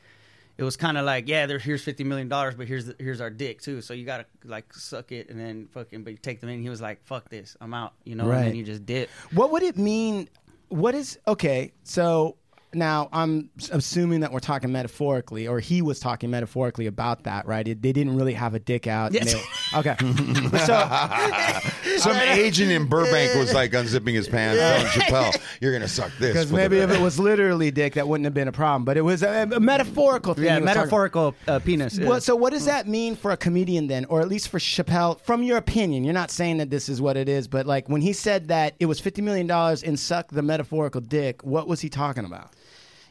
it 0.57 0.63
was 0.63 0.77
kind 0.77 0.97
of 0.97 1.05
like, 1.05 1.29
yeah, 1.29 1.47
there, 1.47 1.59
here's 1.59 1.83
fifty 1.83 2.05
million 2.05 2.29
dollars, 2.29 2.55
but 2.55 2.69
here's 2.69 2.87
the, 2.87 2.97
here's 2.99 3.21
our 3.21 3.31
dick 3.31 3.61
too. 3.61 3.81
So 3.81 3.93
you 3.93 4.05
gotta 4.05 4.27
like 4.45 4.73
suck 4.73 5.11
it 5.11 5.29
and 5.29 5.39
then 5.39 5.67
fucking, 5.73 6.05
but 6.05 6.11
you 6.13 6.17
take 6.17 6.41
them 6.41 6.49
in. 6.49 6.63
He 6.63 6.69
was 6.69 6.81
like, 6.81 7.05
fuck 7.05 7.29
this, 7.29 7.57
I'm 7.61 7.75
out, 7.75 7.95
you 8.05 8.15
know. 8.15 8.27
Right. 8.27 8.39
And 8.39 8.47
then 8.49 8.55
you 8.55 8.65
just 8.65 8.87
did. 8.87 9.09
What 9.33 9.51
would 9.51 9.63
it 9.63 9.77
mean? 9.77 10.29
What 10.69 10.95
is 10.95 11.19
okay? 11.27 11.73
So 11.83 12.37
now 12.75 13.09
I'm 13.13 13.51
assuming 13.71 14.21
that 14.21 14.33
we're 14.33 14.41
talking 14.41 14.73
metaphorically, 14.73 15.47
or 15.49 15.61
he 15.61 15.83
was 15.83 15.99
talking 16.01 16.31
metaphorically 16.31 16.87
about 16.87 17.25
that, 17.25 17.47
right? 17.47 17.67
It, 17.67 17.83
they 17.83 17.93
didn't 17.93 18.17
really 18.17 18.35
have 18.35 18.55
a 18.55 18.59
dick 18.59 18.87
out. 18.87 19.13
Yes. 19.13 19.33
they- 19.35 19.79
okay. 19.79 19.97
so 20.67 21.99
Some 21.99 22.17
agent 22.17 22.71
in 22.71 22.87
Burbank 22.87 23.35
was 23.35 23.53
like 23.55 23.73
unzipping 23.73 24.15
his 24.15 24.29
pants, 24.29 24.61
telling 24.61 24.87
Chappelle, 24.87 25.41
"You're 25.61 25.73
gonna 25.73 25.89
suck 25.89 26.11
this." 26.19 26.33
because 26.33 26.53
maybe 26.53 26.79
if 26.79 26.91
it 26.91 27.01
was 27.01 27.19
literally 27.19 27.71
dick, 27.71 27.95
that 27.95 28.09
wouldn't 28.09 28.25
have 28.25 28.35
been 28.35 28.49
a 28.49 28.53
problem. 28.53 28.85
But 28.85 28.97
it 28.97 29.03
was 29.03 29.23
a, 29.23 29.49
a 29.53 29.61
metaphorical 29.61 30.35
thing. 30.35 30.45
Yeah, 30.45 30.57
he 30.57 30.61
was 30.63 30.69
talking- 30.69 30.81
metaphorical 30.81 31.35
uh, 31.49 31.59
penis. 31.61 31.97
yeah. 31.99 32.09
Well, 32.09 32.21
so 32.21 32.35
what 32.37 32.53
does 32.53 32.67
that 32.67 32.89
mean 32.89 33.17
for 33.17 33.31
a 33.33 33.37
comedian 33.37 33.87
then, 33.87 34.05
or 34.07 34.21
at 34.21 34.29
least 34.29 34.49
for 34.49 34.59
Chappelle? 34.59 35.21
From 35.21 35.43
your 35.43 35.57
opinion, 35.59 36.05
you're 36.05 36.13
not 36.15 36.31
saying 36.31 36.59
that 36.59 36.71
this 36.71 36.89
is 36.89 37.01
what 37.01 37.17
it 37.17 37.29
is, 37.29 37.49
but 37.49 37.67
like 37.67 37.89
when 37.89 38.01
he 38.01 38.13
said 38.13 38.49
that 38.49 38.75
it 38.81 38.87
was 38.87 39.01
fifty 39.01 39.23
million 39.23 39.47
dollars 39.47 39.83
and 39.83 39.99
suck 39.99 40.29
the 40.31 40.43
metaphorical 40.43 41.01
dick, 41.01 41.43
what 41.45 41.69
was 41.69 41.81
he 41.81 41.89
talking 41.89 42.25
about? 42.25 42.51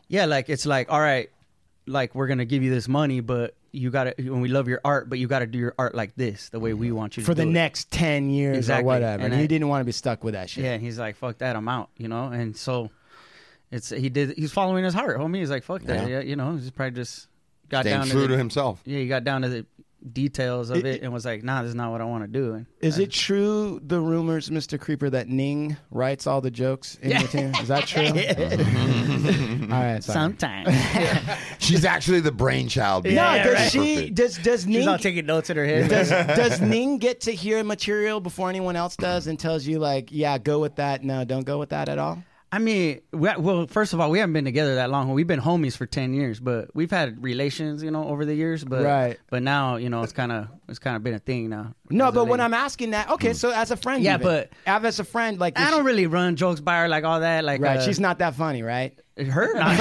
Yeah, 0.08 0.26
like 0.26 0.50
it's 0.50 0.66
like, 0.66 0.92
all 0.92 1.00
right, 1.00 1.30
like 1.88 2.16
we're 2.16 2.28
gonna 2.28 2.46
give 2.46 2.64
you 2.64 2.70
this 2.72 2.88
money, 2.88 3.20
but 3.20 3.56
you 3.72 3.90
gotta 3.90 4.14
when 4.18 4.42
we 4.42 4.50
love 4.50 4.68
your 4.68 4.80
art, 4.86 5.10
but 5.10 5.18
you 5.20 5.28
gotta 5.28 5.48
do 5.48 5.58
your 5.58 5.74
art 5.80 5.96
like 5.96 6.16
this, 6.16 6.50
the 6.50 6.60
way 6.60 6.74
we 6.74 6.92
want 6.92 7.18
you 7.18 7.24
to 7.24 7.26
for 7.26 7.34
the 7.34 7.44
do 7.44 7.50
it. 7.50 7.54
next 7.54 7.90
10 7.92 8.30
years 8.30 8.58
Exactly. 8.58 8.84
or 8.84 8.86
whatever. 8.86 9.24
And, 9.24 9.34
And 9.34 9.40
he 9.40 9.44
I- 9.44 9.48
didn't 9.48 9.68
want 9.68 9.82
to 9.82 9.86
be 9.86 9.92
stuck 9.92 10.24
with 10.24 10.34
that 10.36 10.50
shit. 10.50 10.64
Yeah, 10.64 10.74
and 10.74 10.84
he's 10.84 11.00
like, 11.00 11.16
fuck 11.16 11.40
that, 11.40 11.56
I'm 11.56 11.68
out, 11.68 11.90
you 11.98 12.08
know. 12.08 12.26
And 12.28 12.56
so 12.56 12.92
it's 13.72 13.90
he 13.90 14.10
did. 14.10 14.38
He's 14.38 14.52
following 14.52 14.84
his 14.84 14.94
heart, 14.94 15.18
homie. 15.18 15.38
He's 15.38 15.50
like, 15.50 15.64
fuck 15.64 15.82
that, 15.84 16.08
Yeah. 16.08 16.20
yeah, 16.20 16.22
you 16.22 16.36
know. 16.36 16.54
He's 16.56 16.70
probably 16.70 16.96
just 16.96 17.28
got 17.70 17.82
Staying 17.86 17.98
down 18.02 18.08
true 18.08 18.22
to, 18.28 18.34
to 18.34 18.38
himself. 18.38 18.80
Yeah, 18.86 19.00
he 19.00 19.08
got 19.08 19.24
down 19.24 19.42
to 19.42 19.50
the 19.50 19.66
details 20.12 20.70
of 20.70 20.78
It- 20.78 20.86
it, 20.86 21.02
and 21.04 21.14
was 21.14 21.24
like, 21.26 21.44
nah, 21.44 21.62
this 21.62 21.70
is 21.70 21.76
not 21.76 21.92
what 21.92 22.02
I 22.02 22.04
want 22.04 22.24
to 22.24 22.28
do. 22.28 22.54
And 22.56 22.66
Is 22.82 22.98
it 23.00 23.12
true, 23.12 23.80
the 23.86 24.00
rumors, 24.00 24.50
Mr. 24.50 24.80
Creeper, 24.80 25.10
that 25.12 25.30
Ning 25.30 25.78
writes 25.92 26.28
all 26.28 26.42
the 26.42 26.52
jokes 26.52 26.98
in 27.02 27.12
your 27.12 27.28
team? 27.28 27.54
Is 27.62 27.68
that 27.70 27.86
true? 27.88 28.04
Mm-hmm. 28.14 29.72
all 29.74 29.80
right, 29.82 30.04
sorry. 30.04 30.14
sometimes 30.14 30.70
She's 31.60 31.86
actually 31.86 32.20
the 32.20 32.32
brainchild. 32.32 33.06
No, 33.06 33.12
behind 33.12 33.44
does 33.44 33.68
it. 33.68 33.70
she? 33.72 34.10
Does 34.10 34.38
does 34.38 34.64
she's 34.64 34.86
all 34.88 34.94
Ning 34.96 35.02
taking 35.02 35.26
notes 35.26 35.50
in 35.50 35.58
her 35.58 35.66
head. 35.66 35.90
does 35.90 36.10
does 36.38 36.62
Ning 36.62 36.98
get 36.98 37.22
to 37.22 37.32
hear 37.32 37.64
material 37.64 38.20
before 38.20 38.50
anyone 38.50 38.76
else 38.76 38.96
does 38.96 39.28
and 39.28 39.40
tells 39.40 39.66
you 39.66 39.80
like, 39.80 40.10
yeah, 40.12 40.38
go 40.38 40.60
with 40.60 40.76
that. 40.76 41.04
No, 41.04 41.24
don't 41.26 41.46
go 41.46 41.58
with 41.60 41.70
that 41.70 41.90
at 41.90 41.98
all. 41.98 42.24
I 42.54 42.60
mean, 42.60 43.02
we, 43.12 43.30
well, 43.36 43.66
first 43.66 43.94
of 43.94 44.00
all, 44.00 44.12
we 44.12 44.20
haven't 44.20 44.34
been 44.34 44.46
together 44.46 44.76
that 44.76 44.92
long. 44.92 45.12
We've 45.12 45.26
been 45.26 45.42
homies 45.42 45.76
for 45.76 45.88
ten 45.88 46.14
years, 46.14 46.40
but 46.40 46.70
we've 46.76 46.92
had 46.92 47.24
relations, 47.24 47.82
you 47.82 47.90
know, 47.90 48.08
over 48.08 48.26
the 48.26 48.36
years. 48.36 48.64
But 48.64 48.84
Right. 48.84 49.20
But 49.32 49.42
now, 49.42 49.78
you 49.78 49.90
know, 49.90 50.04
it's 50.04 50.14
kind 50.14 50.32
of 50.32 50.50
it's 50.70 50.78
kind 50.78 50.96
of 50.96 51.04
been 51.04 51.16
a 51.16 51.20
thing 51.20 51.50
now. 51.50 51.74
No, 51.94 52.12
but 52.12 52.26
when. 52.26 52.42
I'm 52.44 52.54
asking 52.54 52.92
that, 52.92 53.10
okay, 53.10 53.34
so 53.34 53.52
as 53.52 53.72
a 53.72 53.78
friend, 53.78 54.04
Yeah, 54.04 54.16
even, 54.16 54.28
but- 54.28 54.50
Av- 54.68 54.84
as 54.84 55.00
a 55.00 55.04
friend, 55.04 55.40
like 55.40 55.58
I 55.58 55.72
don't 55.72 55.86
really 55.86 56.08
run 56.08 56.36
jokes 56.36 56.60
by 56.60 56.80
her 56.80 56.88
like 56.90 57.04
all 57.04 57.22
that. 57.22 57.44
Like, 57.46 57.62
right? 57.62 57.80
uh, 57.80 57.82
she's 57.82 58.00
not 58.00 58.20
that 58.20 58.36
funny, 58.36 58.64
right? 58.64 58.98
her. 59.18 59.54
Nah, 59.54 59.76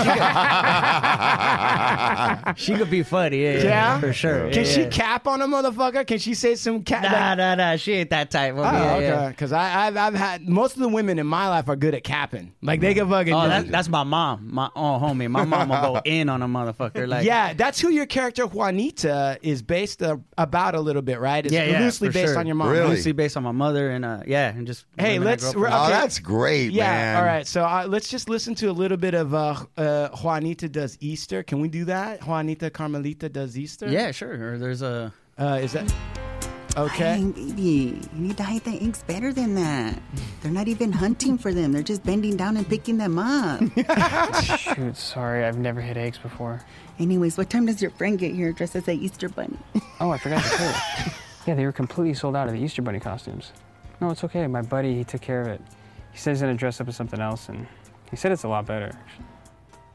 she, 2.44 2.44
could, 2.44 2.58
she 2.58 2.74
could 2.74 2.90
be 2.90 3.02
funny. 3.02 3.42
Yeah, 3.42 3.52
yeah, 3.52 3.62
Yeah? 3.64 4.00
for 4.00 4.12
sure. 4.12 4.50
Can 4.50 4.64
yeah, 4.64 4.70
she 4.70 4.82
yeah. 4.82 4.88
cap 4.90 5.26
on 5.26 5.40
a 5.40 5.46
motherfucker? 5.46 6.06
Can 6.06 6.18
she 6.18 6.34
say 6.34 6.54
some 6.54 6.82
cat? 6.82 7.02
Nah, 7.04 7.34
nah, 7.34 7.54
nah. 7.54 7.76
She 7.76 7.92
ain't 7.92 8.10
that 8.10 8.30
type. 8.30 8.54
Oh, 8.56 8.62
yeah, 8.62 8.94
okay. 8.96 9.28
Because 9.30 9.52
I 9.52 9.86
I've, 9.86 9.96
I've 9.96 10.14
had 10.14 10.46
most 10.48 10.76
of 10.76 10.82
the 10.82 10.88
women 10.88 11.18
in 11.18 11.26
my 11.26 11.48
life 11.48 11.68
are 11.68 11.76
good 11.76 11.94
at 11.94 12.04
capping. 12.04 12.52
Like 12.60 12.80
they 12.80 12.92
can 12.94 13.08
fucking. 13.08 13.32
Oh, 13.32 13.48
that, 13.48 13.68
that's 13.68 13.88
my 13.88 14.04
mom. 14.04 14.48
My 14.52 14.68
oh, 14.76 15.00
homie. 15.00 15.30
My 15.30 15.44
mom 15.44 15.70
will 15.70 15.94
go 15.94 16.02
in 16.04 16.28
on 16.28 16.42
a 16.42 16.48
motherfucker. 16.48 17.08
Like, 17.08 17.24
yeah, 17.24 17.54
that's 17.54 17.80
who 17.80 17.90
your 17.90 18.06
character 18.06 18.46
Juanita 18.46 19.38
is 19.42 19.62
based 19.62 20.02
uh, 20.02 20.18
about 20.36 20.74
a 20.74 20.80
little 20.80 21.02
bit, 21.02 21.20
right? 21.20 21.44
It's 21.44 21.54
yeah, 21.54 21.64
yeah. 21.64 21.80
loosely 21.80 22.01
for 22.08 22.12
based 22.12 22.32
sure. 22.32 22.38
on 22.38 22.46
your 22.46 22.54
mom. 22.56 22.70
Really? 22.70 22.88
Loosely 22.90 23.12
based 23.12 23.36
on 23.36 23.42
my 23.42 23.52
mother 23.52 23.90
and 23.90 24.04
uh, 24.04 24.22
yeah, 24.26 24.48
and 24.54 24.66
just. 24.66 24.84
Hey, 24.98 25.18
let's- 25.18 25.52
grew 25.52 25.66
up 25.66 25.86
Oh, 25.86 25.90
that's 25.90 26.18
great, 26.18 26.72
Yeah. 26.72 26.86
man. 26.86 27.16
All 27.16 27.24
right. 27.24 27.46
So 27.46 27.64
uh, 27.64 27.86
let's 27.88 28.08
just 28.08 28.28
listen 28.28 28.54
to 28.56 28.66
a 28.66 28.72
little 28.72 28.96
bit 28.98 29.14
of 29.14 29.34
uh, 29.34 29.56
uh, 29.76 30.08
Juanita 30.22 30.68
does 30.68 30.96
Easter. 31.00 31.42
Can 31.42 31.60
we 31.60 31.68
do 31.68 31.84
that? 31.86 32.22
Juanita 32.26 32.70
Carmelita 32.70 33.28
does 33.28 33.56
Easter. 33.58 33.88
Yeah, 33.88 34.10
sure. 34.10 34.52
Or 34.54 34.58
there's 34.58 34.82
a. 34.82 35.12
Uh, 35.38 35.58
is 35.62 35.72
that 35.72 35.92
okay? 36.76 36.98
Dang, 37.16 37.32
baby, 37.32 37.98
you 38.14 38.20
need 38.20 38.36
to 38.36 38.42
hide 38.42 38.62
the 38.64 38.82
eggs 38.82 39.02
better 39.06 39.32
than 39.32 39.54
that. 39.54 40.00
They're 40.42 40.52
not 40.52 40.68
even 40.68 40.92
hunting 40.92 41.38
for 41.38 41.52
them. 41.54 41.72
They're 41.72 41.82
just 41.82 42.04
bending 42.04 42.36
down 42.36 42.56
and 42.58 42.68
picking 42.68 42.98
them 42.98 43.18
up. 43.18 43.60
Shoot, 44.44 44.96
sorry, 44.96 45.44
I've 45.44 45.58
never 45.58 45.80
hit 45.80 45.96
eggs 45.96 46.18
before. 46.18 46.62
Anyways, 46.98 47.38
what 47.38 47.48
time 47.50 47.66
does 47.66 47.80
your 47.80 47.90
friend 47.92 48.18
get 48.18 48.34
here 48.34 48.52
dressed 48.52 48.76
as 48.76 48.86
a 48.88 48.92
Easter 48.92 49.28
bunny? 49.28 49.56
Oh, 50.00 50.10
I 50.10 50.18
forgot 50.18 50.42
to 50.42 50.48
say. 50.50 51.12
Yeah, 51.46 51.54
they 51.54 51.64
were 51.64 51.72
completely 51.72 52.14
sold 52.14 52.36
out 52.36 52.46
of 52.48 52.54
the 52.54 52.60
Easter 52.60 52.82
Bunny 52.82 53.00
costumes. 53.00 53.52
No, 54.00 54.10
it's 54.10 54.24
okay. 54.24 54.46
My 54.46 54.62
buddy, 54.62 54.94
he 54.94 55.04
took 55.04 55.20
care 55.20 55.40
of 55.42 55.48
it. 55.48 55.60
He 56.12 56.18
said 56.18 56.30
he's 56.32 56.40
gonna 56.40 56.54
dress 56.54 56.80
up 56.80 56.88
as 56.88 56.96
something 56.96 57.20
else, 57.20 57.48
and 57.48 57.66
he 58.10 58.16
said 58.16 58.32
it's 58.32 58.44
a 58.44 58.48
lot 58.48 58.66
better. 58.66 58.92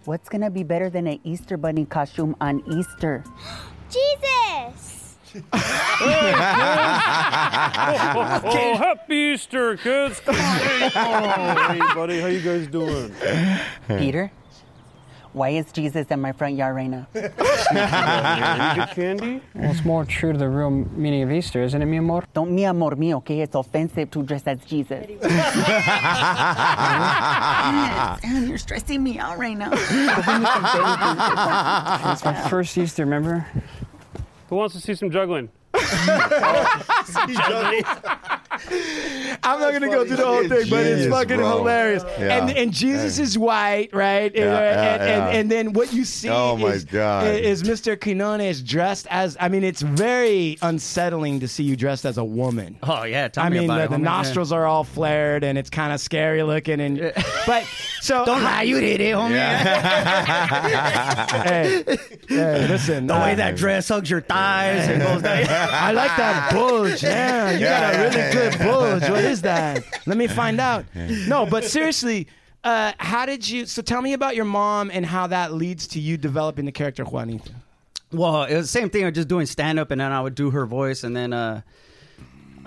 What's 0.06 0.30
gonna 0.30 0.50
be 0.50 0.64
better 0.64 0.90
than 0.90 1.08
an 1.08 1.20
Easter 1.24 1.58
bunny 1.58 1.86
costume 1.86 2.36
on 2.42 2.64
Easter? 2.72 3.24
Jesus! 3.90 4.94
Oh, 8.50 8.76
happy 8.78 9.16
Easter, 9.16 9.78
kids! 9.78 10.20
Come 10.22 10.36
on. 10.36 10.42
oh, 10.96 11.74
hey, 11.74 11.80
buddy, 11.94 12.20
how 12.22 12.28
you 12.28 12.42
guys 12.42 12.68
doing? 12.68 13.14
Peter, 13.88 14.32
why 15.38 15.50
is 15.50 15.72
Jesus 15.72 16.08
in 16.08 16.20
my 16.20 16.32
front 16.32 16.56
yard 16.56 16.76
right 16.76 16.90
now? 16.90 17.08
Candy? 18.94 19.42
Well, 19.54 19.72
it's 19.72 19.86
more 19.86 20.04
true 20.04 20.34
to 20.34 20.38
the 20.38 20.50
real 20.50 20.72
meaning 20.72 21.22
of 21.22 21.32
Easter, 21.32 21.64
isn't 21.64 21.82
it, 21.82 21.86
mi 21.86 21.98
amor? 21.98 22.24
Don't 22.34 22.52
mi 22.52 22.66
amor 22.66 22.96
me, 22.96 23.14
okay? 23.16 23.42
It's 23.42 23.56
offensive 23.56 24.10
to 24.12 24.24
dress 24.24 24.44
as 24.48 24.60
Jesus. 24.66 25.06
Damn, 28.22 28.48
you're 28.48 28.58
stressing 28.58 29.04
me 29.04 29.20
out 29.20 29.38
right 29.38 29.58
now. 29.58 29.72
It's 32.12 32.26
my 32.26 32.50
first 32.50 32.78
Easter, 32.78 33.04
remember? 33.04 33.46
Who 34.50 34.56
wants 34.56 34.76
to 34.76 34.82
see 34.82 34.96
some 34.96 35.12
juggling? 35.12 35.50
I'm 39.44 39.60
not 39.60 39.72
gonna 39.74 39.88
go 39.90 40.06
through 40.06 40.18
the 40.18 40.26
whole 40.26 40.48
thing, 40.48 40.70
but 40.70 40.86
it's 40.86 41.08
fucking 41.12 41.38
bro. 41.38 41.58
hilarious. 41.60 42.04
Yeah. 42.20 42.38
And 42.38 42.50
and 42.58 42.74
Jesus 42.74 43.20
is 43.20 43.38
white, 43.38 43.90
right? 43.94 44.34
Yeah, 44.34 44.42
and, 44.44 44.52
yeah, 44.52 44.94
and, 44.94 45.02
and, 45.02 45.10
yeah. 45.34 45.40
and 45.40 45.52
then 45.52 45.74
what 45.74 45.94
you 45.94 46.04
see 46.06 46.30
Oh, 46.30 46.58
my 46.58 46.68
is, 46.70 46.86
God. 46.86 47.28
is 47.28 47.64
Mr. 47.64 48.00
Quinones 48.00 48.62
dressed 48.62 49.08
as. 49.10 49.38
I 49.40 49.50
mean, 49.50 49.64
it's 49.64 49.82
very 49.82 50.58
unsettling 50.62 51.40
to 51.42 51.48
see 51.48 51.64
you 51.64 51.76
dressed 51.76 52.06
as 52.06 52.18
a 52.18 52.24
woman. 52.24 52.78
Oh 52.84 53.04
yeah, 53.04 53.28
tell 53.28 53.44
I 53.46 53.50
me 53.50 53.60
mean, 53.60 53.66
about 53.70 53.78
the, 53.78 53.84
it, 53.86 53.90
the 53.98 54.04
nostrils 54.04 54.52
are 54.52 54.66
all 54.66 54.84
flared, 54.84 55.44
and 55.44 55.58
it's 55.58 55.70
kind 55.70 55.94
of 55.94 56.00
scary 56.00 56.44
looking. 56.44 56.80
And 56.82 57.14
but 57.46 57.64
so 58.02 58.26
Don't 58.26 58.44
lie, 58.44 58.64
you 58.64 58.80
did 58.80 59.02
it, 59.02 59.14
homie. 59.16 59.38
hey, 61.44 61.84
hey, 62.28 62.68
listen, 62.68 63.08
The 63.08 63.16
uh, 63.16 63.24
way 63.24 63.36
that 63.36 63.56
dress 63.56 63.90
hugs 63.90 64.10
your 64.10 64.22
thighs 64.22 64.88
and 64.88 65.02
goes 65.02 65.22
down. 65.22 65.46
I 65.50 65.92
like 65.92 66.16
that 66.18 66.54
bulge. 66.54 67.04
Yeah, 67.08 67.52
you 67.52 67.60
got 67.66 67.94
a 67.96 67.98
really 68.00 68.32
good 68.34 68.57
bulge. 68.58 69.10
What 69.10 69.24
is 69.24 69.42
that? 69.42 69.84
Let 70.06 70.18
me 70.18 70.28
find 70.28 70.60
out. 70.60 70.86
No, 71.28 71.46
but 71.46 71.64
seriously, 71.64 72.28
uh, 72.64 72.94
how 72.98 73.26
did 73.26 73.48
you? 73.48 73.66
So 73.66 73.82
tell 73.82 74.02
me 74.02 74.14
about 74.14 74.36
your 74.36 74.46
mom 74.46 74.92
and 74.94 75.06
how 75.06 75.28
that 75.28 75.54
leads 75.54 75.88
to 75.90 76.00
you 76.00 76.18
developing 76.18 76.66
the 76.66 76.72
character 76.72 77.04
Juanita. 77.04 77.52
Well, 78.12 78.44
it 78.44 78.56
was 78.56 78.66
the 78.66 78.80
same 78.80 78.90
thing. 78.90 79.04
I 79.04 79.08
was 79.08 79.16
just 79.16 79.28
doing 79.28 79.46
stand 79.46 79.80
up, 79.80 79.92
and 79.92 80.00
then 80.02 80.12
I 80.12 80.22
would 80.22 80.36
do 80.36 80.52
her 80.52 80.66
voice, 80.66 81.04
and 81.04 81.16
then 81.16 81.34
uh, 81.34 81.62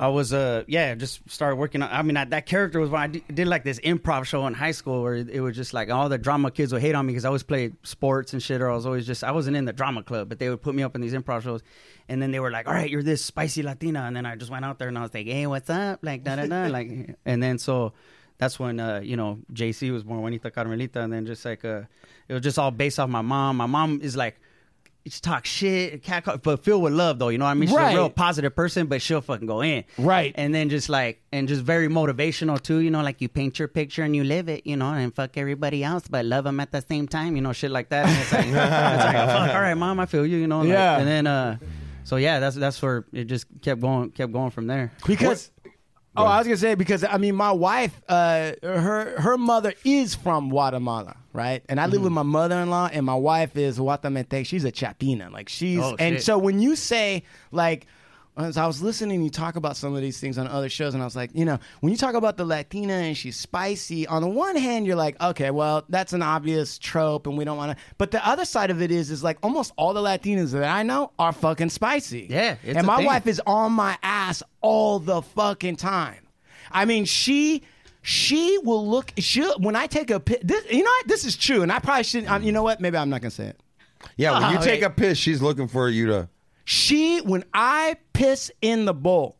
I 0.00 0.08
was 0.08 0.32
uh, 0.32 0.64
yeah, 0.66 0.94
just 0.94 1.20
started 1.30 1.56
working 1.56 1.82
on. 1.82 1.90
I 1.92 2.00
mean, 2.00 2.16
I, 2.16 2.24
that 2.24 2.46
character 2.46 2.80
was 2.80 2.88
when 2.88 3.02
I 3.02 3.06
did, 3.08 3.22
did 3.34 3.46
like 3.46 3.64
this 3.64 3.78
improv 3.80 4.24
show 4.24 4.46
in 4.46 4.54
high 4.54 4.70
school 4.70 5.02
where 5.02 5.16
it 5.16 5.40
was 5.40 5.54
just 5.54 5.74
like 5.74 5.90
all 5.90 6.08
the 6.08 6.16
drama 6.16 6.50
kids 6.50 6.72
would 6.72 6.80
hate 6.80 6.94
on 6.94 7.04
me 7.04 7.12
because 7.12 7.26
I 7.26 7.28
always 7.28 7.42
played 7.42 7.76
sports 7.82 8.32
and 8.32 8.42
shit, 8.42 8.62
or 8.62 8.70
I 8.70 8.74
was 8.74 8.86
always 8.86 9.06
just 9.06 9.22
I 9.22 9.32
wasn't 9.32 9.58
in 9.58 9.66
the 9.66 9.74
drama 9.74 10.02
club, 10.02 10.30
but 10.30 10.38
they 10.38 10.48
would 10.48 10.62
put 10.62 10.74
me 10.74 10.82
up 10.82 10.94
in 10.94 11.02
these 11.02 11.12
improv 11.12 11.42
shows, 11.42 11.62
and 12.08 12.22
then 12.22 12.30
they 12.30 12.40
were 12.40 12.50
like, 12.50 12.66
"All 12.66 12.72
right, 12.72 12.88
you're 12.88 13.02
this 13.02 13.22
spicy 13.22 13.62
Latina," 13.62 14.04
and 14.04 14.16
then 14.16 14.24
I 14.24 14.36
just 14.36 14.50
went 14.50 14.64
out 14.64 14.78
there 14.78 14.88
and 14.88 14.96
I 14.96 15.02
was 15.02 15.12
like, 15.12 15.26
"Hey, 15.26 15.46
what's 15.46 15.68
up?" 15.68 15.98
Like 16.00 16.24
da 16.24 16.36
da 16.36 16.46
da, 16.46 16.66
like, 16.70 17.16
and 17.26 17.42
then 17.42 17.58
so. 17.58 17.92
That's 18.38 18.58
when 18.58 18.80
uh, 18.80 19.00
you 19.04 19.18
know 19.18 19.40
JC 19.52 19.92
was 19.92 20.02
born, 20.02 20.22
Juanita 20.22 20.50
Carmelita, 20.50 21.02
and 21.02 21.12
then 21.12 21.26
just 21.26 21.44
like 21.44 21.62
uh, 21.62 21.82
it 22.26 22.32
was 22.32 22.40
just 22.40 22.58
all 22.58 22.70
based 22.70 22.98
off 22.98 23.10
my 23.10 23.20
mom. 23.20 23.58
My 23.58 23.66
mom 23.66 24.00
is 24.00 24.16
like 24.16 24.40
just 25.06 25.24
talk 25.24 25.44
shit, 25.46 26.02
cat, 26.02 26.24
call- 26.24 26.38
but 26.38 26.62
filled 26.64 26.82
with 26.82 26.92
love 26.92 27.18
though. 27.18 27.28
You 27.28 27.38
know 27.38 27.44
what 27.46 27.52
I 27.52 27.54
mean? 27.54 27.68
She's 27.68 27.76
Right. 27.76 27.92
a 27.92 27.96
real 27.96 28.10
positive 28.10 28.54
person, 28.54 28.86
but 28.86 29.00
she'll 29.02 29.20
fucking 29.20 29.46
go 29.46 29.62
in. 29.62 29.84
Right. 29.98 30.32
And 30.36 30.54
then 30.54 30.68
just 30.68 30.88
like, 30.88 31.22
and 31.32 31.48
just 31.48 31.62
very 31.62 31.88
motivational 31.88 32.60
too. 32.60 32.78
You 32.78 32.90
know, 32.90 33.02
like 33.02 33.20
you 33.20 33.28
paint 33.28 33.58
your 33.58 33.68
picture 33.68 34.02
and 34.02 34.14
you 34.14 34.24
live 34.24 34.48
it. 34.48 34.66
You 34.66 34.76
know, 34.76 34.92
and 34.92 35.14
fuck 35.14 35.36
everybody 35.36 35.82
else, 35.84 36.04
but 36.08 36.24
love 36.24 36.44
them 36.44 36.60
at 36.60 36.70
the 36.72 36.82
same 36.82 37.08
time. 37.08 37.36
You 37.36 37.42
know, 37.42 37.52
shit 37.52 37.70
like 37.70 37.88
that. 37.90 38.06
And 38.06 38.18
it's 38.18 38.32
like, 38.32 38.46
it's 38.46 38.54
like 38.54 39.14
fuck. 39.48 39.54
All 39.54 39.60
right, 39.60 39.74
mom, 39.74 40.00
I 40.00 40.06
feel 40.06 40.26
you. 40.26 40.36
You 40.38 40.46
know. 40.46 40.60
like- 40.60 40.68
Yeah. 40.68 40.98
And 40.98 41.08
then, 41.08 41.26
uh, 41.26 41.56
so 42.04 42.16
yeah, 42.16 42.40
that's 42.40 42.56
that's 42.56 42.80
where 42.82 43.04
it 43.12 43.24
just 43.24 43.46
kept 43.62 43.80
going, 43.80 44.10
kept 44.10 44.32
going 44.32 44.50
from 44.50 44.66
there. 44.66 44.90
Because 45.06 45.50
oh, 46.22 46.26
I 46.26 46.38
was 46.38 46.46
gonna 46.46 46.56
say 46.56 46.74
because 46.74 47.04
I 47.04 47.16
mean 47.18 47.34
my 47.34 47.52
wife, 47.52 48.00
uh, 48.08 48.52
her 48.62 49.20
her 49.20 49.36
mother 49.38 49.74
is 49.84 50.14
from 50.14 50.50
Guatemala, 50.50 51.16
right? 51.32 51.62
And 51.68 51.80
I 51.80 51.86
live 51.86 51.94
Mm-hmm. 51.96 52.04
with 52.04 52.12
my 52.12 52.22
mother-in-law, 52.22 52.90
and 52.92 53.04
my 53.06 53.14
wife 53.14 53.56
is 53.56 53.78
Guatemalteca. 53.78 54.46
She's 54.46 54.64
a 54.64 54.70
Chapina, 54.72 55.30
like 55.30 55.48
she's. 55.48 55.80
Oh, 55.80 55.96
and 55.98 56.20
so 56.22 56.38
when 56.38 56.60
you 56.60 56.76
say 56.76 57.24
like. 57.52 57.86
As 58.36 58.56
I 58.56 58.66
was 58.66 58.80
listening, 58.80 59.22
you 59.22 59.28
talk 59.28 59.56
about 59.56 59.76
some 59.76 59.94
of 59.94 60.00
these 60.00 60.18
things 60.18 60.38
on 60.38 60.46
other 60.46 60.68
shows, 60.70 60.94
and 60.94 61.02
I 61.02 61.06
was 61.06 61.16
like, 61.16 61.30
you 61.34 61.44
know, 61.44 61.58
when 61.80 61.90
you 61.92 61.96
talk 61.98 62.14
about 62.14 62.36
the 62.36 62.44
Latina 62.44 62.94
and 62.94 63.16
she's 63.16 63.36
spicy, 63.36 64.06
on 64.06 64.22
the 64.22 64.28
one 64.28 64.56
hand, 64.56 64.86
you're 64.86 64.96
like, 64.96 65.20
okay, 65.20 65.50
well, 65.50 65.84
that's 65.88 66.12
an 66.14 66.22
obvious 66.22 66.78
trope, 66.78 67.26
and 67.26 67.36
we 67.36 67.44
don't 67.44 67.56
want 67.58 67.76
to. 67.76 67.84
But 67.98 68.12
the 68.12 68.26
other 68.26 68.44
side 68.44 68.70
of 68.70 68.80
it 68.80 68.90
is, 68.90 69.10
is 69.10 69.22
like 69.22 69.36
almost 69.42 69.72
all 69.76 69.92
the 69.92 70.00
Latinas 70.00 70.52
that 70.52 70.64
I 70.64 70.82
know 70.84 71.10
are 71.18 71.32
fucking 71.32 71.68
spicy. 71.70 72.28
Yeah, 72.30 72.56
it's 72.62 72.76
and 72.76 72.78
a 72.78 72.82
my 72.84 72.98
thing. 72.98 73.06
wife 73.06 73.26
is 73.26 73.42
on 73.46 73.72
my 73.72 73.98
ass 74.02 74.42
all 74.62 75.00
the 75.00 75.20
fucking 75.22 75.76
time. 75.76 76.26
I 76.70 76.84
mean, 76.86 77.04
she 77.04 77.62
she 78.00 78.56
will 78.62 78.88
look. 78.88 79.12
She 79.18 79.42
when 79.58 79.76
I 79.76 79.86
take 79.86 80.10
a 80.10 80.20
pic. 80.20 80.40
This, 80.42 80.64
you 80.70 80.82
know 80.84 80.90
what? 80.90 81.08
This 81.08 81.24
is 81.26 81.36
true, 81.36 81.62
and 81.62 81.70
I 81.70 81.80
probably 81.80 82.04
shouldn't. 82.04 82.30
Um, 82.32 82.42
you 82.42 82.52
know 82.52 82.62
what? 82.62 82.80
Maybe 82.80 82.96
I'm 82.96 83.10
not 83.10 83.20
gonna 83.22 83.30
say 83.32 83.46
it. 83.48 83.60
Yeah, 84.16 84.38
when 84.40 84.52
you 84.52 84.58
Oh, 84.58 84.62
take 84.62 84.80
wait. 84.80 84.86
a 84.86 84.90
piss, 84.90 85.18
she's 85.18 85.42
looking 85.42 85.68
for 85.68 85.88
you 85.88 86.06
to. 86.06 86.28
She 86.64 87.20
when 87.22 87.44
I 87.52 87.96
piss 88.20 88.50
in 88.60 88.84
the 88.84 88.94
bowl, 88.94 89.36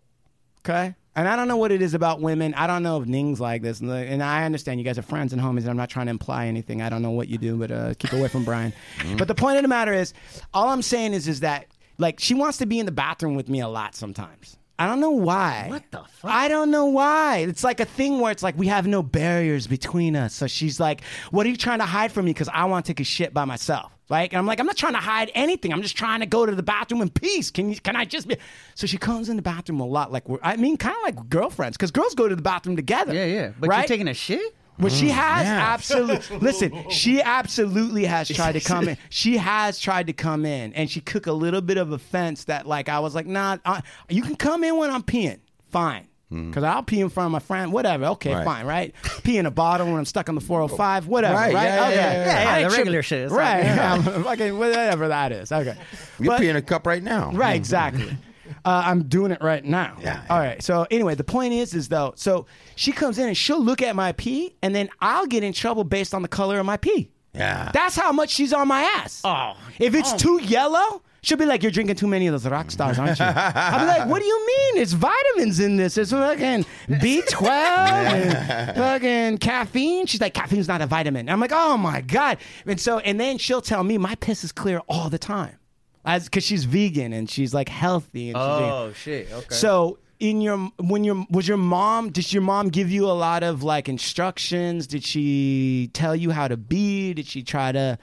okay. 0.61 0.95
And 1.15 1.29
I 1.29 1.37
don't 1.37 1.49
know 1.49 1.57
what 1.57 1.73
it 1.73 1.83
is 1.83 1.93
about 1.93 2.21
women. 2.21 2.55
I 2.55 2.67
don't 2.67 2.83
know 2.83 3.01
if 3.01 3.07
Ning's 3.07 3.41
like 3.41 3.63
this, 3.63 3.81
and, 3.81 3.91
and 3.91 4.23
I 4.23 4.45
understand 4.45 4.81
you 4.81 4.85
guys 4.85 4.97
are 4.97 5.03
friends 5.03 5.33
and 5.33 5.43
homies. 5.43 5.63
And 5.63 5.71
I'm 5.71 5.77
not 5.77 5.91
trying 5.91 6.07
to 6.07 6.11
imply 6.11 6.47
anything. 6.47 6.81
I 6.81 6.89
don't 6.89 7.03
know 7.03 7.11
what 7.11 7.29
you 7.29 7.37
do, 7.37 7.57
but 7.57 7.71
uh, 7.71 7.95
keep 7.99 8.13
away 8.13 8.29
from 8.29 8.45
Brian. 8.45 8.73
But 9.19 9.29
the 9.29 9.35
point 9.35 9.57
of 9.57 9.63
the 9.63 9.69
matter 9.69 9.93
is, 9.93 10.15
all 10.55 10.69
I'm 10.69 10.83
saying 10.83 11.13
is, 11.13 11.29
is 11.29 11.41
that 11.41 11.67
like 11.99 12.21
she 12.21 12.33
wants 12.33 12.59
to 12.59 12.67
be 12.67 12.79
in 12.79 12.87
the 12.87 12.93
bathroom 12.93 13.35
with 13.35 13.49
me 13.49 13.61
a 13.61 13.69
lot 13.69 13.95
sometimes. 13.95 14.57
I 14.81 14.87
don't 14.87 15.01
know 15.01 15.11
why. 15.11 15.67
What 15.69 15.83
the 15.91 16.03
fuck? 16.09 16.31
I 16.31 16.49
don't 16.49 16.71
know 16.71 16.87
why. 16.87 17.45
It's 17.47 17.63
like 17.63 17.81
a 17.81 17.85
thing 17.85 18.19
where 18.19 18.33
it's 18.33 18.43
like 18.43 18.57
we 18.57 18.69
have 18.69 18.87
no 18.87 19.03
barriers 19.03 19.67
between 19.67 20.17
us. 20.17 20.33
So 20.33 20.47
she's 20.47 20.81
like, 20.81 21.03
"What 21.31 21.45
are 21.45 21.51
you 21.51 21.57
trying 21.59 21.81
to 21.81 21.85
hide 21.85 22.13
from 22.13 22.25
me? 22.25 22.33
Because 22.33 22.49
I 22.49 22.65
want 22.65 22.87
to 22.87 22.91
take 22.91 23.01
a 23.01 23.05
shit 23.05 23.35
by 23.35 23.45
myself." 23.45 23.93
Like, 24.09 24.33
and 24.33 24.39
I'm 24.39 24.47
like, 24.47 24.59
I'm 24.59 24.67
not 24.67 24.79
trying 24.79 24.95
to 24.95 24.99
hide 24.99 25.31
anything. 25.35 25.73
I'm 25.73 25.83
just 25.83 25.97
trying 25.97 26.21
to 26.21 26.27
go 26.27 26.45
to 26.45 26.55
the 26.55 26.63
bathroom 26.63 27.03
in 27.03 27.11
peace. 27.11 27.51
Can 27.51 27.69
you? 27.69 27.79
Can 27.79 27.95
I 27.95 28.07
just 28.07 28.27
be? 28.27 28.39
So 28.75 28.87
she 28.87 28.97
comes 28.97 29.29
in 29.29 29.37
the 29.37 29.43
bathroom 29.43 29.81
a 29.81 29.87
lot. 29.87 30.11
Like 30.11 30.27
we're, 30.29 30.39
I 30.43 30.57
mean, 30.57 30.79
kind 30.79 30.97
of 30.97 31.03
like 31.03 31.29
girlfriends, 31.29 31.77
because 31.77 31.91
girls 31.91 32.15
go 32.15 32.27
to 32.27 32.35
the 32.35 32.43
bathroom 32.43 32.75
together. 32.75 33.15
Yeah, 33.15 33.27
yeah. 33.27 33.53
But 33.59 33.69
right? 33.69 33.79
you're 33.81 33.87
taking 33.87 34.09
a 34.09 34.15
shit. 34.15 34.55
Well, 34.81 34.91
she 34.91 35.07
Mm. 35.09 35.11
has 35.11 35.47
Yeah. 35.47 35.73
absolutely. 35.75 36.39
Listen, 36.41 36.91
she 36.91 37.21
absolutely 37.23 38.05
has 38.07 38.29
tried 38.29 38.53
to 38.53 38.61
come 38.61 38.89
in. 38.89 38.97
She 39.11 39.37
has 39.37 39.79
tried 39.79 40.07
to 40.09 40.13
come 40.13 40.45
in, 40.47 40.73
and 40.75 40.91
she 40.91 41.01
took 41.01 41.27
a 41.27 41.33
little 41.33 41.61
bit 41.61 41.77
of 41.77 41.93
offense 41.93 42.45
that, 42.45 42.67
like, 42.67 42.89
I 42.89 43.01
was 43.01 43.15
like, 43.15 43.27
"Nah, 43.27 43.59
I, 43.65 43.83
you 44.09 44.23
can 44.23 44.37
come 44.37 44.65
in 44.65 44.77
when 44.77 44.91
I'm 44.91 45.03
peeing, 45.03 45.39
fine." 45.71 46.07
Because 46.33 46.63
I'll 46.63 46.85
pee 46.85 47.01
in 47.01 47.09
front 47.11 47.27
of 47.27 47.33
my 47.33 47.41
friend, 47.41 47.73
whatever. 47.73 48.05
Okay, 48.07 48.33
Right. 48.33 48.45
fine, 48.45 48.65
right? 48.65 48.95
Pee 49.25 49.37
in 49.39 49.47
a 49.47 49.51
bottle 49.51 49.89
when 49.89 49.97
I'm 49.97 50.05
stuck 50.05 50.29
on 50.29 50.37
the 50.37 50.41
405, 50.41 51.09
whatever, 51.09 51.35
Right, 51.35 51.53
right? 51.53 51.65
yeah, 51.65 51.75
yeah, 51.77 51.87
okay. 51.87 51.95
yeah, 51.97 52.13
yeah. 52.13 52.25
Yeah, 52.45 52.51
I 52.55 52.59
yeah, 52.61 52.69
the 52.69 52.77
regular 52.77 53.03
shit. 53.03 53.31
Right? 53.33 53.57
like- 53.67 53.67
Yeah, 53.67 54.03
fucking 54.23 54.57
whatever 54.57 55.09
that 55.09 55.33
is. 55.33 55.51
Okay, 55.51 55.75
You're 56.21 56.27
But- 56.35 56.41
peeing 56.41 56.55
a 56.55 56.63
cup 56.63 56.87
right 56.87 57.03
now. 57.03 57.33
Right, 57.33 57.57
exactly. 57.57 58.17
Uh, 58.65 58.83
I'm 58.87 59.05
doing 59.05 59.33
it 59.33 59.41
right 59.43 59.65
now. 59.65 59.97
Yeah, 60.01 60.25
All 60.29 60.39
right. 60.39 60.63
So 60.63 60.87
anyway, 60.91 61.15
the 61.15 61.25
point 61.25 61.53
is, 61.55 61.75
is 61.75 61.89
though, 61.89 62.13
so 62.17 62.47
she 62.77 62.93
comes 62.93 63.19
in 63.19 63.29
and 63.29 63.37
she'll 63.37 63.63
look 63.63 63.83
at 63.83 63.95
my 63.97 64.13
pee, 64.13 64.55
and 64.63 64.75
then 64.75 64.89
I'll 65.01 65.27
get 65.27 65.43
in 65.45 65.53
trouble 65.53 65.85
based 65.85 66.15
on 66.15 66.23
the 66.23 66.29
color 66.29 66.59
of 66.59 66.67
my 66.67 66.77
pee. 66.77 67.11
Yeah. 67.35 67.71
That's 67.73 67.95
how 67.97 68.11
much 68.13 68.31
she's 68.31 68.53
on 68.53 68.67
my 68.69 68.83
ass. 68.83 69.21
Oh, 69.25 69.57
If 69.79 69.95
it's 69.95 70.13
oh. 70.15 70.17
too 70.17 70.41
yellow, 70.43 71.03
she'll 71.23 71.39
be 71.39 71.47
like, 71.47 71.63
"You're 71.63 71.71
drinking 71.71 71.95
too 71.95 72.09
many 72.09 72.27
of 72.27 72.33
those 72.33 72.51
rock 72.51 72.73
stars, 72.73 72.99
aren't 72.99 73.21
you?" 73.21 73.25
I'll 73.25 73.79
be 73.79 73.87
like, 73.87 74.09
"What 74.09 74.19
do 74.21 74.25
you 74.27 74.47
mean? 74.47 74.83
It's 74.83 74.93
vitamins 74.95 75.61
in 75.61 75.77
this. 75.77 75.97
It's 75.97 76.11
fucking 76.11 76.65
B12 76.89 77.43
and 77.49 78.77
fucking 78.77 79.39
caffeine." 79.39 80.07
She's 80.07 80.21
like, 80.21 80.35
"Caffeine's 80.35 80.67
not 80.67 80.81
a 80.83 80.87
vitamin." 80.87 81.29
I'm 81.29 81.39
like, 81.39 81.53
"Oh 81.55 81.77
my 81.77 82.01
god!" 82.01 82.39
And 82.67 82.81
so, 82.81 82.99
and 82.99 83.21
then 83.21 83.39
she'll 83.39 83.63
tell 83.63 83.85
me 83.85 83.97
my 83.97 84.17
piss 84.17 84.43
is 84.43 84.51
clear 84.51 84.81
all 84.89 85.09
the 85.09 85.19
time, 85.19 85.57
as 86.05 86.25
because 86.25 86.45
she's 86.45 86.65
vegan 86.65 87.13
and 87.13 87.29
she's 87.31 87.53
like 87.55 87.69
healthy. 87.69 88.31
And 88.31 88.37
she's. 88.37 88.41
Oh 88.41 88.93
shit. 88.95 89.33
Okay. 89.33 89.55
So 89.55 89.99
in 90.19 90.41
your 90.41 90.59
when 90.79 91.05
your 91.05 91.25
was 91.31 91.49
your 91.49 91.57
mom 91.57 92.11
did 92.11 92.33
your 92.33 92.43
mom 92.43 92.69
give 92.69 92.91
you 92.91 93.07
a 93.07 93.13
lot 93.13 93.43
of 93.43 93.63
like 93.63 93.89
instructions? 93.89 94.87
Did 94.87 95.05
she 95.05 95.91
tell 95.93 96.15
you 96.15 96.31
how 96.31 96.49
to 96.49 96.57
be? 96.57 97.15
Did 97.15 97.27
she 97.27 97.43
try 97.43 97.73
to 97.73 97.99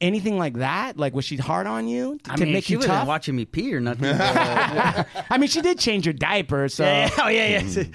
anything 0.00 0.38
like 0.38 0.54
that? 0.54 0.96
Like 0.96 1.14
was 1.14 1.24
she 1.24 1.36
hard 1.36 1.66
on 1.66 1.88
you 1.88 2.18
to 2.24 2.32
I 2.32 2.36
mean, 2.36 2.52
make 2.52 2.64
she 2.64 2.72
you 2.72 2.78
wasn't 2.78 2.94
tough? 2.94 3.08
watching 3.08 3.36
me 3.36 3.44
pee 3.44 3.74
or 3.74 3.80
nothing. 3.80 4.02
but- 4.18 5.06
I 5.30 5.38
mean, 5.38 5.48
she 5.48 5.60
did 5.60 5.78
change 5.78 6.06
your 6.06 6.12
diaper, 6.12 6.68
so 6.68 6.84
yeah, 6.84 7.08
yeah, 7.08 7.24
oh, 7.24 7.28
yeah, 7.28 7.60
yeah. 7.60 7.84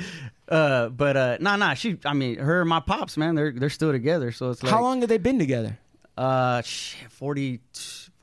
Uh, 0.50 0.88
but 0.88 1.18
uh, 1.18 1.38
nah, 1.42 1.58
nah. 1.58 1.74
She, 1.74 1.98
I 2.06 2.14
mean, 2.14 2.38
her 2.40 2.62
and 2.62 2.70
my 2.70 2.80
pops, 2.80 3.18
man, 3.18 3.36
they're 3.36 3.52
they're 3.52 3.70
still 3.70 3.92
together. 3.92 4.32
So 4.32 4.50
it's 4.52 4.64
like 4.64 4.72
how 4.72 4.82
long 4.82 5.02
have 5.02 5.10
they 5.10 5.18
been 5.18 5.40
together? 5.40 5.78
Uh, 6.18 6.62
shit, 6.62 7.12
40, 7.12 7.60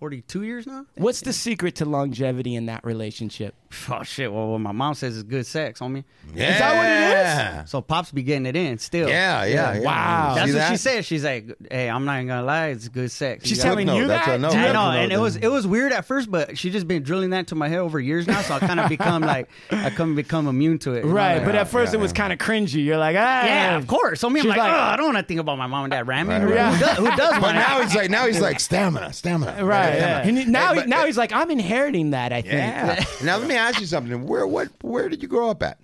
42 0.04 0.42
years 0.42 0.66
now. 0.66 0.84
What's 0.96 1.22
the 1.22 1.32
secret 1.32 1.76
to 1.76 1.86
longevity 1.86 2.56
in 2.56 2.66
that 2.66 2.84
relationship? 2.84 3.54
Oh 3.90 4.02
shit! 4.02 4.32
Well, 4.32 4.48
what 4.48 4.60
my 4.60 4.72
mom 4.72 4.94
says 4.94 5.16
is 5.16 5.22
good 5.22 5.46
sex, 5.46 5.80
homie. 5.80 6.04
Yeah. 6.34 6.52
Is 6.52 6.58
that 6.58 6.76
what 6.76 7.58
it 7.58 7.62
is? 7.64 7.70
So 7.70 7.80
pops 7.80 8.10
be 8.12 8.22
getting 8.22 8.46
it 8.46 8.56
in 8.56 8.78
still. 8.78 9.08
Yeah, 9.08 9.44
yeah, 9.44 9.74
yeah. 9.74 9.80
Wow. 9.80 10.34
That's 10.34 10.46
See 10.50 10.52
what 10.54 10.58
that? 10.58 10.70
she 10.70 10.76
said. 10.78 11.04
She's 11.04 11.24
like, 11.24 11.46
"Hey, 11.70 11.88
I'm 11.90 12.04
not 12.04 12.16
even 12.16 12.28
gonna 12.28 12.42
lie, 12.46 12.66
it's 12.68 12.88
good 12.88 13.10
sex." 13.10 13.46
She's 13.46 13.58
gotta- 13.58 13.70
telling 13.70 13.88
you 13.88 14.06
that? 14.08 14.26
a 14.28 14.38
no. 14.38 14.50
Do 14.50 14.56
you 14.58 14.64
I 14.64 14.72
know, 14.72 14.90
no 14.92 14.98
and 14.98 15.12
it 15.12 15.18
was 15.18 15.36
it 15.36 15.48
was 15.48 15.66
weird 15.66 15.92
at 15.92 16.04
first, 16.06 16.30
but 16.30 16.56
she 16.58 16.70
just 16.70 16.88
been 16.88 17.02
drilling 17.02 17.30
that 17.30 17.48
to 17.48 17.54
my 17.54 17.68
head 17.68 17.78
over 17.80 18.00
years 18.00 18.26
now, 18.26 18.40
so 18.42 18.54
I 18.54 18.58
kind 18.60 18.80
of 18.80 18.88
become 18.88 19.22
like 19.34 19.48
I 19.70 19.90
come 19.90 20.14
become 20.14 20.46
immune 20.48 20.78
to 20.80 20.92
it. 20.92 21.04
you 21.04 21.10
know, 21.10 21.14
Right, 21.14 21.36
like- 21.36 21.44
but 21.46 21.54
at 21.54 21.68
first 21.68 21.92
yeah, 21.92 21.98
it 21.98 22.02
was 22.02 22.12
yeah. 22.12 22.16
kind 22.16 22.32
of 22.32 22.38
cringy. 22.38 22.84
You're 22.84 22.96
like, 22.98 23.16
ah, 23.18 23.44
yeah, 23.44 23.76
of 23.76 23.86
course. 23.86 24.20
So 24.20 24.30
me, 24.30 24.40
I'm 24.40 24.46
like, 24.48 24.58
like- 24.58 24.72
oh, 24.72 24.76
I 24.76 24.96
don't 24.96 25.06
want 25.06 25.18
to 25.18 25.24
think 25.24 25.40
about 25.40 25.58
my 25.58 25.66
mom 25.66 25.84
and 25.84 25.90
dad 25.90 26.06
ramming. 26.08 26.42
Right, 26.42 26.54
right. 26.56 26.74
Who 26.74 26.84
does, 26.84 26.96
who 26.98 27.16
does 27.16 27.38
But 27.40 27.52
now 27.52 27.80
he's 27.82 27.94
like, 27.94 28.10
now 28.10 28.26
he's 28.26 28.40
like 28.40 28.60
stamina, 28.60 29.12
stamina. 29.12 29.64
Right. 29.64 29.96
Stamina. 29.96 30.40
And 30.40 30.52
now, 30.52 30.72
now 30.72 31.04
he's 31.06 31.18
like, 31.18 31.32
I'm 31.32 31.50
inheriting 31.50 32.10
that. 32.10 32.32
I 32.32 32.40
think. 32.42 32.54
Yeah. 32.54 33.04
now 33.22 33.36
let 33.38 33.48
me 33.48 33.54
ask 33.68 33.80
you 33.80 33.86
something. 33.86 34.26
Where 34.26 34.46
what 34.46 34.68
where 34.82 35.08
did 35.08 35.22
you 35.22 35.28
grow 35.28 35.50
up 35.50 35.62
at? 35.62 35.78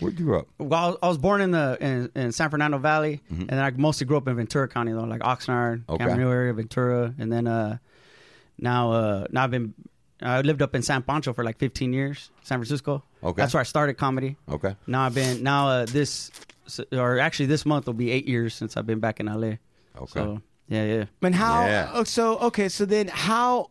Where 0.00 0.10
did 0.10 0.20
you 0.20 0.26
grow 0.26 0.40
up? 0.40 0.48
Well, 0.58 0.98
I 1.02 1.08
was- 1.08 1.16
born 1.18 1.40
in 1.40 1.50
the 1.52 1.78
in, 1.80 2.10
in 2.14 2.32
San 2.32 2.50
Fernando 2.50 2.78
Valley, 2.78 3.20
Mm-hmm. 3.32 3.40
and 3.42 3.50
then 3.50 3.60
I 3.60 3.70
mostly 3.70 4.06
grew 4.06 4.16
up 4.18 4.28
in 4.28 4.36
Ventura 4.36 4.68
County 4.68 4.92
though, 4.92 5.04
like 5.04 5.20
Oxnard, 5.22 5.84
Okay. 5.88 6.04
Camarillo 6.04 6.32
area, 6.32 6.52
Ventura, 6.52 7.14
and 7.18 7.32
then 7.32 7.46
uh, 7.46 7.78
now 8.58 8.92
uh, 8.92 9.26
now 9.30 9.44
I've 9.44 9.50
been 9.50 9.74
I 10.22 10.40
lived 10.40 10.62
up 10.62 10.74
in 10.74 10.82
San 10.82 11.02
Pancho 11.02 11.32
for 11.34 11.44
like 11.44 11.58
15 11.58 11.92
years, 11.92 12.30
San 12.42 12.58
Francisco. 12.58 13.02
Okay. 13.22 13.40
that's 13.42 13.52
where 13.54 13.60
I 13.60 13.64
started 13.64 13.94
comedy. 13.94 14.36
Okay. 14.50 14.74
Now 14.86 15.02
I've 15.06 15.14
been 15.14 15.42
now 15.42 15.68
uh, 15.68 15.86
this 15.86 16.30
or 16.92 17.18
actually 17.18 17.46
this 17.46 17.64
month 17.66 17.86
will 17.86 17.92
be 17.94 18.10
eight 18.10 18.26
years 18.26 18.54
since 18.54 18.76
I've 18.76 18.86
been 18.86 19.00
back 19.00 19.20
in 19.20 19.26
LA. 19.26 19.56
Okay. 19.96 20.06
So 20.06 20.40
yeah, 20.68 20.84
yeah. 20.84 21.04
And 21.22 21.34
how? 21.34 21.64
Yeah. 21.66 21.90
oh, 21.94 22.04
So 22.04 22.38
okay, 22.38 22.68
so 22.68 22.84
then 22.84 23.08
how 23.08 23.70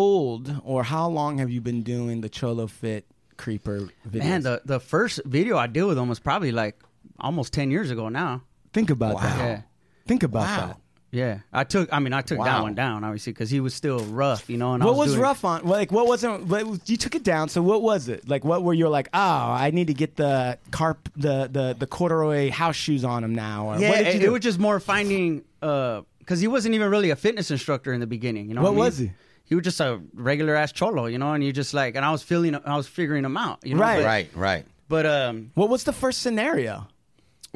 old 0.00 0.60
or 0.64 0.84
how 0.84 1.08
long 1.08 1.38
have 1.38 1.50
you 1.50 1.60
been 1.60 1.82
doing 1.82 2.20
the 2.20 2.28
Cholofit 2.28 3.02
Creeper 3.36 3.88
videos? 4.08 4.18
Man, 4.24 4.42
the 4.42 4.60
the 4.64 4.80
first 4.80 5.20
video 5.24 5.56
I 5.56 5.66
did 5.66 5.84
with 5.84 5.96
him 5.98 6.08
was 6.08 6.20
probably 6.20 6.52
like 6.52 6.76
almost 7.18 7.52
10 7.52 7.70
years 7.70 7.90
ago 7.90 8.08
now. 8.08 8.42
think 8.72 8.90
about 8.90 9.20
that. 9.22 9.38
Yeah. 9.38 9.60
Think 10.06 10.22
about 10.22 10.40
Wow. 10.46 10.66
that. 10.66 10.76
Yeah, 11.12 11.38
I 11.50 11.64
took. 11.64 11.88
I 11.96 11.98
mean, 12.00 12.12
I 12.12 12.20
took 12.20 12.38
that 12.44 12.62
one 12.62 12.74
down 12.74 13.02
obviously 13.04 13.32
because 13.32 13.48
he 13.48 13.60
was 13.60 13.72
still 13.72 14.00
rough, 14.00 14.50
you 14.50 14.58
know. 14.58 14.74
And 14.74 14.82
I 14.82 14.86
What 14.86 14.96
was 14.96 15.10
doing- 15.12 15.22
rough 15.22 15.44
on? 15.46 15.64
Like, 15.64 15.90
what 15.90 16.06
wasn't? 16.06 16.46
What, 16.48 16.90
you 16.90 16.96
took 16.98 17.14
it 17.14 17.22
down. 17.24 17.48
So, 17.48 17.62
what 17.62 17.80
was 17.80 18.08
it? 18.08 18.28
Like, 18.28 18.44
what 18.44 18.62
were 18.64 18.74
you 18.74 18.88
like? 18.90 19.08
Oh, 19.14 19.18
I 19.64 19.70
need 19.72 19.86
to 19.86 19.94
get 19.94 20.16
the 20.16 20.58
carp, 20.72 21.08
the 21.16 21.48
the 21.50 21.74
the 21.78 21.86
corduroy 21.86 22.50
house 22.50 22.76
shoes 22.76 23.02
on 23.04 23.24
him 23.24 23.34
now. 23.34 23.68
Or 23.68 23.78
Yeah, 23.78 23.88
what 23.90 23.98
did 24.04 24.14
you 24.14 24.20
it, 24.20 24.26
it 24.26 24.30
was 24.30 24.42
just 24.42 24.58
more 24.58 24.78
finding 24.78 25.42
uh, 25.62 26.02
because 26.18 26.40
he 26.40 26.48
wasn't 26.48 26.74
even 26.74 26.90
really 26.90 27.10
a 27.10 27.16
fitness 27.16 27.50
instructor 27.50 27.94
in 27.94 28.00
the 28.00 28.06
beginning. 28.16 28.48
You 28.48 28.54
know, 28.54 28.62
What 28.62 28.70
I 28.70 28.72
mean? 28.72 28.78
was 28.84 28.98
he? 28.98 29.12
He 29.46 29.54
was 29.54 29.64
just 29.64 29.80
a 29.80 30.00
regular 30.14 30.54
ass 30.54 30.72
cholo, 30.72 31.06
you 31.06 31.18
know, 31.18 31.32
and 31.32 31.42
you 31.42 31.52
just 31.52 31.72
like, 31.72 31.94
and 31.96 32.04
I 32.04 32.10
was 32.10 32.22
feeling, 32.22 32.54
I 32.54 32.76
was 32.76 32.86
figuring 32.86 33.24
him 33.24 33.36
out, 33.36 33.60
you 33.64 33.74
know. 33.74 33.80
Right. 33.80 33.98
But, 33.98 34.04
Right, 34.04 34.30
right. 34.34 34.66
But 34.88 35.06
um, 35.06 35.50
what 35.54 35.68
was 35.68 35.84
the 35.84 35.92
first 35.92 36.20
scenario? 36.22 36.86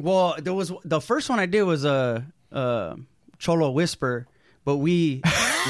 well, 0.01 0.35
there 0.39 0.53
was 0.53 0.71
the 0.83 0.99
first 0.99 1.29
one 1.29 1.39
I 1.39 1.45
did 1.45 1.63
was 1.63 1.85
a 1.85 2.25
uh, 2.51 2.55
uh, 2.55 2.95
cholo 3.39 3.69
whisper, 3.71 4.25
but 4.65 4.77
we 4.77 5.21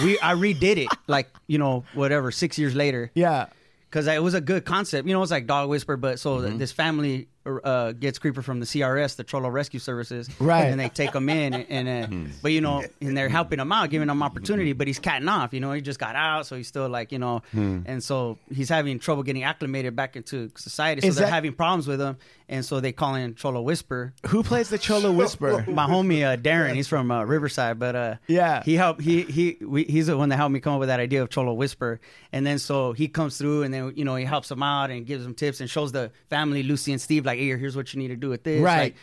we 0.03 0.17
I 0.19 0.33
redid 0.35 0.77
it 0.77 0.87
like 1.07 1.29
you 1.47 1.57
know 1.57 1.83
whatever 1.93 2.31
six 2.31 2.57
years 2.57 2.73
later. 2.75 3.11
Yeah. 3.13 3.47
because 3.89 4.07
it 4.07 4.23
was 4.23 4.33
a 4.33 4.41
good 4.41 4.63
concept. 4.65 5.07
You 5.07 5.13
know, 5.13 5.21
it's 5.21 5.31
like 5.31 5.47
dog 5.47 5.69
whisper, 5.69 5.97
but 5.97 6.19
so 6.19 6.37
Mm-hmm. 6.37 6.57
this 6.59 6.71
family 6.71 7.27
uh, 7.45 7.91
gets 7.93 8.19
creeper 8.19 8.41
from 8.41 8.59
the 8.59 8.65
CRS, 8.65 9.15
the 9.15 9.23
Cholo 9.23 9.49
Rescue 9.49 9.79
Services, 9.79 10.29
Right. 10.39 10.65
And 10.65 10.79
they 10.79 10.89
take 10.89 11.13
him 11.13 11.27
in, 11.29 11.53
and 11.55 11.87
uh, 11.87 12.31
but 12.41 12.51
you 12.51 12.61
know, 12.61 12.83
and 13.01 13.17
they're 13.17 13.29
helping 13.29 13.59
him 13.59 13.71
out, 13.71 13.89
giving 13.89 14.09
him 14.09 14.21
opportunity, 14.21 14.73
but 14.73 14.85
he's 14.87 14.99
catting 14.99 15.27
off. 15.27 15.53
You 15.53 15.59
know, 15.59 15.71
he 15.71 15.81
just 15.81 15.99
got 15.99 16.15
out, 16.15 16.45
so 16.45 16.55
he's 16.55 16.67
still 16.67 16.87
like 16.89 17.11
you 17.11 17.19
know, 17.19 17.41
and 17.53 18.03
so 18.03 18.37
he's 18.53 18.69
having 18.69 18.99
trouble 18.99 19.23
getting 19.23 19.43
acclimated 19.43 19.95
back 19.95 20.15
into 20.15 20.51
society. 20.55 21.01
So 21.01 21.07
Is 21.07 21.15
they're 21.15 21.25
that- 21.25 21.31
having 21.33 21.53
problems 21.53 21.87
with 21.87 21.99
him, 21.99 22.17
and 22.51 22.63
so 22.63 22.79
they 22.79 22.91
call 22.91 23.15
in 23.15 23.33
Cholo 23.33 23.61
Whisper. 23.61 24.13
Who 24.27 24.43
plays 24.43 24.69
the 24.69 24.77
Cholo 24.77 25.11
Whisper? 25.19 25.65
My 25.67 25.87
homie 25.87 26.23
uh, 26.23 26.37
Darren, 26.37 26.75
he's 26.75 26.87
from 26.87 27.09
uh, 27.09 27.23
Riverside, 27.23 27.79
but 27.79 27.95
uh, 27.95 28.15
Yeah. 28.27 28.61
he 28.63 28.75
helped. 28.75 29.01
He 29.01 29.23
he 29.23 29.57
we, 29.65 29.85
he's 29.85 30.07
the 30.07 30.17
one 30.17 30.29
that 30.29 30.35
helped 30.37 30.53
me 30.53 30.59
come 30.59 30.73
up 30.73 30.79
with 30.79 30.89
that 30.89 30.99
idea 30.99 31.23
of 31.23 31.29
Cholo 31.29 31.53
Whisper, 31.53 31.99
and 32.31 32.45
then 32.45 32.59
so 32.59 32.91
he 32.93 33.07
comes 33.07 33.37
through, 33.39 33.63
and 33.63 33.73
then 33.73 33.93
you 33.95 34.05
know 34.05 34.15
he 34.15 34.25
helps 34.25 34.49
them 34.49 34.61
out 34.61 34.91
and 34.91 35.05
gives 35.07 35.23
them 35.23 35.33
tips 35.33 35.61
and 35.61 35.69
shows 35.69 35.91
the 35.91 36.11
family 36.29 36.61
Lucy 36.61 36.91
and 36.91 37.01
Steve 37.01 37.25
like, 37.25 37.39
hey, 37.39 37.47
here's 37.57 37.75
what 37.75 37.93
you 37.93 37.99
need 37.99 38.09
to 38.09 38.15
do 38.15 38.29
with 38.29 38.43
this, 38.43 38.61
Right. 38.61 38.77
Like, 38.81 38.95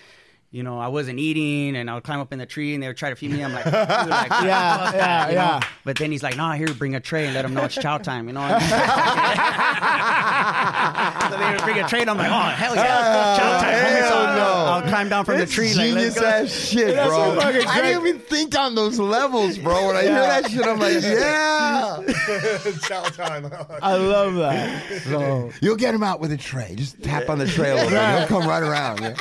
you 0.51 0.63
know, 0.63 0.79
I 0.79 0.89
wasn't 0.89 1.19
eating, 1.19 1.77
and 1.77 1.91
I 1.91 1.95
would 1.95 2.05
climb 2.05 2.21
up 2.21 2.33
in 2.33 2.39
the 2.39 2.47
tree, 2.47 2.73
and 2.73 2.83
they 2.83 2.87
would 2.87 2.97
try 2.97 3.11
to 3.11 3.17
feed 3.17 3.33
me. 3.33 3.45
I'm 3.45 3.53
like, 3.53 3.67
like 3.67 3.75
Yeah, 3.75 4.07
fuck 4.29 4.45
yeah, 4.45 4.91
that, 4.93 5.29
you 5.31 5.37
know? 5.37 5.61
But 5.85 5.99
then 5.99 6.11
he's 6.11 6.23
like, 6.23 6.37
nah, 6.39 6.55
here, 6.55 6.73
bring 6.73 6.95
a 6.95 7.01
tray 7.01 7.27
and 7.27 7.35
let 7.35 7.43
them 7.43 7.53
know 7.53 7.65
it's 7.65 7.75
chow 7.75 7.99
time. 7.99 8.29
You 8.29 8.33
know. 8.33 8.41
so 11.31 11.37
they 11.37 11.51
would 11.51 11.63
bring 11.63 11.79
a 11.81 11.89
tray, 11.89 12.01
and 12.01 12.11
I'm 12.11 12.17
like, 12.17 12.31
oh 12.31 12.51
hell 12.55 12.75
yeah, 12.75 13.35
oh, 13.35 13.39
chow 13.39 13.61
time. 13.61 13.75
homie. 13.75 14.09
So 14.09 14.15
hell 14.15 14.27
I'll- 14.27 14.37
no. 14.37 14.59
I'll 14.69 14.83
climb 14.83 15.09
down 15.09 15.25
from 15.25 15.39
the 15.39 15.47
tree. 15.47 15.73
Genius 15.73 16.19
go. 16.19 16.27
ass 16.27 16.51
shit, 16.51 16.95
bro. 16.95 17.09
so 17.09 17.41
I 17.41 17.83
didn't 17.83 18.07
even 18.07 18.21
think 18.21 18.57
on 18.59 18.75
those 18.75 18.99
levels, 18.99 19.59
bro. 19.59 19.87
When 19.89 19.97
I 19.97 20.03
hear 20.03 20.13
that 20.13 20.51
shit, 20.51 20.67
I'm 20.67 20.79
like, 20.79 21.03
yeah. 21.03 22.03
Chow 22.87 23.03
time. 23.05 23.51
I 23.83 23.97
love 23.97 24.35
that. 24.37 25.03
So, 25.03 25.51
You'll 25.61 25.77
get 25.77 25.95
him 25.95 26.03
out 26.03 26.21
with 26.21 26.33
a 26.33 26.37
tray. 26.37 26.75
Just 26.77 27.03
tap 27.03 27.29
on 27.29 27.39
the 27.39 27.47
tray 27.47 27.71
a 27.71 27.75
little 27.75 27.91
bit. 27.91 28.19
He'll 28.19 28.27
come 28.29 28.49
right 28.49 28.63
around. 28.63 29.01
Yeah. 29.01 29.15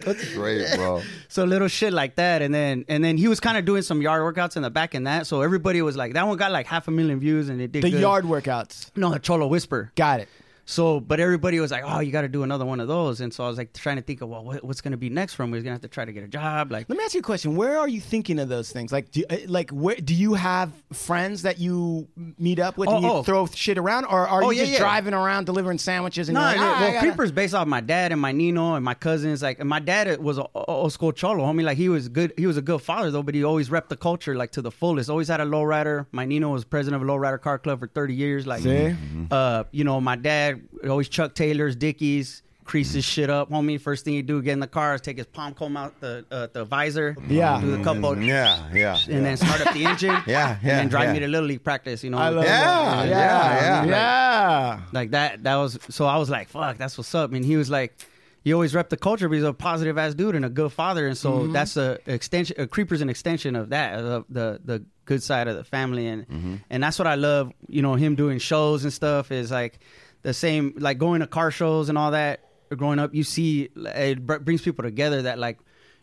That's 0.00 0.34
great, 0.34 0.55
bro. 0.76 1.02
So 1.28 1.44
little 1.44 1.68
shit 1.68 1.92
like 1.92 2.14
that, 2.16 2.40
and 2.42 2.54
then 2.54 2.84
and 2.88 3.04
then 3.04 3.16
he 3.18 3.28
was 3.28 3.40
kind 3.40 3.58
of 3.58 3.64
doing 3.64 3.82
some 3.82 4.00
yard 4.00 4.22
workouts 4.22 4.56
in 4.56 4.62
the 4.62 4.70
back 4.70 4.94
and 4.94 5.06
that. 5.06 5.26
So 5.26 5.42
everybody 5.42 5.82
was 5.82 5.96
like, 5.96 6.14
that 6.14 6.26
one 6.26 6.36
got 6.38 6.52
like 6.52 6.66
half 6.66 6.88
a 6.88 6.90
million 6.90 7.20
views, 7.20 7.48
and 7.48 7.60
it 7.60 7.72
did 7.72 7.82
the 7.82 7.90
good. 7.90 8.00
yard 8.00 8.24
workouts. 8.24 8.90
No, 8.96 9.10
the 9.10 9.18
Cholo 9.18 9.46
Whisper. 9.46 9.92
Got 9.96 10.20
it. 10.20 10.28
So, 10.68 10.98
but 10.98 11.20
everybody 11.20 11.60
was 11.60 11.70
like, 11.70 11.84
"Oh, 11.86 12.00
you 12.00 12.10
got 12.10 12.22
to 12.22 12.28
do 12.28 12.42
another 12.42 12.66
one 12.66 12.80
of 12.80 12.88
those." 12.88 13.20
And 13.20 13.32
so 13.32 13.44
I 13.44 13.48
was 13.48 13.56
like 13.56 13.72
trying 13.72 13.96
to 13.96 14.02
think 14.02 14.20
of 14.20 14.28
well, 14.28 14.42
what, 14.44 14.64
what's 14.64 14.80
going 14.80 14.90
to 14.90 14.96
be 14.96 15.08
next 15.08 15.34
for 15.34 15.44
him. 15.44 15.52
We're 15.52 15.58
going 15.58 15.66
to 15.66 15.70
have 15.70 15.80
to 15.82 15.88
try 15.88 16.04
to 16.04 16.12
get 16.12 16.24
a 16.24 16.28
job. 16.28 16.72
Like, 16.72 16.88
Let 16.88 16.98
me 16.98 17.04
ask 17.04 17.14
you 17.14 17.20
a 17.20 17.22
question. 17.22 17.54
Where 17.54 17.78
are 17.78 17.86
you 17.86 18.00
thinking 18.00 18.40
of 18.40 18.48
those 18.48 18.72
things? 18.72 18.90
Like, 18.90 19.12
do, 19.12 19.22
uh, 19.30 19.36
like 19.46 19.70
where 19.70 19.94
do 19.94 20.12
you 20.12 20.34
have 20.34 20.72
friends 20.92 21.42
that 21.42 21.60
you 21.60 22.08
meet 22.36 22.58
up 22.58 22.76
with 22.78 22.88
and 22.88 22.98
Oh, 22.98 23.00
you 23.08 23.14
oh. 23.18 23.22
throw 23.22 23.46
shit 23.46 23.78
around, 23.78 24.06
or 24.06 24.26
are 24.26 24.42
Oh, 24.42 24.50
you 24.50 24.56
yeah, 24.58 24.62
just 24.64 24.72
yeah. 24.72 24.78
driving 24.80 25.14
around 25.14 25.44
delivering 25.46 25.78
sandwiches? 25.78 26.28
And 26.28 26.34
no, 26.34 26.40
you're 26.40 26.48
like, 26.48 26.56
no, 26.58 26.64
"Ah, 26.66 26.80
well, 26.80 26.92
gotta-" 26.94 27.06
Creeper's 27.06 27.30
based 27.32 27.54
off 27.54 27.68
my 27.68 27.80
dad 27.80 28.10
and 28.10 28.20
my 28.20 28.32
Nino 28.32 28.74
and 28.74 28.84
my 28.84 28.94
cousins. 28.94 29.42
Like, 29.42 29.60
and 29.60 29.68
my 29.68 29.78
dad 29.78 30.20
was 30.20 30.38
a 30.38 30.46
old 30.52 30.92
school 30.92 31.12
cholo, 31.12 31.44
homie. 31.44 31.62
Like, 31.62 31.76
he 31.78 31.88
was 31.88 32.08
good. 32.08 32.32
He 32.36 32.46
was 32.48 32.56
a 32.56 32.62
good 32.62 32.82
father 32.82 33.12
though, 33.12 33.22
but 33.22 33.36
he 33.36 33.44
always 33.44 33.68
repped 33.68 33.88
the 33.88 33.96
culture 33.96 34.34
like 34.34 34.50
to 34.52 34.62
the 34.62 34.72
fullest. 34.72 35.10
Always 35.10 35.28
had 35.28 35.40
a 35.40 35.44
lowrider. 35.46 36.06
My 36.10 36.24
Nino 36.24 36.48
was 36.50 36.64
president 36.64 37.00
of 37.00 37.08
a 37.08 37.12
lowrider 37.12 37.40
car 37.40 37.60
club 37.60 37.78
for 37.78 37.86
thirty 37.86 38.14
years. 38.14 38.48
Like, 38.48 38.62
See? 38.62 38.96
uh, 39.30 39.62
you 39.70 39.84
know, 39.84 40.00
my 40.00 40.16
dad 40.16 40.55
always 40.88 41.08
Chuck 41.08 41.34
Taylors, 41.34 41.76
Dickies. 41.76 42.42
Crease 42.64 42.92
his 42.94 43.04
shit 43.04 43.30
up, 43.30 43.48
homie. 43.48 43.80
First 43.80 44.04
thing 44.04 44.14
he 44.14 44.22
do, 44.22 44.42
get 44.42 44.50
in 44.54 44.58
the 44.58 44.66
car, 44.66 44.96
is 44.96 45.00
take 45.00 45.18
his 45.18 45.26
palm 45.28 45.54
comb 45.54 45.76
out 45.76 46.00
the 46.00 46.24
uh, 46.32 46.48
the 46.52 46.64
visor, 46.64 47.16
Yeah. 47.28 47.60
do 47.60 47.76
the 47.76 47.84
couple, 47.84 48.18
Yeah, 48.18 48.60
yeah. 48.74 48.98
and 49.08 49.24
then 49.24 49.36
start 49.36 49.64
up 49.64 49.72
the 49.72 49.84
engine, 49.84 50.10
Yeah, 50.26 50.54
and 50.56 50.62
yeah, 50.64 50.76
then 50.78 50.88
drive 50.88 51.04
yeah. 51.04 51.12
me 51.12 51.18
to 51.20 51.28
little 51.28 51.46
league 51.46 51.62
practice. 51.62 52.02
You 52.02 52.10
know, 52.10 52.18
I 52.18 52.30
love 52.30 52.42
Yeah, 52.44 53.04
that. 53.04 53.08
yeah, 53.08 53.84
yeah. 53.84 53.86
yeah. 53.86 54.80
like 54.92 55.12
that 55.12 55.44
that 55.44 55.54
was 55.56 55.78
so 55.90 56.06
i 56.06 56.16
was 56.16 56.28
like 56.28 56.48
fuck 56.48 56.76
that's 56.76 56.98
what's 56.98 57.14
up 57.14 57.32
and 57.32 57.44
he 57.44 57.56
was 57.56 57.70
like 57.70 57.94
he 58.42 58.52
always 58.52 58.74
rep 58.74 58.88
the 58.88 58.96
culture 58.96 59.28
but 59.28 59.36
he's 59.36 59.44
a 59.44 59.52
positive 59.52 59.96
ass 59.96 60.14
dude 60.14 60.34
and 60.34 60.44
a 60.44 60.48
good 60.48 60.72
father 60.72 61.06
and 61.06 61.16
so 61.16 61.30
Mm-hmm. 61.32 61.52
that's 61.52 61.76
a 61.76 61.98
extension 62.06 62.56
a 62.60 62.66
creeper's 62.66 63.00
an 63.00 63.08
extension 63.10 63.54
of 63.54 63.68
that 63.68 63.94
of 64.00 64.24
the 64.28 64.60
the 64.64 64.84
good 65.04 65.22
side 65.22 65.46
of 65.46 65.54
the 65.56 65.62
family 65.64 66.08
and 66.08 66.26
Mm-hmm. 66.26 66.54
and 66.68 66.82
that's 66.82 66.98
what 66.98 67.06
i 67.06 67.14
love 67.14 67.52
you 67.68 67.80
know 67.82 67.94
him 67.94 68.16
doing 68.16 68.38
shows 68.40 68.82
and 68.82 68.92
stuff 68.92 69.30
is 69.30 69.52
like 69.52 69.78
the 70.26 70.34
same 70.34 70.74
like 70.76 70.98
going 70.98 71.20
to 71.20 71.26
car 71.28 71.50
shows 71.52 71.88
and 71.88 71.96
all 71.96 72.10
that. 72.10 72.40
Growing 72.76 72.98
up, 72.98 73.14
you 73.14 73.22
see 73.22 73.68
it 73.76 74.26
br- 74.26 74.38
brings 74.38 74.60
people 74.62 74.82
together 74.82 75.22
that 75.22 75.38
like. 75.38 75.58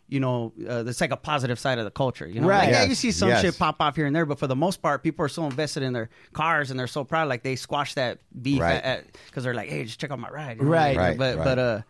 You 0.06 0.20
know, 0.20 0.52
uh, 0.68 0.82
that's 0.82 1.00
like 1.00 1.12
a 1.12 1.16
positive 1.16 1.58
side 1.58 1.78
of 1.78 1.86
the 1.86 1.90
culture. 1.90 2.26
You 2.28 2.42
know, 2.42 2.46
Right. 2.46 2.64
like, 2.64 2.70
yeah, 2.72 2.84
you 2.84 2.94
see 2.94 3.10
some 3.10 3.30
Yes. 3.30 3.40
shit 3.40 3.58
pop 3.58 3.76
off 3.80 3.96
here 3.96 4.04
and 4.04 4.14
there, 4.14 4.26
but 4.26 4.38
for 4.38 4.46
the 4.46 4.54
most 4.54 4.82
part, 4.82 5.02
people 5.02 5.24
are 5.24 5.30
so 5.30 5.46
invested 5.46 5.82
in 5.82 5.94
their 5.94 6.10
cars 6.34 6.70
and 6.70 6.78
they're 6.78 6.86
so 6.86 7.04
proud. 7.04 7.26
Like 7.26 7.42
they 7.42 7.56
squash 7.56 7.94
that 7.94 8.18
beef 8.42 8.60
Right. 8.60 9.02
because 9.26 9.44
they're 9.44 9.54
like, 9.54 9.70
"Hey, 9.70 9.82
just 9.84 9.98
check 9.98 10.10
out 10.10 10.18
my 10.18 10.28
ride." 10.28 10.58
you 10.58 10.64
know? 10.64 10.70
Right. 10.70 10.94
Right, 10.94 11.16
But 11.16 11.36
right. 11.38 11.44
but 11.44 11.58
uh, 11.58 11.80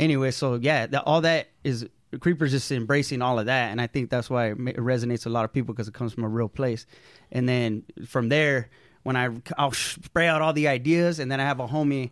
anyway, 0.00 0.32
so 0.32 0.56
yeah, 0.56 0.86
that, 0.88 1.04
all 1.06 1.20
that 1.20 1.46
is 1.62 1.86
Creeper's 2.20 2.50
just 2.50 2.70
embracing 2.72 3.22
all 3.22 3.38
of 3.38 3.46
that, 3.46 3.70
and 3.70 3.80
I 3.80 3.86
think 3.86 4.10
that's 4.10 4.28
why 4.28 4.46
it 4.46 4.58
it 4.58 4.76
resonates 4.78 5.22
with 5.22 5.26
a 5.26 5.30
lot 5.30 5.44
of 5.44 5.52
people 5.52 5.74
because 5.74 5.86
it 5.86 5.94
comes 5.94 6.12
from 6.12 6.24
a 6.24 6.28
real 6.28 6.48
place. 6.48 6.86
And 7.30 7.48
then 7.48 7.84
from 8.04 8.30
there, 8.30 8.68
when 9.04 9.16
I 9.16 9.30
I'll 9.56 9.72
spray 9.72 10.26
out 10.26 10.42
all 10.42 10.52
the 10.52 10.66
ideas, 10.66 11.20
and 11.20 11.30
then 11.30 11.40
I 11.40 11.44
have 11.44 11.60
a 11.60 11.68
homie. 11.68 12.10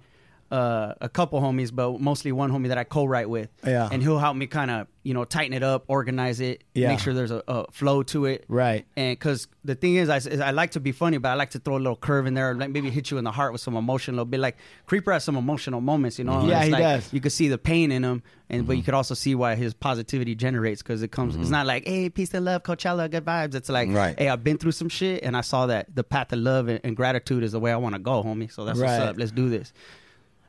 Uh, 0.53 0.95
a 1.01 1.09
couple 1.09 1.41
homies, 1.41 1.75
but 1.75 1.99
mostly 1.99 2.31
one 2.31 2.53
homie 2.53 2.69
that 2.69 2.77
I 2.77 2.85
co-write 2.85 3.31
with, 3.31 3.49
Yeah. 3.67 3.89
and 3.91 4.03
he'll 4.03 4.19
help 4.19 4.37
me 4.37 4.47
kind 4.47 4.71
of 4.71 4.87
you 5.03 5.15
know 5.15 5.25
tighten 5.25 5.55
it 5.55 5.63
up, 5.63 5.85
organize 5.89 6.41
it, 6.41 6.63
Yeah. 6.75 6.89
make 6.89 6.99
sure 7.01 7.15
there's 7.15 7.31
a, 7.31 7.43
a 7.49 7.71
flow 7.73 8.03
to 8.05 8.27
it, 8.27 8.45
Right. 8.49 8.85
and 8.95 9.13
because 9.19 9.49
the 9.65 9.75
thing 9.75 9.95
is 9.97 10.11
I, 10.11 10.19
is 10.19 10.41
I 10.41 10.51
like 10.51 10.73
to 10.73 10.81
be 10.81 10.93
funny, 10.93 11.17
but 11.17 11.31
I 11.31 11.35
like 11.37 11.51
to 11.53 11.59
throw 11.59 11.77
a 11.77 11.79
little 11.79 11.97
curve 11.97 12.27
in 12.27 12.35
there, 12.35 12.55
like 12.55 12.69
maybe 12.71 12.91
hit 12.91 13.11
you 13.11 13.17
in 13.17 13.25
the 13.25 13.31
heart 13.33 13.53
with 13.53 13.63
some 13.63 13.77
emotion 13.77 14.13
a 14.13 14.17
little 14.17 14.27
bit. 14.27 14.41
Like 14.41 14.59
Creeper 14.85 15.11
has 15.13 15.25
some 15.25 15.37
emotional 15.37 15.81
moments, 15.81 16.19
you 16.19 16.25
know. 16.27 16.45
Yeah, 16.47 16.59
It's 16.59 16.67
he 16.67 16.73
like, 16.73 16.83
does. 16.83 17.13
You 17.15 17.21
could 17.23 17.33
see 17.33 17.49
the 17.49 17.57
pain 17.59 17.91
in 17.91 18.05
him, 18.05 18.23
and 18.51 18.67
but 18.67 18.77
you 18.77 18.83
could 18.83 18.95
also 18.95 19.15
see 19.15 19.35
why 19.35 19.55
his 19.55 19.73
positivity 19.73 20.35
generates 20.35 20.83
because 20.83 21.03
it 21.03 21.11
comes. 21.13 21.35
It's 21.35 21.49
not 21.49 21.65
like 21.67 21.87
hey, 21.89 22.11
peace 22.11 22.35
and 22.35 22.45
love, 22.45 22.63
Coachella, 22.63 23.11
good 23.11 23.25
vibes. 23.25 23.55
It's 23.55 23.71
like 23.71 23.89
Right. 23.91 24.19
hey, 24.19 24.29
I've 24.29 24.45
been 24.45 24.59
through 24.59 24.73
some 24.73 24.91
shit, 24.91 25.23
and 25.25 25.35
I 25.35 25.41
saw 25.41 25.65
that 25.67 25.97
the 25.97 26.05
path 26.05 26.31
of 26.35 26.41
love 26.41 26.69
and, 26.69 26.79
and 26.85 26.95
gratitude 26.95 27.43
is 27.43 27.53
the 27.53 27.61
way 27.61 27.73
I 27.73 27.77
want 27.77 27.95
to 27.95 27.99
go, 28.01 28.23
homie. 28.23 28.53
So 28.53 28.67
that's 28.67 28.79
Right. 28.79 28.99
what's 28.99 29.11
up. 29.13 29.19
Let's 29.19 29.33
do 29.33 29.49
this. 29.49 29.73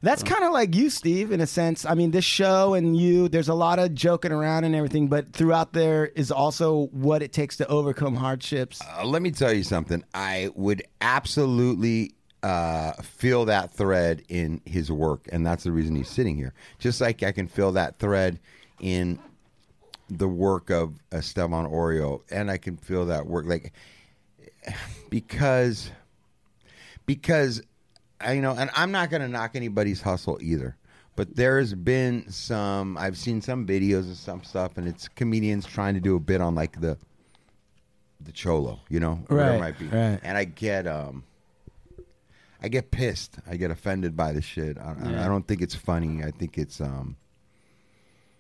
That's 0.04 0.22
kind 0.22 0.44
of 0.44 0.52
like 0.52 0.76
you, 0.76 0.90
Steve, 0.90 1.32
in 1.32 1.40
a 1.40 1.48
sense. 1.48 1.86
I 1.86 1.94
mean, 1.94 2.12
this 2.12 2.26
show 2.26 2.74
and 2.74 2.96
you, 2.96 3.30
there's 3.30 3.48
a 3.48 3.54
lot 3.54 3.80
of 3.80 3.96
joking 3.96 4.34
around 4.34 4.66
and 4.66 4.76
everything, 4.76 5.08
but 5.08 5.32
throughout 5.32 5.72
there 5.72 6.08
is 6.08 6.30
also 6.30 6.88
what 6.88 7.24
it 7.24 7.32
takes 7.32 7.56
to 7.58 7.68
overcome 7.70 8.18
hardships. 8.18 8.82
Uh, 8.82 9.06
let 9.06 9.22
me 9.22 9.32
tell 9.32 9.54
you 9.54 9.64
something. 9.64 10.04
I 10.14 10.50
would 10.56 10.84
absolutely 11.00 12.16
uh, 12.44 12.92
feel 13.02 13.46
that 13.46 13.72
thread 13.72 14.24
in 14.28 14.60
his 14.66 14.92
work, 14.92 15.30
and 15.32 15.48
that's 15.48 15.64
the 15.64 15.72
reason 15.72 15.96
he's 15.96 16.10
sitting 16.10 16.36
here. 16.36 16.54
Just 16.80 17.00
like 17.00 17.24
I 17.24 17.32
can 17.32 17.48
feel 17.48 17.72
that 17.72 17.98
thread 17.98 18.42
in 18.82 19.20
the 20.10 20.28
work 20.28 20.70
of 20.70 21.00
Esteban 21.14 21.66
Oreo, 21.66 22.24
and 22.30 22.52
I 22.52 22.58
can 22.58 22.76
feel 22.76 23.06
that 23.06 23.26
work 23.26 23.46
like 23.46 23.72
because 25.10 25.92
because 27.06 27.62
I 28.24 28.34
you 28.34 28.42
know, 28.42 28.56
and 28.58 28.70
I'm 28.76 28.92
not 28.92 29.10
going 29.10 29.22
to 29.22 29.28
knock 29.28 29.56
anybody's 29.56 30.02
hustle 30.02 30.38
either. 30.42 30.76
But 31.16 31.36
there's 31.36 31.74
been 31.76 32.30
some 32.32 32.98
I've 32.98 33.18
seen 33.18 33.42
some 33.42 33.68
videos 33.68 34.04
and 34.06 34.16
some 34.18 34.44
stuff, 34.44 34.78
and 34.78 34.88
it's 34.88 35.08
comedians 35.08 35.66
trying 35.66 35.94
to 35.94 36.00
do 36.00 36.16
a 36.16 36.20
bit 36.20 36.42
on 36.42 36.56
like 36.56 36.80
the 36.82 36.98
the 38.22 38.32
cholo, 38.32 38.80
you 38.90 39.00
know, 39.00 39.24
or 39.30 39.38
whatever 39.38 39.50
it 39.50 39.52
Right, 39.52 39.60
might 39.60 39.80
be. 39.80 39.86
right. 39.88 40.20
And 40.24 40.38
I 40.38 40.46
get 40.46 40.88
um 40.88 41.24
I 42.62 42.70
get 42.70 42.92
pissed. 42.92 43.36
I 43.46 43.58
get 43.58 43.70
offended 43.72 44.16
by 44.16 44.32
the 44.32 44.42
shit. 44.42 44.78
I, 44.78 44.96
I- 45.04 45.10
Yeah. 45.12 45.26
I 45.26 45.28
don't 45.28 45.46
think 45.48 45.62
it's 45.62 45.76
funny. 45.76 46.24
I 46.24 46.32
think 46.32 46.58
it's 46.58 46.80
um 46.82 47.16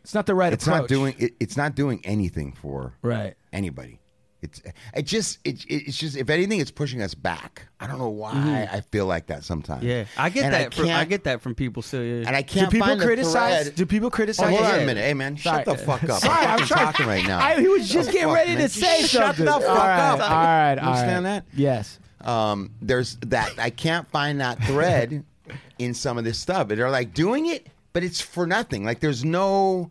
It's 0.04 0.14
not 0.16 0.26
the 0.26 0.34
right 0.36 0.52
it's 0.54 0.66
approach. 0.66 0.82
not 0.82 0.90
doing 0.90 1.16
it, 1.20 1.34
it's 1.40 1.58
not 1.58 1.76
doing 1.76 2.00
anything 2.04 2.54
for 2.54 2.94
Right. 3.02 3.36
anybody. 3.52 4.00
It's 4.44 4.62
it 4.94 5.04
just 5.08 5.40
it, 5.46 5.66
it's 5.70 5.98
just 5.98 6.18
if 6.18 6.30
anything 6.30 6.60
it's 6.60 6.70
pushing 6.70 7.02
us 7.02 7.14
back. 7.16 7.68
I 7.80 7.88
don't 7.88 7.98
know 7.98 8.10
why 8.10 8.34
Mhm. 8.34 8.74
I 8.74 8.82
feel 8.82 9.06
like 9.06 9.28
that 9.28 9.44
sometimes. 9.44 9.84
Yeah, 9.84 10.04
I 10.18 10.30
get 10.30 10.44
And 10.46 10.54
that. 10.54 10.74
from, 10.74 10.90
I 10.90 11.06
get 11.06 11.24
that 11.24 11.42
from 11.42 11.56
people. 11.56 11.82
So 11.82 12.02
yeah. 12.02 12.28
and 12.28 12.36
I 12.36 12.42
can't 12.44 12.70
do 12.70 12.78
people 12.80 12.98
criticize? 12.98 13.64
thread. 13.64 13.76
Do 13.76 13.86
people 13.86 14.08
Oh, 14.08 14.12
criticize? 14.12 14.50
hold 14.50 14.62
on 14.70 14.80
a 14.82 14.86
minute, 14.86 15.02
hey 15.04 15.14
man, 15.14 15.38
Sorry. 15.38 15.64
shut 15.64 15.78
the 15.78 15.84
fuck 15.84 16.04
up. 16.10 16.20
Sorry, 16.22 16.46
I'm 16.46 16.60
I'm 16.62 16.68
talking 16.68 17.06
right 17.08 17.26
now. 17.26 17.40
I, 17.44 17.60
he 17.60 17.68
was 17.68 17.90
just 17.90 18.12
getting 18.12 18.28
fuck, 18.28 18.36
ready 18.36 18.52
man? 18.56 18.62
to 18.62 18.70
say 18.70 19.02
Shut 19.04 19.36
something. 19.36 19.46
the 19.46 19.52
fuck 19.52 19.64
all 19.70 19.76
right, 19.78 20.10
up. 20.12 20.20
All 20.20 20.30
right, 20.44 20.74
You 20.76 20.82
all 20.82 20.88
understand 20.94 21.26
right. 21.26 21.32
that? 21.34 21.46
Yes. 21.58 22.00
um, 22.22 22.72
there's 22.82 23.16
that 23.28 23.54
I 23.58 23.70
can't 23.70 24.08
find 24.12 24.40
that 24.42 24.62
thread 24.66 25.24
in 25.80 25.94
some 25.94 26.18
of 26.18 26.24
this 26.26 26.38
stuff. 26.40 26.68
They're 26.68 26.90
like 26.90 27.14
doing 27.14 27.46
it, 27.48 27.68
but 27.94 28.04
it's 28.04 28.22
for 28.22 28.46
nothing. 28.46 28.84
Like 28.86 29.00
there's 29.00 29.24
no, 29.26 29.90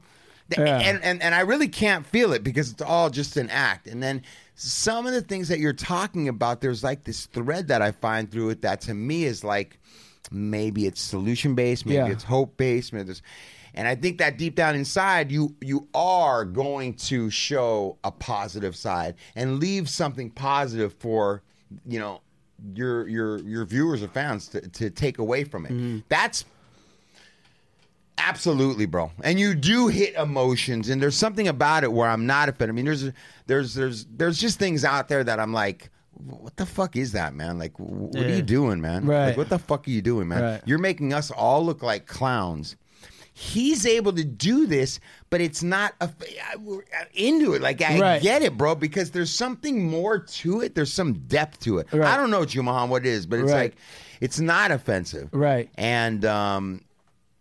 Yeah. 0.59 0.79
and, 0.79 1.03
and 1.03 1.23
and 1.23 1.35
I 1.35 1.41
really 1.41 1.69
can't 1.69 2.07
feel 2.07 2.33
it 2.33 2.43
because 2.45 2.73
it's 2.73 2.83
all 2.83 3.11
just 3.11 3.37
an 3.37 3.51
act. 3.51 3.87
And 3.87 4.03
then 4.03 4.23
some 4.55 5.07
of 5.07 5.13
the 5.13 5.23
things 5.23 5.49
that 5.49 5.59
you're 5.59 5.73
talking 5.73 6.29
about, 6.29 6.61
there's 6.61 6.85
like 6.85 7.05
this 7.05 7.27
thread 7.27 7.69
that 7.69 7.83
I 7.83 7.93
find 7.93 8.31
through 8.31 8.51
it 8.51 8.63
that 8.63 8.81
to 8.83 8.95
me 8.95 9.25
is 9.25 9.43
like 9.45 9.79
maybe 10.31 10.87
it's 10.87 11.01
solution 11.01 11.55
based, 11.55 11.85
maybe 11.87 11.97
Yeah. 11.97 12.09
it's 12.09 12.25
hope 12.25 12.57
based, 12.57 12.93
maybe 12.93 13.05
there's. 13.07 13.23
And 13.75 13.89
I 13.89 13.95
think 13.95 14.19
that 14.19 14.37
deep 14.37 14.55
down 14.55 14.75
inside, 14.75 15.33
you 15.33 15.55
you 15.63 15.89
are 15.95 16.45
going 16.45 16.95
to 16.95 17.31
show 17.31 17.97
a 18.05 18.11
positive 18.11 18.77
side 18.77 19.15
and 19.35 19.59
leave 19.59 19.89
something 19.89 20.29
positive 20.31 20.93
for 20.95 21.43
you 21.87 21.99
know 21.99 22.21
your 22.75 23.09
your 23.09 23.39
your 23.39 23.65
viewers 23.65 24.03
or 24.03 24.09
fans 24.09 24.49
to, 24.49 24.61
to 24.69 24.91
take 24.91 25.17
away 25.19 25.45
from 25.45 25.65
it. 25.65 25.73
Mm-hmm. 25.73 25.99
That's 26.11 26.45
absolutely, 28.19 28.87
bro. 28.87 29.11
And 29.23 29.39
you 29.41 29.55
do 29.55 29.89
hit 29.89 30.15
emotions, 30.15 30.89
and 30.89 31.03
there's 31.03 31.17
something 31.17 31.49
about 31.49 31.85
it 31.85 31.93
where 31.93 32.09
I'm 32.09 32.27
not 32.27 32.49
offended. 32.49 32.71
I 32.71 32.77
mean, 32.77 32.85
there's 32.85 33.11
there's 33.47 33.75
there's 33.75 34.07
there's 34.07 34.39
just 34.39 34.59
things 34.59 34.85
out 34.85 35.09
there 35.09 35.25
that 35.25 35.39
I'm 35.41 35.53
like. 35.53 35.91
What 36.25 36.57
the 36.57 36.67
fuck 36.67 36.95
is 36.95 37.13
that, 37.13 37.35
man? 37.35 37.59
Like, 37.59 37.73
wh- 37.79 38.13
what 38.15 38.17
are 38.27 38.29
you 38.37 38.43
doing, 38.43 38.81
man? 38.81 39.07
Right. 39.07 39.29
Like, 39.29 39.37
what 39.39 39.49
the 39.49 39.59
fuck 39.59 39.89
are 39.89 39.91
you 39.91 40.03
doing, 40.03 40.29
man? 40.29 40.43
Right. 40.43 40.63
You're 40.67 40.79
making 40.79 41.13
us 41.13 41.31
all 41.33 41.65
look 41.65 41.83
like 41.83 42.07
clowns. 42.07 42.77
He's 43.33 43.87
able 43.87 44.13
to 44.13 44.23
do 44.23 44.67
this, 44.67 45.01
but 45.31 45.41
it's 45.41 45.63
not 45.63 45.95
a, 46.03 46.11
we're 46.61 46.83
into 47.15 47.55
it. 47.55 47.63
Like 47.63 47.81
I 47.81 47.99
Right. 47.99 48.23
get 48.23 48.43
it, 48.43 48.57
bro, 48.59 48.75
because 48.75 49.11
there's 49.11 49.31
something 49.31 49.89
more 49.91 50.19
to 50.19 50.61
it. 50.61 50.75
There's 50.75 50.93
some 50.93 51.15
depth 51.15 51.61
to 51.61 51.79
it. 51.79 51.91
Right. 51.93 52.03
I 52.07 52.17
don't 52.19 52.31
know, 52.31 52.43
Chumahan, 52.43 52.89
what 52.89 53.07
it 53.07 53.09
is, 53.09 53.27
but 53.27 53.41
it's 53.41 53.51
like 53.51 53.75
it's 54.21 54.39
not 54.39 54.71
offensive, 54.71 55.31
Right. 55.33 55.71
And 55.77 56.25
um, 56.27 56.83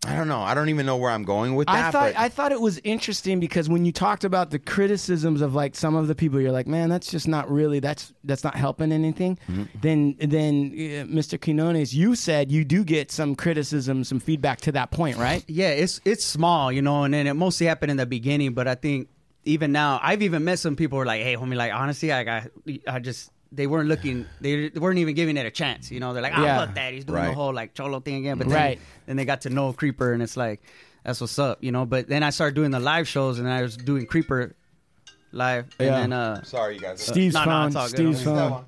I 0.03 0.15
don't 0.15 0.27
know. 0.27 0.41
I 0.41 0.55
don't 0.55 0.69
even 0.69 0.87
know 0.87 0.97
where 0.97 1.11
I'm 1.11 1.23
going 1.23 1.53
with 1.53 1.67
that. 1.67 1.75
I 1.75 1.91
thought 1.91 2.13
but 2.13 2.19
I 2.19 2.27
thought 2.27 2.51
it 2.51 2.59
was 2.59 2.79
interesting 2.83 3.39
because 3.39 3.69
when 3.69 3.85
you 3.85 3.91
talked 3.91 4.23
about 4.23 4.49
the 4.49 4.57
criticisms 4.57 5.41
of 5.41 5.53
like 5.53 5.75
some 5.75 5.95
of 5.95 6.07
the 6.07 6.15
people, 6.15 6.41
you're 6.41 6.51
like, 6.51 6.65
man, 6.65 6.89
that's 6.89 7.11
just 7.11 7.27
not 7.27 7.51
really 7.51 7.79
that's 7.79 8.11
that's 8.23 8.43
not 8.43 8.55
helping 8.55 8.91
anything. 8.91 9.37
Mm-hmm. 9.47 9.63
Then 9.79 10.15
then 10.19 10.71
uh, 10.73 11.05
Mr. 11.05 11.39
Quinones, 11.39 11.93
you 11.93 12.15
said 12.15 12.51
you 12.51 12.65
do 12.65 12.83
get 12.83 13.11
some 13.11 13.35
criticism, 13.35 14.03
some 14.03 14.19
feedback 14.19 14.61
to 14.61 14.71
that 14.71 14.89
point, 14.89 15.17
right? 15.17 15.43
Yeah, 15.47 15.69
it's 15.69 16.01
it's 16.03 16.25
small, 16.25 16.71
you 16.71 16.81
know, 16.81 17.03
and 17.03 17.13
then 17.13 17.27
it 17.27 17.35
mostly 17.35 17.67
happened 17.67 17.91
in 17.91 17.97
the 17.97 18.07
beginning. 18.07 18.55
But 18.55 18.67
I 18.67 18.73
think 18.73 19.07
even 19.45 19.71
now, 19.71 19.99
I've 20.01 20.23
even 20.23 20.43
met 20.43 20.57
some 20.57 20.75
people 20.75 20.97
who 20.97 21.03
are 21.03 21.05
like, 21.05 21.21
"Hey, 21.21 21.35
homie, 21.35 21.55
like 21.55 21.73
honestly, 21.73 22.09
like 22.09 22.27
I, 22.27 22.47
I 22.87 22.97
just 22.97 23.29
they 23.51 23.67
weren't 23.67 23.89
looking, 23.89 24.25
they, 24.39 24.69
they 24.69 24.79
weren't 24.79 24.99
even 24.99 25.15
giving 25.15 25.37
it 25.37 25.45
a 25.45 25.51
chance." 25.51 25.91
You 25.91 25.99
know, 25.99 26.13
they're 26.13 26.23
like, 26.23 26.33
"Ah, 26.35 26.43
Yeah. 26.43 26.65
fuck 26.65 26.75
that, 26.75 26.93
he's 26.93 27.05
doing 27.05 27.23
the 27.25 27.33
whole 27.33 27.53
like 27.53 27.73
cholo 27.73 27.99
thing 27.99 28.15
again." 28.15 28.37
But 28.37 28.47
then, 28.47 28.55
Right. 28.57 28.79
then 29.05 29.15
they 29.17 29.25
got 29.25 29.41
to 29.41 29.49
know 29.49 29.73
Creeper, 29.73 30.13
and 30.13 30.21
it's 30.23 30.37
like, 30.37 30.61
that's 31.03 31.19
what's 31.21 31.37
up, 31.39 31.63
you 31.63 31.71
know. 31.71 31.85
But 31.85 32.07
then 32.07 32.23
I 32.23 32.29
started 32.29 32.55
doing 32.55 32.71
the 32.71 32.79
live 32.79 33.07
shows, 33.07 33.39
and 33.39 33.47
I 33.49 33.61
was 33.61 33.75
doing 33.77 34.05
Creeper 34.05 34.55
live, 35.31 35.65
and 35.79 35.87
Yeah. 35.87 35.99
then 36.01 36.13
uh, 36.13 36.43
sorry, 36.43 36.75
you 36.75 36.81
guys. 36.81 37.01
Steve's 37.01 37.33
no, 37.33 37.43
no, 37.45 37.49
phone. 37.51 37.67
it's 37.67 37.75
all 37.75 37.87
good. 37.87 37.95
Steve's 37.95 38.15
It's 38.17 38.23
phone. 38.25 38.65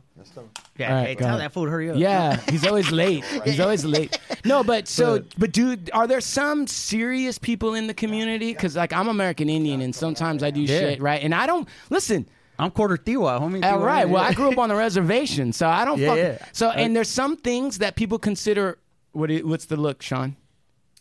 yeah, 0.77 0.89
All 0.89 0.95
right, 0.95 1.07
hey, 1.07 1.15
tell 1.15 1.27
ahead. 1.29 1.39
that 1.41 1.51
fool 1.53 1.67
hurry 1.69 1.89
up. 1.89 1.97
Yeah, 1.97 2.39
he's 2.49 2.65
always 2.65 2.91
late. 2.91 3.23
He's 3.45 3.59
always 3.65 3.84
late. 3.86 4.17
No, 4.45 4.63
but 4.63 4.88
so, 4.88 5.23
but 5.38 5.51
dude, 5.51 5.89
are 5.93 6.07
there 6.07 6.21
some 6.21 6.65
serious 6.67 7.38
people 7.38 7.73
in 7.75 7.88
the 7.88 7.93
community? 7.93 8.53
Because 8.53 8.75
like 8.75 8.93
I'm 8.93 9.07
American 9.09 9.49
Indian, 9.49 9.81
and 9.81 9.93
sometimes 9.93 10.41
I 10.43 10.51
do 10.51 10.61
Yeah. 10.61 10.79
shit 10.79 11.01
right, 11.01 11.21
and 11.21 11.34
I 11.36 11.45
don't 11.45 11.67
listen. 11.89 12.25
I'm 12.64 12.72
quarter 12.72 12.97
Tiwa, 12.97 13.39
homie. 13.39 13.64
All 13.64 13.80
Tiwa, 13.80 13.86
right. 13.86 14.07
Well. 14.09 14.24
I 14.24 14.34
grew 14.34 14.51
up 14.51 14.57
on 14.57 14.70
the 14.70 14.76
reservation, 14.76 15.51
so 15.53 15.68
I 15.68 15.86
don't. 15.86 15.99
Yeah, 16.03 16.07
fuck, 16.09 16.18
yeah. 16.18 16.45
So, 16.53 16.70
and 16.72 16.91
uh, 16.91 16.93
there's 16.95 17.09
some 17.09 17.38
things 17.38 17.78
that 17.80 17.95
people 17.95 18.18
consider. 18.20 18.80
What? 19.11 19.30
i- 19.32 19.39
What's 19.39 19.66
the 19.66 19.78
look, 19.78 20.01
Sean? 20.01 20.36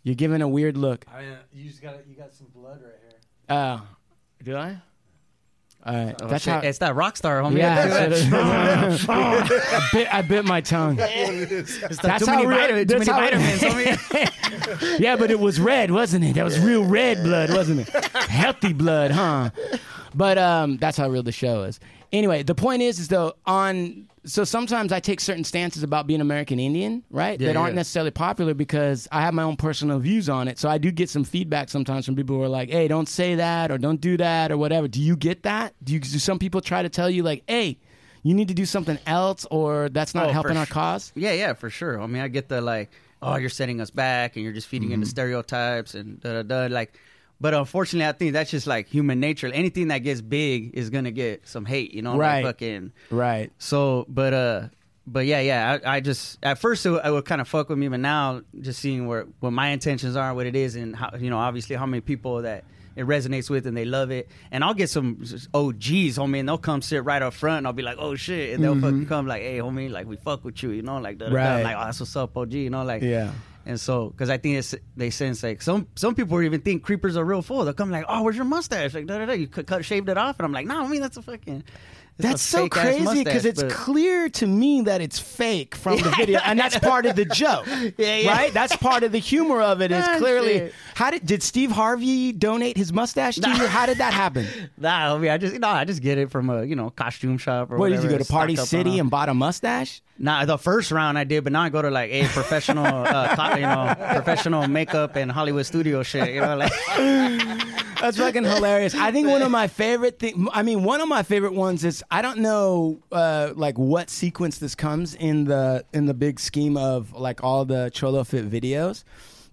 You're 0.03 0.15
giving 0.17 0.43
a 0.43 0.49
weird 0.49 0.77
look. 0.77 1.05
I 1.13 1.21
mean, 1.23 1.37
you 1.53 1.69
just 1.71 1.81
got 1.83 1.95
you 2.09 2.15
got 2.17 2.33
some 2.35 2.49
blood 2.55 2.81
right 2.83 2.93
here. 3.01 3.19
Oh, 3.49 3.87
do 4.43 4.57
I? 4.57 4.77
All 5.85 5.93
right. 5.95 6.15
Oh, 6.23 6.29
That's 6.29 6.45
shit. 6.45 6.53
how. 6.53 6.61
it's 6.61 6.79
that 6.79 6.95
rock 6.95 7.17
star, 7.17 7.41
homie. 7.43 7.59
Yeah, 7.59 7.87
That's 7.87 8.21
that's 8.21 8.23
it. 8.23 8.33
what 8.33 8.87
it 8.87 8.93
is. 8.93 9.09
I 9.09 9.89
bit. 9.93 10.15
I 10.15 10.23
bit 10.23 10.45
my 10.45 10.61
tongue. 10.61 10.97
It's 11.01 11.79
the 11.79 11.99
That's 12.03 12.25
too 12.25 12.31
how 12.31 12.37
many, 12.43 12.47
real- 12.47 12.69
too 12.69 12.85
that's 12.85 13.07
many 13.07 13.11
how- 13.11 13.19
vitamins, 13.21 13.61
homie. 13.63 14.99
yeah, 15.01 15.17
but 15.17 15.31
it 15.33 15.41
was 15.41 15.59
red, 15.59 15.91
wasn't 15.91 16.25
it? 16.25 16.35
That 16.35 16.45
was 16.45 16.59
real 16.61 16.85
red 16.85 17.23
blood, 17.25 17.51
wasn't 17.51 17.81
it? 17.81 17.89
Healthy 18.15 18.73
blood, 18.75 19.11
huh? 19.11 19.51
But 20.15 20.39
um, 20.39 20.77
that's 20.77 20.97
how 20.97 21.09
real 21.09 21.23
the 21.25 21.33
show 21.33 21.65
is. 21.65 21.81
Anyway, 22.13 22.43
the 22.43 22.55
point 22.55 22.83
is, 22.83 22.99
is 22.99 23.09
though 23.09 23.33
on. 23.47 24.09
So 24.25 24.45
sometimes 24.45 24.93
I 24.93 25.01
take 25.01 25.19
certain 25.19 25.43
stances 25.43 25.83
about 25.83 26.07
being 26.07 26.21
American 26.21 26.61
Indian, 26.61 27.03
right? 27.11 27.41
Yeah, 27.41 27.49
that 27.49 27.57
aren't 27.57 27.73
yeah. 27.73 27.81
necessarily 27.81 28.13
popular 28.13 28.55
because 28.55 29.09
I 29.11 29.21
have 29.23 29.35
my 29.35 29.43
own 29.43 29.57
personal 29.57 29.99
views 29.99 30.29
on 30.29 30.47
it. 30.47 30.61
So 30.61 30.69
I 30.69 30.79
do 30.79 30.93
get 30.93 31.11
some 31.11 31.25
feedback 31.25 31.69
sometimes 31.71 32.07
from 32.07 32.15
people 32.15 32.37
who 32.37 32.43
are 32.43 32.49
like, 32.49 32.71
"Hey, 32.71 32.87
don't 32.87 33.09
say 33.09 33.35
that 33.37 33.73
or 33.73 33.79
don't 33.79 34.01
do 34.01 34.17
that 34.19 34.53
or 34.53 34.57
whatever." 34.59 34.87
Do 34.87 35.01
you 35.01 35.17
get 35.17 35.43
that? 35.43 35.75
Do 35.83 35.93
you? 35.95 35.99
Do 36.01 36.19
some 36.21 36.39
people 36.39 36.61
try 36.61 36.83
to 36.83 36.89
tell 36.89 37.11
you 37.11 37.23
like, 37.25 37.43
"Hey, 37.49 37.79
you 38.23 38.35
need 38.35 38.47
to 38.49 38.55
do 38.55 38.65
something 38.67 38.99
else," 39.07 39.45
or 39.51 39.89
that's 39.89 40.15
not 40.15 40.29
Oh, 40.29 40.33
helping 40.33 40.57
our 40.57 40.67
sh- 40.67 40.71
cause? 40.71 41.13
Yeah, 41.17 41.33
yeah, 41.33 41.55
for 41.55 41.69
sure. 41.71 42.01
I 42.01 42.07
mean, 42.07 42.23
I 42.23 42.29
get 42.29 42.49
the 42.49 42.61
like, 42.61 42.93
oh, 43.23 43.35
you're 43.37 43.51
setting 43.51 43.81
us 43.81 43.91
back, 43.91 44.37
and 44.37 44.45
you're 44.45 44.53
just 44.53 44.69
feeding 44.69 44.91
Mm-hmm. 44.91 44.95
into 45.03 45.07
stereotypes 45.07 45.95
and 45.97 46.21
da 46.21 46.43
da 46.43 46.43
da. 46.43 46.73
Like, 46.73 46.93
but 47.43 47.53
unfortunately, 47.53 48.09
I 48.09 48.13
think 48.13 48.33
that's 48.33 48.51
just 48.51 48.67
like 48.67 48.87
human 48.89 49.21
nature. 49.21 49.49
Anything 49.49 49.89
that 49.89 49.99
gets 49.99 50.21
big 50.23 50.71
is 50.75 50.89
gonna 50.89 51.11
get 51.11 51.47
some 51.47 51.67
hate, 51.67 51.93
you 51.93 52.01
know? 52.01 52.17
Right. 52.17 52.45
Like 52.45 52.55
fucking. 52.57 52.93
Right. 53.11 53.51
So, 53.59 54.07
but 54.09 54.33
uh, 54.33 54.69
but 55.07 55.27
yeah, 55.27 55.41
yeah. 55.41 55.79
I, 55.85 55.97
I 55.97 56.01
just 56.01 56.39
at 56.43 56.59
first 56.59 56.87
it, 56.87 56.91
would- 56.91 57.05
it 57.05 57.11
would 57.11 57.25
kind 57.27 57.41
of 57.41 57.49
fuck 57.49 57.69
with 57.69 57.77
me, 57.79 57.89
but 57.89 57.99
now 58.01 58.43
just 58.61 58.79
seeing 58.81 59.07
where 59.09 59.27
what 59.41 59.51
my 59.53 59.69
intentions 59.69 60.15
are, 60.17 60.33
what 60.33 60.47
it 60.47 60.57
is, 60.57 60.77
and 60.77 60.95
how 60.97 61.11
you 61.19 61.29
know, 61.29 61.39
obviously 61.39 61.75
how 61.77 61.85
many 61.87 62.01
people 62.01 62.43
that 62.43 62.65
it 62.95 63.07
resonates 63.07 63.49
with 63.51 63.67
and 63.67 63.75
they 63.77 63.87
love 63.87 64.11
it. 64.11 64.29
And 64.53 64.63
I'll 64.63 64.75
get 64.75 64.91
some 64.91 65.25
OGs, 65.55 66.19
homie, 66.19 66.39
and 66.41 66.49
they'll 66.49 66.59
come 66.59 66.83
sit 66.83 67.03
right 67.05 67.23
up 67.23 67.33
front, 67.35 67.59
and 67.59 67.67
I'll 67.67 67.73
be 67.73 67.83
like, 67.83 67.97
oh 67.99 68.15
shit, 68.15 68.55
and 68.55 68.63
they'll 68.63 68.75
Mhm. 68.77 68.83
fucking 68.83 69.07
come 69.07 69.27
like, 69.27 69.43
hey, 69.43 69.59
homie, 69.59 69.91
like 69.91 70.07
we 70.07 70.17
fuck 70.17 70.45
with 70.45 70.63
you, 70.63 70.71
you 70.71 70.83
know, 70.83 70.99
like 70.99 71.19
da, 71.19 71.27
da, 71.27 71.33
da. 71.33 71.37
Right. 71.37 71.63
like 71.65 71.77
oh, 71.77 71.85
that's 71.87 71.99
what's 72.01 72.15
up, 72.17 72.37
OG, 72.37 72.53
you 72.53 72.71
know, 72.71 72.85
like 72.85 73.03
Yeah. 73.03 73.31
And 73.65 73.79
so, 73.79 74.11
because 74.11 74.31
I 74.31 74.39
think 74.39 74.57
it's 74.57 74.75
they 74.97 75.11
sense 75.11 75.43
like 75.43 75.63
some 75.63 75.87
some 75.95 76.15
people 76.15 76.41
even 76.43 76.61
think 76.61 76.83
creepers 76.83 77.17
are 77.17 77.25
real 77.25 77.43
full. 77.43 77.65
They'll 77.65 77.75
come 77.75 77.91
like, 77.91 78.05
"Oh, 78.09 78.23
where's 78.23 78.37
your 78.37 78.45
mustache?" 78.45 78.95
Like, 78.95 79.07
da 79.07 79.19
da 79.19 79.27
da. 79.27 79.33
You 79.33 79.47
cut, 79.47 79.67
cut 79.67 79.85
shaved 79.85 80.09
it 80.09 80.19
off, 80.19 80.39
and 80.39 80.47
I'm 80.47 80.53
like, 80.53 80.67
"No, 80.67 80.85
I 80.85 80.89
mean 80.89 81.01
that's 81.01 81.17
a 81.17 81.23
fucking." 81.23 81.65
That's 82.23 82.43
so 82.43 82.69
crazy 82.69 83.25
because 83.25 83.45
it's 83.45 83.63
but- 83.63 83.71
clear 83.73 84.29
to 84.31 84.47
me 84.47 84.83
that 84.83 85.01
it's 85.01 85.19
fake 85.19 85.75
from 85.75 85.99
the 85.99 86.11
video, 86.17 86.41
and 86.45 86.59
that's 86.59 86.79
part 86.79 87.05
of 87.07 87.17
the 87.17 87.25
joke, 87.25 87.67
Yeah, 87.99 88.17
yeah. 88.17 88.31
right? 88.33 88.53
That's 88.55 88.75
part 88.77 89.03
of 89.03 89.13
the 89.13 89.19
humor 89.19 89.61
of 89.61 89.81
it. 89.83 89.91
Is 89.93 90.05
Ah, 90.07 90.19
clearly 90.19 90.53
shit. 90.59 90.75
how 90.95 91.11
did 91.11 91.27
did 91.27 91.43
Steve 91.43 91.71
Harvey 91.73 92.33
donate 92.33 92.77
his 92.77 92.93
mustache 92.93 93.37
to 93.37 93.49
you? 93.49 93.67
How 93.67 93.87
did 93.87 93.99
that 93.99 94.13
happen? 94.23 94.47
Nah, 94.79 95.15
I 95.15 95.19
mean, 95.19 95.31
I 95.31 95.39
just 95.39 95.59
no, 95.59 95.69
I 95.69 95.85
just 95.85 96.01
get 96.03 96.19
it 96.19 96.31
from 96.31 96.49
a 96.51 96.65
you 96.65 96.77
know 96.77 96.91
costume 96.91 97.39
shop 97.39 97.71
or 97.71 97.77
Where 97.79 97.91
did 97.91 98.03
you 98.03 98.09
go 98.09 98.19
to 98.19 98.25
Party 98.25 98.57
City 98.57 98.99
and 98.99 99.11
bought 99.11 99.29
a 99.29 99.35
mustache? 99.35 100.01
Nah, 100.19 100.45
the 100.45 100.59
first 100.59 100.93
round 100.93 101.19
I 101.19 101.25
did, 101.25 101.43
but 101.43 101.53
now 101.53 101.63
I 101.63 101.69
go 101.69 101.83
to 101.83 101.91
like 101.91 102.11
a 102.13 102.25
professional, 102.29 102.87
uh, 102.87 103.55
you 103.57 103.63
know, 103.63 103.95
professional 104.15 104.69
makeup 104.69 105.17
and 105.17 105.33
Hollywood 105.33 105.67
studio 105.67 106.03
shit. 106.05 106.33
You 106.35 106.43
know, 106.43 106.57
like 106.57 106.71
That's 108.03 108.17
fucking 108.17 108.43
hilarious. 108.43 108.97
I 108.97 109.13
think 109.13 109.29
one 109.29 109.43
of 109.43 109.53
my 109.53 109.69
favorite 109.69 110.19
thing. 110.19 110.49
I 110.53 110.65
mean, 110.65 110.83
one 110.83 111.01
of 111.01 111.09
my 111.09 111.23
favorite 111.23 111.55
ones 111.55 111.85
is 111.85 112.03
I 112.11 112.21
don't 112.21 112.39
know 112.39 113.01
uh, 113.13 113.53
like 113.55 113.79
what 113.79 114.11
sequence 114.11 114.59
this 114.59 114.75
comes 114.75 115.15
in 115.15 115.45
the 115.45 115.85
in 115.95 116.07
the 116.07 116.15
big 116.15 116.41
scheme 116.41 116.77
of 116.77 117.13
like 117.13 117.45
all 117.45 117.65
the 117.65 117.93
Cholofit 117.95 118.51
videos, 118.51 119.05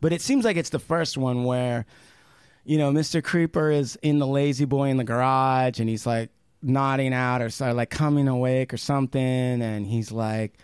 but 0.02 0.12
it 0.12 0.22
seems 0.22 0.46
like 0.46 0.58
it's 0.58 0.72
the 0.72 0.80
first 0.80 1.16
one 1.16 1.44
where 1.44 1.86
you 2.66 2.80
know 2.80 2.92
Mr. 2.92 3.24
Creeper 3.24 3.70
is 3.70 4.00
in 4.02 4.18
the 4.18 4.26
lazy 4.26 4.66
boy 4.66 4.90
in 4.90 4.98
the 4.98 5.04
garage 5.04 5.80
and 5.80 5.88
he's 5.88 6.08
like 6.08 6.32
nodding 6.64 7.14
out 7.14 7.44
or 7.44 7.52
so, 7.52 7.72
like 7.72 7.92
coming 7.92 8.28
awake 8.28 8.74
or 8.74 8.78
something, 8.78 9.22
and 9.62 9.86
he's 9.86 10.12
like. 10.12 10.58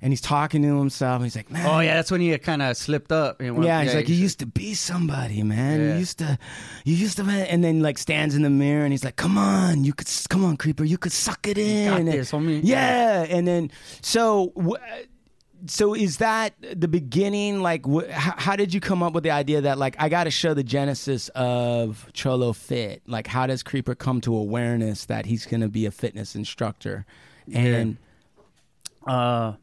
And 0.00 0.12
he's 0.12 0.20
talking 0.20 0.62
to 0.62 0.78
himself. 0.78 1.16
And 1.16 1.24
he's 1.24 1.34
like, 1.34 1.50
"Man, 1.50 1.66
oh 1.66 1.80
yeah, 1.80 1.94
that's 1.96 2.10
when 2.12 2.20
he 2.20 2.36
kind 2.38 2.62
of 2.62 2.76
slipped 2.76 3.10
up. 3.10 3.42
yeah, 3.42 3.82
he's 3.82 3.94
like, 3.94 4.06
he 4.06 4.14
you 4.14 4.22
used 4.22 4.38
to 4.38 4.46
be 4.46 4.74
somebody, 4.74 5.42
man. 5.42 5.80
Yeah. 5.80 5.92
You 5.94 5.98
used 5.98 6.18
to, 6.18 6.38
you 6.84 6.94
used 6.94 7.16
to, 7.16 7.24
and 7.24 7.64
then 7.64 7.80
like 7.80 7.98
stands 7.98 8.34
in 8.36 8.42
the 8.42 8.50
mirror 8.50 8.84
and 8.84 8.92
he's 8.92 9.02
like, 9.04 9.16
come 9.16 9.36
on, 9.36 9.82
you 9.82 9.92
could, 9.92 10.08
come 10.28 10.44
on, 10.44 10.56
creeper, 10.56 10.84
you 10.84 10.98
could 10.98 11.10
suck 11.10 11.48
it 11.48 11.58
in. 11.58 12.06
got 12.06 12.12
this, 12.12 12.30
homie. 12.30 12.60
Yeah, 12.62 13.26
and 13.28 13.48
then 13.48 13.72
so, 14.00 14.52
so 15.66 15.94
is 15.94 16.18
that 16.18 16.54
the 16.60 16.86
beginning? 16.86 17.60
Like, 17.62 17.84
wh- 17.84 18.08
how, 18.08 18.34
how 18.36 18.54
did 18.56 18.72
you 18.72 18.80
come 18.80 19.02
up 19.02 19.12
with 19.14 19.24
the 19.24 19.32
idea 19.32 19.62
that 19.62 19.78
like 19.78 19.96
I 19.98 20.08
got 20.08 20.24
to 20.24 20.30
show 20.30 20.54
the 20.54 20.62
genesis 20.62 21.28
of 21.34 22.08
Cholofit? 22.14 23.00
Like, 23.08 23.26
how 23.26 23.48
does 23.48 23.64
Creeper 23.64 23.96
come 23.96 24.20
to 24.20 24.36
awareness 24.36 25.06
that 25.06 25.26
he's 25.26 25.44
going 25.44 25.62
to 25.62 25.68
be 25.68 25.86
a 25.86 25.90
fitness 25.90 26.36
instructor? 26.36 27.04
And 27.52 27.96
Uh, 29.04 29.54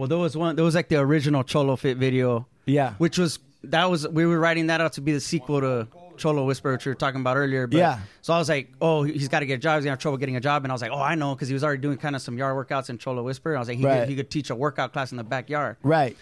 well, 0.00 0.08
there 0.08 0.18
was 0.18 0.36
one. 0.36 0.56
There 0.56 0.64
was 0.64 0.74
like 0.74 0.88
the 0.88 0.96
original 0.98 1.44
Cholofit 1.44 1.96
video. 1.96 2.46
Yeah. 2.66 2.94
which 2.98 3.18
was 3.18 3.38
that 3.64 3.90
was 3.90 4.06
we 4.08 4.24
were 4.26 4.38
writing 4.38 4.68
that 4.68 4.80
out 4.80 4.94
to 4.94 5.00
be 5.00 5.12
the 5.12 5.20
sequel 5.20 5.60
to 5.60 5.88
Cholo 6.16 6.44
Whisper, 6.44 6.72
which 6.72 6.84
we 6.86 6.90
were 6.90 6.94
talking 6.96 7.20
about 7.20 7.36
earlier. 7.36 7.66
But, 7.66 7.78
Yeah. 7.78 7.98
So 8.22 8.32
I 8.32 8.38
was 8.38 8.48
like, 8.48 8.68
oh, 8.80 9.02
he's 9.02 9.28
got 9.28 9.40
to 9.40 9.46
get 9.46 9.54
a 9.54 9.58
job. 9.58 9.76
He's 9.76 9.84
gonna 9.84 9.92
have 9.92 9.98
trouble 9.98 10.18
getting 10.18 10.36
a 10.36 10.40
job, 10.40 10.64
and 10.64 10.70
I 10.70 10.74
was 10.74 10.82
like, 10.82 10.92
oh, 10.92 11.00
I 11.00 11.14
know, 11.16 11.34
because 11.34 11.48
he 11.48 11.54
was 11.54 11.64
already 11.64 11.80
doing 11.82 11.98
kind 11.98 12.14
of 12.14 12.22
some 12.22 12.36
yard 12.38 12.54
workouts 12.54 12.90
in 12.90 12.98
Cholo 12.98 13.22
Whisper. 13.22 13.50
And 13.50 13.58
I 13.58 13.60
was 13.60 13.68
like, 13.68 13.78
he, 13.78 13.84
Right. 13.84 14.00
could, 14.00 14.08
he 14.08 14.16
could 14.16 14.30
teach 14.30 14.50
a 14.50 14.54
workout 14.54 14.92
class 14.92 15.10
in 15.10 15.16
the 15.16 15.24
backyard. 15.24 15.76
right, 15.82 16.16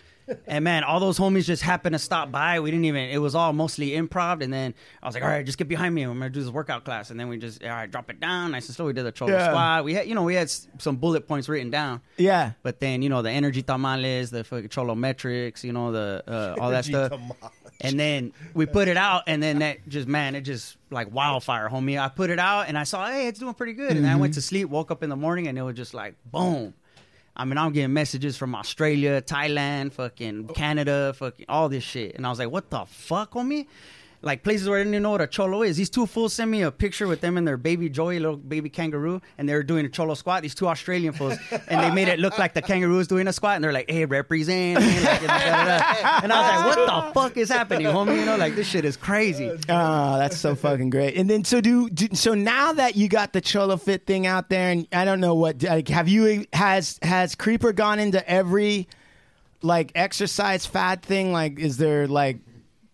And 0.46 0.64
man, 0.64 0.84
all 0.84 1.00
those 1.00 1.18
homies 1.18 1.44
just 1.44 1.62
happened 1.62 1.94
to 1.94 1.98
stop 1.98 2.30
by. 2.30 2.60
We 2.60 2.70
didn't 2.70 2.84
even. 2.86 3.08
It 3.10 3.18
was 3.18 3.34
all 3.34 3.52
mostly 3.52 3.90
improv. 3.90 4.42
And 4.42 4.52
then 4.52 4.74
I 5.02 5.06
was 5.06 5.14
like, 5.14 5.22
all 5.24 5.28
right, 5.30 5.44
just 5.44 5.58
get 5.58 5.68
behind 5.68 5.94
me. 5.94 6.02
I'm 6.02 6.12
gonna 6.18 6.30
do 6.30 6.40
this 6.42 6.50
workout 6.50 6.84
class. 6.84 7.10
And 7.10 7.18
then 7.18 7.28
we 7.28 7.38
just 7.38 7.62
all 7.62 7.70
right, 7.70 7.90
drop 7.90 8.10
it 8.10 8.20
down. 8.20 8.52
Nice 8.52 8.66
and 8.68 8.76
slow. 8.76 8.86
We 8.86 8.92
did 8.92 9.04
the 9.06 9.12
Cholo 9.12 9.32
Yeah. 9.32 9.48
squat. 9.48 9.84
We 9.84 9.94
had, 9.94 10.06
you 10.06 10.14
know, 10.14 10.22
we 10.22 10.34
had 10.34 10.50
some 10.50 10.96
bullet 10.96 11.26
points 11.28 11.48
written 11.48 11.70
down. 11.70 12.00
yeah, 12.16 12.52
But 12.62 12.80
then 12.80 13.02
you 13.02 13.08
know 13.08 13.22
the 13.22 13.30
energy 13.30 13.62
tamales, 13.62 14.30
the 14.30 14.44
cholo 14.70 14.94
metrics, 14.94 15.64
you 15.64 15.72
know 15.72 15.92
the 15.92 16.22
uh, 16.26 16.56
all 16.60 16.70
that 16.70 16.84
stuff. 16.84 17.10
tamales. 17.10 17.34
And 17.80 17.98
then 17.98 18.32
we 18.54 18.66
put 18.66 18.88
it 18.88 18.96
out, 18.96 19.22
and 19.28 19.40
then 19.42 19.60
that 19.60 19.88
just 19.88 20.08
man, 20.08 20.34
it 20.34 20.40
just 20.40 20.76
like 20.90 21.12
wildfire, 21.14 21.68
homie. 21.68 21.98
I 22.00 22.08
put 22.08 22.28
it 22.30 22.40
out, 22.40 22.66
and 22.68 22.76
I 22.76 22.82
saw, 22.82 23.06
hey, 23.08 23.28
it's 23.28 23.38
doing 23.38 23.54
pretty 23.54 23.74
good. 23.74 23.92
And 23.96 24.04
then 24.04 24.12
I 24.12 24.16
went 24.16 24.34
to 24.34 24.42
sleep, 24.42 24.68
woke 24.68 24.90
up 24.90 25.02
in 25.04 25.10
the 25.10 25.16
morning, 25.16 25.46
and 25.46 25.56
it 25.56 25.62
was 25.62 25.76
just 25.76 25.94
like 25.94 26.16
boom. 26.30 26.74
I 27.38 27.44
mean, 27.44 27.56
I'm 27.56 27.72
getting 27.72 27.92
messages 27.92 28.36
from 28.36 28.54
Australia, 28.54 29.22
Thailand, 29.22 29.92
fucking 29.92 30.46
oh. 30.48 30.52
Canada, 30.52 31.14
fucking 31.16 31.46
all 31.48 31.68
this 31.68 31.84
shit, 31.84 32.16
and 32.16 32.26
I 32.26 32.30
was 32.30 32.38
like, 32.38 32.50
what 32.50 32.68
the 32.70 32.84
fuck, 32.86 33.32
homie? 33.32 33.66
Like 34.20 34.42
places 34.42 34.68
where 34.68 34.78
I 34.78 34.80
didn't 34.80 34.94
even 34.94 35.04
know 35.04 35.12
what 35.12 35.20
a 35.20 35.28
cholo 35.28 35.62
is. 35.62 35.76
These 35.76 35.90
two 35.90 36.04
fools 36.04 36.32
sent 36.32 36.50
me 36.50 36.62
a 36.62 36.72
picture 36.72 37.06
with 37.06 37.20
them 37.20 37.36
and 37.36 37.46
their 37.46 37.56
baby 37.56 37.88
Joey, 37.88 38.18
little 38.18 38.36
baby 38.36 38.68
kangaroo, 38.68 39.20
and 39.38 39.48
they 39.48 39.54
were 39.54 39.62
doing 39.62 39.86
a 39.86 39.88
cholo 39.88 40.14
squat. 40.14 40.42
These 40.42 40.56
two 40.56 40.66
Australian 40.66 41.12
fools, 41.12 41.38
and 41.68 41.80
they 41.80 41.94
made 41.94 42.08
it 42.08 42.18
look 42.18 42.36
like 42.36 42.52
the 42.52 42.62
kangaroo 42.62 42.96
was 42.96 43.06
doing 43.06 43.28
a 43.28 43.32
squat, 43.32 43.54
and 43.54 43.64
they're 43.64 43.72
like, 43.72 43.88
"Hey, 43.88 44.06
represent!" 44.06 44.80
man," 44.80 45.04
like, 45.04 45.20
da, 45.20 45.26
da, 45.26 45.78
da. 45.78 46.20
and 46.24 46.32
I 46.32 46.66
was 46.66 46.76
like, 46.76 46.76
"What 46.76 46.86
the 46.86 47.20
fuck 47.20 47.36
is 47.36 47.48
happening, 47.48 47.86
homie?" 47.86 48.18
You 48.18 48.24
know, 48.24 48.36
like 48.36 48.56
this 48.56 48.66
shit 48.66 48.84
is 48.84 48.96
crazy. 48.96 49.52
Oh, 49.68 50.18
that's 50.18 50.36
so 50.36 50.56
fucking 50.56 50.90
great. 50.90 51.16
And 51.16 51.30
then 51.30 51.44
so 51.44 51.60
do, 51.60 51.88
do 51.88 52.08
so 52.14 52.34
now 52.34 52.72
that 52.72 52.96
you 52.96 53.08
got 53.08 53.32
the 53.32 53.40
Cholofit 53.40 54.04
thing 54.04 54.26
out 54.26 54.48
there, 54.48 54.72
and 54.72 54.88
I 54.92 55.04
don't 55.04 55.20
know 55.20 55.36
what 55.36 55.62
like, 55.62 55.86
have 55.88 56.08
you 56.08 56.44
has 56.52 56.98
has 57.02 57.36
Creeper 57.36 57.72
gone 57.72 58.00
into 58.00 58.28
every 58.28 58.88
like 59.62 59.92
exercise 59.94 60.66
fad 60.66 61.02
thing? 61.02 61.32
Like, 61.32 61.60
is 61.60 61.76
there 61.76 62.08
like 62.08 62.38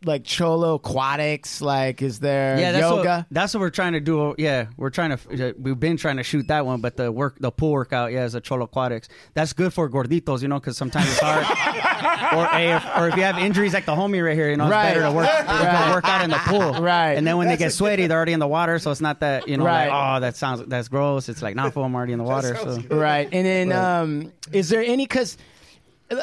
like 0.05 0.25
Cholo 0.25 0.75
aquatics? 0.75 1.61
Like, 1.61 2.03
is 2.03 2.19
there 2.21 2.59
Yeah, 2.59 2.73
that's 2.73 2.83
yoga? 2.83 3.17
what 3.19 3.27
that's 3.31 3.55
what 3.55 3.61
we're 3.61 3.71
trying 3.71 3.93
to 3.95 4.01
do. 4.01 4.35
Yeah, 4.39 4.67
we're 4.77 4.91
trying 4.91 5.17
to. 5.17 5.55
We've 5.59 5.79
been 5.79 5.97
trying 5.97 6.17
to 6.19 6.23
shoot 6.23 6.49
that 6.49 6.67
one, 6.67 6.81
but 6.81 6.97
the 6.97 7.11
work, 7.11 7.37
the 7.41 7.51
pool 7.51 7.73
workout, 7.73 8.13
yeah, 8.13 8.25
is 8.25 8.35
a 8.35 8.41
cholo 8.41 8.65
aquatics. 8.65 9.09
That's 9.35 9.53
good 9.53 9.73
for 9.73 9.89
gorditos, 9.91 10.43
you 10.43 10.49
know, 10.49 10.61
because 10.61 10.77
sometimes 10.77 11.07
it's 11.09 11.21
hard. 11.21 11.45
or, 12.39 12.47
hey, 12.57 12.75
if, 12.75 12.85
or 12.97 13.09
if 13.09 13.17
you 13.17 13.23
have 13.23 13.39
injuries 13.39 13.73
like 13.75 13.87
the 13.87 13.95
homie 13.95 14.25
right 14.25 14.35
here, 14.35 14.51
you 14.51 14.57
know, 14.57 14.65
it's 14.67 14.73
better 14.73 15.03
to 15.03 15.13
work 15.13 15.27
Right. 15.49 15.95
work 15.95 16.05
out 16.09 16.23
in 16.23 16.31
the 16.31 16.37
pool. 16.39 16.83
Right. 16.83 17.13
And 17.13 17.27
then 17.27 17.37
when 17.37 17.49
they 17.49 17.57
get 17.57 17.73
sweaty, 17.73 18.07
they're 18.09 18.17
already 18.17 18.33
in 18.33 18.41
the 18.41 18.49
water, 18.49 18.79
so 18.79 18.91
it's 18.91 19.01
not 19.01 19.21
that 19.21 19.49
you 19.49 19.57
know, 19.57 19.65
Right. 19.65 19.89
like, 19.89 20.17
oh, 20.17 20.21
that 20.21 20.37
sounds 20.37 20.63
that's 20.67 20.89
gross. 20.89 21.29
It's 21.29 21.43
like, 21.43 21.55
nah, 21.57 21.71
fool, 21.71 21.85
I'm 21.85 21.95
already 21.95 22.13
in 22.13 22.19
the 22.19 22.25
water. 22.25 22.57
So 22.57 22.81
right. 22.91 23.29
And 23.33 23.47
then, 23.47 23.73
um, 23.73 24.33
is 24.53 24.69
there 24.69 24.83
any? 24.83 25.05
Because 25.05 25.37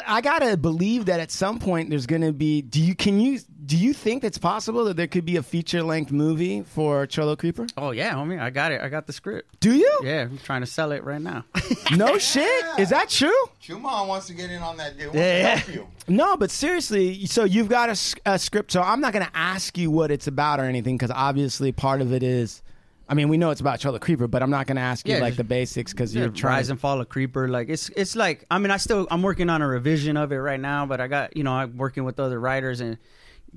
I 0.06 0.20
gotta 0.20 0.56
believe 0.56 1.06
that 1.06 1.18
at 1.20 1.30
some 1.30 1.58
point 1.58 1.90
there's 1.90 2.06
gonna 2.06 2.32
be. 2.32 2.62
Do 2.62 2.80
you 2.80 2.94
can 2.94 3.20
you 3.20 3.40
do 3.72 3.78
you 3.78 3.94
think 3.94 4.22
it's 4.22 4.36
possible 4.36 4.84
that 4.84 4.98
there 4.98 5.06
could 5.06 5.24
be 5.24 5.36
a 5.36 5.42
feature 5.42 5.82
length 5.82 6.12
movie 6.12 6.60
for 6.60 7.06
Cholo 7.06 7.34
Creeper? 7.36 7.66
Oh 7.78 7.90
yeah, 7.92 8.12
homie, 8.12 8.38
I 8.38 8.50
got 8.50 8.70
it. 8.70 8.82
I 8.82 8.90
got 8.90 9.06
the 9.06 9.14
script. 9.14 9.60
Do 9.60 9.72
you? 9.74 10.00
Yeah, 10.04 10.24
I'm 10.24 10.36
trying 10.36 10.60
to 10.60 10.66
sell 10.66 10.92
it 10.92 11.02
right 11.04 11.22
now. 11.22 11.46
No 11.96 12.18
shit. 12.18 12.64
Is 12.78 12.90
that 12.90 13.08
true? 13.08 13.32
Chumon 13.62 14.06
wants 14.08 14.26
to 14.26 14.34
get 14.34 14.50
in 14.50 14.60
on 14.62 14.76
that 14.76 14.98
deal. 14.98 15.06
Wants 15.06 15.18
Yeah, 15.18 15.56
help 15.56 15.74
you. 15.74 15.88
No, 16.06 16.36
but 16.36 16.50
seriously, 16.50 17.24
so 17.24 17.44
you've 17.44 17.70
got 17.70 17.88
a 18.26 18.38
script. 18.38 18.72
So 18.72 18.82
I'm 18.82 19.00
not 19.00 19.14
going 19.14 19.24
to 19.24 19.32
ask 19.34 19.78
you 19.78 19.90
what 19.90 20.10
it's 20.10 20.26
about 20.26 20.60
or 20.60 20.64
anything 20.64 20.98
because 20.98 21.10
obviously 21.10 21.72
part 21.72 22.02
of 22.02 22.12
it 22.12 22.22
is. 22.22 22.62
I 23.08 23.14
mean, 23.14 23.28
we 23.30 23.36
know 23.38 23.50
it's 23.50 23.60
about 23.62 23.80
Cholo 23.80 23.98
Creeper, 23.98 24.26
but 24.28 24.42
I'm 24.42 24.50
not 24.50 24.66
going 24.66 24.76
to 24.76 24.82
ask 24.82 25.08
you 25.08 25.14
Yeah, 25.14 25.20
like 25.20 25.30
just- 25.30 25.38
the 25.38 25.44
basics 25.44 25.92
because 25.94 26.14
you're 26.14 26.28
trying. 26.28 26.56
rise 26.56 26.68
and 26.70 26.78
fall 26.78 27.00
of 27.00 27.08
creeper 27.08 27.48
like 27.48 27.70
it's 27.70 27.88
it's 27.90 28.14
like 28.16 28.44
i 28.50 28.58
mean 28.58 28.70
i 28.70 28.76
still 28.76 29.06
i'm 29.10 29.22
working 29.22 29.48
on 29.50 29.60
a 29.62 29.66
revision 29.66 30.16
of 30.18 30.30
it 30.32 30.36
right 30.36 30.60
now 30.60 30.84
but 30.86 31.00
i 31.00 31.06
got 31.08 31.36
you 31.36 31.42
know 31.42 31.52
i'm 31.52 31.76
working 31.78 32.04
with 32.04 32.18
other 32.20 32.38
writers 32.38 32.80
and 32.80 32.96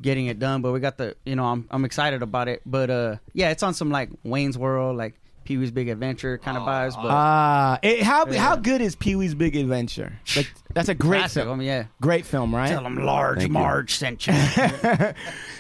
getting 0.01 0.26
it 0.27 0.39
done 0.39 0.61
but 0.61 0.72
we 0.73 0.80
got 0.80 0.97
the 0.97 1.15
you 1.26 1.35
know 1.35 1.45
i'm, 1.45 1.67
I'm 1.72 1.85
excited 1.85 2.22
about 2.22 2.47
it 2.49 2.61
but 2.65 2.89
uh 2.89 3.15
yeah 3.34 3.51
it's 3.51 3.63
on 3.63 3.73
some 3.73 3.89
like 3.91 4.09
wayne's 4.23 4.57
world 4.57 4.97
like 4.97 5.13
pee-wee's 5.45 5.72
big 5.72 5.88
adventure 5.89 6.38
kind 6.39 6.57
of 6.57 6.63
vibes 6.63 6.95
but 7.01 7.09
Ah, 7.11 7.80
it- 7.81 8.01
how 8.03 8.26
Yeah. 8.27 8.39
how 8.41 8.55
good 8.55 8.81
is 8.81 8.95
Pee 8.95 9.15
Wee's 9.15 9.35
Big 9.35 9.55
Adventure? 9.55 10.11
Like 10.35 10.51
that's 10.73 10.89
a 10.89 10.95
great 10.95 11.19
Classic, 11.19 11.43
film. 11.43 11.53
I 11.53 11.59
mean, 11.59 11.67
yeah. 11.67 11.84
great 12.01 12.26
film, 12.26 12.53
right? 12.53 12.67
tell 12.67 12.81
them 12.81 12.95
large 12.95 13.38
Thank 13.38 13.49
you. 13.49 13.53
marge 13.53 13.93
sent 13.95 14.26
you 14.26 14.34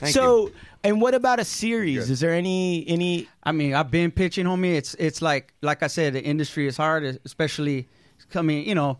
so, 0.07 0.51
and 0.83 1.01
what 1.01 1.13
about 1.13 1.39
a 1.39 1.45
series? 1.45 2.09
Is 2.09 2.19
there 2.19 2.33
any 2.33 2.83
any? 2.87 3.27
I 3.43 3.51
mean, 3.51 3.73
I've 3.73 3.91
been 3.91 4.11
pitching, 4.11 4.45
homie. 4.45 4.75
It's 4.75 4.95
it's 4.95 5.21
like 5.21 5.53
like 5.61 5.83
I 5.83 5.87
said, 5.87 6.13
the 6.13 6.23
industry 6.23 6.67
is 6.67 6.77
hard, 6.77 7.19
especially 7.25 7.87
coming. 8.31 8.67
You 8.67 8.75
know, 8.75 8.97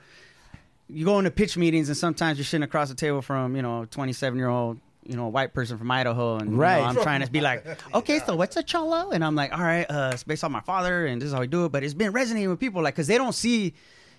you 0.87 1.05
go 1.05 1.17
into 1.19 1.31
pitch 1.31 1.57
meetings 1.57 1.89
and 1.89 1.97
sometimes 1.97 2.37
you're 2.37 2.45
sitting 2.45 2.63
across 2.63 2.89
the 2.89 2.95
table 2.95 3.21
from 3.21 3.55
you 3.55 3.61
know 3.61 3.85
27 3.89 4.37
year 4.37 4.49
old 4.49 4.79
you 5.05 5.15
know 5.15 5.25
a 5.25 5.29
white 5.29 5.53
person 5.53 5.77
from 5.77 5.89
Idaho, 5.91 6.37
and 6.37 6.51
you 6.51 6.57
know, 6.57 6.63
I'm 6.63 6.95
trying 6.95 7.21
to 7.21 7.31
be 7.31 7.41
like, 7.41 7.65
okay, 7.93 8.19
so 8.25 8.35
what's 8.35 8.57
a 8.57 8.63
cholo? 8.63 9.11
And 9.11 9.23
I'm 9.23 9.35
like, 9.35 9.53
all 9.53 9.63
right, 9.63 9.85
uh, 9.89 10.11
it's 10.13 10.23
based 10.23 10.43
on 10.43 10.51
my 10.51 10.61
father, 10.61 11.05
and 11.05 11.21
this 11.21 11.27
is 11.27 11.33
how 11.33 11.41
we 11.41 11.47
do 11.47 11.65
it. 11.65 11.71
But 11.71 11.83
it's 11.83 11.93
been 11.93 12.11
resonating 12.11 12.49
with 12.49 12.59
people, 12.59 12.81
like, 12.81 12.95
because 12.95 13.07
they 13.07 13.17
don't 13.17 13.33
see. 13.35 13.73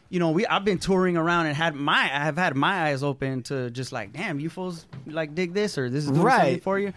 you 0.09 0.21
know, 0.21 0.31
we 0.31 0.47
I've 0.47 0.65
been 0.65 0.79
touring 0.79 1.17
around 1.17 1.47
and 1.47 1.57
had 1.57 1.75
my 1.75 2.03
I 2.05 2.25
have 2.25 2.37
had 2.39 2.55
my 2.55 2.85
eyes 2.89 3.03
open 3.03 3.43
to 3.45 3.71
just 3.71 3.91
like, 3.91 4.13
damn, 4.13 4.39
you 4.39 4.49
fools 4.49 4.87
like 5.07 5.35
dig 5.35 5.53
this 5.53 5.77
or 5.79 5.91
this 5.91 6.05
is 6.05 6.11
doing 6.13 6.23
Right. 6.23 6.37
something 6.39 6.61
for 6.61 6.79
you. 6.79 6.93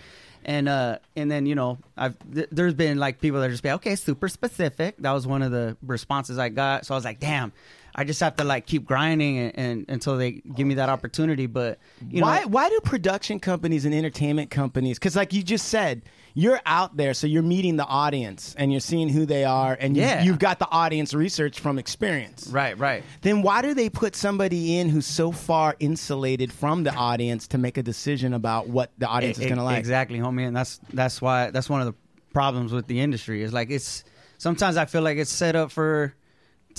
And 0.46 0.70
uh 0.70 1.00
and 1.18 1.30
then 1.30 1.46
you 1.48 1.56
know 1.56 1.80
I've 1.98 2.16
th- 2.34 2.48
there's 2.52 2.76
been 2.76 2.98
like 3.00 3.20
people 3.20 3.42
that 3.42 3.50
just 3.50 3.64
be 3.64 3.72
okay 3.72 3.96
super 3.96 4.30
specific. 4.30 4.96
That 5.00 5.12
was 5.12 5.26
one 5.26 5.42
of 5.42 5.52
the 5.52 5.76
responses 5.82 6.38
I 6.38 6.50
got. 6.50 6.86
So 6.86 6.94
I 6.94 6.98
was 6.98 7.04
like, 7.04 7.20
damn, 7.20 7.52
I 8.00 8.06
just 8.06 8.22
have 8.22 8.38
to 8.38 8.46
like 8.46 8.66
keep 8.66 8.86
grinding 8.86 9.38
and, 9.38 9.58
and 9.58 9.86
until 9.90 10.16
they 10.18 10.32
give 10.32 10.66
me 10.66 10.76
that 10.76 10.88
opportunity. 10.88 11.48
But 11.48 11.80
you 12.10 12.22
why 12.22 12.42
know, 12.44 12.48
why 12.48 12.70
do 12.70 12.80
production 12.82 13.40
companies 13.42 13.84
and 13.84 13.94
entertainment 13.94 14.50
companies 14.52 14.98
because 14.98 15.18
like 15.18 15.34
you 15.34 15.44
just 15.44 15.68
said 15.68 16.04
you're 16.34 16.62
out 16.66 16.96
there 16.96 17.14
so 17.14 17.28
you're 17.28 17.42
meeting 17.44 17.76
the 17.76 17.86
audience 17.86 18.56
and 18.58 18.72
you're 18.72 18.80
seeing 18.80 19.10
who 19.10 19.26
they 19.26 19.44
are 19.44 19.76
and 19.82 19.98
you, 19.98 20.04
Yeah. 20.04 20.24
you've 20.24 20.40
got 20.40 20.60
the 20.60 20.70
audience 20.70 21.14
research 21.14 21.60
from 21.60 21.78
experience 21.78 22.48
right 22.48 22.78
right 22.80 23.04
then 23.22 23.42
why 23.42 23.62
do 23.62 23.74
they 23.74 23.90
put 23.90 24.16
somebody 24.16 24.78
in 24.78 24.88
who's 24.88 25.08
so 25.08 25.32
far 25.34 25.76
insulated 25.80 26.54
from 26.54 26.84
the 26.84 26.94
audience 26.94 27.48
to 27.50 27.58
make 27.58 27.78
a 27.78 27.84
decision 27.84 28.34
about 28.34 28.70
what 28.70 28.92
the 29.00 29.08
audience 29.08 29.40
is 29.40 29.46
E- 29.46 29.50
going 29.50 29.58
to 29.58 29.64
like 29.66 29.80
Exactly, 29.80 30.20
homie, 30.20 30.48
and 30.48 30.56
that's 30.56 30.80
that's 30.94 31.22
why 31.22 31.50
that's 31.52 31.70
one 31.70 31.82
of 31.82 31.88
the 31.88 31.96
problems 32.32 32.72
with 32.72 32.88
the 32.88 33.00
industry 33.02 33.42
is 33.42 33.52
like 33.52 33.70
it's 33.72 34.06
sometimes 34.38 34.78
I 34.78 34.86
feel 34.86 35.02
like 35.02 35.18
it's 35.18 35.32
set 35.32 35.56
up 35.58 35.72
for 35.72 36.14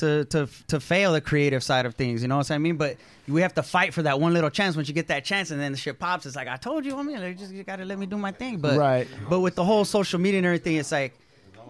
to 0.01 0.25
to 0.27 0.49
to 0.69 0.81
fail 0.81 1.13
the 1.13 1.21
creative 1.21 1.63
side 1.63 1.87
of 1.87 1.95
things. 1.95 2.21
You 2.23 2.29
know 2.29 2.37
what 2.37 2.51
I 2.51 2.59
mean? 2.59 2.77
But 2.77 2.97
we 3.29 3.41
have 3.43 3.55
to 3.55 3.63
fight 3.63 3.95
for 3.95 4.03
that 4.03 4.21
one 4.21 4.35
little 4.35 4.51
chance. 4.51 4.77
Once 4.77 4.89
you 4.89 4.95
get 4.95 5.09
that 5.09 5.25
chance, 5.25 5.51
and 5.51 5.61
then 5.61 5.73
the 5.73 5.79
shit 5.79 5.99
pops, 5.99 6.27
it's 6.27 6.37
like 6.37 6.49
I 6.49 6.57
told 6.57 6.85
you, 6.85 6.95
homie, 6.95 7.19
like, 7.19 7.39
just 7.39 7.53
you 7.53 7.63
got 7.63 7.77
to 7.77 7.85
let 7.85 7.99
me 7.99 8.07
do 8.07 8.17
my 8.17 8.33
thing. 8.33 8.59
But 8.59 8.77
Right. 8.77 9.07
But 9.29 9.41
with 9.41 9.55
the 9.55 9.65
whole 9.65 9.85
social 9.85 10.19
media 10.19 10.39
and 10.39 10.47
everything, 10.47 10.77
it's 10.77 10.93
like. 10.93 11.15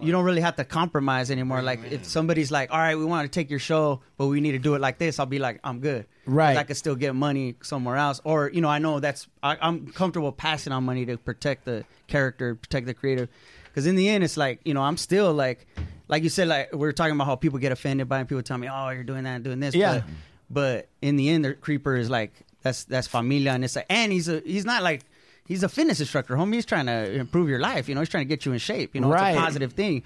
You 0.03 0.11
don't 0.11 0.23
really 0.23 0.41
have 0.41 0.55
to 0.55 0.63
compromise 0.63 1.29
anymore. 1.29 1.61
Like 1.61 1.79
if 1.91 2.05
somebody's 2.05 2.49
like, 2.49 2.71
"All 2.71 2.79
right, 2.79 2.97
we 2.97 3.05
want 3.05 3.31
to 3.31 3.39
take 3.39 3.51
your 3.51 3.59
show, 3.59 4.01
but 4.17 4.27
we 4.27 4.41
need 4.41 4.53
to 4.53 4.57
do 4.57 4.73
it 4.73 4.81
like 4.81 4.97
this," 4.97 5.19
I'll 5.19 5.27
be 5.27 5.37
like, 5.37 5.59
"I'm 5.63 5.79
good." 5.79 6.07
Right. 6.25 6.57
I 6.57 6.63
could 6.63 6.77
still 6.77 6.95
get 6.95 7.13
money 7.13 7.53
somewhere 7.61 7.97
else, 7.97 8.19
or 8.23 8.49
you 8.49 8.61
know, 8.61 8.69
I 8.69 8.79
know 8.79 8.99
that's 8.99 9.27
I, 9.43 9.57
I'm 9.61 9.91
comfortable 9.91 10.31
passing 10.31 10.73
on 10.73 10.85
money 10.85 11.05
to 11.05 11.17
protect 11.17 11.65
the 11.65 11.85
character, 12.07 12.55
protect 12.55 12.87
the 12.87 12.95
creator. 12.95 13.29
Because 13.65 13.85
in 13.85 13.95
the 13.95 14.09
end, 14.09 14.23
it's 14.23 14.37
like 14.37 14.61
you 14.63 14.73
know, 14.73 14.81
I'm 14.81 14.97
still 14.97 15.33
like, 15.33 15.67
like 16.11 16.21
you 16.23 16.29
said, 16.29 16.47
like 16.47 16.71
we 16.71 16.77
we're 16.77 16.91
talking 16.91 17.15
about 17.15 17.25
how 17.25 17.35
people 17.35 17.57
get 17.57 17.71
offended 17.71 18.07
by 18.07 18.17
it, 18.17 18.19
and 18.21 18.29
people 18.29 18.43
tell 18.43 18.57
me, 18.59 18.67
"Oh, 18.71 18.89
you're 18.89 19.03
doing 19.03 19.23
that, 19.23 19.35
and 19.35 19.43
doing 19.43 19.59
this." 19.59 19.73
Yeah. 19.73 20.01
But, 20.01 20.03
but 20.49 20.89
in 21.01 21.15
the 21.15 21.29
end, 21.29 21.45
the 21.45 21.53
creeper 21.55 21.95
is 21.95 22.09
like 22.09 22.33
that's 22.61 22.83
that's 22.83 23.07
familia, 23.07 23.53
and 23.53 23.63
it's 23.63 23.75
like, 23.75 23.85
and 23.89 24.11
he's 24.11 24.27
a 24.29 24.41
he's 24.41 24.65
not 24.65 24.83
like 24.83 25.01
he's 25.47 25.63
a 25.63 25.69
fitness 25.69 25.99
instructor, 25.99 26.35
homie. 26.35 26.55
He's 26.55 26.65
trying 26.65 26.85
to 26.85 27.11
improve 27.13 27.49
your 27.49 27.59
life. 27.59 27.89
You 27.89 27.95
know, 27.95 28.01
he's 28.01 28.09
trying 28.09 28.25
to 28.25 28.29
get 28.29 28.45
you 28.45 28.51
in 28.51 28.59
shape. 28.59 28.93
You 28.93 29.01
know, 29.01 29.09
Right. 29.09 29.29
it's 29.31 29.39
a 29.39 29.41
positive 29.41 29.73
thing. 29.73 30.03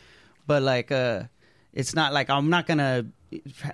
But 0.48 0.62
like, 0.62 0.92
uh, 0.92 1.24
it's 1.74 1.96
not 1.96 2.14
like 2.14 2.30
I'm 2.30 2.50
not 2.50 2.68
gonna 2.68 3.08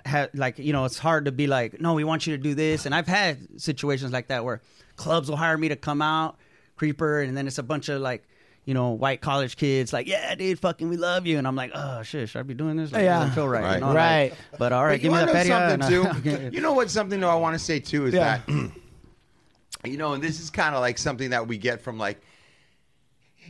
have 0.06 0.30
like 0.34 0.58
you 0.58 0.72
know 0.72 0.86
it's 0.86 0.98
hard 0.98 1.26
to 1.26 1.30
be 1.32 1.46
like 1.46 1.80
no 1.80 1.94
we 1.94 2.02
want 2.02 2.26
you 2.26 2.36
to 2.36 2.42
do 2.42 2.52
this 2.54 2.84
and 2.84 2.92
I've 2.94 3.06
had 3.06 3.60
situations 3.60 4.10
like 4.10 4.26
that 4.28 4.44
where 4.44 4.60
clubs 4.96 5.28
will 5.28 5.36
hire 5.36 5.56
me 5.56 5.68
to 5.68 5.76
come 5.76 6.02
out 6.02 6.36
creeper 6.74 7.20
and 7.20 7.36
then 7.36 7.46
it's 7.46 7.58
a 7.58 7.62
bunch 7.62 7.88
of 7.88 8.00
like 8.00 8.24
you 8.64 8.74
know 8.74 8.90
white 8.90 9.20
college 9.20 9.56
kids 9.56 9.92
like 9.92 10.06
yeah 10.06 10.34
dude 10.36 10.58
fucking 10.58 10.88
we 10.88 10.96
love 10.96 11.26
you 11.26 11.36
and 11.38 11.46
I'm 11.48 11.56
like 11.56 11.72
oh 11.74 12.02
shit 12.02 12.28
should 12.28 12.38
I 12.38 12.42
be 12.42 12.54
doing 12.54 12.76
this 12.76 12.92
like, 12.92 13.02
it 13.02 13.04
Yeah. 13.06 13.18
doesn't 13.20 13.34
feel 13.34 13.48
right, 13.48 13.62
Right. 13.62 13.74
You 13.74 13.80
know, 13.80 13.86
like, 13.88 13.96
Right. 13.96 14.32
but 14.58 14.72
all 14.72 14.84
right 14.84 14.92
But 14.94 15.02
give 15.02 15.04
you 15.04 15.10
me 15.10 15.18
wanna 15.18 15.32
that 15.32 15.46
know 15.46 15.78
patio 15.80 16.02
something 16.04 16.50
too. 16.50 16.54
you 16.54 16.60
know 16.60 16.72
what? 16.72 16.90
Something 16.90 17.20
though 17.20 17.28
I 17.30 17.34
want 17.34 17.54
to 17.54 17.58
say 17.58 17.80
too 17.80 18.06
is 18.06 18.14
Yeah. 18.14 18.40
that 18.46 18.70
you 19.84 19.96
know, 19.96 20.12
and 20.12 20.22
this 20.22 20.38
is 20.38 20.48
kind 20.50 20.74
of 20.76 20.80
like 20.80 20.96
something 20.96 21.30
that 21.30 21.48
we 21.48 21.58
get 21.58 21.80
from 21.80 21.98
like 21.98 22.20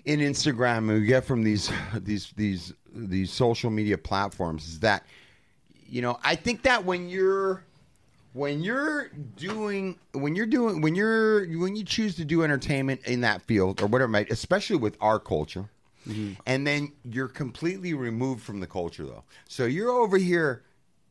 in 0.07 0.21
Instagram 0.21 0.79
and 0.79 1.01
we 1.01 1.03
get 1.03 1.25
from 1.27 1.43
these 1.43 1.71
these 1.95 2.33
these 2.37 2.73
these 2.95 3.31
social 3.31 3.71
media 3.71 3.99
platforms 3.99 4.67
is 4.67 4.81
that 4.81 5.05
you 5.87 6.01
know 6.01 6.19
I 6.25 6.37
think 6.37 6.63
that 6.63 6.87
when 6.87 7.11
you're 7.11 7.63
when 8.33 8.63
you're 8.63 9.09
doing 9.37 9.99
when 10.13 10.35
you're 10.35 10.47
doing 10.47 10.81
when 10.81 10.95
you're 10.95 11.47
when 11.59 11.77
you 11.77 11.85
choose 11.85 12.17
to 12.17 12.25
do 12.25 12.43
entertainment 12.43 13.01
in 13.07 13.21
that 13.21 13.43
field 13.43 13.81
or 13.83 13.87
whatever 13.87 14.09
it 14.09 14.13
might 14.13 14.31
especially 14.31 14.77
with 14.77 14.97
our 15.01 15.19
culture 15.19 15.69
mm-hmm. 16.09 16.33
and 16.47 16.67
then 16.67 16.93
you're 17.05 17.29
completely 17.29 17.95
removed 17.95 18.43
from 18.43 18.61
the 18.61 18.67
culture 18.67 19.05
though. 19.05 19.25
So 19.49 19.67
you're 19.67 19.91
over 19.91 20.17
here 20.17 20.63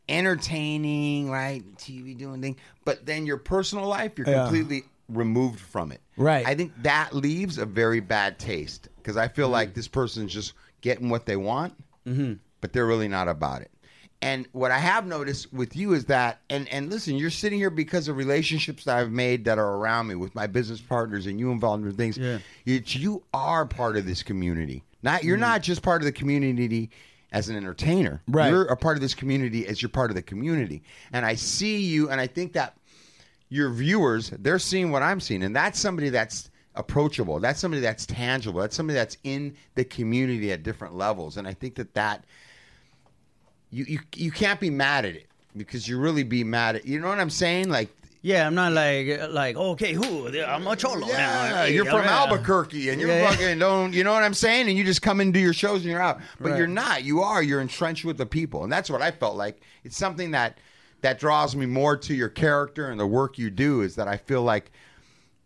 entertaining 0.09 1.29
right 1.29 1.63
tv 1.77 2.17
doing 2.17 2.41
thing 2.41 2.57
but 2.83 3.05
then 3.05 3.25
your 3.25 3.37
personal 3.37 3.85
life 3.87 4.17
you're 4.17 4.27
Yeah. 4.27 4.43
completely 4.43 4.83
removed 5.07 5.59
from 5.59 5.91
it. 5.91 6.01
Right. 6.17 6.45
i 6.45 6.55
think 6.55 6.73
that 6.83 7.13
leaves 7.15 7.57
a 7.57 7.65
very 7.65 7.99
bad 7.99 8.37
taste 8.39 8.89
because 8.97 9.15
i 9.15 9.27
feel 9.27 9.45
mm-hmm. 9.45 9.53
like 9.53 9.73
this 9.73 9.87
person's 9.87 10.33
just 10.33 10.53
getting 10.81 11.09
what 11.09 11.25
they 11.27 11.37
want 11.37 11.75
mm-hmm. 12.05 12.33
but 12.61 12.73
they're 12.73 12.87
really 12.87 13.07
not 13.07 13.27
about 13.29 13.61
it 13.61 13.71
and 14.21 14.47
what 14.51 14.69
I 14.69 14.77
have 14.77 15.07
noticed 15.07 15.51
with 15.51 15.75
you 15.75 15.93
is 15.93 16.05
that, 16.05 16.41
and 16.49 16.67
and 16.69 16.89
listen, 16.91 17.15
you're 17.15 17.31
sitting 17.31 17.57
here 17.57 17.71
because 17.71 18.07
of 18.07 18.17
relationships 18.17 18.83
that 18.83 18.97
I've 18.97 19.11
made 19.11 19.45
that 19.45 19.57
are 19.57 19.77
around 19.77 20.07
me 20.07 20.15
with 20.15 20.35
my 20.35 20.45
business 20.45 20.79
partners 20.79 21.25
and 21.25 21.39
you 21.39 21.51
involved 21.51 21.85
in 21.85 21.93
things. 21.93 22.17
Yeah. 22.17 22.37
It's, 22.65 22.95
you 22.95 23.23
are 23.33 23.65
part 23.65 23.97
of 23.97 24.05
this 24.05 24.21
community. 24.21 24.83
Not 25.01 25.23
you're 25.23 25.37
mm. 25.37 25.41
not 25.41 25.63
just 25.63 25.81
part 25.81 26.01
of 26.01 26.05
the 26.05 26.11
community 26.11 26.91
as 27.31 27.49
an 27.49 27.55
entertainer. 27.55 28.21
Right. 28.27 28.49
You're 28.49 28.65
a 28.65 28.77
part 28.77 28.95
of 28.97 29.01
this 29.01 29.15
community 29.15 29.65
as 29.67 29.81
you're 29.81 29.89
part 29.89 30.11
of 30.11 30.15
the 30.15 30.21
community. 30.21 30.83
And 31.13 31.25
I 31.25 31.35
see 31.35 31.79
you, 31.79 32.09
and 32.09 32.21
I 32.21 32.27
think 32.27 32.53
that 32.53 32.77
your 33.49 33.69
viewers 33.71 34.29
they're 34.39 34.59
seeing 34.59 34.91
what 34.91 35.01
I'm 35.01 35.19
seeing, 35.19 35.43
and 35.43 35.55
that's 35.55 35.79
somebody 35.79 36.09
that's 36.09 36.51
approachable. 36.75 37.39
That's 37.39 37.59
somebody 37.59 37.81
that's 37.81 38.05
tangible. 38.05 38.61
That's 38.61 38.75
somebody 38.75 38.95
that's 38.97 39.17
in 39.23 39.55
the 39.75 39.83
community 39.83 40.51
at 40.51 40.61
different 40.61 40.95
levels. 40.95 41.37
And 41.37 41.47
I 41.47 41.53
think 41.53 41.75
that 41.75 41.93
that 41.95 42.25
you 43.71 43.85
you 43.87 43.99
you 44.15 44.31
can't 44.31 44.59
be 44.59 44.69
mad 44.69 45.05
at 45.05 45.15
it 45.15 45.27
because 45.57 45.87
you 45.87 45.97
really 45.97 46.23
be 46.23 46.43
mad 46.43 46.75
at 46.75 46.85
you 46.85 46.99
know 46.99 47.07
what 47.09 47.19
I'm 47.19 47.29
saying? 47.29 47.69
Like 47.69 47.89
yeah 48.23 48.45
I'm 48.45 48.53
not 48.53 48.71
like 48.73 49.19
like 49.31 49.55
okay 49.55 49.93
who? 49.93 50.27
I'm 50.43 50.67
a 50.67 50.75
cholo 50.75 51.07
now. 51.07 51.63
Hey, 51.63 51.73
you're 51.73 51.85
from 51.85 52.01
right. 52.01 52.05
Albuquerque 52.09 52.89
and 52.89 52.99
you're 53.01 53.09
Yeah, 53.09 53.21
yeah. 53.23 53.29
fucking 53.31 53.59
don't 53.59 53.93
you 53.93 54.03
know 54.03 54.13
what 54.13 54.23
I'm 54.23 54.33
saying? 54.33 54.67
And 54.67 54.77
you 54.77 54.83
just 54.83 55.01
come 55.01 55.19
and 55.21 55.33
do 55.33 55.39
your 55.39 55.53
shows 55.53 55.81
and 55.81 55.89
you're 55.89 56.01
out. 56.01 56.19
But 56.39 56.51
Right. 56.51 56.57
you're 56.57 56.67
not. 56.67 57.03
You 57.03 57.21
are. 57.21 57.41
You're 57.41 57.61
entrenched 57.61 58.05
with 58.05 58.17
the 58.17 58.25
people. 58.25 58.63
And 58.63 58.71
that's 58.71 58.89
what 58.89 59.01
I 59.01 59.11
felt 59.11 59.35
like. 59.37 59.61
It's 59.83 59.97
something 59.97 60.31
that 60.31 60.57
that 61.01 61.17
draws 61.19 61.55
me 61.55 61.65
more 61.65 61.97
to 61.97 62.13
your 62.13 62.29
character 62.29 62.91
and 62.91 62.99
the 62.99 63.07
work 63.07 63.39
you 63.39 63.49
do 63.49 63.81
is 63.81 63.95
that 63.95 64.07
I 64.07 64.17
feel 64.17 64.43
like 64.43 64.71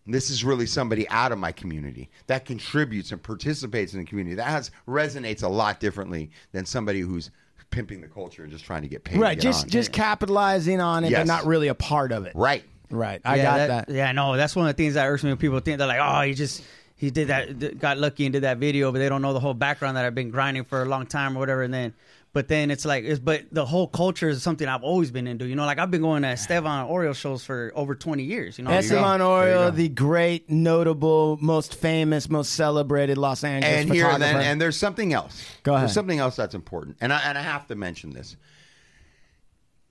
this 0.08 0.30
is 0.30 0.44
really 0.44 0.66
somebody 0.68 1.08
out 1.10 1.32
of 1.32 1.40
my 1.40 1.52
community 1.52 2.10
that 2.28 2.46
contributes 2.46 3.12
and 3.12 3.24
participates 3.24 3.94
in 3.94 4.00
the 4.00 4.06
community. 4.06 4.36
That 4.36 4.48
has 4.50 4.70
resonates 4.88 5.42
a 5.44 5.48
lot 5.48 5.80
differently 5.80 6.30
than 6.52 6.66
somebody 6.66 7.00
who's 7.00 7.32
pimping 7.76 8.00
the 8.02 8.08
culture 8.08 8.44
and 8.44 8.52
just 8.52 8.64
trying 8.64 8.82
to 8.82 8.88
get 8.88 9.04
paid 9.04 9.16
to 9.16 9.20
right 9.20 9.38
get 9.38 9.44
just 9.44 9.66
on. 9.66 9.70
just 9.70 9.92
capitalizing 9.92 10.80
on 10.80 11.04
it 11.04 11.12
Yes. 11.12 11.20
but 11.20 11.28
not 11.28 11.46
really 11.46 11.68
a 11.68 11.76
part 11.76 12.12
of 12.14 12.26
it 12.26 12.32
right 12.36 12.64
right 12.90 13.20
i 13.26 13.36
yeah, 13.36 13.44
got 13.44 13.58
that, 13.58 13.88
that, 13.88 13.94
Yeah, 13.94 14.12
no, 14.14 14.38
that's 14.38 14.56
one 14.56 14.68
of 14.68 14.76
the 14.76 14.82
things 14.82 14.94
that 14.94 15.06
irks 15.06 15.24
me 15.24 15.30
when 15.32 15.38
people 15.38 15.60
think 15.60 15.78
they're 15.80 15.88
like, 15.88 16.00
oh, 16.02 16.22
he 16.22 16.34
just 16.34 16.64
he 16.96 17.12
did 17.12 17.28
that, 17.28 17.60
th- 17.60 17.78
got 17.78 17.98
lucky 17.98 18.26
and 18.26 18.32
did 18.32 18.44
that 18.44 18.58
video, 18.58 18.90
but 18.94 19.00
they 19.00 19.10
don't 19.10 19.22
know 19.22 19.34
the 19.34 19.40
whole 19.42 19.54
background 19.54 19.98
that 19.98 20.06
I've 20.06 20.16
been 20.16 20.30
grinding 20.30 20.64
for 20.64 20.82
a 20.82 20.86
long 20.86 21.06
time 21.06 21.36
or 21.36 21.40
whatever. 21.42 21.62
And 21.64 21.74
then, 21.74 21.94
but 22.36 22.50
then 22.50 22.70
it's 22.70 22.84
like, 22.84 23.06
it's, 23.06 23.18
but 23.18 23.46
the 23.54 23.66
whole 23.66 23.88
culture 23.88 24.28
is 24.28 24.44
something 24.44 24.68
I've 24.68 24.84
always 24.84 25.10
been 25.10 25.26
into. 25.26 25.48
You 25.48 25.56
know, 25.56 25.66
like 25.66 25.80
I've 25.80 25.90
been 25.90 26.02
going 26.02 26.24
to 26.24 26.28
Esteban 26.28 26.86
Oreo 26.86 27.16
shows 27.16 27.46
for 27.46 27.72
over 27.74 27.96
twenty 27.96 28.24
years. 28.24 28.58
You 28.58 28.66
know, 28.66 28.72
Esteban 28.72 29.22
Oreo, 29.22 29.74
the 29.74 29.88
great, 29.88 30.50
notable, 30.50 31.38
most 31.40 31.76
famous, 31.76 32.30
most 32.30 32.52
celebrated 32.52 33.18
Los 33.18 33.46
Angeles 33.46 33.74
and 33.74 33.90
here 33.90 34.08
and 34.08 34.22
then 34.22 34.36
and 34.36 34.60
there's 34.60 34.76
something 34.76 35.14
else. 35.14 35.46
Go 35.64 35.76
ahead. 35.76 35.84
There's 35.84 35.94
something 35.94 36.20
else 36.20 36.36
that's 36.36 36.54
important, 36.54 36.98
and 37.00 37.14
I 37.14 37.22
and 37.22 37.38
I 37.38 37.42
have 37.42 37.68
to 37.68 37.76
mention 37.76 38.10
this. 38.10 38.36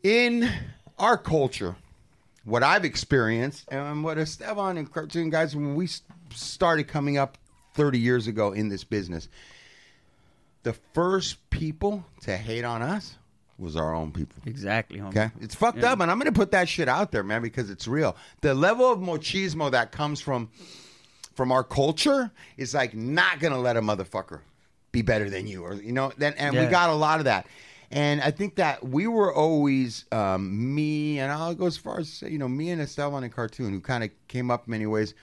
In 0.03 0.47
our 0.99 1.17
culture, 1.17 1.77
what 2.45 2.63
I've 2.63 2.85
experienced 2.85 3.65
and 3.73 4.05
what 4.05 4.19
Esteban 4.19 4.77
and 4.77 4.93
cartoon 4.93 5.31
guys 5.31 5.57
when 5.57 5.77
we 5.77 5.89
started 6.29 6.89
coming 6.89 7.17
up 7.17 7.39
30 7.73 7.99
years 7.99 8.27
ago 8.27 8.53
in 8.53 8.69
this 8.69 8.85
business, 8.85 9.31
the 10.65 10.73
first 10.93 11.49
people 11.51 12.05
to 12.23 12.37
hate 12.37 12.65
on 12.65 12.83
us 12.83 13.17
was 13.59 13.77
our 13.77 13.95
own 13.95 14.11
people. 14.11 14.43
Exactly. 14.47 14.99
Homie. 14.99 15.09
Okay, 15.11 15.31
it's 15.41 15.55
fucked 15.55 15.79
Yeah. 15.79 15.93
up, 15.93 16.01
and 16.01 16.11
I'm 16.11 16.19
going 16.19 16.33
to 16.33 16.37
put 16.39 16.51
that 16.51 16.69
shit 16.69 16.89
out 16.89 17.13
there, 17.13 17.23
man, 17.23 17.41
because 17.41 17.71
it's 17.71 17.87
real. 17.87 18.17
The 18.41 18.53
level 18.53 18.91
of 18.91 18.99
machismo 18.99 19.71
that 19.71 19.93
comes 19.93 20.21
from 20.21 20.51
from 21.35 21.51
our 21.53 21.63
culture 21.65 22.31
is 22.57 22.75
like 22.75 22.95
not 22.95 23.39
going 23.41 23.53
to 23.53 23.59
let 23.59 23.77
a 23.77 23.81
motherfucker 23.83 24.41
be 24.93 25.03
better 25.03 25.31
than 25.31 25.47
you, 25.47 25.63
or 25.63 25.75
you 25.75 25.93
know. 25.93 26.13
Then 26.19 26.35
and 26.37 26.57
we 26.57 26.67
got 26.67 26.91
a 26.91 26.95
lot 26.95 27.19
of 27.21 27.25
that, 27.27 27.47
and 27.93 28.21
I 28.21 28.31
think 28.33 28.57
that 28.57 28.83
we 28.85 29.07
were 29.07 29.33
always 29.33 30.05
um, 30.11 30.75
me, 30.75 31.21
and 31.21 31.31
I'll 31.31 31.55
go 31.55 31.67
as 31.67 31.77
far 31.77 32.01
as 32.01 32.09
say, 32.09 32.31
you 32.31 32.39
know 32.39 32.49
me 32.49 32.71
and 32.71 32.81
Esteban 32.83 33.23
and 33.23 33.33
Cartoon, 33.33 33.71
who 33.73 33.81
kind 33.81 34.03
of 34.03 34.11
came 34.27 34.51
up 34.51 34.67
in 34.67 34.73
many 34.73 34.87
ways. 34.87 35.15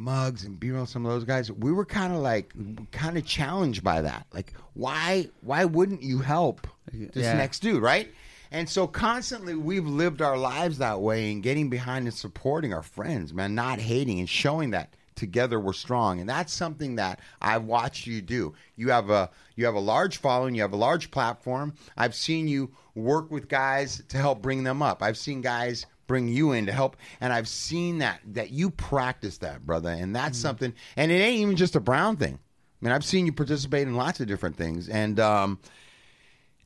Muggs 0.00 0.44
and 0.44 0.58
B-roll, 0.58 0.86
some 0.86 1.04
of 1.04 1.12
those 1.12 1.24
guys, 1.24 1.52
we 1.52 1.72
were 1.72 1.84
kind 1.84 2.12
of 2.14 2.20
like, 2.20 2.52
kind 2.90 3.18
of 3.18 3.26
challenged 3.26 3.84
by 3.84 4.00
that. 4.00 4.26
Like, 4.32 4.54
why, 4.74 5.28
why 5.42 5.66
wouldn't 5.66 6.02
you 6.02 6.20
help 6.20 6.66
this 6.92 7.24
Yeah. 7.26 7.36
next 7.36 7.60
dude, 7.60 7.82
right? 7.82 8.10
And 8.50 8.68
so 8.68 8.86
constantly 8.86 9.54
we've 9.54 9.86
lived 9.86 10.22
our 10.22 10.36
lives 10.38 10.78
that 10.78 11.00
way 11.00 11.30
and 11.30 11.42
getting 11.42 11.68
behind 11.68 12.06
and 12.06 12.14
supporting 12.14 12.72
our 12.72 12.82
friends, 12.82 13.32
man, 13.34 13.54
not 13.54 13.78
hating 13.78 14.18
and 14.18 14.28
showing 14.28 14.70
that 14.70 14.94
together 15.14 15.60
we're 15.60 15.74
strong, 15.74 16.18
and 16.18 16.26
that's 16.28 16.50
something 16.50 16.96
that 16.96 17.20
I've 17.42 17.64
watched 17.64 18.06
you 18.06 18.22
do. 18.22 18.54
You 18.76 18.88
have 18.90 19.10
a 19.10 19.28
you 19.54 19.66
have 19.66 19.74
a 19.74 19.80
large 19.80 20.16
following, 20.16 20.54
you 20.54 20.62
have 20.62 20.72
a 20.72 20.76
large 20.76 21.10
platform. 21.10 21.74
I've 21.98 22.14
seen 22.14 22.48
you 22.48 22.70
work 22.94 23.30
with 23.30 23.46
guys 23.46 24.02
to 24.08 24.16
help 24.16 24.40
bring 24.40 24.64
them 24.64 24.80
up. 24.80 25.02
I've 25.02 25.18
seen 25.18 25.42
guys 25.42 25.84
bring 26.10 26.26
you 26.26 26.50
in 26.50 26.66
to 26.66 26.72
help 26.72 26.96
and 27.20 27.32
I've 27.32 27.46
seen 27.46 27.98
that 27.98 28.18
that 28.32 28.50
you 28.50 28.68
practice 28.68 29.38
that, 29.38 29.64
brother, 29.64 29.90
and 29.90 30.14
that's 30.14 30.36
something 30.36 30.74
and 30.96 31.12
it 31.12 31.14
ain't 31.14 31.38
even 31.38 31.54
just 31.54 31.76
a 31.76 31.80
brown 31.80 32.16
thing. 32.16 32.36
I 32.36 32.84
mean, 32.84 32.92
I've 32.92 33.04
seen 33.04 33.26
you 33.26 33.32
participate 33.32 33.86
in 33.86 33.94
lots 33.94 34.18
of 34.18 34.26
different 34.26 34.56
things 34.56 34.88
and 34.88 35.20
um 35.20 35.60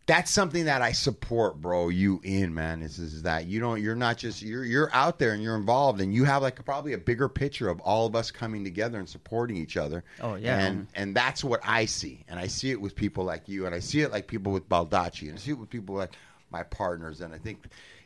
that's 0.07 0.31
something 0.31 0.65
that 0.65 0.81
I 0.81 0.93
support, 0.93 1.61
bro. 1.61 1.91
You 1.91 2.23
in 2.25 2.55
man 2.55 2.81
is 2.81 2.99
is 2.99 3.23
that 3.23 3.45
you 3.45 3.61
don't 3.61 3.83
you're 3.83 3.95
not 3.95 4.17
just 4.17 4.41
you're 4.41 4.65
you're 4.65 4.91
out 4.95 5.19
there 5.19 5.33
and 5.33 5.43
you're 5.43 5.57
involved 5.57 6.01
and 6.01 6.15
you 6.15 6.25
have 6.25 6.41
like 6.41 6.63
probably 6.65 6.95
a 6.95 6.99
bigger 6.99 7.29
picture 7.29 7.69
of 7.69 7.81
all 7.81 8.07
of 8.07 8.17
us 8.17 8.31
coming 8.31 8.65
together 8.65 8.99
and 8.99 9.07
supporting 9.07 9.59
each 9.59 9.77
other. 9.77 10.05
Oh, 10.23 10.37
yeah, 10.37 10.59
and 10.59 10.87
and 10.95 11.15
that's 11.15 11.45
what 11.45 11.61
I 11.65 11.85
see, 11.85 12.25
and 12.29 12.41
I 12.41 12.47
see 12.47 12.71
it 12.71 12.81
with 12.81 12.97
people 12.97 13.25
like 13.25 13.47
you, 13.47 13.67
and 13.67 13.75
I 13.75 13.81
see 13.81 14.01
it 14.01 14.11
like 14.11 14.27
people 14.27 14.53
with 14.53 14.69
Baldacci, 14.71 15.29
and 15.29 15.35
I 15.35 15.37
see 15.37 15.51
it 15.51 15.59
with 15.59 15.69
people 15.69 15.97
like 15.97 16.13
my 16.51 16.63
partners, 16.63 17.21
and 17.21 17.35
I 17.35 17.39
think 17.39 17.59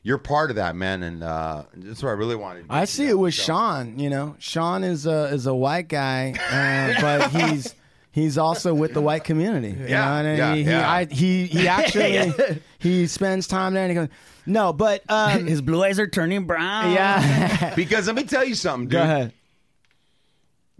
you're 0.08 0.16
part 0.18 0.48
of 0.50 0.56
that, 0.56 0.74
man. 0.74 1.02
And 1.02 1.22
uh, 1.22 1.64
that's 1.76 2.02
what 2.02 2.08
I 2.08 2.12
really 2.12 2.34
wanted. 2.34 2.66
to 2.68 2.74
I 2.74 2.86
see 2.86 3.04
you 3.04 3.10
it 3.10 3.18
with 3.18 3.34
stuff. 3.34 3.46
Sean. 3.46 3.98
You 3.98 4.08
know, 4.08 4.36
Sean 4.38 4.82
is 4.82 5.06
a 5.06 5.24
is 5.26 5.46
a 5.46 5.54
white 5.54 5.88
guy, 5.88 6.32
uh, 6.50 7.00
but 7.00 7.30
he's 7.30 7.74
he's 8.10 8.38
also 8.38 8.72
with 8.72 8.94
the 8.94 9.02
white 9.02 9.24
community. 9.24 9.68
You 9.78 9.86
Yeah, 9.88 10.22
know? 10.22 10.28
and 10.30 10.38
yeah, 10.38 10.54
he, 10.54 10.62
yeah. 10.62 10.78
He, 10.80 10.84
I, 10.84 11.04
he 11.04 11.46
he 11.46 11.68
actually 11.78 12.60
he 12.78 13.06
spends 13.06 13.46
time 13.46 13.74
there, 13.74 13.84
and 13.84 13.90
he 13.90 13.94
goes, 13.94 14.08
no, 14.46 14.72
but 14.72 15.02
um, 15.10 15.46
His 15.54 15.60
blue 15.60 15.84
eyes 15.84 15.98
are 15.98 16.06
turning 16.08 16.46
brown. 16.46 16.92
yeah. 16.92 17.74
because 17.74 18.06
let 18.06 18.16
me 18.16 18.24
tell 18.24 18.44
you 18.44 18.54
something, 18.54 18.86
dude. 18.88 18.92
Go 18.92 19.02
ahead. 19.02 19.32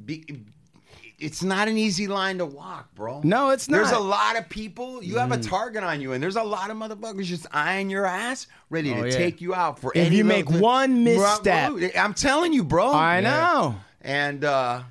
Be, 0.03 0.25
it's 1.19 1.43
not 1.43 1.67
an 1.69 1.77
easy 1.77 2.07
line 2.07 2.39
to 2.39 2.47
walk, 2.47 2.95
bro. 2.95 3.21
No, 3.25 3.51
it's 3.51 3.69
not. 3.69 3.77
There's 3.79 3.91
a 3.91 3.99
lot 3.99 4.39
of 4.39 4.49
people. 4.49 5.03
You 5.03 5.17
have 5.19 5.33
a 5.33 5.39
target 5.39 5.83
on 5.83 6.01
you, 6.01 6.13
and 6.13 6.23
there's 6.23 6.37
a 6.37 6.43
lot 6.43 6.71
of 6.71 6.77
motherfuckers 6.77 7.25
just 7.25 7.47
eyeing 7.53 7.91
your 7.91 8.07
ass, 8.07 8.47
ready 8.71 8.93
Oh, 8.93 9.03
to 9.03 9.09
yeah. 9.11 9.17
take 9.17 9.41
you 9.41 9.55
out 9.55 9.79
for 9.81 9.91
If 9.95 10.07
any 10.07 10.17
you 10.19 10.25
make 10.25 10.49
one 10.49 11.03
misstep. 11.05 11.73
I'm 11.99 12.15
telling 12.15 12.53
you, 12.53 12.63
bro. 12.65 12.93
I 12.95 13.21
know. 13.21 13.77
And 14.01 14.45
uh 14.45 14.83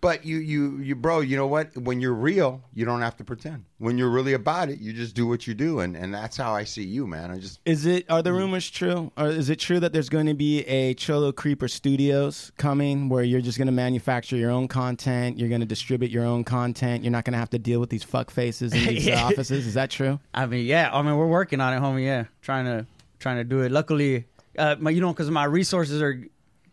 but 0.00 0.24
you 0.24 0.38
you 0.38 0.78
you 0.78 0.94
bro, 0.94 1.20
you 1.20 1.36
know 1.36 1.46
what? 1.46 1.76
When 1.76 2.00
you're 2.00 2.14
real, 2.14 2.62
you 2.74 2.84
don't 2.84 3.00
have 3.02 3.16
to 3.16 3.24
pretend. 3.24 3.64
When 3.78 3.98
you're 3.98 4.10
really 4.10 4.32
about 4.34 4.68
it, 4.68 4.78
you 4.80 4.92
just 4.92 5.14
do 5.14 5.26
what 5.26 5.46
you 5.46 5.54
do 5.54 5.80
and 5.80 5.96
and 5.96 6.12
that's 6.14 6.36
how 6.36 6.54
I 6.54 6.64
see 6.64 6.84
you, 6.84 7.06
man. 7.06 7.30
I 7.30 7.38
just 7.38 7.60
Is 7.64 7.86
it 7.86 8.04
are 8.10 8.22
the 8.22 8.32
rumors 8.32 8.70
true? 8.70 9.10
Or 9.16 9.28
is 9.28 9.50
it 9.50 9.58
true 9.58 9.80
that 9.80 9.92
there's 9.92 10.08
going 10.08 10.26
to 10.26 10.34
be 10.34 10.60
a 10.66 10.94
Cholo 10.94 11.32
Creeper 11.32 11.68
Studios 11.68 12.52
coming 12.58 13.08
where 13.08 13.24
you're 13.24 13.40
just 13.40 13.58
going 13.58 13.66
to 13.66 13.72
manufacture 13.72 14.36
your 14.36 14.50
own 14.50 14.68
content, 14.68 15.38
you're 15.38 15.48
going 15.48 15.60
to 15.60 15.66
distribute 15.66 16.10
your 16.10 16.24
own 16.24 16.44
content, 16.44 17.02
you're 17.02 17.12
not 17.12 17.24
going 17.24 17.32
to 17.32 17.38
have 17.38 17.50
to 17.50 17.58
deal 17.58 17.80
with 17.80 17.90
these 17.90 18.04
fuck 18.04 18.30
faces 18.30 18.72
in 18.72 18.84
these 18.86 19.06
Yeah. 19.12 19.24
offices? 19.24 19.66
Is 19.66 19.74
that 19.74 19.90
true? 19.90 20.20
I 20.34 20.46
mean, 20.46 20.66
yeah. 20.66 20.90
I 20.92 21.02
mean, 21.02 21.16
we're 21.16 21.26
working 21.26 21.60
on 21.60 21.72
it, 21.72 21.80
homie. 21.80 22.04
Yeah, 22.04 22.24
trying 22.42 22.64
to 22.66 22.86
trying 23.18 23.36
to 23.36 23.44
do 23.44 23.60
it. 23.62 23.72
Luckily, 23.72 24.26
uh, 24.58 24.76
my, 24.78 24.90
you 24.90 25.00
know, 25.00 25.12
because 25.12 25.30
my 25.30 25.44
resources 25.44 26.00
are 26.02 26.22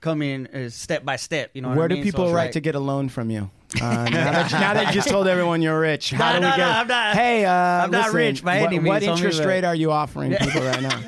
coming 0.04 0.46
uh, 0.48 0.70
step 0.70 1.04
by 1.04 1.16
step. 1.16 1.50
You 1.54 1.62
know, 1.64 1.70
what 1.70 1.78
Where 1.78 1.86
I 1.86 1.88
do 1.88 1.96
mean? 1.96 2.04
People 2.04 2.26
it's 2.26 2.34
write 2.34 2.44
like- 2.44 2.52
to 2.52 2.60
get 2.62 2.76
a 2.76 2.80
loan 2.80 3.10
from 3.10 3.32
you? 3.32 3.50
Uh, 3.82 4.04
now, 4.12 4.32
that, 4.32 4.52
now 4.52 4.74
that 4.76 4.88
you 4.88 4.94
just 4.94 5.08
told 5.10 5.28
everyone 5.28 5.62
you're 5.64 5.80
rich, 5.80 6.12
how 6.12 6.34
No, 6.34 6.40
do 6.40 6.46
we 6.46 6.52
no, 6.52 6.58
get? 6.58 6.58
no, 6.58 6.70
I'm 6.72 6.88
not- 6.88 7.16
hey, 7.16 7.46
uh, 7.46 7.52
I'm 7.52 7.90
not 7.92 7.98
listen, 8.06 8.16
rich 8.16 8.44
by 8.44 8.62
what, 8.62 8.68
any 8.68 8.78
means, 8.80 9.04
homie, 9.04 9.08
interest 9.16 9.40
but- 9.40 9.48
rate 9.48 9.64
are 9.64 9.74
you 9.74 9.92
offering 9.92 10.36
people 10.36 10.62
right 10.62 10.82
now? 10.82 11.00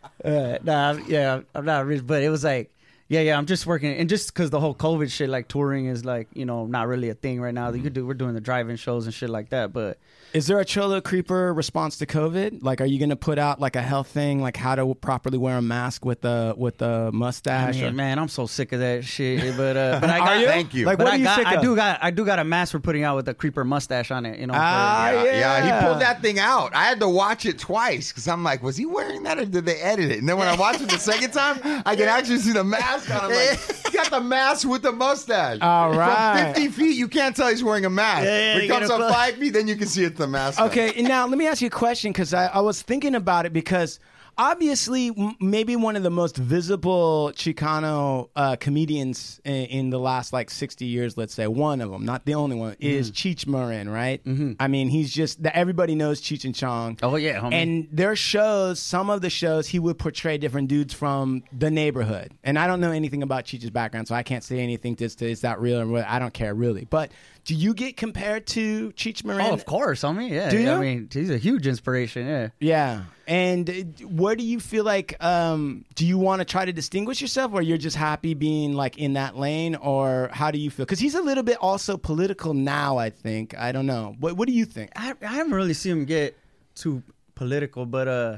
Uh, 0.22 0.58
nah, 0.62 0.92
yeah, 1.08 1.40
I'm 1.54 1.64
not 1.64 1.86
rich, 1.86 2.06
but 2.06 2.22
it 2.22 2.28
was 2.28 2.44
like, 2.44 2.70
yeah, 3.08 3.20
yeah, 3.22 3.38
I'm 3.38 3.46
just 3.46 3.66
working, 3.66 3.96
and 3.96 4.06
just 4.06 4.28
because 4.34 4.50
the 4.50 4.60
whole 4.60 4.74
COVID 4.74 5.10
shit, 5.10 5.30
like 5.30 5.48
touring 5.48 5.86
is 5.86 6.04
like, 6.04 6.28
you 6.34 6.44
know, 6.44 6.66
not 6.66 6.88
really 6.88 7.08
a 7.08 7.14
thing 7.14 7.40
right 7.40 7.54
now. 7.54 7.70
You 7.72 7.80
could 7.82 7.94
do, 7.94 8.06
we're 8.06 8.12
doing 8.14 8.34
the 8.34 8.40
drive-in 8.40 8.76
shows 8.76 9.06
and 9.06 9.14
shit 9.14 9.30
like 9.30 9.48
that, 9.48 9.72
but 9.72 9.96
Is 10.32 10.46
there 10.46 10.60
a 10.60 10.64
Cholo 10.64 11.00
Creeper 11.00 11.52
response 11.52 11.96
to 11.98 12.06
COVID? 12.06 12.62
Like, 12.62 12.80
are 12.80 12.84
you 12.86 13.00
going 13.00 13.10
to 13.10 13.16
put 13.16 13.36
out 13.36 13.60
like 13.60 13.74
a 13.74 13.82
health 13.82 14.06
thing, 14.06 14.40
like 14.40 14.56
how 14.56 14.76
to 14.76 14.94
properly 14.94 15.38
wear 15.38 15.56
a 15.56 15.62
mask 15.62 16.04
with 16.04 16.24
a 16.24 16.54
with 16.56 16.80
a 16.82 17.10
I 17.12 17.16
mustache? 17.16 17.74
mean, 17.74 17.84
or- 17.86 17.90
man, 17.92 18.16
I'm 18.18 18.28
so 18.28 18.46
sick 18.46 18.70
of 18.70 18.78
that 18.78 19.04
shit. 19.04 19.56
But 19.56 19.76
uh, 19.76 19.98
but 20.00 20.08
I 20.08 20.18
Are 20.20 20.26
got 20.26 20.40
you? 20.40 20.46
Thank 20.46 20.72
you. 20.74 20.86
Like, 20.86 20.98
But 20.98 21.04
what 21.06 21.12
I 21.14 21.16
are 21.16 21.18
you 21.18 21.24
got, 21.24 21.36
sick 21.38 21.46
I 21.48 21.54
of? 21.56 21.62
do 21.62 21.74
got, 21.74 21.98
I 22.00 22.10
do 22.12 22.24
got 22.24 22.38
a 22.38 22.44
mask 22.44 22.70
for 22.70 22.78
putting 22.78 23.02
out 23.02 23.16
with 23.16 23.28
a 23.28 23.34
creeper 23.34 23.64
mustache 23.64 24.12
on 24.12 24.24
it. 24.24 24.38
You 24.38 24.46
know, 24.46 24.52
for- 24.54 24.60
Ah, 24.62 25.10
yeah, 25.10 25.24
yeah. 25.24 25.32
yeah, 25.64 25.80
he 25.80 25.86
pulled 25.86 26.00
that 26.00 26.22
thing 26.22 26.38
out. 26.38 26.76
I 26.76 26.84
had 26.84 27.00
to 27.00 27.08
watch 27.08 27.44
it 27.44 27.58
twice 27.58 28.12
because 28.12 28.28
I'm 28.28 28.44
like, 28.44 28.62
was 28.62 28.76
he 28.76 28.86
wearing 28.86 29.24
that 29.24 29.36
or 29.38 29.44
did 29.46 29.66
they 29.66 29.80
edit 29.80 30.12
it? 30.12 30.20
And 30.20 30.28
then 30.28 30.36
when 30.36 30.46
I 30.46 30.54
watched 30.54 30.80
it 30.80 30.90
the 30.90 30.98
second 30.98 31.32
time, 31.32 31.58
I 31.84 31.96
can 31.96 32.06
actually 32.08 32.38
see 32.38 32.52
the 32.52 32.62
mask 32.62 33.10
on. 33.10 33.24
I'm 33.24 33.30
like, 33.34 33.58
he 33.86 33.90
got 33.96 34.10
the 34.12 34.20
mask 34.20 34.68
with 34.68 34.82
the 34.82 34.92
mustache. 34.92 35.58
All 35.60 35.92
right. 35.92 36.44
From 36.44 36.54
50 36.54 36.68
feet, 36.70 36.96
you 36.96 37.08
can't 37.08 37.34
tell 37.34 37.48
he's 37.48 37.64
wearing 37.64 37.84
a 37.84 37.90
mask. 37.90 38.26
Yeah, 38.26 38.38
yeah, 38.38 38.54
when 38.54 38.64
it 38.64 38.68
comes 38.68 38.90
up 38.90 39.00
a 39.00 39.12
five 39.12 39.34
feet, 39.34 39.50
then 39.54 39.66
you 39.66 39.74
can 39.74 39.88
see 39.88 40.04
it's 40.04 40.19
the 40.20 40.26
mask. 40.26 40.60
Okay, 40.60 40.92
and 40.96 41.08
now 41.08 41.26
let 41.26 41.38
me 41.38 41.46
ask 41.46 41.60
you 41.60 41.68
a 41.68 41.70
question 41.70 42.12
because 42.12 42.32
I, 42.32 42.46
I 42.46 42.60
was 42.60 42.82
thinking 42.82 43.14
about 43.14 43.46
it 43.46 43.52
because 43.52 43.98
obviously 44.40 45.08
m- 45.08 45.36
maybe 45.38 45.76
one 45.76 45.96
of 45.96 46.02
the 46.02 46.10
most 46.10 46.36
visible 46.36 47.30
Chicano 47.34 48.30
uh, 48.34 48.56
comedians 48.56 49.40
in, 49.44 49.66
in 49.66 49.90
the 49.90 49.98
last 49.98 50.32
like 50.32 50.50
60 50.50 50.86
years, 50.86 51.16
let's 51.16 51.34
say, 51.34 51.46
one 51.46 51.80
of 51.80 51.90
them, 51.90 52.04
not 52.04 52.24
the 52.24 52.34
only 52.34 52.56
one, 52.56 52.76
is 52.80 53.10
Cheech 53.10 53.46
Marin, 53.46 53.88
right? 53.88 54.24
Mm-hmm. 54.24 54.52
I 54.58 54.68
mean, 54.68 54.88
he's 54.88 55.12
just, 55.12 55.42
that 55.42 55.56
everybody 55.56 55.94
knows 55.94 56.22
Cheech 56.22 56.44
and 56.44 56.54
Chong. 56.54 56.98
Oh, 57.02 57.16
yeah, 57.16 57.40
homie. 57.40 57.52
And 57.52 57.88
their 57.92 58.16
shows, 58.16 58.80
some 58.80 59.10
of 59.10 59.20
the 59.20 59.30
shows, 59.30 59.68
he 59.68 59.78
would 59.78 59.98
portray 59.98 60.38
different 60.38 60.68
dudes 60.68 60.94
from 60.94 61.42
the 61.52 61.70
neighborhood. 61.70 62.32
And 62.42 62.58
I 62.58 62.66
don't 62.66 62.80
know 62.80 62.92
anything 62.92 63.22
about 63.22 63.44
Cheech's 63.44 63.70
background, 63.70 64.08
so 64.08 64.14
I 64.14 64.22
can't 64.22 64.44
say 64.44 64.60
anything 64.60 64.96
to, 64.96 65.08
to 65.08 65.30
is 65.30 65.42
that 65.42 65.60
real 65.60 65.80
or 65.80 65.86
what. 65.86 66.06
I 66.06 66.18
don't 66.18 66.34
care 66.34 66.54
really. 66.54 66.86
But 66.86 67.10
do 67.44 67.54
you 67.54 67.74
get 67.74 67.96
compared 67.96 68.46
to 68.48 68.90
Cheech 68.92 69.24
Marin? 69.24 69.46
Oh, 69.46 69.52
of 69.52 69.64
course, 69.64 70.02
homie. 70.02 70.30
Yeah. 70.30 70.50
Do 70.50 70.58
you? 70.58 70.70
I 70.70 70.78
mean, 70.78 71.08
he's 71.12 71.30
a 71.30 71.38
huge 71.38 71.66
inspiration. 71.66 72.26
Yeah. 72.26 72.48
Yeah. 72.58 73.02
And 73.26 73.70
uh, 73.70 73.72
where 74.06 74.34
do 74.34 74.44
you 74.44 74.58
feel 74.60 74.84
like 74.84 75.22
um 75.22 75.84
do 75.94 76.04
you 76.04 76.18
want 76.18 76.40
to 76.40 76.44
try 76.44 76.64
to 76.64 76.72
distinguish 76.72 77.20
yourself 77.20 77.52
or 77.52 77.62
you're 77.62 77.78
just 77.78 77.96
happy 77.96 78.34
being 78.34 78.74
like 78.74 78.98
in 78.98 79.12
that 79.14 79.36
lane 79.36 79.76
or 79.76 80.30
how 80.32 80.50
do 80.50 80.58
you 80.58 80.70
feel? 80.70 80.86
Cuz 80.86 80.98
he's 80.98 81.14
a 81.14 81.22
little 81.22 81.44
bit 81.44 81.56
also 81.60 81.96
political 81.96 82.54
now, 82.54 82.98
I 82.98 83.10
think. 83.10 83.56
I 83.56 83.72
don't 83.72 83.86
know. 83.86 84.16
What 84.18 84.36
what 84.36 84.48
do 84.48 84.54
you 84.54 84.64
think? 84.64 84.90
I, 84.96 85.14
I 85.22 85.26
haven't 85.26 85.54
really 85.54 85.74
seen 85.74 85.92
him 85.92 86.04
get 86.04 86.36
too 86.74 87.02
political, 87.34 87.86
but 87.86 88.08
uh, 88.08 88.36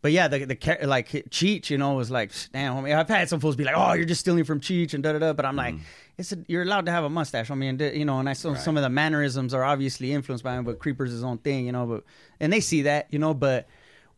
but 0.00 0.12
yeah, 0.12 0.28
the 0.28 0.44
the 0.44 0.78
like 0.86 1.08
Cheech, 1.08 1.70
you 1.70 1.78
know, 1.78 1.94
was 1.94 2.10
like, 2.10 2.30
damn, 2.52 2.74
homie. 2.74 2.96
I've 2.96 3.08
had 3.08 3.28
some 3.28 3.40
fools 3.40 3.56
be 3.56 3.64
like, 3.64 3.74
oh, 3.76 3.94
you're 3.94 4.04
just 4.04 4.20
stealing 4.20 4.44
from 4.44 4.60
Cheech 4.60 4.94
and 4.94 5.02
da 5.02 5.12
da 5.12 5.18
da, 5.18 5.32
but 5.32 5.44
I'm 5.44 5.56
like, 5.56 5.74
it's 6.16 6.32
a, 6.32 6.38
you're 6.46 6.62
allowed 6.62 6.86
to 6.86 6.92
have 6.92 7.04
a 7.04 7.10
mustache. 7.10 7.50
I 7.50 7.54
mean, 7.54 7.78
you 7.80 8.04
know, 8.04 8.18
and 8.20 8.28
I 8.28 8.32
saw 8.32 8.54
some 8.54 8.76
of 8.76 8.82
the 8.82 8.90
mannerisms 8.90 9.54
are 9.54 9.64
obviously 9.64 10.12
influenced 10.12 10.44
by 10.44 10.54
him, 10.56 10.64
but 10.64 10.78
Creeper's 10.78 11.10
his 11.10 11.24
own 11.24 11.38
thing, 11.38 11.66
you 11.66 11.72
know, 11.72 11.86
but 11.86 12.04
and 12.40 12.52
they 12.52 12.60
see 12.60 12.82
that, 12.82 13.06
you 13.10 13.18
know, 13.18 13.34
but. 13.34 13.66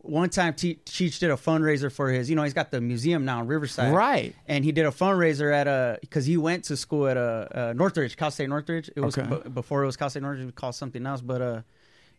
One 0.03 0.31
time, 0.31 0.55
Te- 0.55 0.79
Cheech 0.83 1.19
did 1.19 1.29
a 1.29 1.35
fundraiser 1.35 1.91
for 1.91 2.09
his. 2.09 2.27
You 2.27 2.35
know, 2.35 2.41
he's 2.41 2.55
got 2.55 2.71
the 2.71 2.81
museum 2.81 3.23
now 3.23 3.39
in 3.41 3.45
Riverside, 3.45 3.93
Right. 3.93 4.33
And 4.47 4.65
he 4.65 4.71
did 4.71 4.87
a 4.87 4.89
fundraiser 4.89 5.53
at 5.53 5.67
a 5.67 5.99
because 6.01 6.25
he 6.25 6.37
went 6.37 6.63
to 6.63 6.75
school 6.75 7.07
at 7.07 7.17
a, 7.17 7.69
uh 7.69 7.73
Northridge, 7.73 8.17
Cal 8.17 8.31
State 8.31 8.49
Northridge. 8.49 8.89
It 8.95 8.99
was 9.01 9.15
Okay. 9.15 9.29
b- 9.43 9.49
before 9.49 9.83
it 9.83 9.85
was 9.85 9.95
Cal 9.97 10.09
State 10.09 10.23
Northridge, 10.23 10.41
it 10.41 10.45
was 10.45 10.55
called 10.55 10.73
something 10.73 11.05
else, 11.05 11.21
but 11.21 11.39
uh, 11.43 11.61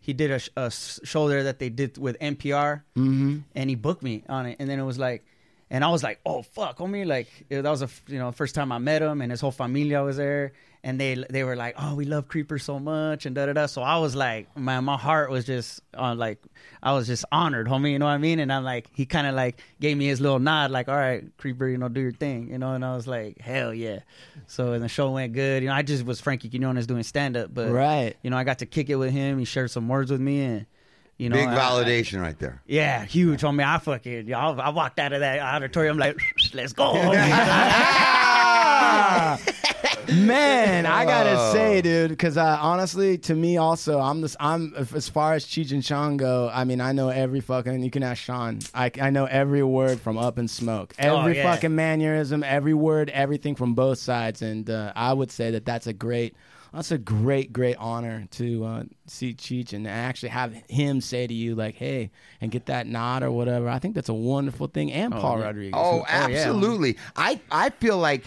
he 0.02 0.12
did 0.12 0.30
a, 0.30 0.38
sh- 0.38 0.50
a 0.56 0.70
show 0.70 1.28
there 1.28 1.44
that 1.44 1.58
they 1.58 1.70
did 1.70 1.96
with 1.96 2.18
NPR, 2.18 2.82
Mm-hmm. 2.96 3.38
and 3.54 3.70
he 3.70 3.76
booked 3.76 4.02
me 4.02 4.22
on 4.28 4.44
it. 4.46 4.56
And 4.58 4.68
then 4.68 4.78
it 4.78 4.84
was 4.84 4.98
like, 4.98 5.24
and 5.70 5.82
I 5.82 5.88
was 5.88 6.02
like, 6.02 6.20
oh 6.26 6.42
fuck, 6.42 6.76
homie, 6.76 7.06
like 7.06 7.28
it- 7.48 7.62
that 7.62 7.70
was 7.70 7.80
a 7.82 7.86
f- 7.86 8.02
you 8.08 8.18
know 8.18 8.30
first 8.32 8.54
time 8.54 8.70
I 8.72 8.78
met 8.78 9.00
him, 9.00 9.22
and 9.22 9.30
his 9.32 9.40
whole 9.40 9.52
familia 9.52 10.02
was 10.02 10.18
there, 10.18 10.52
and 10.84 11.00
they 11.00 11.24
they 11.30 11.44
were 11.44 11.54
like, 11.56 11.74
oh, 11.78 11.94
we 11.94 12.04
love 12.04 12.26
Creeper 12.28 12.58
so 12.58 12.78
much, 12.80 13.24
and 13.26 13.34
da 13.36 13.46
da 13.46 13.52
da. 13.52 13.66
So 13.66 13.82
I 13.82 13.98
was 13.98 14.14
like, 14.16 14.56
man, 14.58 14.82
my 14.84 14.96
heart 14.96 15.30
was 15.30 15.44
just 15.44 15.80
on 15.96 16.18
like 16.18 16.38
I 16.82 16.92
was 16.92 17.06
just 17.06 17.24
honored, 17.30 17.68
homie, 17.68 17.92
you 17.92 17.98
know 18.00 18.06
what 18.06 18.12
I 18.12 18.18
mean? 18.18 18.40
And 18.40 18.52
I'm 18.52 18.64
like, 18.64 18.88
he 18.92 19.06
kind 19.06 19.26
of 19.26 19.34
like 19.36 19.60
gave 19.80 19.96
me 19.96 20.06
his 20.06 20.20
little 20.20 20.40
nod, 20.40 20.70
like, 20.72 20.88
all 20.88 20.96
right, 20.96 21.24
Creeper, 21.38 21.68
you 21.68 21.78
know, 21.78 21.88
do 21.88 22.00
your 22.00 22.12
thing, 22.12 22.48
you 22.50 22.58
know. 22.58 22.74
And 22.74 22.84
I 22.84 22.94
was 22.96 23.06
like, 23.06 23.40
hell 23.40 23.72
yeah. 23.72 24.00
So 24.48 24.72
and 24.72 24.82
the 24.82 24.88
show 24.88 25.10
went 25.12 25.32
good. 25.34 25.62
You 25.62 25.68
know, 25.68 25.74
I 25.74 25.82
just 25.82 26.04
was 26.04 26.20
Frankie 26.20 26.48
Quinones 26.48 26.86
doing 26.86 27.04
stand 27.04 27.36
up, 27.36 27.54
but 27.54 27.70
Right. 27.70 28.16
you 28.22 28.30
know, 28.30 28.36
I 28.36 28.44
got 28.44 28.58
to 28.58 28.66
kick 28.66 28.90
it 28.90 28.96
with 28.96 29.12
him. 29.12 29.38
He 29.38 29.44
shared 29.44 29.70
some 29.70 29.88
words 29.88 30.10
with 30.10 30.20
me, 30.20 30.42
and 30.42 30.66
you 31.18 31.28
know, 31.28 31.36
Big 31.36 31.46
I- 31.46 31.56
validation 31.56 32.20
right 32.20 32.36
there. 32.40 32.60
yeah, 32.66 33.04
huge, 33.04 33.42
homie. 33.42 33.64
I 33.64 33.78
fucking, 33.78 34.26
y'all, 34.26 34.60
I 34.60 34.70
walked 34.70 34.98
out 34.98 35.12
of 35.12 35.20
that 35.20 35.38
auditorium 35.38 35.96
like, 35.98 36.18
let's 36.54 36.72
go. 36.72 36.92
homie. 40.06 40.26
Man, 40.26 40.86
I 40.86 41.04
gotta 41.04 41.36
Oh. 41.38 41.52
say, 41.52 41.80
dude, 41.82 42.10
because 42.10 42.36
uh, 42.36 42.58
honestly, 42.60 43.18
to 43.18 43.34
me 43.34 43.56
also, 43.56 43.98
I'm 43.98 44.20
this. 44.20 44.36
I'm 44.40 44.74
as 44.94 45.08
far 45.08 45.34
as 45.34 45.44
Cheech 45.46 45.72
and 45.72 45.84
Sean 45.84 46.16
go. 46.16 46.50
I 46.52 46.64
mean, 46.64 46.80
I 46.80 46.92
know 46.92 47.08
every 47.08 47.40
fucking. 47.40 47.82
You 47.82 47.90
can 47.90 48.02
ask 48.02 48.22
Sean. 48.22 48.58
I, 48.74 48.90
I 49.00 49.10
know 49.10 49.24
every 49.26 49.62
word 49.62 50.00
from 50.00 50.18
Up 50.18 50.38
in 50.38 50.48
Smoke, 50.48 50.94
Oh, 51.00 51.20
every 51.20 51.36
yeah. 51.36 51.52
fucking 51.54 51.74
mannerism, 51.74 52.42
every 52.44 52.74
word, 52.74 53.10
everything 53.10 53.54
from 53.54 53.74
both 53.74 53.98
sides, 53.98 54.42
and 54.42 54.68
uh, 54.68 54.92
I 54.96 55.12
would 55.12 55.30
say 55.30 55.50
that 55.52 55.64
that's 55.64 55.86
a 55.86 55.92
great. 55.92 56.34
That's 56.74 56.90
a 56.90 56.96
great, 56.96 57.52
great 57.52 57.76
honor 57.76 58.26
to 58.30 58.64
uh, 58.64 58.82
see 59.06 59.34
Cheech 59.34 59.74
and 59.74 59.86
actually 59.86 60.30
have 60.30 60.54
him 60.70 61.02
say 61.02 61.26
to 61.26 61.34
you 61.34 61.54
like, 61.54 61.74
"Hey," 61.74 62.10
and 62.40 62.50
get 62.50 62.64
that 62.64 62.86
nod 62.86 63.22
or 63.22 63.30
whatever. 63.30 63.68
I 63.68 63.78
think 63.78 63.94
that's 63.94 64.08
a 64.08 64.14
wonderful 64.14 64.68
thing. 64.68 64.90
And 64.90 65.12
Paul. 65.12 65.40
Rodriguez. 65.40 65.74
Oh, 65.76 65.98
who- 65.98 66.04
yeah. 66.08 66.28
absolutely. 66.30 66.96
I 67.14 67.38
I 67.50 67.68
feel 67.68 67.98
like 67.98 68.24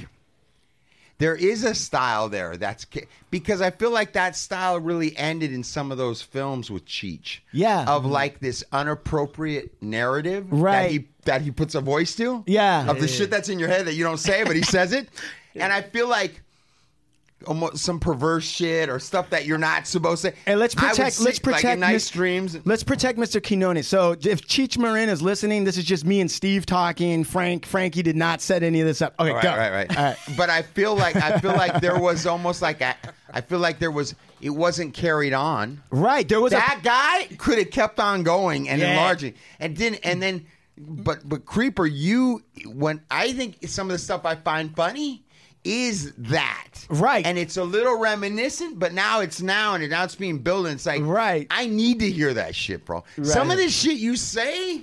there 1.17 1.35
is 1.35 1.63
a 1.63 1.73
style 1.73 2.27
there 2.29 2.57
that's 2.57 2.85
because 3.31 3.61
I 3.61 3.71
feel 3.71 3.91
like 3.91 4.13
that 4.13 4.35
style 4.35 4.79
really 4.79 5.15
ended 5.17 5.53
in 5.53 5.63
some 5.63 5.91
of 5.91 5.97
those 5.97 6.21
films 6.21 6.69
with 6.69 6.85
Cheech. 6.85 7.39
Yeah. 7.51 7.81
of 7.87 8.03
mm-hmm. 8.03 8.11
like 8.11 8.39
this 8.39 8.63
unappropriate 8.71 9.81
narrative 9.81 10.49
that 10.49 10.55
Right. 10.55 10.91
he 10.91 11.07
that 11.23 11.41
he 11.41 11.51
puts 11.51 11.73
a 11.73 11.81
voice 11.81 12.15
to. 12.15 12.43
Yeah. 12.45 12.89
of 12.89 12.99
the 12.99 13.07
shit 13.07 13.29
that's 13.29 13.49
in 13.49 13.59
your 13.59 13.69
head 13.69 13.87
that 13.87 13.93
you 13.93 14.03
don't 14.03 14.17
say, 14.17 14.43
but 14.43 14.55
he 14.55 14.61
says 14.61 14.91
it, 14.91 15.09
and 15.55 15.71
I 15.71 15.81
feel 15.81 16.07
like. 16.07 16.41
Almost 17.47 17.83
some 17.83 17.99
perverse 17.99 18.45
shit 18.45 18.87
or 18.89 18.97
stuff 18.97 19.29
that 19.29 19.45
you're 19.45 19.57
not 19.57 19.85
supposed 19.87 20.21
to. 20.23 20.33
And 20.45 20.59
let's 20.59 20.73
protect. 20.73 21.19
let's 21.19 21.37
protect 21.37 21.63
like 21.65 21.79
nice 21.79 22.09
dreams. 22.09 22.57
Let's 22.65 22.83
protect 22.83 23.19
Mr. 23.19 23.45
Quinones. 23.45 23.87
So 23.87 24.13
if 24.13 24.47
Cheech 24.47 24.77
Marin 24.77 25.09
is 25.09 25.21
listening, 25.21 25.63
this 25.65 25.77
is 25.77 25.83
just 25.83 26.05
me 26.05 26.21
and 26.21 26.31
Steve 26.31 26.65
talking. 26.65 27.23
Frank, 27.25 27.65
Frankie 27.65 28.01
did 28.01 28.15
not 28.15 28.41
set 28.41 28.63
any 28.63 28.79
of 28.79 28.87
this 28.87 29.01
up. 29.01 29.13
Okay, 29.19 29.31
right, 29.31 29.43
go. 29.43 29.49
right, 29.49 29.71
right. 29.71 29.97
All 29.97 30.03
right. 30.05 30.17
But 30.37 30.49
I 30.49 30.61
feel 30.61 30.95
like 30.95 31.17
I 31.17 31.37
feel 31.39 31.51
like 31.51 31.81
there 31.81 31.99
was 31.99 32.25
almost 32.25 32.61
like 32.61 32.79
a, 32.81 32.95
I 33.31 33.41
feel 33.41 33.59
like 33.59 33.79
there 33.79 33.91
was 33.91 34.15
it 34.41 34.49
wasn't 34.51 34.93
carried 34.93 35.33
on. 35.33 35.83
Right, 35.91 36.27
there 36.27 36.41
was 36.41 36.53
a- 36.53 36.55
that 36.55 36.79
guy 36.83 37.35
could 37.35 37.59
have 37.59 37.69
kept 37.69 37.99
on 37.99 38.23
going 38.23 38.69
and 38.69 38.79
Yeah. 38.81 38.91
enlarging 38.91 39.33
and 39.59 39.75
didn't 39.75 39.99
and 40.05 40.21
then 40.23 40.45
but 40.77 41.27
but 41.27 41.45
creeper 41.45 41.85
you 41.85 42.43
when 42.65 43.01
I 43.11 43.33
think 43.33 43.67
some 43.67 43.87
of 43.87 43.91
the 43.91 43.99
stuff 43.99 44.25
I 44.25 44.35
find 44.35 44.73
funny 44.75 45.24
is 45.65 46.13
that 46.17 46.67
right 46.89 47.25
and 47.25 47.37
it's 47.37 47.57
a 47.57 47.63
little 47.63 47.97
reminiscent 47.99 48.77
but 48.79 48.93
now 48.93 49.19
it's 49.19 49.41
now 49.41 49.73
and 49.73 49.89
now 49.89 50.03
it's 50.03 50.15
being 50.15 50.37
built 50.37 50.67
and 50.67 50.75
it's 50.75 50.85
like 50.85 51.01
right 51.03 51.47
I 51.49 51.65
need 51.65 51.99
to 51.99 52.09
hear 52.09 52.33
that 52.35 52.55
shit 52.55 52.85
bro 52.85 53.03
some 53.23 53.49
of 53.49 53.57
Right. 53.57 53.63
this 53.65 53.75
shit 53.75 53.97
you 53.97 54.15
say 54.15 54.81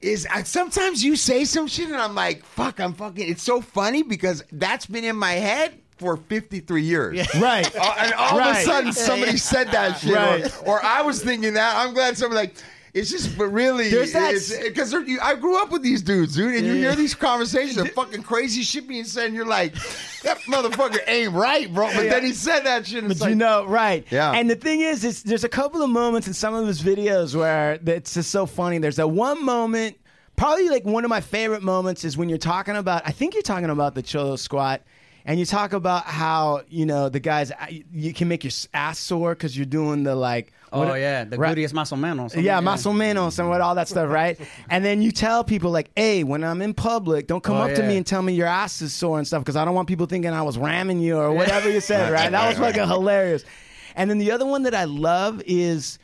is 0.00 0.26
I, 0.30 0.42
sometimes 0.42 1.02
you 1.04 1.16
say 1.16 1.44
some 1.44 1.66
shit 1.66 1.86
and 1.88 1.96
I'm 1.96 2.14
like, 2.14 2.44
fuck, 2.44 2.78
I'm 2.78 2.92
fucking. 2.92 3.26
It's 3.26 3.42
so 3.42 3.62
funny 3.62 4.02
because 4.02 4.44
that's 4.52 4.84
been 4.84 5.02
in 5.04 5.16
my 5.16 5.32
head 5.32 5.80
for 5.96 6.18
53 6.18 6.82
years. 6.82 7.26
Right. 7.40 7.74
Uh, 7.80 7.94
and 8.00 8.12
all 8.12 8.38
of 8.38 8.54
a 8.54 8.60
sudden 8.60 8.92
somebody 8.92 9.38
said 9.38 9.68
that 9.68 9.98
shit. 9.98 10.12
Right. 10.14 10.62
Or, 10.66 10.74
or 10.80 10.84
I 10.84 11.00
was 11.00 11.22
thinking 11.24 11.54
that. 11.54 11.76
I'm 11.76 11.94
glad 11.94 12.18
somebody 12.18 12.48
like. 12.48 12.56
It's 12.94 13.10
just, 13.10 13.36
but 13.36 13.48
really, 13.48 13.90
There's 13.90 14.12
that- 14.12 14.34
because 14.62 14.94
I 14.94 15.34
grew 15.34 15.60
up 15.60 15.72
with 15.72 15.82
these 15.82 16.00
dudes, 16.00 16.36
dude, 16.36 16.54
and 16.54 16.64
you 16.64 16.74
hear 16.74 16.94
these 16.94 17.12
conversations 17.12 17.76
of 17.78 17.90
fucking 17.94 18.22
crazy 18.22 18.62
shit 18.62 18.86
being 18.86 19.02
said, 19.04 19.26
and 19.26 19.34
you're 19.34 19.44
like, 19.44 19.74
that 20.22 20.38
motherfucker 20.42 21.00
ain't 21.08 21.32
right, 21.32 21.72
bro. 21.74 21.88
But 21.92 22.04
Yeah. 22.04 22.10
then 22.10 22.24
he 22.24 22.32
said 22.32 22.60
that 22.60 22.86
shit, 22.86 22.98
and 23.00 23.08
But 23.08 23.16
it's 23.16 23.20
you 23.24 23.30
like, 23.30 23.36
know, 23.36 23.66
right? 23.66 24.06
Yeah. 24.10 24.30
And 24.30 24.48
the 24.48 24.54
thing 24.54 24.80
is, 24.80 25.02
is 25.02 25.24
there's 25.24 25.42
a 25.42 25.48
couple 25.48 25.82
of 25.82 25.90
moments 25.90 26.28
in 26.28 26.34
some 26.34 26.54
of 26.54 26.68
his 26.68 26.82
videos 26.82 27.34
where 27.34 27.80
it's 27.84 28.14
just 28.14 28.30
so 28.30 28.46
funny. 28.46 28.78
There's 28.78 28.96
that 28.96 29.08
one 29.08 29.44
moment, 29.44 29.96
probably 30.36 30.68
like 30.68 30.84
one 30.84 31.02
of 31.04 31.08
my 31.10 31.20
favorite 31.20 31.64
moments, 31.64 32.04
is 32.04 32.16
when 32.16 32.28
you're 32.28 32.38
talking 32.38 32.76
about. 32.76 33.02
I 33.04 33.10
think 33.10 33.34
you're 33.34 33.42
talking 33.42 33.70
about 33.70 33.96
the 33.96 34.02
Cholo 34.02 34.36
Squat. 34.36 34.82
And 35.26 35.40
you 35.40 35.46
talk 35.46 35.72
about 35.72 36.04
how 36.04 36.62
you 36.68 36.84
know 36.84 37.08
the 37.08 37.20
guys 37.20 37.50
you 37.92 38.12
can 38.12 38.28
make 38.28 38.44
your 38.44 38.52
ass 38.74 38.98
sore 38.98 39.34
because 39.34 39.56
you're 39.56 39.64
doing 39.64 40.02
the 40.02 40.14
like 40.14 40.52
Oh 40.70 40.80
what- 40.88 41.00
yeah, 41.00 41.24
the 41.24 41.38
right- 41.38 41.56
gluteus 41.56 41.72
más 41.72 41.92
o 41.92 41.96
menos. 41.96 42.34
yeah, 42.34 42.60
más 42.60 42.84
o 42.86 42.92
menos 42.92 43.38
and 43.38 43.48
what 43.48 43.60
all 43.62 43.74
that 43.76 43.88
stuff, 43.88 44.10
right? 44.10 44.38
And 44.68 44.84
then 44.84 45.00
you 45.00 45.12
tell 45.12 45.42
people 45.44 45.70
like, 45.70 45.90
"Hey, 45.96 46.24
when 46.24 46.44
I'm 46.44 46.60
in 46.60 46.74
public, 46.74 47.26
don't 47.26 47.42
come 47.42 47.56
Oh, 47.56 47.62
up 47.62 47.74
to 47.74 47.82
me 47.84 47.96
and 47.96 48.06
tell 48.06 48.20
me 48.22 48.34
your 48.34 48.48
ass 48.48 48.82
is 48.82 48.92
sore 48.92 49.16
and 49.18 49.26
stuff 49.26 49.40
because 49.42 49.56
I 49.56 49.64
don't 49.64 49.74
want 49.74 49.88
people 49.88 50.06
thinking 50.06 50.30
I 50.32 50.42
was 50.42 50.58
ramming 50.58 50.98
you 51.00 51.16
or 51.16 51.32
whatever 51.40 51.70
you 51.70 51.80
said, 51.80 52.12
right? 52.12 52.30
That 52.30 52.48
was 52.48 52.58
fucking 52.58 52.86
hilarious. 52.88 53.44
And 53.96 54.10
then 54.10 54.18
the 54.18 54.30
other 54.32 54.44
one 54.44 54.64
that 54.64 54.74
I 54.74 54.84
love 54.84 55.40
is 55.46 55.98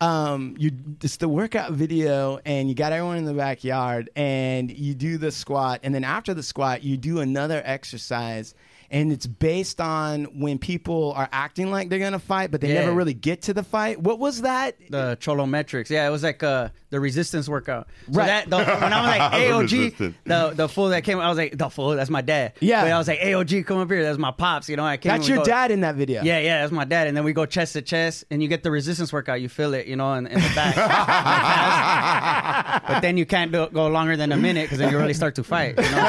um 0.00 0.54
you 0.58 0.70
it's 1.02 1.16
the 1.16 1.28
workout 1.28 1.72
video 1.72 2.38
and 2.44 2.68
you 2.68 2.74
got 2.74 2.92
everyone 2.92 3.16
in 3.16 3.24
the 3.24 3.32
backyard 3.32 4.10
and 4.14 4.70
you 4.70 4.94
do 4.94 5.16
the 5.16 5.32
squat 5.32 5.80
and 5.82 5.94
then 5.94 6.04
after 6.04 6.34
the 6.34 6.42
squat 6.42 6.82
you 6.82 6.98
do 6.98 7.20
another 7.20 7.62
exercise 7.64 8.54
and 8.90 9.12
it's 9.12 9.26
based 9.26 9.80
on 9.80 10.24
when 10.40 10.58
people 10.58 11.12
are 11.16 11.28
acting 11.32 11.70
like 11.70 11.88
they're 11.88 11.98
gonna 11.98 12.18
fight 12.18 12.50
but 12.50 12.60
they 12.60 12.68
Yeah. 12.68 12.80
never 12.80 12.92
really 12.92 13.14
get 13.14 13.42
to 13.42 13.54
the 13.54 13.62
fight 13.62 14.00
what 14.00 14.18
was 14.18 14.42
that 14.42 14.76
The 14.90 15.16
cholometrics. 15.20 15.90
Yeah, 15.90 16.06
it 16.06 16.10
was 16.10 16.22
like 16.22 16.42
uh, 16.42 16.68
the 16.90 17.00
resistance 17.00 17.48
workout. 17.48 17.88
So 18.06 18.12
Right. 18.18 18.26
that 18.26 18.50
the, 18.50 18.56
when 18.58 18.92
I 18.92 19.00
was 19.00 19.18
like 19.18 19.32
AOG, 19.42 19.62
resistance. 19.84 20.16
the 20.24 20.50
the 20.54 20.68
fool 20.68 20.88
that 20.90 21.02
came, 21.04 21.18
I 21.18 21.28
was 21.28 21.38
like 21.38 21.56
the 21.58 21.68
fool. 21.68 21.90
That's 21.96 22.10
my 22.10 22.20
dad. 22.22 22.52
Yeah. 22.60 22.82
But 22.84 22.92
I 22.92 22.98
was 22.98 23.08
like 23.08 23.20
AOG, 23.20 23.66
come 23.66 23.78
up 23.78 23.90
here. 23.90 24.02
That's 24.02 24.18
my 24.18 24.30
pops. 24.30 24.68
You 24.68 24.76
know, 24.76 24.84
I 24.84 24.96
came. 24.96 25.10
that's 25.10 25.28
your 25.28 25.38
go- 25.38 25.44
dad 25.44 25.70
in 25.70 25.80
that 25.80 25.94
video 25.96 26.22
Yeah, 26.22 26.38
yeah, 26.38 26.60
that's 26.60 26.72
my 26.72 26.84
dad. 26.84 27.06
And 27.08 27.16
then 27.16 27.24
we 27.24 27.32
go 27.32 27.46
chest 27.46 27.72
to 27.74 27.82
chest, 27.82 28.24
and 28.30 28.42
you 28.42 28.48
get 28.48 28.62
the 28.62 28.70
resistance 28.70 29.12
workout. 29.12 29.40
You 29.40 29.48
feel 29.48 29.74
it, 29.74 29.86
you 29.86 29.96
know, 29.96 30.12
in, 30.14 30.26
in 30.26 30.40
the 30.40 30.52
back. 30.54 30.76
but 32.88 33.00
then 33.00 33.16
you 33.16 33.26
can't 33.26 33.52
do, 33.52 33.68
go 33.72 33.88
longer 33.88 34.16
than 34.16 34.32
a 34.32 34.36
minute 34.36 34.64
because 34.64 34.78
then 34.78 34.90
you 34.92 34.98
really 34.98 35.14
start 35.14 35.34
to 35.36 35.44
fight. 35.44 35.76
You 35.76 35.82
know? 35.90 36.06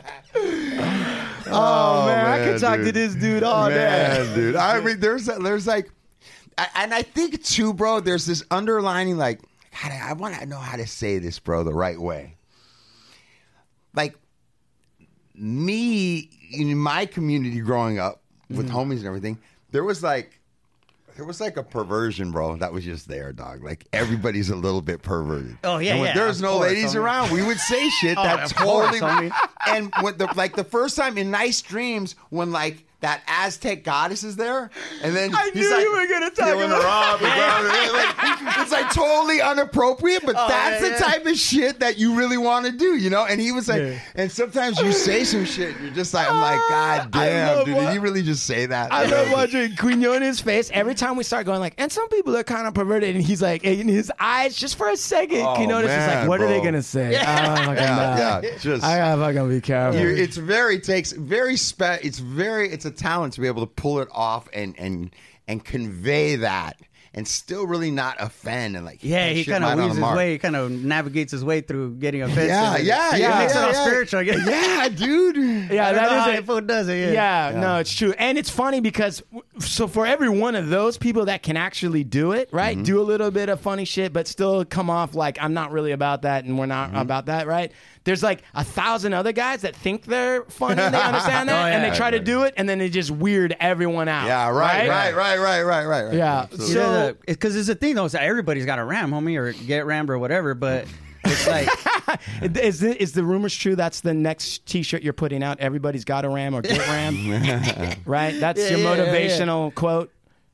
Oh, 1.52 2.06
man, 2.06 2.26
I 2.26 2.44
could 2.44 2.60
talk 2.60 2.76
to 2.78 2.92
this 2.92 3.14
dude 3.14 3.42
all 3.42 3.68
Man, 3.68 4.26
day. 4.26 4.34
dude. 4.34 4.56
I 4.56 4.78
mean, 4.80 5.00
there's 5.00 5.26
there's 5.26 5.66
like, 5.66 5.90
I- 6.56 6.68
and 6.76 6.94
I 6.94 7.02
think 7.02 7.42
too, 7.42 7.72
bro. 7.74 7.98
There's 8.00 8.24
this 8.26 8.44
underlining 8.52 9.16
like, 9.16 9.40
God, 9.82 9.90
I 9.92 10.12
want 10.12 10.36
to 10.36 10.46
know 10.46 10.58
how 10.58 10.76
to 10.76 10.86
say 10.86 11.18
this, 11.18 11.38
bro, 11.40 11.64
the 11.64 11.74
right 11.74 11.98
way. 12.00 12.36
Like 13.94 14.14
me 15.34 16.30
in 16.52 16.76
my 16.78 17.06
community 17.06 17.60
growing 17.60 17.98
up 17.98 18.22
with 18.48 18.68
Mm-hmm. 18.68 18.76
homies 18.76 18.98
and 18.98 19.06
everything, 19.06 19.38
there 19.70 19.84
was 19.84 20.02
like. 20.02 20.39
There 21.16 21.24
was 21.24 21.40
like 21.40 21.56
a 21.56 21.62
perversion, 21.62 22.30
bro. 22.30 22.56
That 22.56 22.72
was 22.72 22.84
just 22.84 23.08
there, 23.08 23.32
dog. 23.32 23.62
Like 23.62 23.86
everybody's 23.92 24.50
a 24.50 24.56
little 24.56 24.80
bit 24.82 25.02
perverted. 25.02 25.58
Oh, 25.64 25.78
yeah, 25.78 25.92
And 25.92 26.00
when 26.00 26.08
yeah, 26.08 26.14
There's 26.14 26.40
no 26.40 26.52
course, 26.58 26.68
ladies 26.68 26.94
homie. 26.94 27.02
around. 27.02 27.30
We 27.32 27.42
would 27.44 27.58
say 27.58 27.88
shit 28.00 28.16
Oh, 28.18 28.22
course, 28.54 28.98
totally. 28.98 29.30
homie. 29.30 29.32
And 29.68 29.92
the 30.18 30.32
like 30.36 30.56
the 30.56 30.64
first 30.64 30.96
time 30.96 31.18
in 31.18 31.30
nice 31.30 31.60
dreams 31.62 32.14
when 32.30 32.50
like 32.50 32.84
that 33.00 33.22
Aztec 33.26 33.82
goddess 33.84 34.22
is 34.24 34.36
there, 34.36 34.70
and 35.02 35.16
then 35.16 35.34
I 35.34 35.50
he's 35.54 35.68
knew 35.68 35.74
like 35.74 35.82
you 35.84 35.92
were 35.92 36.06
gonna 36.06 36.30
talk 36.30 36.46
feeling 36.48 36.70
about- 36.70 36.82
her 36.82 36.88
up 36.88 37.22
and 37.22 37.32
blah, 37.32 37.60
blah, 37.60 37.90
blah. 37.90 37.98
like, 38.50 38.58
it's 38.58 38.72
like 38.72 38.90
totally 38.92 39.40
inappropriate, 39.40 40.22
but 40.26 40.36
Oh, 40.38 40.48
that's 40.48 40.82
yeah, 40.82 40.88
the 40.88 40.94
yeah. 40.94 40.98
type 41.00 41.26
of 41.26 41.36
shit 41.36 41.80
that 41.80 41.98
you 41.98 42.14
really 42.14 42.36
want 42.38 42.66
to 42.66 42.72
do, 42.72 42.96
you 42.96 43.08
know. 43.10 43.24
And 43.24 43.40
he 43.40 43.52
was 43.52 43.68
like, 43.68 43.80
Yeah. 43.82 43.98
and 44.14 44.30
sometimes 44.30 44.78
you 44.80 44.92
say 44.92 45.24
some 45.24 45.44
shit, 45.44 45.74
you're 45.80 45.92
just 45.92 46.12
like, 46.14 46.30
I'm 46.30 46.40
like, 46.40 46.60
ah, 46.70 47.06
God 47.10 47.10
damn, 47.12 47.64
dude, 47.64 47.74
what- 47.76 47.86
did 47.86 47.94
you 47.94 48.00
really 48.00 48.22
just 48.22 48.44
say 48.44 48.66
that? 48.66 48.92
I 48.92 49.06
love 49.06 49.32
watching 49.32 49.76
Quinones' 49.76 50.40
face 50.40 50.70
every 50.74 50.94
time 50.94 51.16
we 51.16 51.24
start 51.24 51.46
going 51.46 51.60
like, 51.60 51.74
and 51.78 51.90
some 51.90 52.08
people 52.10 52.36
are 52.36 52.44
kind 52.44 52.66
of 52.66 52.74
perverted, 52.74 53.16
and 53.16 53.24
he's 53.24 53.40
like, 53.42 53.64
in 53.64 53.88
his 53.88 54.12
eyes, 54.20 54.56
just 54.56 54.76
for 54.76 54.88
a 54.90 54.96
second, 54.96 55.40
Oh, 55.40 55.54
Quinones 55.56 55.90
is 55.90 56.06
like, 56.06 56.28
what 56.28 56.40
are 56.40 56.48
they 56.48 56.60
gonna 56.60 56.82
say? 56.82 57.16
I 57.16 57.64
don't 57.64 57.76
Yeah, 57.76 58.40
know. 58.42 58.48
yeah, 58.48 58.58
just- 58.58 58.84
I 58.84 58.98
gotta 58.98 59.20
fucking 59.22 59.48
be 59.48 59.60
careful. 59.62 60.00
It's 60.00 60.36
very 60.36 60.78
takes 60.80 61.12
very 61.12 61.56
spe- 61.56 62.02
it's 62.04 62.18
very 62.18 62.68
it's 62.70 62.84
a 62.84 62.89
talent 62.90 63.34
to 63.34 63.40
be 63.40 63.46
able 63.46 63.66
to 63.66 63.72
pull 63.72 64.00
it 64.00 64.08
off 64.12 64.48
and 64.52 64.78
and 64.78 65.14
and 65.48 65.64
convey 65.64 66.36
that 66.36 66.80
and 67.12 67.26
still 67.26 67.66
really 67.66 67.90
not 67.90 68.16
offend 68.20 68.76
and 68.76 68.84
like 68.86 69.02
Yeah, 69.02 69.30
he 69.30 69.44
kind 69.44 69.64
of 69.64 69.70
on 69.70 69.78
weaves 69.78 69.90
his 69.90 69.98
mark. 69.98 70.16
way, 70.16 70.38
kind 70.38 70.54
of 70.54 70.70
navigates 70.70 71.32
his 71.32 71.44
way 71.44 71.60
through 71.60 71.94
getting 71.96 72.22
offensive. 72.22 72.46
Yeah, 72.48 72.76
yeah, 72.76 73.14
He 73.16 73.20
yeah, 73.22 73.38
makes 73.40 73.54
yeah, 73.54 73.60
it 73.60 73.64
all 73.66 73.72
yeah. 73.72 73.84
spiritual. 73.84 74.20
I. 74.20 74.22
Yeah, 74.80 74.88
dude. 74.88 75.36
Yeah, 75.70 75.88
I 75.88 75.92
don't 75.92 76.02
know 76.02 76.08
that 76.08 76.20
how 76.20 76.30
is 76.30 76.36
the 76.40 76.46
fool 76.46 76.60
does 76.60 76.88
it. 76.88 76.94
Yeah. 76.98 77.10
Yeah, 77.12 77.50
Yeah. 77.50 77.60
no, 77.60 77.76
it's 77.78 77.92
true. 77.92 78.14
And 78.16 78.38
it's 78.38 78.48
funny 78.50 78.80
because 78.80 79.22
so 79.58 79.86
for 79.88 80.06
every 80.06 80.28
one 80.28 80.54
of 80.54 80.68
those 80.68 80.96
people 80.98 81.24
that 81.26 81.42
can 81.42 81.56
actually 81.56 82.04
do 82.04 82.32
it, 82.32 82.48
right? 82.52 82.76
Mm-hmm. 82.76 82.84
Do 82.84 83.00
a 83.00 83.02
little 83.02 83.30
bit 83.30 83.48
of 83.48 83.60
funny 83.60 83.84
shit, 83.84 84.12
but 84.12 84.28
still 84.28 84.64
come 84.64 84.88
off 84.88 85.14
like 85.14 85.36
I'm 85.42 85.52
not 85.52 85.72
really 85.72 85.92
about 85.92 86.22
that 86.22 86.44
and 86.44 86.58
we're 86.58 86.66
not 86.66 86.90
Mm-hmm. 86.90 86.98
about 86.98 87.26
that, 87.26 87.46
right? 87.46 87.72
There's 88.04 88.22
like 88.22 88.42
a 88.54 88.64
thousand 88.64 89.12
other 89.12 89.32
guys 89.32 89.60
that 89.62 89.76
think 89.76 90.04
they're 90.06 90.44
funny 90.44 90.80
and 90.80 90.94
they 90.94 91.00
understand 91.02 91.48
that, 91.50 91.64
Oh, 91.64 91.66
yeah. 91.68 91.74
and 91.76 91.84
they 91.92 91.94
try 91.96 92.10
to 92.10 92.18
do 92.20 92.44
it, 92.44 92.54
and 92.56 92.66
then 92.66 92.78
they 92.78 92.88
just 92.88 93.10
weird 93.10 93.54
everyone 93.60 94.08
out. 94.08 94.26
Yeah, 94.26 94.48
right, 94.48 94.88
right, 94.88 95.14
right, 95.14 95.36
right, 95.38 95.62
right, 95.62 95.84
right. 95.84 96.04
right. 96.04 96.14
Yeah. 96.14 96.40
Absolutely. 96.44 96.74
So- 96.74 96.99
because 97.26 97.56
it's 97.56 97.68
a 97.68 97.74
thing 97.74 97.94
though. 97.94 98.04
It's 98.04 98.14
like 98.14 98.22
everybody's 98.22 98.66
got 98.66 98.78
a 98.78 98.84
ram, 98.84 99.10
homie, 99.10 99.36
or 99.36 99.52
get 99.52 99.86
rammed 99.86 100.10
or 100.10 100.18
whatever. 100.18 100.54
But 100.54 100.86
it's 101.24 101.46
like 101.46 101.68
Is 102.42 102.80
the, 102.80 103.00
is 103.00 103.12
the 103.12 103.22
rumors 103.24 103.54
true? 103.54 103.76
That's 103.76 104.00
the 104.00 104.14
next 104.14 104.66
T-shirt 104.66 105.02
you're 105.02 105.12
putting 105.12 105.42
out. 105.44 105.60
Everybody's 105.60 106.04
got 106.04 106.24
a 106.24 106.28
ram 106.28 106.54
or 106.54 106.62
get 106.62 106.78
ram, 106.88 107.94
right? 108.04 108.38
That's 108.40 108.60
Yeah, 108.60 108.70
your 108.70 108.78
yeah, 108.80 108.94
yeah, 108.94 109.04
yeah. 109.04 109.28
motivational 109.28 109.74
quote. 109.74 110.10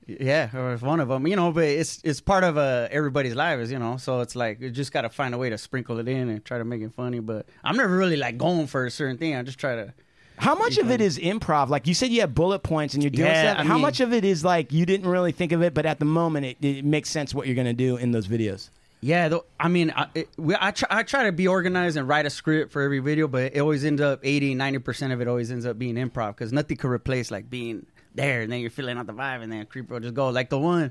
Yeah, 0.07 0.51
or 0.55 0.75
it's 0.75 0.83
one 0.83 1.01
of 1.01 1.09
them, 1.09 1.27
you 1.27 1.35
know. 1.35 1.51
But 1.51 1.65
it's 1.65 2.01
it's 2.05 2.21
part 2.21 2.45
of 2.45 2.57
uh, 2.57 2.87
everybody's 2.91 3.35
lives, 3.35 3.73
you 3.73 3.79
know. 3.79 3.97
So 3.97 4.21
it's 4.21 4.37
like 4.37 4.61
you 4.61 4.71
just 4.71 4.93
got 4.93 5.03
to 5.03 5.09
find 5.09 5.35
a 5.35 5.39
way 5.39 5.51
to 5.51 5.59
sprinkle 5.59 5.99
it 5.99 6.07
in 6.07 6.29
and 6.29 6.45
try 6.45 6.59
to 6.59 6.65
make 6.65 6.81
it 6.83 6.93
funny. 6.95 7.19
But 7.21 7.47
I'm 7.65 7.77
never 7.77 7.97
really 7.97 8.17
like 8.17 8.39
going 8.39 8.67
for 8.69 8.87
a 8.87 8.91
certain 8.91 9.19
thing. 9.19 9.35
I 9.35 9.43
just 9.43 9.59
try 9.59 9.75
to. 9.77 9.95
How 10.39 10.55
much 10.55 10.79
of 10.79 10.91
it 10.91 11.01
is 11.01 11.19
improv? 11.19 11.69
Like 11.69 11.87
you 11.87 11.95
said, 11.95 12.11
you 12.11 12.21
have 12.21 12.35
bullet 12.35 12.61
points 12.61 12.95
and 12.95 13.03
you're 13.03 13.11
doing 13.11 13.29
Yeah, 13.29 13.53
stuff. 13.55 13.65
I 13.65 13.69
How 13.69 13.75
mean- 13.75 13.83
much 13.83 14.01
of 14.01 14.13
it 14.13 14.25
is 14.25 14.45
like 14.45 14.73
you 14.73 14.87
didn't 14.87 15.09
really 15.09 15.33
think 15.33 15.53
of 15.53 15.63
it, 15.63 15.75
but 15.75 15.87
at 15.87 15.99
the 15.99 16.05
moment 16.05 16.47
it, 16.47 16.57
it 16.61 16.85
makes 16.85 17.09
sense 17.11 17.35
what 17.35 17.47
you're 17.47 17.57
gonna 17.57 17.73
do 17.73 17.97
in 17.97 18.13
those 18.13 18.27
videos? 18.29 18.69
Yeah, 19.01 19.29
though, 19.29 19.45
I 19.61 19.69
mean, 19.69 19.93
I, 19.95 20.07
it, 20.15 20.29
we, 20.37 20.57
I 20.59 20.71
try 20.71 20.89
I 20.91 21.03
try 21.03 21.25
to 21.25 21.33
be 21.33 21.47
organized 21.47 21.97
and 21.97 22.09
write 22.09 22.27
a 22.27 22.31
script 22.31 22.73
for 22.73 22.83
every 22.83 22.99
video, 22.99 23.29
but 23.29 23.55
it 23.55 23.61
always 23.61 23.85
ends 23.85 24.01
up 24.01 24.21
80, 24.23 24.55
90 24.55 24.79
percent 24.81 25.13
of 25.13 25.21
it 25.21 25.29
always 25.29 25.51
ends 25.53 25.67
up 25.67 25.79
being 25.79 25.95
improv 25.97 26.29
because 26.29 26.53
nothing 26.53 26.77
could 26.77 26.91
replace 26.91 27.31
like 27.31 27.49
being 27.51 27.87
there 28.15 28.41
and 28.43 28.51
then 28.51 28.61
you're 28.61 28.71
feeling 28.71 28.97
out 28.97 29.07
the 29.07 29.13
vibe 29.13 29.43
and 29.43 29.53
then 29.53 29.65
creeper 29.67 29.95
will 29.95 30.01
just 30.01 30.15
go 30.15 30.31
like 30.31 30.49
the 30.51 30.59
one. 30.59 30.91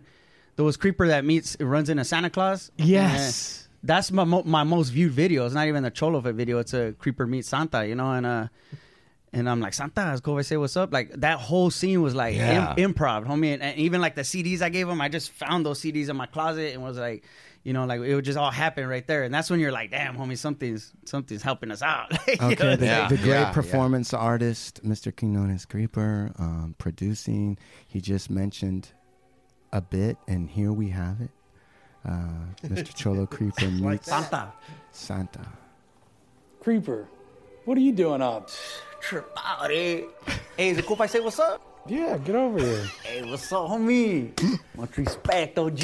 There 0.56 0.64
was 0.64 0.78
creeper 0.78 1.08
that 1.08 1.26
meets 1.26 1.58
runs 1.60 1.90
into 1.90 2.06
Santa 2.06 2.30
Claus. 2.30 2.72
Yes. 2.78 3.68
that's 3.84 4.12
my 4.12 4.24
mo- 4.24 4.44
my 4.46 4.64
most 4.64 4.90
viewed 4.90 5.12
video. 5.12 5.46
It's 5.46 5.56
not 5.56 5.68
even 5.68 5.84
the 5.84 5.92
Cholofit 5.92 6.36
video. 6.36 6.60
It's 6.60 6.74
a 6.74 6.94
Creeper 6.94 7.26
meet 7.28 7.44
Santa, 7.46 7.86
you 7.86 7.96
know, 7.96 8.12
and 8.12 8.26
uh, 8.26 8.48
and 9.36 9.48
I'm 9.48 9.60
like 9.60 9.74
Santa, 9.76 10.06
let's 10.06 10.22
go 10.22 10.32
over 10.32 10.40
and 10.40 10.48
say 10.48 10.58
what's 10.58 10.76
up. 10.76 10.92
Like 10.92 11.12
that 11.22 11.38
whole 11.38 11.70
scene 11.70 12.02
was 12.02 12.16
like 12.16 12.36
Yeah. 12.36 12.74
im- 12.78 12.94
improv, 12.94 13.28
homie, 13.28 13.54
and, 13.54 13.62
and 13.62 13.78
even 13.78 14.02
like 14.02 14.16
the 14.16 14.24
CDs 14.24 14.62
I 14.64 14.70
gave 14.70 14.90
him, 14.90 15.00
I 15.02 15.10
just 15.10 15.32
found 15.32 15.64
those 15.66 15.80
CDs 15.82 16.10
in 16.10 16.16
my 16.16 16.26
closet 16.26 16.74
and 16.74 16.82
was 16.82 16.98
like. 16.98 17.24
You 17.68 17.74
know, 17.74 17.86
like 17.86 18.00
it 18.02 18.14
would 18.14 18.24
just 18.26 18.38
all 18.38 18.52
happen 18.52 18.86
right 18.86 19.08
there, 19.08 19.24
and 19.24 19.34
that's 19.34 19.50
when 19.50 19.60
you're 19.60 19.72
like, 19.72 19.90
"Damn, 19.90 20.16
homie, 20.16 20.38
something's 20.38 20.94
something's 21.06 21.42
helping 21.42 21.72
us 21.72 21.82
out." 21.82 22.12
Okay, 22.30 22.76
the, 22.76 22.86
like- 22.86 23.10
the 23.10 23.18
great 23.18 23.54
performance 23.54 24.14
artist, 24.14 24.84
Mr. 24.86 25.12
Quinones 25.12 25.66
Creeper, 25.66 26.32
um, 26.38 26.76
producing. 26.78 27.58
He 27.88 28.02
just 28.02 28.30
mentioned 28.30 28.90
a 29.74 29.82
bit, 29.82 30.18
and 30.28 30.48
here 30.48 30.72
we 30.74 30.90
have 30.90 31.22
it. 31.22 31.32
Uh, 32.08 32.28
Mr. 32.68 32.94
Cholo 32.96 33.26
Creeper 33.26 33.66
meets 33.72 34.10
Santa. 34.10 34.54
Santa. 34.92 35.48
Creeper, 36.62 37.08
what 37.66 37.78
are 37.78 37.82
you 37.82 37.92
doing 37.92 38.22
up? 38.22 38.50
Trip 39.02 39.38
out, 39.44 39.72
eh? 39.72 40.04
Hey, 40.56 40.70
is 40.70 40.78
it 40.78 40.86
cool 40.86 40.96
if 40.96 41.02
I 41.02 41.08
say 41.08 41.20
what's 41.20 41.40
up? 41.40 41.62
Yeah, 41.88 42.18
get 42.18 42.36
over 42.36 42.58
here. 42.58 42.84
Hey, 43.04 43.22
what's 43.30 43.52
up, 43.52 43.70
homie? 43.70 44.34
Much 44.76 44.98
respect, 44.98 45.60
OG. 45.60 45.84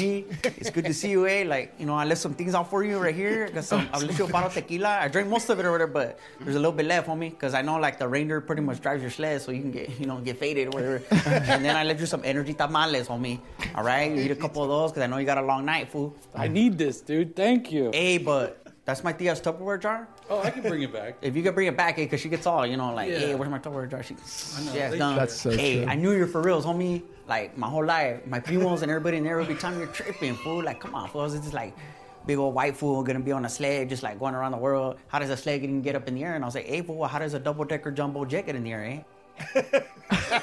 It's 0.58 0.70
good 0.70 0.84
to 0.86 0.94
see 0.94 1.10
you, 1.10 1.28
eh? 1.28 1.44
Like, 1.46 1.74
you 1.78 1.86
know, 1.86 1.94
I 1.94 2.04
left 2.04 2.20
some 2.20 2.34
things 2.34 2.56
out 2.56 2.68
for 2.68 2.82
you 2.82 2.98
right 2.98 3.14
here. 3.14 3.48
Got 3.48 3.62
some, 3.62 3.88
I 3.92 4.00
left 4.00 4.18
you 4.18 4.24
a 4.24 4.28
bottle 4.28 4.48
of 4.48 4.54
tequila. 4.54 4.98
I 5.00 5.06
drank 5.06 5.28
most 5.28 5.48
of 5.48 5.60
it 5.60 5.64
or 5.64 5.70
whatever, 5.70 5.92
but 5.92 6.18
there's 6.40 6.56
a 6.56 6.58
little 6.58 6.72
bit 6.72 6.86
left, 6.86 7.06
homie. 7.06 7.30
Because 7.30 7.54
I 7.54 7.62
know, 7.62 7.78
like, 7.78 8.00
the 8.00 8.08
reindeer 8.08 8.40
pretty 8.40 8.62
much 8.62 8.80
drives 8.80 9.00
your 9.00 9.12
sled, 9.12 9.42
so 9.42 9.52
you 9.52 9.60
can 9.60 9.70
get, 9.70 10.00
you 10.00 10.06
know, 10.06 10.18
get 10.18 10.38
faded 10.38 10.68
or 10.68 10.70
whatever. 10.70 11.02
and 11.26 11.64
then 11.64 11.76
I 11.76 11.84
left 11.84 12.00
you 12.00 12.06
some 12.06 12.22
energy 12.24 12.54
tamales, 12.54 13.06
homie. 13.06 13.38
All 13.76 13.84
right? 13.84 14.10
You 14.10 14.22
eat 14.22 14.30
a 14.32 14.36
couple 14.36 14.64
of 14.64 14.68
those, 14.68 14.90
because 14.90 15.04
I 15.04 15.06
know 15.06 15.18
you 15.18 15.26
got 15.26 15.38
a 15.38 15.42
long 15.42 15.64
night, 15.64 15.88
fool. 15.88 16.16
I 16.34 16.48
need 16.48 16.78
this, 16.78 17.00
dude. 17.00 17.36
Thank 17.36 17.70
you. 17.70 17.90
Hey, 17.92 18.18
but 18.18 18.61
that's 18.84 19.04
my 19.04 19.12
tia's 19.12 19.40
Tupperware 19.40 19.80
jar. 19.80 20.08
Oh, 20.28 20.40
I 20.42 20.50
can 20.50 20.62
bring 20.62 20.82
it 20.82 20.92
back. 20.92 21.16
If 21.22 21.36
you 21.36 21.42
could 21.42 21.54
bring 21.54 21.68
it 21.68 21.76
back, 21.76 21.98
eh, 21.98 22.04
because 22.04 22.20
she 22.20 22.28
gets 22.28 22.46
all, 22.46 22.66
you 22.66 22.76
know, 22.76 22.92
like, 22.92 23.10
Yeah. 23.10 23.18
hey, 23.18 23.34
where's 23.34 23.50
my 23.50 23.58
Tupperware 23.58 23.88
jar? 23.90 24.02
She, 24.02 24.14
know. 24.14 24.20
yeah, 24.74 24.88
Thank 24.88 24.98
done. 24.98 25.16
That's 25.16 25.34
so 25.40 25.50
hey, 25.50 25.82
true. 25.82 25.86
I 25.92 25.94
knew 25.94 26.12
you're 26.12 26.26
for 26.26 26.42
reals, 26.42 26.64
homie. 26.64 27.02
Like, 27.28 27.56
my 27.56 27.68
whole 27.68 27.84
life, 27.84 28.26
my 28.26 28.40
primos 28.40 28.82
and 28.82 28.90
everybody 28.90 29.18
in 29.18 29.24
there 29.24 29.38
every 29.40 29.54
time 29.54 29.78
you're 29.78 29.86
tripping, 29.88 30.34
fool. 30.34 30.62
Like, 30.64 30.80
come 30.80 30.94
on, 30.94 31.08
fool. 31.08 31.24
It's 31.26 31.34
just 31.36 31.54
like, 31.54 31.74
big 32.26 32.38
old 32.38 32.54
white 32.54 32.76
fool 32.76 33.02
gonna 33.02 33.20
be 33.20 33.32
on 33.32 33.44
a 33.44 33.48
sled, 33.48 33.88
just 33.88 34.02
like 34.02 34.18
going 34.18 34.34
around 34.34 34.52
the 34.52 34.58
world. 34.58 34.96
How 35.08 35.18
does 35.18 35.30
a 35.30 35.36
sled 35.36 35.62
even 35.62 35.82
get 35.82 35.94
up 35.96 36.08
in 36.08 36.14
the 36.14 36.24
air? 36.24 36.34
And 36.34 36.44
I 36.44 36.46
was 36.46 36.54
like, 36.54 36.66
hey, 36.66 36.82
fool, 36.82 37.04
how 37.04 37.18
does 37.18 37.34
a 37.34 37.38
double 37.38 37.64
decker 37.64 37.90
jumbo 37.90 38.24
jet 38.24 38.46
get 38.46 38.54
in 38.56 38.64
the 38.64 38.72
air, 38.72 38.84
eh? 38.84 39.00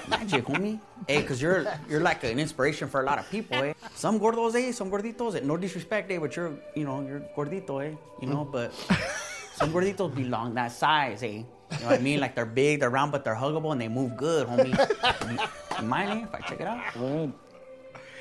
Magic, 0.07 0.45
homie. 0.45 0.79
Hey, 1.07 1.23
cause 1.23 1.41
you're 1.41 1.65
you're 1.89 2.01
like 2.01 2.23
an 2.23 2.39
inspiration 2.39 2.87
for 2.87 3.01
a 3.01 3.05
lot 3.05 3.17
of 3.17 3.29
people, 3.29 3.57
eh? 3.57 3.73
Some 3.95 4.19
gordos, 4.19 4.55
eh? 4.55 4.71
Some 4.71 4.89
gorditos, 4.91 5.35
eh? 5.35 5.41
No 5.43 5.57
disrespect, 5.57 6.11
eh? 6.11 6.17
But 6.19 6.35
you're, 6.35 6.53
you 6.75 6.85
know, 6.85 7.01
you're 7.01 7.21
gordito, 7.35 7.83
eh? 7.83 7.95
You 8.21 8.27
know, 8.27 8.45
but 8.45 8.73
some 9.55 9.71
gorditos 9.71 10.13
belong 10.13 10.53
that 10.55 10.71
size, 10.71 11.23
eh? 11.23 11.27
You 11.27 11.45
know 11.81 11.87
what 11.87 11.99
I 11.99 12.01
mean? 12.01 12.19
Like 12.19 12.35
they're 12.35 12.45
big, 12.45 12.79
they're 12.79 12.89
round, 12.89 13.11
but 13.11 13.23
they're 13.23 13.35
huggable 13.35 13.71
and 13.71 13.81
they 13.81 13.87
move 13.87 14.17
good, 14.17 14.47
homie. 14.47 14.73
Mind, 15.83 16.09
eh? 16.11 16.23
If 16.25 16.33
I 16.35 16.39
check 16.41 16.59
it 16.61 16.67
out? 16.67 16.81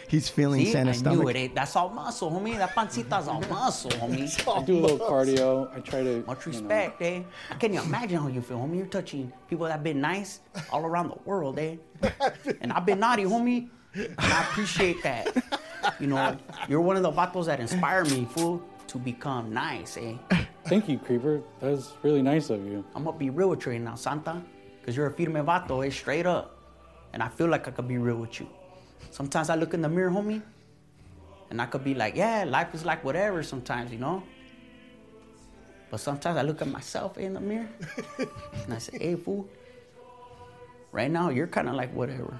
He's 0.08 0.28
feeling 0.28 0.64
See, 0.64 0.72
Santa's 0.72 0.96
I 0.96 1.00
stomach. 1.00 1.20
knew 1.20 1.28
it. 1.28 1.36
Eh? 1.36 1.48
That's 1.54 1.76
all 1.76 1.90
muscle, 1.90 2.30
homie. 2.30 2.56
That 2.56 2.74
pancita's 2.74 3.28
all 3.28 3.42
muscle, 3.42 3.90
homie. 3.90 4.26
I 4.56 4.64
do 4.64 4.78
a 4.78 4.80
little 4.80 4.98
cardio. 4.98 5.76
I 5.76 5.80
try 5.80 6.02
to. 6.02 6.24
Much 6.26 6.46
respect, 6.46 7.02
eh? 7.02 7.22
I 7.50 7.54
can't 7.54 7.74
even 7.74 7.84
imagine 7.86 8.18
how 8.18 8.28
you 8.28 8.40
feel, 8.40 8.58
homie. 8.58 8.78
You're 8.78 8.86
touching 8.86 9.30
people 9.48 9.66
that 9.66 9.72
have 9.72 9.84
been 9.84 10.00
nice 10.00 10.40
all 10.72 10.84
around 10.86 11.10
the 11.10 11.18
world, 11.26 11.58
eh? 11.58 11.76
And 12.62 12.72
I've 12.72 12.86
been 12.86 13.00
naughty, 13.00 13.24
homie. 13.24 13.68
And 13.94 14.14
I 14.18 14.42
appreciate 14.44 15.02
that. 15.02 15.36
You 16.00 16.06
know, 16.06 16.36
you're 16.68 16.80
one 16.80 16.96
of 16.96 17.02
the 17.02 17.12
vatos 17.12 17.46
that 17.46 17.60
inspire 17.60 18.04
me, 18.06 18.26
fool, 18.30 18.62
to 18.88 18.98
become 18.98 19.52
nice, 19.52 19.98
eh? 19.98 20.14
Thank 20.64 20.88
you, 20.88 20.98
Creeper. 20.98 21.42
That 21.60 21.70
was 21.70 21.92
really 22.02 22.22
nice 22.22 22.48
of 22.50 22.64
you. 22.64 22.84
I'm 22.94 23.04
gonna 23.04 23.16
be 23.16 23.30
real 23.30 23.50
with 23.50 23.64
you 23.66 23.72
right 23.72 23.80
now, 23.80 23.94
Santa. 23.94 24.42
Cause 24.84 24.96
you're 24.96 25.06
a 25.06 25.12
firme 25.12 25.44
vato, 25.44 25.86
eh? 25.86 25.90
Straight 25.90 26.24
up. 26.26 26.56
And 27.12 27.22
I 27.22 27.28
feel 27.28 27.46
like 27.48 27.68
I 27.68 27.70
could 27.72 27.88
be 27.88 27.98
real 27.98 28.16
with 28.16 28.40
you. 28.40 28.48
Sometimes 29.10 29.50
I 29.50 29.54
look 29.54 29.74
in 29.74 29.82
the 29.82 29.88
mirror, 29.88 30.10
homie, 30.10 30.42
and 31.50 31.60
I 31.60 31.66
could 31.66 31.84
be 31.84 31.94
like, 31.94 32.14
yeah, 32.16 32.44
life 32.44 32.74
is 32.74 32.84
like 32.84 33.04
whatever 33.04 33.42
sometimes, 33.42 33.92
you 33.92 33.98
know? 33.98 34.22
But 35.90 36.00
sometimes 36.00 36.36
I 36.36 36.42
look 36.42 36.60
at 36.60 36.68
myself 36.68 37.16
in 37.16 37.32
the 37.34 37.40
mirror 37.40 37.68
and 38.18 38.74
I 38.74 38.78
say, 38.78 38.98
hey, 39.00 39.14
fool, 39.16 39.48
right 40.92 41.10
now 41.10 41.30
you're 41.30 41.46
kind 41.46 41.68
of 41.68 41.74
like 41.74 41.92
whatever. 41.94 42.38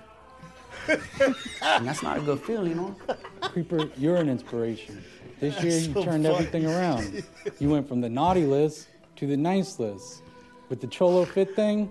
and 0.89 1.87
that's 1.87 2.03
not 2.03 2.19
a 2.19 2.21
good 2.21 2.41
feeling, 2.43 2.71
you 2.71 2.75
know? 2.75 2.97
Creeper, 3.41 3.89
you're 3.97 4.17
an 4.17 4.29
inspiration. 4.29 5.03
This 5.41 5.63
year 5.63 5.79
you 5.79 5.95
so 5.95 6.05
turned 6.05 6.25
funny. 6.25 6.29
everything 6.29 6.67
around. 6.67 7.25
You 7.59 7.71
went 7.71 7.89
from 7.89 8.01
the 8.01 8.09
naughty 8.09 8.45
list 8.45 8.89
to 9.17 9.27
the 9.27 9.37
nice 9.37 9.79
list. 9.79 10.23
With 10.69 10.81
the 10.81 10.87
Cholofit 10.87 11.55
thing, 11.55 11.91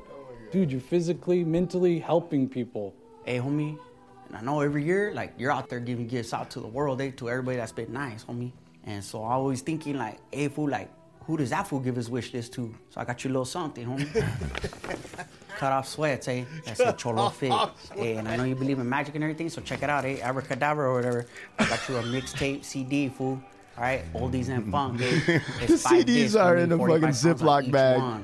dude, 0.51 0.71
you're 0.71 0.81
physically, 0.81 1.43
mentally 1.43 1.97
helping 1.97 2.47
people. 2.47 2.93
Hey, 3.25 3.39
homie, 3.39 3.79
and 4.27 4.37
I 4.37 4.41
know 4.41 4.61
every 4.61 4.83
year, 4.83 5.11
like, 5.13 5.33
you're 5.37 5.51
out 5.51 5.69
there 5.69 5.79
giving 5.79 6.07
gifts 6.07 6.33
out 6.33 6.49
to 6.51 6.59
the 6.59 6.67
world, 6.67 7.01
eh, 7.01 7.11
to 7.17 7.29
everybody 7.29 7.57
that's 7.57 7.71
been 7.71 7.93
nice, 7.93 8.23
homie. 8.25 8.51
And 8.83 9.03
so 9.03 9.23
I 9.23 9.33
always 9.33 9.61
thinking, 9.61 9.97
like, 9.97 10.19
hey, 10.31 10.47
fool, 10.47 10.69
like, 10.69 10.89
who 11.25 11.37
does 11.37 11.49
that 11.49 11.67
fool 11.67 11.79
give 11.79 11.95
his 11.95 12.09
wish 12.09 12.33
list 12.33 12.53
to? 12.53 12.73
So 12.89 13.01
I 13.01 13.05
got 13.05 13.23
you 13.23 13.29
a 13.29 13.33
little 13.33 13.45
something, 13.45 13.85
homie. 13.85 15.27
Cut 15.57 15.73
off 15.73 15.87
sweats, 15.87 16.27
eh? 16.27 16.45
That's 16.65 16.79
a 16.79 16.93
cholo 16.93 17.29
fit. 17.29 17.51
Hey, 17.95 18.15
and 18.17 18.27
I 18.27 18.35
know 18.35 18.43
you 18.43 18.55
believe 18.55 18.79
in 18.79 18.87
magic 18.87 19.15
and 19.15 19.23
everything, 19.23 19.49
so 19.49 19.59
check 19.61 19.81
it 19.81 19.89
out, 19.89 20.05
eh? 20.05 20.19
Abracadabra 20.21 20.87
or 20.87 20.93
whatever. 20.95 21.25
I 21.59 21.67
got 21.67 21.89
you 21.89 21.97
a 21.97 22.03
mixtape 22.03 22.63
CD, 22.63 23.09
fool. 23.09 23.41
All 23.75 23.83
right, 23.83 24.01
oldies 24.13 24.49
and 24.49 24.71
funk. 24.71 25.01
Eh? 25.01 25.39
The 25.67 25.73
CDs 25.73 26.05
discs, 26.05 26.35
are 26.35 26.57
in 26.57 26.71
a 26.71 26.77
fucking 26.77 27.09
Ziploc 27.09 27.71
bag. 27.71 27.99
one. 27.99 28.23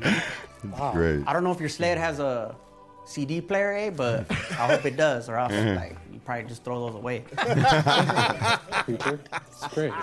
Wow. 0.72 0.94
great. 0.94 1.24
I 1.28 1.34
don't 1.34 1.44
know 1.44 1.52
if 1.52 1.60
your 1.60 1.70
sled 1.70 1.98
has 1.98 2.20
a 2.20 2.56
CD 3.06 3.42
player, 3.42 3.74
eh? 3.74 3.90
But 3.90 4.30
I 4.32 4.68
hope 4.68 4.86
it 4.86 4.98
does, 4.98 5.30
or 5.30 5.38
else 5.38 5.54
like 5.54 5.98
you 6.12 6.20
probably 6.20 6.46
just 6.46 6.64
throw 6.64 6.88
those 6.88 6.96
away. 6.96 7.24
Creeper, 8.84 9.20
it's 9.48 9.68
great. 9.74 9.94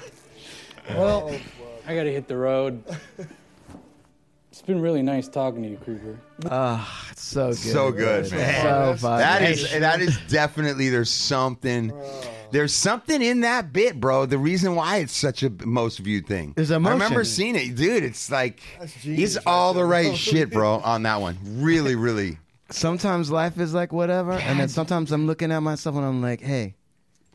Well, 0.91 1.33
I 1.87 1.95
gotta 1.95 2.11
hit 2.11 2.29
the 2.29 2.37
road. 2.37 2.83
It's 4.51 4.63
been 4.63 4.81
really 4.81 5.03
nice 5.03 5.29
talking 5.29 5.63
to 5.63 5.69
you, 5.69 5.77
Creeper. 5.79 6.19
Ah, 6.51 7.09
it's 7.11 7.23
so 7.23 7.49
good. 7.49 7.57
So 7.57 7.93
good, 7.93 8.31
man. 8.33 8.63
So 8.63 8.97
funny. 8.99 9.23
That 9.23 9.43
is 9.43 9.71
that 9.71 10.01
is 10.01 10.19
definitely 10.29 10.89
there's 10.91 11.11
something 11.11 11.93
there's 12.51 12.75
something 12.75 13.23
in 13.23 13.41
that 13.41 13.73
bit, 13.73 14.01
bro. 14.01 14.27
The 14.27 14.39
reason 14.39 14.75
why 14.75 14.99
it's 14.99 15.17
such 15.17 15.43
a 15.43 15.51
most 15.65 15.99
viewed 15.99 16.27
thing. 16.27 16.53
There's 16.57 16.71
I 16.71 16.77
remember 16.77 17.25
seeing 17.25 17.57
it, 17.57 17.77
dude. 17.77 18.03
It's 18.03 18.31
like 18.31 18.61
genius 19.01 19.35
he's 19.35 19.37
all 19.47 19.73
the 19.73 19.85
right 19.85 20.09
right 20.09 20.17
shit, 20.17 20.51
bro, 20.51 20.75
on 20.79 21.05
that 21.05 21.21
one. 21.21 21.39
Really, 21.45 21.95
really. 21.95 22.39
Sometimes 22.71 23.31
life 23.31 23.59
is 23.59 23.75
like 23.75 23.93
whatever, 23.93 24.33
and 24.33 24.59
then 24.61 24.69
sometimes 24.69 25.13
I'm 25.13 25.27
looking 25.27 25.51
at 25.53 25.61
myself 25.61 25.97
and 25.97 26.05
I'm 26.05 26.23
like, 26.23 26.41
hey, 26.41 26.75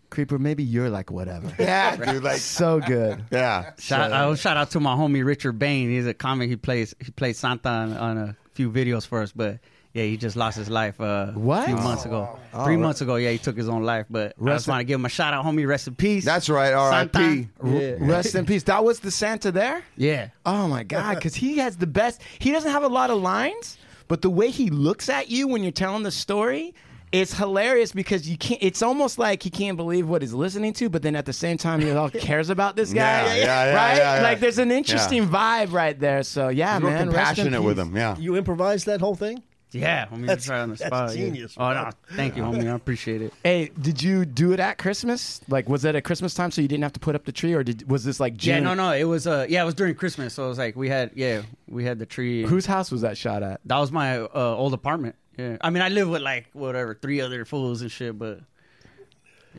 Creeper, 0.09 0.39
maybe 0.39 0.63
you're 0.63 0.89
like 0.89 1.11
whatever. 1.11 1.51
Yeah, 1.59 1.95
dude. 1.97 2.23
Like 2.23 2.37
so 2.37 2.79
good. 2.79 3.23
Yeah. 3.31 3.71
Shout, 3.79 4.11
I 4.13 4.25
will 4.27 4.35
shout 4.35 4.55
out 4.55 4.71
to 4.71 4.79
my 4.79 4.95
homie 4.95 5.25
Richard 5.25 5.59
Bain. 5.59 5.89
He's 5.89 6.07
a 6.07 6.13
comic. 6.13 6.49
He 6.49 6.55
plays 6.55 6.95
he 7.03 7.11
plays 7.11 7.37
Santa 7.37 7.67
on, 7.69 7.93
on 7.97 8.17
a 8.17 8.37
few 8.53 8.71
videos 8.71 9.05
for 9.05 9.21
us, 9.21 9.33
but 9.33 9.59
yeah, 9.93 10.03
he 10.03 10.15
just 10.17 10.35
lost 10.35 10.57
his 10.57 10.69
life 10.69 10.99
uh, 11.01 11.27
What? 11.31 11.63
a 11.63 11.67
few 11.67 11.75
months 11.75 12.05
ago. 12.05 12.37
Oh, 12.53 12.63
Three 12.65 12.75
right. 12.75 12.81
months 12.81 12.99
ago, 13.01 13.15
yeah, 13.15 13.31
he 13.31 13.37
took 13.37 13.55
his 13.57 13.67
own 13.69 13.83
life. 13.83 14.05
But 14.09 14.33
I 14.39 14.43
Rest 14.43 14.55
just 14.57 14.67
in- 14.67 14.71
want 14.71 14.81
to 14.81 14.83
give 14.85 14.99
him 14.99 15.05
a 15.05 15.09
shout 15.09 15.33
out, 15.33 15.43
homie. 15.45 15.65
Rest 15.67 15.87
in 15.87 15.95
peace. 15.95 16.23
That's 16.25 16.49
right. 16.49 16.73
R.I.P. 16.73 17.47
R- 17.61 17.69
Rest 17.99 18.35
in 18.35 18.45
peace. 18.45 18.63
That 18.63 18.83
was 18.85 18.99
the 18.99 19.11
Santa 19.11 19.51
there? 19.51 19.83
Yeah. 19.97 20.29
Oh 20.45 20.67
my 20.67 20.83
God, 20.83 21.15
because 21.15 21.35
he 21.35 21.57
has 21.59 21.77
the 21.77 21.87
best. 21.87 22.21
He 22.39 22.51
doesn't 22.51 22.71
have 22.71 22.83
a 22.83 22.89
lot 22.89 23.09
of 23.09 23.21
lines, 23.21 23.77
but 24.07 24.21
the 24.21 24.29
way 24.29 24.49
he 24.49 24.69
looks 24.69 25.09
at 25.09 25.29
you 25.29 25.47
when 25.47 25.63
you're 25.63 25.71
telling 25.71 26.03
the 26.03 26.11
story. 26.11 26.73
It's 27.11 27.33
hilarious 27.37 27.93
because 27.93 28.27
you 28.27 28.35
can't. 28.37 28.61
It's 28.61 28.81
almost 28.81 29.17
like 29.17 29.41
he 29.41 29.49
can't 29.49 29.77
believe 29.77 30.09
what 30.09 30.21
he's 30.21 30.33
listening 30.33 30.73
to, 30.73 30.89
but 30.89 31.01
then 31.01 31.15
at 31.15 31.25
the 31.25 31.31
same 31.31 31.55
time 31.55 31.79
he 31.79 31.89
all 31.91 32.09
cares 32.29 32.49
about 32.49 32.75
this 32.75 32.91
guy, 32.91 32.97
Yeah, 33.27 33.35
yeah, 33.35 33.35
yeah, 33.45 33.73
right? 33.75 33.97
yeah, 33.97 34.15
yeah. 34.17 34.21
Like 34.23 34.41
there's 34.41 34.57
an 34.57 34.69
interesting 34.69 35.25
vibe 35.25 35.71
right 35.71 35.97
there. 35.97 36.23
So 36.23 36.49
yeah, 36.49 36.73
He's 36.73 36.81
real 36.83 36.91
man, 36.91 36.97
rest 36.97 37.07
in 37.07 37.13
compassionate 37.45 37.63
with 37.63 37.79
him. 37.79 37.95
Yeah. 37.95 38.17
You 38.17 38.35
improvised 38.35 38.87
that 38.87 38.99
whole 38.99 39.15
thing? 39.15 39.43
Yeah, 39.81 40.05
homie. 40.07 40.21
That's- 40.27 40.27
That's 40.45 40.49
right 40.49 40.59
on 40.61 40.69
the 40.69 40.75
that's 40.75 40.87
spot. 40.87 41.09
yeah. 41.15 41.25
genius, 41.25 41.53
Oh 41.57 41.73
no, 41.73 41.89
thank 42.15 42.35
you, 42.37 42.43
homie. 42.43 42.71
I 42.71 42.75
appreciate 42.75 43.21
it. 43.21 43.33
Hey, 43.43 43.71
did 43.79 44.01
you 44.01 44.25
do 44.25 44.51
it 44.53 44.59
at 44.59 44.77
Christmas? 44.77 45.41
Like, 45.47 45.67
was 45.69 45.85
it 45.85 45.95
at 45.95 46.03
Christmas 46.03 46.33
time 46.33 46.51
so 46.51 46.61
you 46.61 46.67
didn't 46.67 46.83
have 46.83 46.93
to 46.93 46.99
put 46.99 47.15
up 47.15 47.25
the 47.25 47.31
tree, 47.31 47.53
or 47.53 47.63
did 47.63 47.89
was 47.89 48.03
this 48.03 48.19
like 48.19 48.35
June? 48.37 48.55
Yeah, 48.55 48.59
no, 48.61 48.73
no. 48.73 48.91
It 48.91 49.03
was 49.05 49.27
uh, 49.27 49.45
yeah, 49.49 49.61
it 49.61 49.65
was 49.65 49.75
during 49.75 49.95
Christmas, 49.95 50.33
so 50.33 50.45
it 50.45 50.49
was 50.49 50.57
like 50.57 50.75
we 50.75 50.89
had 50.89 51.11
yeah, 51.15 51.41
we 51.67 51.83
had 51.83 51.99
the 51.99 52.05
tree. 52.05 52.43
Whose 52.43 52.65
house 52.65 52.91
was 52.91 53.01
that 53.01 53.17
shot 53.17 53.43
at? 53.43 53.61
That 53.65 53.77
was 53.79 53.91
my 53.91 54.17
uh, 54.19 54.29
old 54.33 54.73
apartment. 54.73 55.15
Yeah, 55.37 55.57
I 55.61 55.69
mean, 55.69 55.83
I 55.83 55.89
live 55.89 56.07
with 56.09 56.21
like 56.21 56.47
whatever 56.53 56.95
three 56.95 57.19
other 57.21 57.43
fools 57.45 57.81
and 57.81 57.91
shit, 57.91 58.17
but 58.17 58.39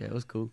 yeah, 0.01 0.07
it 0.07 0.13
was 0.13 0.25
cool. 0.25 0.51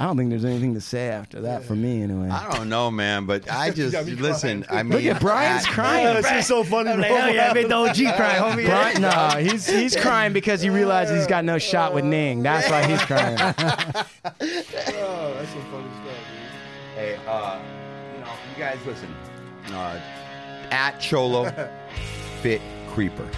I 0.00 0.04
don't 0.04 0.16
think 0.16 0.30
there's 0.30 0.46
anything 0.46 0.72
to 0.72 0.80
say 0.80 1.08
after 1.08 1.42
that 1.42 1.62
for 1.62 1.76
me, 1.76 2.02
anyway. 2.02 2.30
I 2.30 2.50
don't 2.56 2.70
know, 2.70 2.90
man, 2.90 3.26
but 3.26 3.50
I 3.50 3.68
just 3.80 3.92
got 3.92 4.06
me 4.06 4.12
listen. 4.14 4.64
I 4.70 4.82
mean, 4.82 4.92
Look 4.94 5.04
at 5.16 5.20
Brian's 5.20 5.66
I- 5.66 5.70
crying. 5.72 6.04
Yeah, 6.06 6.20
this 6.22 6.32
is 6.32 6.46
so 6.46 6.64
funny, 6.64 6.88
I'm 6.90 7.00
like, 7.00 7.10
bro. 7.10 7.18
hell 7.20 7.34
yeah, 7.34 7.50
I 7.50 7.52
made 7.52 7.68
the 7.68 7.74
OG 7.74 7.96
cry, 8.16 8.34
homie. 8.36 8.64
Brian, 8.64 9.02
no, 9.02 9.36
he's 9.38 9.66
he's 9.68 9.94
crying 9.94 10.32
because 10.32 10.62
he 10.62 10.70
realizes 10.70 11.18
he's 11.18 11.26
got 11.26 11.44
no 11.44 11.58
shot 11.58 11.92
with 11.92 12.06
Ning. 12.06 12.42
That's 12.42 12.70
why 12.70 12.86
he's 12.86 13.02
crying. 13.02 13.36
oh, 13.38 13.52
that's 15.34 15.50
some 15.50 15.62
funny 15.70 15.90
stuff. 16.02 16.16
Hey, 16.94 17.18
uh, 17.28 17.60
you 18.14 18.20
know, 18.20 18.32
you 18.50 18.58
guys 18.58 18.78
listen. 18.86 19.14
Uh, 19.66 20.00
at 20.70 20.98
Cholo 20.98 21.52
Fit 22.40 22.62
Creeper. 22.88 23.28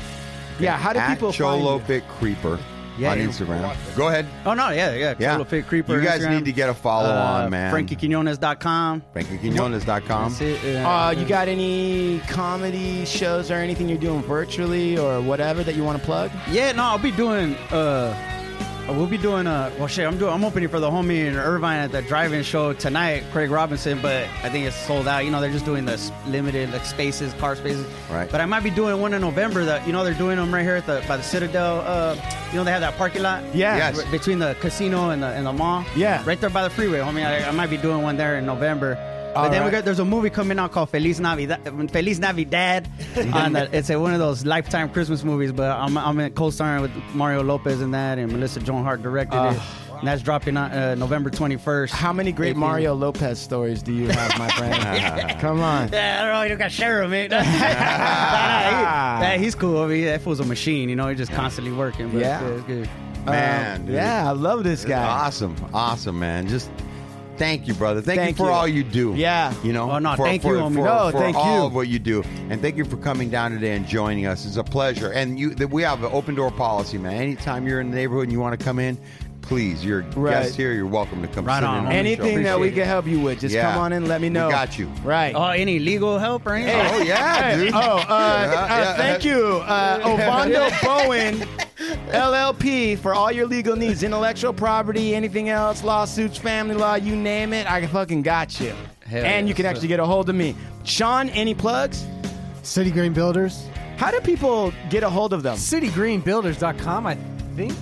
Yeah, 0.61 0.77
how 0.77 0.93
do 0.93 1.01
at 1.01 1.13
people 1.13 1.33
Cholo 1.33 1.79
find 1.79 1.87
Fit 1.89 2.09
Creeper 2.09 2.61
Yeah, 2.99 3.13
on 3.13 3.19
yeah. 3.19 3.27
Instagram? 3.27 3.97
Go 3.97 4.09
ahead. 4.09 4.27
Oh 4.45 4.55
no, 4.55 4.71
yeah, 4.71 4.95
yeah. 4.95 5.15
Yeah. 5.19 5.37
Cholofit 5.39 5.67
Creeper. 5.67 5.95
You 5.97 6.03
guys 6.03 6.21
Instagram. 6.23 6.31
need 6.37 6.45
to 6.47 6.53
get 6.53 6.69
a 6.69 6.75
follow 6.75 7.09
Uh, 7.09 7.43
on, 7.45 7.51
man. 7.51 7.73
FrankieQuinones.com. 7.75 9.03
FrankieQuinones.com. 9.15 10.31
That's 10.33 10.41
it. 10.41 10.61
yeah. 10.65 11.07
Uh, 11.07 11.11
you 11.11 11.27
got 11.27 11.49
any 11.49 12.21
comedy 12.29 13.05
shows 13.05 13.51
or 13.51 13.55
anything 13.55 13.89
you're 13.89 13.99
doing 13.99 14.23
virtually 14.23 14.99
or 14.99 15.21
whatever 15.21 15.63
that 15.63 15.75
you 15.75 15.85
want 15.85 15.99
to 15.99 16.05
plug? 16.05 16.31
Yeah, 16.51 16.73
no, 16.73 16.85
I'll 16.85 16.99
be 16.99 17.11
doing. 17.13 17.55
uh 17.71 18.29
We'll 18.89 19.07
be 19.07 19.17
doing. 19.17 19.47
a 19.47 19.73
well, 19.79 19.87
shit, 19.87 20.07
I'm 20.07 20.19
doing. 20.19 20.33
I'm 20.33 20.45
opening 20.45 20.69
for 20.69 20.81
the 20.81 20.91
homie 20.91 21.27
in 21.27 21.37
Irvine 21.37 21.79
at 21.79 21.93
the 21.93 22.03
drive-in 22.03 22.43
show 22.43 22.73
tonight, 22.73 23.25
Craig 23.33 23.51
Robinson. 23.51 24.01
But 24.03 24.25
I 24.43 24.51
think 24.51 24.67
it's 24.67 24.77
sold 24.77 25.09
out. 25.09 25.25
You 25.25 25.31
know, 25.31 25.41
they're 25.41 25.53
just 25.53 25.65
doing 25.65 25.85
the 25.85 26.13
limited 26.27 26.73
like 26.73 26.85
spaces, 26.85 27.33
car 27.35 27.57
spaces. 27.57 27.87
Right. 28.11 28.31
But 28.31 28.41
I 28.41 28.47
might 28.47 28.63
be 28.63 28.71
doing 28.71 29.01
one 29.01 29.15
in 29.15 29.21
November. 29.21 29.65
That 29.65 29.87
you 29.87 29.93
know 29.93 30.05
they're 30.05 30.15
doing 30.15 30.37
them 30.37 30.53
right 30.53 30.63
here 30.63 30.77
at 30.77 30.87
the 30.87 31.03
by 31.09 31.17
the 31.17 31.23
Citadel. 31.23 31.81
Uh, 31.81 32.17
you 32.51 32.57
know 32.57 32.65
they 32.65 32.73
have 32.73 32.83
that 32.83 32.97
parking 32.97 33.23
lot. 33.23 33.43
Yeah. 33.55 33.77
Yes. 33.77 34.05
Between 34.11 34.39
the 34.39 34.57
casino 34.61 35.11
and 35.11 35.23
the 35.23 35.29
and 35.29 35.47
the 35.47 35.53
mall. 35.53 35.85
Yeah. 35.97 36.23
Right 36.27 36.41
there 36.41 36.51
by 36.51 36.65
the 36.65 36.71
freeway, 36.71 36.99
homie. 36.99 37.25
I, 37.25 37.49
I 37.49 37.51
might 37.53 37.71
be 37.71 37.79
doing 37.79 38.03
one 38.03 38.17
there 38.17 38.37
in 38.37 38.47
November. 38.47 38.99
But 39.35 39.37
All 39.45 39.51
then 39.51 39.65
we 39.65 39.71
got 39.71 39.85
there's 39.85 39.99
a 39.99 40.05
movie 40.05 40.29
coming 40.31 40.59
out 40.59 40.73
called 40.73 40.91
Feliz 40.91 41.19
Navidad. 41.19 41.91
Feliz 41.91 42.19
Navidad. 42.19 42.87
on 43.33 43.55
the, 43.55 43.69
it's 43.77 43.89
a, 43.89 43.99
one 43.99 44.13
of 44.13 44.19
those 44.19 44.45
lifetime 44.45 44.91
Christmas 44.91 45.25
movies. 45.25 45.53
But 45.53 45.71
I'm 45.77 45.97
I'm 45.97 46.19
in 46.21 46.33
co-starring 46.35 46.83
with 46.83 46.93
Mario 47.15 47.43
Lopez 47.43 47.81
in 47.81 47.93
that, 47.93 48.19
and 48.19 48.31
Melissa 48.31 48.61
Joan 48.61 48.85
Hart 48.85 49.03
directed 49.03 49.37
it. 49.53 49.61
And 49.99 50.09
that's 50.09 50.21
dropping 50.21 50.57
on 50.57 50.73
uh, 50.73 50.95
November 50.97 51.31
21st. 51.31 51.91
How 51.91 52.13
many 52.13 52.33
great 52.33 52.49
18. 52.51 52.59
Mario 52.61 52.93
Lopez 52.95 53.39
stories 53.39 53.85
do 53.85 53.93
you 53.93 54.09
have, 54.09 54.37
my 54.37 54.49
friend? 54.49 55.31
Come 55.41 55.61
on. 55.61 55.91
Yeah, 55.93 56.19
I 56.21 56.25
don't 56.27 56.35
know. 56.35 56.43
You 56.43 56.57
got 56.59 56.65
to 56.65 56.71
share 56.71 57.03
him, 57.05 57.11
man. 57.13 57.31
Nah, 57.31 57.37
nah, 57.43 59.21
he- 59.21 59.37
nah, 59.37 59.43
he's 59.43 59.55
cool. 59.55 59.81
I 59.81 59.87
mean, 59.87 60.05
that 60.07 60.21
fool's 60.21 60.41
a 60.41 60.45
machine. 60.45 60.89
You 60.89 60.97
know, 60.97 61.07
he's 61.09 61.19
just 61.19 61.31
constantly 61.33 61.73
working. 61.73 62.09
But 62.11 62.21
Yeah. 62.21 62.41
it's 62.41 62.63
good, 62.65 62.79
it's 62.81 62.89
good. 62.91 63.27
Man, 63.27 63.81
Um, 63.83 63.89
yeah, 63.91 64.29
I 64.29 64.33
love 64.33 64.65
this 64.65 64.85
guy. 64.85 65.05
Awesome, 65.05 65.55
awesome, 65.73 66.19
man. 66.19 66.49
Just 66.49 66.69
thank 67.43 67.67
you, 67.67 67.75
brother. 67.75 68.01
Thank, 68.01 68.21
Thank 68.21 68.39
you 68.39 68.45
for 68.45 68.51
you. 68.51 68.55
all 68.57 68.69
you 68.69 68.85
do. 68.85 69.15
Yeah. 69.15 69.53
you 69.65 69.73
know. 69.73 69.91
Oh, 69.91 69.99
no, 69.99 70.15
for, 70.17 70.25
thank 70.27 70.43
for, 70.43 70.55
you, 70.55 70.61
homie. 70.63 70.75
For, 70.77 70.85
No, 70.85 71.11
for 71.11 71.19
thank 71.19 71.37
all 71.37 71.61
you. 71.61 71.67
of 71.67 71.75
what 71.75 71.89
you 71.89 71.99
do, 71.99 72.23
and 72.51 72.61
thank 72.63 72.77
you 72.77 72.85
for 72.85 72.97
coming 72.97 73.31
down 73.31 73.51
today 73.51 73.75
and 73.75 73.87
joining 73.87 74.27
us. 74.27 74.47
It's 74.47 74.57
a 74.57 74.65
pleasure. 74.65 75.11
And 75.13 75.39
you, 75.39 75.55
that 75.57 75.71
we 75.71 75.83
have 75.83 76.03
an 76.05 76.11
open 76.13 76.35
door 76.35 76.51
policy, 76.51 76.99
man. 76.99 77.15
Anytime 77.15 77.67
you're 77.67 77.81
in 77.81 77.91
the 77.91 77.97
neighborhood 77.97 78.25
and 78.25 78.33
you 78.33 78.41
want 78.41 78.59
to 78.59 78.65
come 78.65 78.79
in, 78.79 78.99
please, 79.43 79.85
you're 79.85 80.01
a 80.01 80.05
Right. 80.15 80.45
guest 80.45 80.55
here. 80.57 80.73
You're 80.73 80.87
welcome 80.87 81.21
to 81.23 81.29
come. 81.29 81.45
Right 81.45 81.59
sit 81.59 81.65
on, 81.65 81.79
in 81.79 81.83
homie. 81.83 81.87
on 81.87 81.93
the 81.93 81.99
Anything 81.99 82.37
show. 82.39 82.43
that 82.45 82.61
we 82.61 82.69
Appreciate 82.69 82.83
can 82.83 82.89
help 82.89 83.07
you 83.09 83.21
with, 83.21 83.41
just 83.41 83.55
Yeah. 83.55 83.73
come 83.73 83.81
on 83.83 83.93
in. 83.93 83.99
And 83.99 84.09
let 84.09 84.21
me 84.21 84.29
We 84.29 84.35
know. 84.35 84.49
got 84.51 84.79
you. 84.79 84.87
Right. 85.03 85.35
Oh, 85.35 85.49
any 85.49 85.81
legal 85.81 86.19
help 86.19 86.47
or 86.47 86.55
anything? 86.55 86.79
it. 86.79 86.93
Oh 86.95 87.03
yeah, 87.03 87.57
dude. 87.57 87.73
Oh, 87.75 87.79
uh, 87.79 87.97
Yeah, 87.99 87.99
uh, 87.99 88.67
yeah. 88.69 88.95
thank 88.97 89.25
you, 89.25 89.61
uh, 89.67 90.01
Ovando 90.05 90.71
Bowen, 90.85 91.45
LLP, 92.09 92.99
for 92.99 93.15
all 93.15 93.33
your 93.33 93.47
legal 93.47 93.77
needs, 93.77 94.03
intellectual 94.03 94.53
property, 94.53 95.15
anything 95.15 95.49
else, 95.49 95.83
lawsuits, 95.83 96.39
family 96.39 96.75
law, 96.75 96.95
you 96.95 97.17
name 97.17 97.53
it. 97.53 97.71
I 97.71 97.87
fucking 97.87 98.23
got 98.23 98.61
you. 98.61 98.75
Hell 99.05 99.25
and 99.25 99.47
yeah. 99.47 99.49
you 99.49 99.55
can 99.55 99.67
actually 99.67 99.89
get 99.89 100.01
a 100.01 100.07
hold 100.07 100.29
of 100.29 100.35
me. 100.35 100.55
Sean, 100.85 101.29
any 101.31 101.55
plugs? 101.55 102.07
City 102.63 102.91
Green 102.91 103.13
Builders. 103.13 103.67
How 103.97 104.11
do 104.11 104.21
people 104.21 104.73
get 104.91 105.03
a 105.03 105.11
hold 105.11 105.33
of 105.33 105.43
them? 105.43 105.57
CityGreenBuilders.com, 105.57 107.07
I 107.07 107.17
think. 107.57 107.77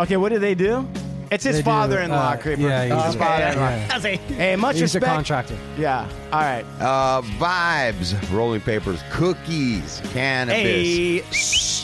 Okay, 0.00 0.16
what 0.16 0.30
do 0.30 0.38
they 0.38 0.54
do? 0.54 0.88
It's 1.30 1.44
his 1.44 1.60
father-in-law, 1.62 2.16
uh, 2.32 2.36
Creeper. 2.36 2.60
yeah, 2.62 2.84
he's 2.94 3.04
his 3.06 3.14
a- 3.14 3.18
father-in-law. 3.18 3.68
yeah, 3.70 3.88
I 3.92 4.16
Hey, 4.16 4.56
much 4.56 4.74
He's 4.78 4.82
a 4.94 4.98
respect. 4.98 5.06
contractor. 5.06 5.56
Yeah. 5.76 6.06
All 6.32 6.40
right. 6.40 6.64
Uh, 6.80 7.22
vibes, 7.38 8.14
rolling 8.32 8.60
papers, 8.60 9.00
cookies, 9.10 10.00
cannabis. 10.12 10.56
Hey. 10.62 11.14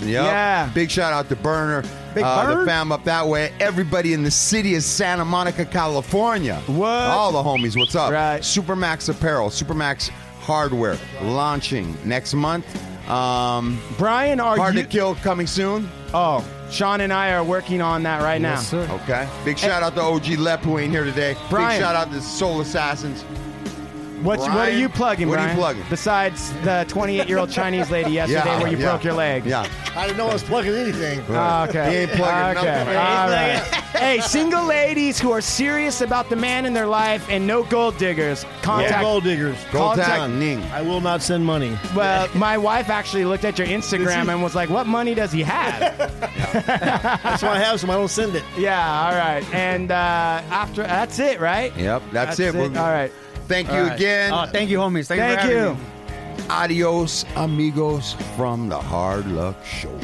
Yep. 0.06 0.24
Yeah. 0.24 0.70
Big 0.74 0.90
shout 0.90 1.12
out 1.12 1.28
to 1.28 1.36
Burner. 1.36 1.82
Big 2.14 2.24
uh, 2.24 2.44
Burn? 2.46 2.58
The 2.60 2.66
fam 2.66 2.92
up 2.92 3.04
that 3.04 3.26
way. 3.26 3.52
Everybody 3.60 4.12
in 4.14 4.22
the 4.22 4.30
city 4.30 4.74
of 4.74 4.82
Santa 4.82 5.24
Monica, 5.24 5.64
California. 5.64 6.60
What? 6.66 6.88
All 6.88 7.32
the 7.32 7.42
homies, 7.42 7.76
what's 7.76 7.94
up? 7.94 8.12
Right. 8.12 8.42
Supermax 8.42 9.08
Apparel, 9.08 9.48
Supermax 9.50 10.10
Hardware, 10.40 10.98
launching 11.22 11.96
next 12.04 12.34
month. 12.34 12.66
Um, 13.08 13.80
Brian, 13.98 14.40
are 14.40 14.56
Hard 14.56 14.74
you? 14.74 14.82
to 14.82 14.88
Kill 14.88 15.14
coming 15.16 15.46
soon. 15.46 15.88
Oh, 16.14 16.46
Sean 16.70 17.00
and 17.00 17.12
I 17.12 17.32
are 17.32 17.44
working 17.44 17.82
on 17.82 18.02
that 18.04 18.22
right 18.22 18.40
now. 18.40 18.56
Sir. 18.56 18.86
Okay. 18.90 19.28
Big 19.44 19.58
shout 19.58 19.82
out 19.82 19.94
to 19.94 20.00
OG 20.00 20.38
Lep 20.38 20.60
who 20.60 20.78
ain't 20.78 20.92
here 20.92 21.04
today. 21.04 21.36
Brian. 21.50 21.70
Big 21.78 21.80
shout 21.84 21.94
out 21.96 22.10
to 22.12 22.20
Soul 22.20 22.60
Assassins. 22.60 23.24
What's, 24.22 24.42
what 24.42 24.50
are 24.50 24.70
you 24.70 24.88
plugging, 24.88 25.28
what 25.28 25.38
are 25.38 25.48
you 25.48 25.54
plugging? 25.54 25.84
Besides 25.90 26.52
the 26.62 26.84
28 26.88 27.28
year 27.28 27.38
old 27.38 27.50
Chinese 27.50 27.90
lady 27.90 28.10
yesterday 28.12 28.58
where 28.58 28.70
you 28.70 28.78
yeah. 28.78 28.90
broke 28.90 29.04
your 29.04 29.14
leg. 29.14 29.44
Yeah. 29.44 29.68
I 29.96 30.06
didn't 30.06 30.18
know 30.18 30.28
I 30.28 30.32
was 30.32 30.42
plugging 30.42 30.74
anything. 30.74 31.22
Oh, 31.28 31.66
okay. 31.68 31.90
He 31.90 31.96
ain't 31.98 32.12
plugging 32.12 32.58
okay. 32.58 32.78
nothing. 32.78 32.96
All 32.96 33.28
right. 33.28 33.58
hey, 33.96 34.20
single 34.20 34.64
ladies 34.64 35.18
who 35.18 35.32
are 35.32 35.40
serious 35.40 36.00
about 36.00 36.30
the 36.30 36.36
man 36.36 36.64
in 36.64 36.72
their 36.72 36.86
life 36.86 37.28
and 37.28 37.46
no 37.46 37.64
gold 37.64 37.98
diggers, 37.98 38.44
contact. 38.62 39.02
No 39.02 39.08
gold 39.12 39.24
diggers. 39.24 39.56
Gold 39.72 39.96
Contact- 39.96 40.32
Ning. 40.32 40.62
I 40.64 40.82
will 40.82 41.00
not 41.00 41.20
send 41.20 41.44
money. 41.44 41.76
Well, 41.94 42.28
my 42.34 42.56
wife 42.56 42.88
actually 42.88 43.24
looked 43.24 43.44
at 43.44 43.58
your 43.58 43.66
Instagram 43.66 44.28
and 44.32 44.42
was 44.42 44.54
like, 44.54 44.70
"What 44.70 44.86
money 44.86 45.14
does 45.14 45.32
he 45.32 45.42
have?" 45.42 45.98
That's 46.52 47.42
why 47.42 47.50
I 47.50 47.58
have 47.58 47.80
some. 47.80 47.90
I 47.90 47.94
don't 47.94 48.08
send 48.08 48.34
it. 48.34 48.44
yeah, 48.56 49.04
all 49.04 49.14
right. 49.14 49.44
And 49.54 49.90
uh, 49.90 49.94
after 50.50 50.82
that's 50.82 51.18
it, 51.18 51.40
right? 51.40 51.76
Yep, 51.76 52.02
that's, 52.12 52.36
That's 52.36 52.54
it. 52.54 52.54
it. 52.54 52.76
All 52.76 52.90
right. 52.90 53.12
Thank 53.48 53.68
you 53.68 53.74
All 53.74 53.82
right. 53.82 53.94
again. 53.94 54.32
Oh, 54.32 54.46
thank 54.46 54.70
you, 54.70 54.78
homies. 54.78 55.06
Thank, 55.06 55.20
Thank 55.20 55.40
for 55.40 55.48
you. 55.48 55.76
Adios, 56.48 57.24
amigos, 57.36 58.14
from 58.36 58.68
the 58.68 58.78
Hard 58.80 59.26
Luck 59.26 59.56
Show. 59.64 59.98